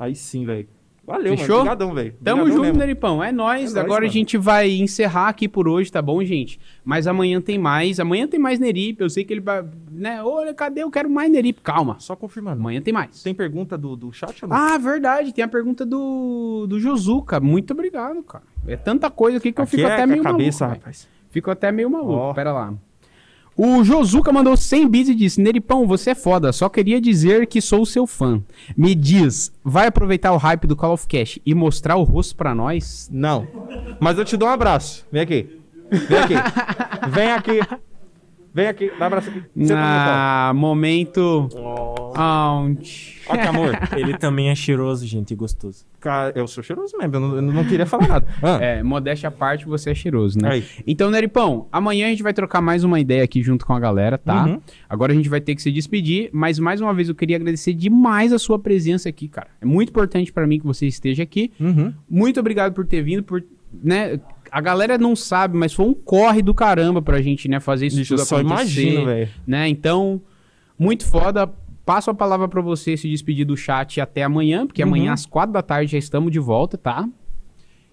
Aí 0.00 0.16
sim, 0.16 0.44
velho. 0.44 0.66
Valeu, 1.06 1.36
Fechou? 1.36 1.48
mano. 1.48 1.60
Obrigadão, 1.60 1.94
velho. 1.94 2.14
Tamo 2.22 2.46
junto, 2.46 2.60
mesmo. 2.60 2.78
Neripão. 2.78 3.22
É 3.22 3.32
nóis. 3.32 3.60
É 3.72 3.74
nóis, 3.74 3.76
Agora 3.76 4.04
a 4.06 4.08
gente 4.08 4.38
vai 4.38 4.70
encerrar 4.70 5.28
aqui 5.28 5.48
por 5.48 5.66
hoje, 5.66 5.90
tá 5.90 6.00
bom, 6.00 6.22
gente? 6.22 6.60
Mas 6.84 7.06
amanhã 7.08 7.40
tem 7.40 7.58
mais. 7.58 7.98
Amanhã 7.98 8.28
tem 8.28 8.38
mais 8.38 8.60
Nerip. 8.60 9.00
Eu 9.00 9.10
sei 9.10 9.24
que 9.24 9.32
ele 9.32 9.40
vai. 9.40 9.64
Né? 9.90 10.22
Olha, 10.22 10.54
cadê? 10.54 10.82
Eu 10.84 10.90
quero 10.90 11.10
mais 11.10 11.28
Nerip. 11.30 11.60
Calma. 11.62 11.96
Só 11.98 12.14
confirmando. 12.14 12.60
Amanhã 12.60 12.80
tem 12.80 12.94
mais. 12.94 13.22
Tem 13.24 13.34
pergunta 13.34 13.76
do, 13.76 13.96
do 13.96 14.12
chat 14.12 14.42
ou 14.44 14.48
não? 14.48 14.56
Ah, 14.56 14.78
verdade. 14.78 15.34
Tem 15.34 15.42
a 15.44 15.48
pergunta 15.48 15.84
do, 15.84 16.66
do 16.68 16.78
Josuka. 16.78 17.40
Muito 17.40 17.72
obrigado, 17.72 18.22
cara. 18.22 18.44
É 18.66 18.76
tanta 18.76 19.10
coisa 19.10 19.38
aqui 19.38 19.50
que 19.52 19.60
eu 19.60 19.64
Aqui 19.64 19.76
fico 19.78 19.88
é 19.88 19.92
até 19.92 20.06
meio 20.06 20.22
cabeça, 20.22 20.64
maluco. 20.66 20.80
rapaz. 20.80 21.08
Fico 21.30 21.50
até 21.50 21.72
meio 21.72 21.90
maluco. 21.90 22.12
Ó. 22.12 22.34
Pera 22.34 22.52
lá. 22.52 22.72
O 23.62 23.84
Josuka 23.84 24.32
mandou 24.32 24.56
100 24.56 24.88
bits 24.88 25.08
e 25.10 25.14
disse: 25.14 25.38
Neripão, 25.38 25.86
você 25.86 26.12
é 26.12 26.14
foda. 26.14 26.50
Só 26.50 26.66
queria 26.66 26.98
dizer 26.98 27.46
que 27.46 27.60
sou 27.60 27.84
seu 27.84 28.06
fã. 28.06 28.42
Me 28.74 28.94
diz, 28.94 29.52
vai 29.62 29.86
aproveitar 29.86 30.32
o 30.32 30.38
hype 30.38 30.66
do 30.66 30.74
Call 30.74 30.94
of 30.94 31.06
Cash 31.06 31.38
e 31.44 31.54
mostrar 31.54 31.96
o 31.96 32.02
rosto 32.02 32.34
pra 32.34 32.54
nós? 32.54 33.06
Não. 33.12 33.46
Mas 34.00 34.16
eu 34.16 34.24
te 34.24 34.34
dou 34.34 34.48
um 34.48 34.52
abraço. 34.52 35.06
Vem 35.12 35.20
aqui. 35.20 35.60
Vem 36.08 36.18
aqui. 36.20 36.34
Vem 37.12 37.32
aqui. 37.32 37.60
Vem 38.52 38.66
aqui. 38.66 38.90
Dá 38.98 39.04
um 39.04 39.06
abraço 39.06 39.30
aqui. 39.30 39.42
Senta 39.56 39.74
Ah, 39.76 40.52
momento. 40.54 41.48
colo. 41.52 42.12
Onde? 42.18 43.18
Ó 43.28 43.32
que 43.36 43.40
amor. 43.46 43.78
Ele 43.96 44.16
também 44.18 44.48
é 44.48 44.54
cheiroso, 44.54 45.06
gente, 45.06 45.30
e 45.30 45.34
gostoso. 45.36 45.86
Cara, 46.00 46.32
eu 46.36 46.46
sou 46.48 46.62
cheiroso 46.62 46.96
mesmo. 46.98 47.14
Eu 47.14 47.20
não, 47.20 47.36
eu 47.36 47.42
não 47.42 47.64
queria 47.64 47.86
falar 47.86 48.08
nada. 48.08 48.26
Ah, 48.42 48.58
É, 48.60 48.82
modéstia 48.82 49.28
à 49.28 49.30
parte, 49.30 49.66
você 49.66 49.90
é 49.90 49.94
cheiroso, 49.94 50.38
né? 50.40 50.50
Aí. 50.50 50.64
Então, 50.86 51.10
Neripão, 51.10 51.68
amanhã 51.70 52.06
a 52.06 52.10
gente 52.10 52.22
vai 52.22 52.32
trocar 52.32 52.60
mais 52.60 52.82
uma 52.82 52.98
ideia 52.98 53.22
aqui 53.22 53.42
junto 53.42 53.64
com 53.64 53.72
a 53.72 53.78
galera, 53.80 54.18
tá? 54.18 54.44
Uhum. 54.46 54.60
Agora 54.88 55.12
a 55.12 55.14
gente 55.14 55.28
vai 55.28 55.40
ter 55.40 55.54
que 55.54 55.62
se 55.62 55.70
despedir, 55.70 56.30
mas 56.32 56.58
mais 56.58 56.80
uma 56.80 56.92
vez 56.92 57.08
eu 57.08 57.14
queria 57.14 57.36
agradecer 57.36 57.72
demais 57.74 58.32
a 58.32 58.38
sua 58.38 58.58
presença 58.58 59.08
aqui, 59.08 59.28
cara. 59.28 59.48
É 59.60 59.64
muito 59.64 59.90
importante 59.90 60.32
pra 60.32 60.46
mim 60.46 60.58
que 60.58 60.66
você 60.66 60.86
esteja 60.86 61.22
aqui. 61.22 61.52
Uhum. 61.60 61.92
Muito 62.08 62.40
obrigado 62.40 62.72
por 62.74 62.84
ter 62.86 63.02
vindo, 63.02 63.22
por, 63.22 63.42
né? 63.82 64.18
A 64.50 64.60
galera 64.60 64.98
não 64.98 65.14
sabe, 65.14 65.56
mas 65.56 65.72
foi 65.72 65.86
um 65.86 65.94
corre 65.94 66.42
do 66.42 66.52
caramba 66.54 67.00
pra 67.00 67.20
gente, 67.22 67.48
né, 67.48 67.60
fazer 67.60 67.86
isso 67.86 67.96
Bicho, 67.96 68.14
eu 68.14 68.18
tudo 68.18 68.26
só 68.26 68.36
acontecer, 68.38 68.82
imagino, 68.82 69.06
velho. 69.06 69.28
né? 69.46 69.68
Então, 69.68 70.20
muito 70.78 71.06
foda. 71.06 71.50
Passo 71.86 72.10
a 72.10 72.14
palavra 72.14 72.46
pra 72.48 72.60
você 72.60 72.96
se 72.96 73.08
despedir 73.08 73.44
do 73.44 73.56
chat 73.56 74.00
até 74.00 74.22
amanhã, 74.22 74.66
porque 74.66 74.82
Uhum. 74.82 74.88
amanhã 74.88 75.12
às 75.12 75.26
quatro 75.26 75.52
da 75.52 75.62
tarde 75.62 75.92
já 75.92 75.98
estamos 75.98 76.30
de 76.30 76.38
volta, 76.38 76.76
tá? 76.78 77.08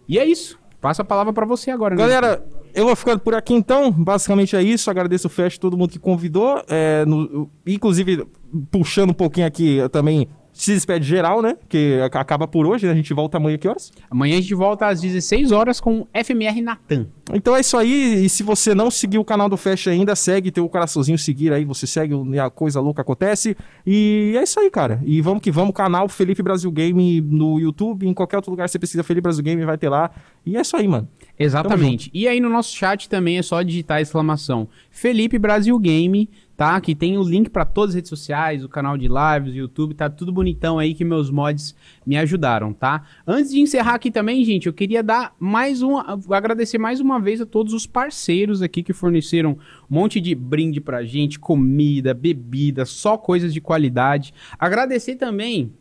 E 0.08 0.18
é 0.20 0.26
isso. 0.26 0.60
Passo 0.80 1.01
a 1.01 1.05
palavra 1.05 1.34
pra 1.34 1.45
você 1.45 1.72
agora, 1.72 1.95
né? 1.95 2.01
Galera, 2.01 2.45
eu 2.74 2.86
vou 2.86 2.95
ficando 2.95 3.20
por 3.20 3.34
aqui 3.34 3.53
então. 3.53 3.91
Basicamente 3.91 4.55
é 4.55 4.62
isso. 4.62 4.89
Agradeço 4.91 5.26
o 5.28 5.30
Fest, 5.30 5.58
todo 5.60 5.76
mundo 5.76 5.89
que 5.89 5.97
convidou. 5.99 6.62
É, 6.70 7.03
no- 7.05 7.49
inclusive, 7.66 8.24
puxando 8.70 9.10
um 9.10 9.14
pouquinho 9.14 9.47
aqui 9.47 9.78
eu 9.78 9.89
também. 9.89 10.28
Se 10.60 10.74
despede 10.74 11.05
geral, 11.05 11.41
né? 11.41 11.55
Que 11.70 11.99
ac- 12.03 12.16
acaba 12.18 12.47
por 12.47 12.66
hoje, 12.66 12.86
né? 12.88 12.91
A 12.91 12.95
gente 12.95 13.14
volta 13.14 13.38
amanhã 13.38 13.58
que 13.58 13.68
horas? 13.68 13.91
Amanhã 14.10 14.38
a 14.38 14.41
gente 14.41 14.55
volta 14.55 14.88
às 14.88 14.99
16 14.99 15.51
horas 15.51 15.80
com 15.80 16.08
FMR 16.14 16.62
Natan. 16.62 17.05
Então 17.32 17.55
é 17.55 17.60
isso 17.60 17.78
aí. 17.78 18.26
E 18.26 18.30
se 18.30 18.41
você 18.41 18.74
não 18.74 18.89
seguir 18.89 19.20
o 19.20 19.24
canal 19.24 19.47
do 19.47 19.55
Fast 19.55 19.88
ainda, 19.89 20.16
segue, 20.16 20.49
tem 20.49 20.64
o 20.64 20.68
coraçãozinho 20.70 21.18
seguir 21.18 21.53
aí, 21.53 21.64
você 21.64 21.86
segue 21.86 22.16
e 22.34 22.39
a 22.39 22.49
coisa 22.49 22.80
louca 22.80 23.01
acontece. 23.03 23.55
E 23.86 24.34
é 24.36 24.41
isso 24.43 24.60
aí, 24.60 24.72
cara. 24.72 24.99
E 25.05 25.22
vamos 25.22 25.41
que 25.43 25.51
vamos, 25.51 25.76
canal 25.76 26.10
Felipe 26.10 26.41
Brasil 26.41 26.72
Game 26.72 27.22
no 27.22 27.60
YouTube, 27.60 28.08
em 28.08 28.14
qualquer 28.14 28.38
outro 28.38 28.49
lugar 28.49 28.68
você 28.68 28.80
precisa 28.80 29.03
Felipe 29.03 29.24
Brasil 29.24 29.43
Game, 29.43 29.64
vai 29.64 29.78
ter 29.78 29.89
lá. 29.89 30.10
E 30.45 30.58
é 30.58 30.62
isso 30.62 30.76
aí, 30.76 30.88
mano. 30.88 31.08
Exatamente. 31.38 32.10
E 32.14 32.28
aí 32.28 32.39
no 32.39 32.49
nosso 32.49 32.76
chat 32.76 33.08
também 33.08 33.38
é 33.38 33.41
só 33.43 33.62
digitar 33.62 33.97
a 33.97 34.01
exclamação 34.01 34.68
Felipe 34.89 35.38
Brasil 35.38 35.78
Game, 35.78 36.28
tá? 36.58 36.82
Que 36.82 36.95
tem 36.95 37.18
o 37.20 37.24
link 37.24 37.51
pra 37.51 37.64
todas 37.64 37.91
as 37.91 37.95
redes 37.95 38.10
sociais, 38.10 38.64
o 38.64 38.68
canal 38.68 38.97
de 38.97 39.08
lives, 39.08 39.53
o 39.53 39.58
YouTube, 39.58 39.93
tá 39.93 40.10
tudo 40.10 40.32
bonitão 40.32 40.80
aí 40.80 40.95
que 40.95 41.05
meus 41.05 41.30
mods 41.30 41.76
me 42.03 42.18
ajudaram, 42.18 42.74
tá? 42.74 43.03
Antes 43.26 43.51
de 43.51 43.60
encerrar 43.60 43.93
aqui 43.93 44.10
também, 44.10 44.43
gente, 44.43 44.66
eu 44.66 44.74
queria 44.74 45.03
dar 45.03 45.36
mais 45.39 45.84
um 45.84 45.97
agradecer 46.34 46.80
mais 46.80 46.99
uma 46.99 47.20
vez 47.20 47.39
a 47.39 47.45
todos 47.45 47.74
os 47.74 47.86
parceiros 47.86 48.64
aqui 48.64 48.82
que 48.82 48.91
forneceram 48.91 49.51
um 49.51 49.95
monte 49.95 50.20
de 50.20 50.34
brinde 50.34 50.82
pra 50.82 51.03
gente, 51.03 51.39
comida, 51.39 52.12
bebida, 52.14 52.86
só 52.86 53.18
coisas 53.18 53.53
de 53.53 53.62
qualidade. 53.62 54.34
Agradecer 54.58 55.16
também 55.16 55.72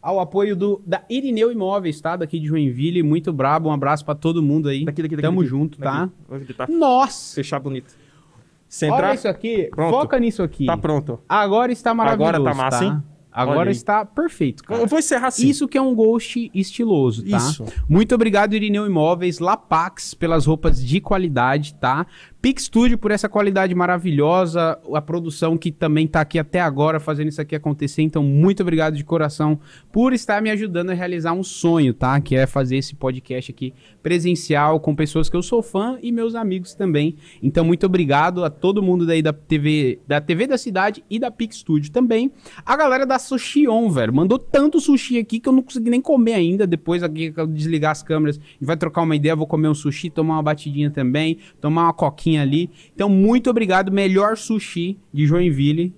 ao 0.00 0.20
apoio 0.20 0.56
do, 0.56 0.80
da 0.86 1.04
Irineu 1.10 1.52
Imóveis, 1.52 2.00
tá? 2.00 2.16
Daqui 2.16 2.38
de 2.38 2.46
Joinville, 2.46 3.02
muito 3.02 3.32
brabo. 3.32 3.68
Um 3.68 3.72
abraço 3.72 4.04
pra 4.04 4.14
todo 4.14 4.42
mundo 4.42 4.68
aí. 4.68 4.84
Daqui, 4.84 5.02
daqui, 5.02 5.16
daqui. 5.16 5.26
Tamo 5.26 5.40
daqui. 5.40 5.50
junto, 5.50 5.78
tá? 5.78 6.08
Daqui. 6.30 6.44
Tentar 6.46 6.68
Nossa! 6.70 7.34
fechar 7.34 7.58
bonito. 7.58 8.05
Você 8.68 8.90
Olha 8.90 9.14
isso 9.14 9.28
aqui. 9.28 9.68
Pronto. 9.70 9.90
Foca 9.90 10.18
nisso 10.18 10.42
aqui. 10.42 10.66
tá 10.66 10.76
pronto. 10.76 11.20
Agora 11.28 11.72
está 11.72 11.94
maravilhoso, 11.94 12.34
Agora 12.36 12.50
tá 12.50 12.62
massa, 12.62 12.84
hein? 12.84 13.02
Agora 13.36 13.70
está 13.70 14.02
perfeito, 14.02 14.64
cara. 14.64 14.80
Eu 14.80 14.86
vou 14.86 14.98
encerrar 14.98 15.26
assim. 15.26 15.46
Isso 15.46 15.68
que 15.68 15.76
é 15.76 15.82
um 15.82 15.94
ghost 15.94 16.50
estiloso, 16.54 17.22
tá? 17.28 17.36
Isso. 17.36 17.66
Muito 17.86 18.14
obrigado, 18.14 18.54
Irineu 18.54 18.86
Imóveis, 18.86 19.40
Lapax, 19.40 20.14
pelas 20.14 20.46
roupas 20.46 20.82
de 20.82 21.02
qualidade, 21.02 21.74
tá? 21.74 22.06
Pix 22.46 22.62
Studio 22.62 22.96
por 22.96 23.10
essa 23.10 23.28
qualidade 23.28 23.74
maravilhosa, 23.74 24.78
a 24.94 25.02
produção 25.02 25.58
que 25.58 25.72
também 25.72 26.06
tá 26.06 26.20
aqui 26.20 26.38
até 26.38 26.60
agora 26.60 27.00
fazendo 27.00 27.26
isso 27.26 27.40
aqui 27.40 27.56
acontecer. 27.56 28.02
Então, 28.02 28.22
muito 28.22 28.62
obrigado 28.62 28.94
de 28.94 29.02
coração 29.02 29.58
por 29.90 30.12
estar 30.12 30.40
me 30.40 30.48
ajudando 30.50 30.90
a 30.90 30.94
realizar 30.94 31.32
um 31.32 31.42
sonho, 31.42 31.92
tá? 31.92 32.20
Que 32.20 32.36
é 32.36 32.46
fazer 32.46 32.76
esse 32.76 32.94
podcast 32.94 33.50
aqui 33.50 33.74
presencial 34.00 34.78
com 34.78 34.94
pessoas 34.94 35.28
que 35.28 35.36
eu 35.36 35.42
sou 35.42 35.60
fã 35.60 35.98
e 36.00 36.12
meus 36.12 36.36
amigos 36.36 36.72
também. 36.72 37.16
Então, 37.42 37.64
muito 37.64 37.84
obrigado 37.84 38.44
a 38.44 38.48
todo 38.48 38.80
mundo 38.80 39.04
daí 39.04 39.22
da 39.22 39.32
TV, 39.32 39.98
da 40.06 40.20
TV 40.20 40.46
da 40.46 40.56
cidade 40.56 41.02
e 41.10 41.18
da 41.18 41.32
Pix 41.32 41.56
Studio 41.56 41.90
também. 41.90 42.30
A 42.64 42.76
galera 42.76 43.04
da 43.04 43.18
Sushi 43.18 43.66
On, 43.66 43.90
velho, 43.90 44.14
mandou 44.14 44.38
tanto 44.38 44.78
sushi 44.78 45.18
aqui 45.18 45.40
que 45.40 45.48
eu 45.48 45.52
não 45.52 45.64
consegui 45.64 45.90
nem 45.90 46.00
comer 46.00 46.34
ainda. 46.34 46.64
Depois 46.64 47.02
aqui 47.02 47.32
que 47.32 47.40
eu 47.40 47.46
desligar 47.48 47.90
as 47.90 48.04
câmeras 48.04 48.38
e 48.60 48.64
vai 48.64 48.76
trocar 48.76 49.02
uma 49.02 49.16
ideia, 49.16 49.34
vou 49.34 49.48
comer 49.48 49.66
um 49.66 49.74
sushi, 49.74 50.10
tomar 50.10 50.34
uma 50.34 50.44
batidinha 50.44 50.92
também, 50.92 51.38
tomar 51.60 51.86
uma 51.86 51.92
coquinha 51.92 52.35
ali. 52.38 52.70
Então, 52.94 53.08
muito 53.08 53.48
obrigado. 53.50 53.90
Melhor 53.92 54.36
sushi 54.36 54.98
de 55.12 55.26
Joinville 55.26 55.94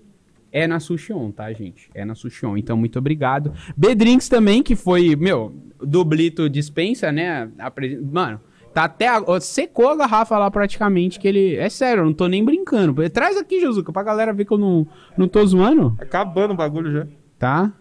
é 0.51 0.67
na 0.67 0.81
Sushi 0.81 1.13
On, 1.13 1.31
tá, 1.31 1.53
gente? 1.53 1.91
É 1.95 2.05
na 2.05 2.15
Sushi 2.15 2.47
On. 2.47 2.57
Então, 2.57 2.77
muito 2.77 2.99
obrigado. 2.99 3.53
B-Drinks 3.77 4.29
também, 4.29 4.63
que 4.63 4.75
foi, 4.75 5.15
meu, 5.15 5.55
dublito 5.81 6.49
dispensa, 6.49 7.13
né? 7.13 7.49
Mano, 8.11 8.41
tá 8.73 8.85
até. 8.85 9.09
a- 9.09 9.23
Secou 9.41 9.89
a 9.89 9.97
garrafa 9.97 10.39
lá 10.39 10.51
praticamente, 10.51 11.21
que 11.21 11.29
ele. 11.29 11.57
É 11.57 11.69
sério, 11.69 12.01
eu 12.01 12.07
não 12.07 12.15
tô 12.15 12.27
nem 12.27 12.45
brincando. 12.45 12.95
Traz 13.11 13.37
aqui, 13.37 13.61
Josuka, 13.61 13.93
pra 13.93 14.03
galera 14.03 14.33
ver 14.33 14.45
que 14.47 14.53
eu 14.53 14.59
não, 14.59 14.87
não 15.17 15.29
tô 15.29 15.45
zoando, 15.47 15.95
Acabando 16.01 16.55
o 16.55 16.57
bagulho 16.57 16.91
já. 16.93 17.07
tá? 17.39 17.73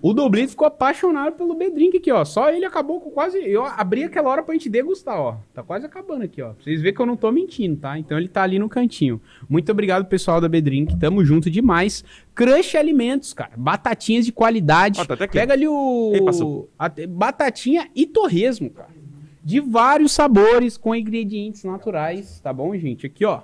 O 0.00 0.12
Doblito 0.12 0.50
ficou 0.50 0.66
apaixonado 0.66 1.34
pelo 1.34 1.54
B-Drink 1.54 1.96
aqui, 1.96 2.12
ó. 2.12 2.24
Só 2.24 2.50
ele 2.50 2.64
acabou 2.64 3.00
com 3.00 3.10
quase. 3.10 3.38
Eu 3.38 3.64
abri 3.64 4.04
aquela 4.04 4.30
hora 4.30 4.42
pra 4.42 4.54
gente 4.54 4.70
degustar, 4.70 5.20
ó. 5.20 5.36
Tá 5.52 5.62
quase 5.62 5.86
acabando 5.86 6.22
aqui, 6.22 6.40
ó. 6.40 6.50
Pra 6.50 6.62
vocês 6.62 6.80
verem 6.80 6.94
que 6.94 7.02
eu 7.02 7.06
não 7.06 7.16
tô 7.16 7.32
mentindo, 7.32 7.76
tá? 7.76 7.98
Então 7.98 8.16
ele 8.16 8.28
tá 8.28 8.42
ali 8.42 8.58
no 8.58 8.68
cantinho. 8.68 9.20
Muito 9.48 9.72
obrigado, 9.72 10.04
pessoal 10.06 10.40
da 10.40 10.48
B-Drink. 10.48 10.96
Tamo 10.98 11.24
junto 11.24 11.50
demais. 11.50 12.04
Crush 12.34 12.76
Alimentos, 12.76 13.32
cara. 13.32 13.52
Batatinhas 13.56 14.24
de 14.24 14.30
qualidade. 14.30 15.00
Ó, 15.00 15.04
tá. 15.04 15.16
Pega 15.26 15.52
ali 15.52 15.66
o. 15.66 16.12
Ei, 16.14 17.06
Batatinha 17.06 17.88
e 17.94 18.06
torresmo, 18.06 18.70
cara. 18.70 18.96
De 19.42 19.60
vários 19.60 20.12
sabores 20.12 20.76
com 20.76 20.94
ingredientes 20.94 21.64
naturais, 21.64 22.38
tá 22.38 22.52
bom, 22.52 22.76
gente? 22.76 23.06
Aqui, 23.06 23.24
ó. 23.24 23.40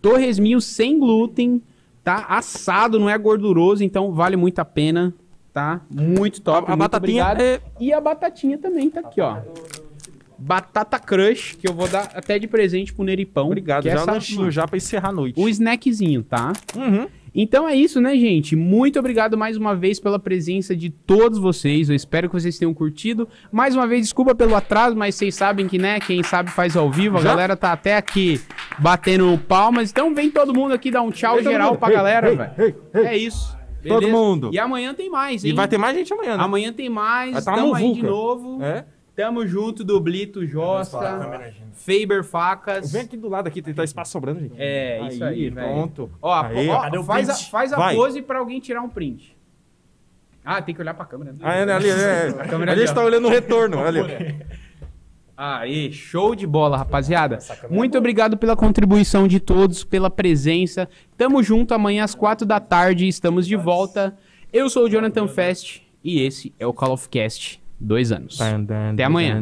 Torresminho 0.00 0.60
sem 0.60 0.98
glúten, 0.98 1.62
tá? 2.02 2.24
Assado, 2.28 2.98
não 2.98 3.08
é 3.08 3.16
gorduroso, 3.16 3.84
então 3.84 4.10
vale 4.10 4.36
muito 4.36 4.58
a 4.58 4.64
pena, 4.64 5.14
tá? 5.52 5.80
Muito 5.90 6.40
top. 6.40 6.68
A- 6.70 6.72
a 6.72 6.76
muito 6.76 6.90
batatinha 6.90 7.24
obrigado. 7.30 7.40
é- 7.42 7.60
E 7.80 7.92
a 7.92 8.00
batatinha 8.00 8.58
também 8.58 8.88
tá 8.90 9.00
aqui, 9.00 9.20
ó. 9.20 9.38
Batata 10.38 10.98
Crush, 10.98 11.54
que 11.56 11.68
eu 11.68 11.72
vou 11.72 11.86
dar 11.86 12.10
até 12.14 12.36
de 12.38 12.48
presente 12.48 12.92
pro 12.92 13.04
Neripão. 13.04 13.46
Obrigado. 13.46 13.86
é 13.86 13.90
Já 13.90 13.96
essa- 13.96 14.12
lanchinho 14.12 14.50
já 14.50 14.66
pra 14.66 14.76
encerrar 14.76 15.10
a 15.10 15.12
noite. 15.12 15.40
O 15.40 15.48
snackzinho, 15.48 16.22
tá? 16.24 16.52
Uhum. 16.76 17.06
Então 17.34 17.66
é 17.66 17.74
isso, 17.74 17.98
né, 18.00 18.14
gente? 18.16 18.54
Muito 18.56 18.98
obrigado 18.98 19.38
mais 19.38 19.56
uma 19.56 19.74
vez 19.74 19.98
pela 20.00 20.18
presença 20.18 20.74
de 20.76 20.90
todos 20.90 21.38
vocês. 21.38 21.88
Eu 21.88 21.94
espero 21.94 22.28
que 22.28 22.34
vocês 22.34 22.58
tenham 22.58 22.74
curtido. 22.74 23.26
Mais 23.50 23.74
uma 23.74 23.86
vez, 23.86 24.02
desculpa 24.02 24.34
pelo 24.34 24.54
atraso, 24.54 24.94
mas 24.96 25.14
vocês 25.14 25.34
sabem 25.34 25.66
que, 25.68 25.78
né, 25.78 25.98
quem 26.00 26.22
sabe 26.24 26.50
faz 26.50 26.76
ao 26.76 26.90
vivo. 26.90 27.16
A 27.18 27.20
Já? 27.22 27.30
galera 27.30 27.56
tá 27.56 27.72
até 27.72 27.96
aqui 27.96 28.38
batendo 28.78 29.38
palmas. 29.48 29.90
Então 29.90 30.12
vem 30.14 30.30
todo 30.30 30.52
mundo 30.52 30.74
aqui 30.74 30.90
dar 30.90 31.02
um 31.02 31.10
tchau 31.10 31.36
Vem 31.36 31.44
geral 31.44 31.78
pra 31.78 31.88
Ei, 31.88 31.94
galera, 31.94 32.34
velho. 32.34 32.74
É 32.92 33.16
isso. 33.16 33.56
Todo 33.88 34.08
mundo. 34.08 34.50
E 34.52 34.58
amanhã 34.58 34.94
tem 34.94 35.10
mais, 35.10 35.44
hein? 35.44 35.50
E 35.50 35.54
vai 35.54 35.66
ter 35.68 35.78
mais 35.78 35.96
gente 35.96 36.12
amanhã, 36.12 36.36
né? 36.36 36.44
Amanhã 36.44 36.72
tem 36.72 36.88
mais. 36.88 37.32
Vai 37.32 37.42
tá 37.42 37.54
Tamo 37.54 37.74
aí 37.74 37.92
de 37.92 38.02
novo. 38.02 38.62
É? 38.62 38.84
Tamo 39.14 39.46
junto, 39.46 39.84
Dublito, 39.84 40.46
Josta, 40.46 41.50
Faber 41.74 42.24
Facas. 42.24 42.90
Vem 42.92 43.02
aqui 43.02 43.16
do 43.16 43.28
lado 43.28 43.46
aqui, 43.46 43.60
tem 43.60 43.74
tá 43.74 43.84
espaço 43.84 44.10
sobrando, 44.10 44.40
gente. 44.40 44.54
É, 44.56 45.06
isso 45.08 45.22
aí, 45.22 45.50
velho. 45.50 45.68
Pronto. 45.68 46.10
Ó, 46.20 46.42
Aí, 46.42 46.68
ó, 46.68 46.80
cadê 46.80 46.98
o 46.98 47.04
faz, 47.04 47.28
a, 47.28 47.34
faz 47.34 47.72
a 47.72 47.76
Vai. 47.76 47.94
pose 47.94 48.22
pra 48.22 48.38
alguém 48.38 48.58
tirar 48.58 48.80
um 48.80 48.88
print. 48.88 49.36
Ah, 50.44 50.62
tem 50.62 50.74
que 50.74 50.80
olhar 50.80 50.94
pra 50.94 51.04
câmera. 51.04 51.32
né? 51.32 51.38
Ah, 51.42 51.54
é, 51.54 51.66
né, 51.66 51.72
ali, 51.74 51.90
é. 51.90 52.32
câmera 52.48 52.72
a 52.72 52.74
gente 52.74 52.86
ali, 52.88 52.94
tá 52.94 53.02
ó. 53.02 53.04
olhando 53.04 53.26
o 53.28 53.30
retorno, 53.30 53.78
olha. 53.78 54.02
Aí, 55.36 55.92
show 55.92 56.34
de 56.34 56.46
bola, 56.46 56.76
rapaziada. 56.76 57.38
Muito 57.70 57.96
obrigado 57.98 58.36
pela 58.36 58.54
contribuição 58.54 59.26
de 59.26 59.40
todos, 59.40 59.82
pela 59.82 60.10
presença. 60.10 60.88
Tamo 61.16 61.42
junto 61.42 61.74
amanhã 61.74 62.04
às 62.04 62.14
quatro 62.14 62.46
da 62.46 62.60
tarde, 62.60 63.08
estamos 63.08 63.46
de 63.46 63.56
volta. 63.56 64.16
Eu 64.52 64.68
sou 64.68 64.84
o 64.84 64.90
Jonathan 64.90 65.26
Fest 65.26 65.80
e 66.04 66.20
esse 66.20 66.52
é 66.58 66.66
o 66.66 66.72
Call 66.72 66.92
of 66.92 67.08
Cast 67.08 67.60
dois 67.80 68.12
anos. 68.12 68.38
Até 68.92 69.04
amanhã. 69.04 69.40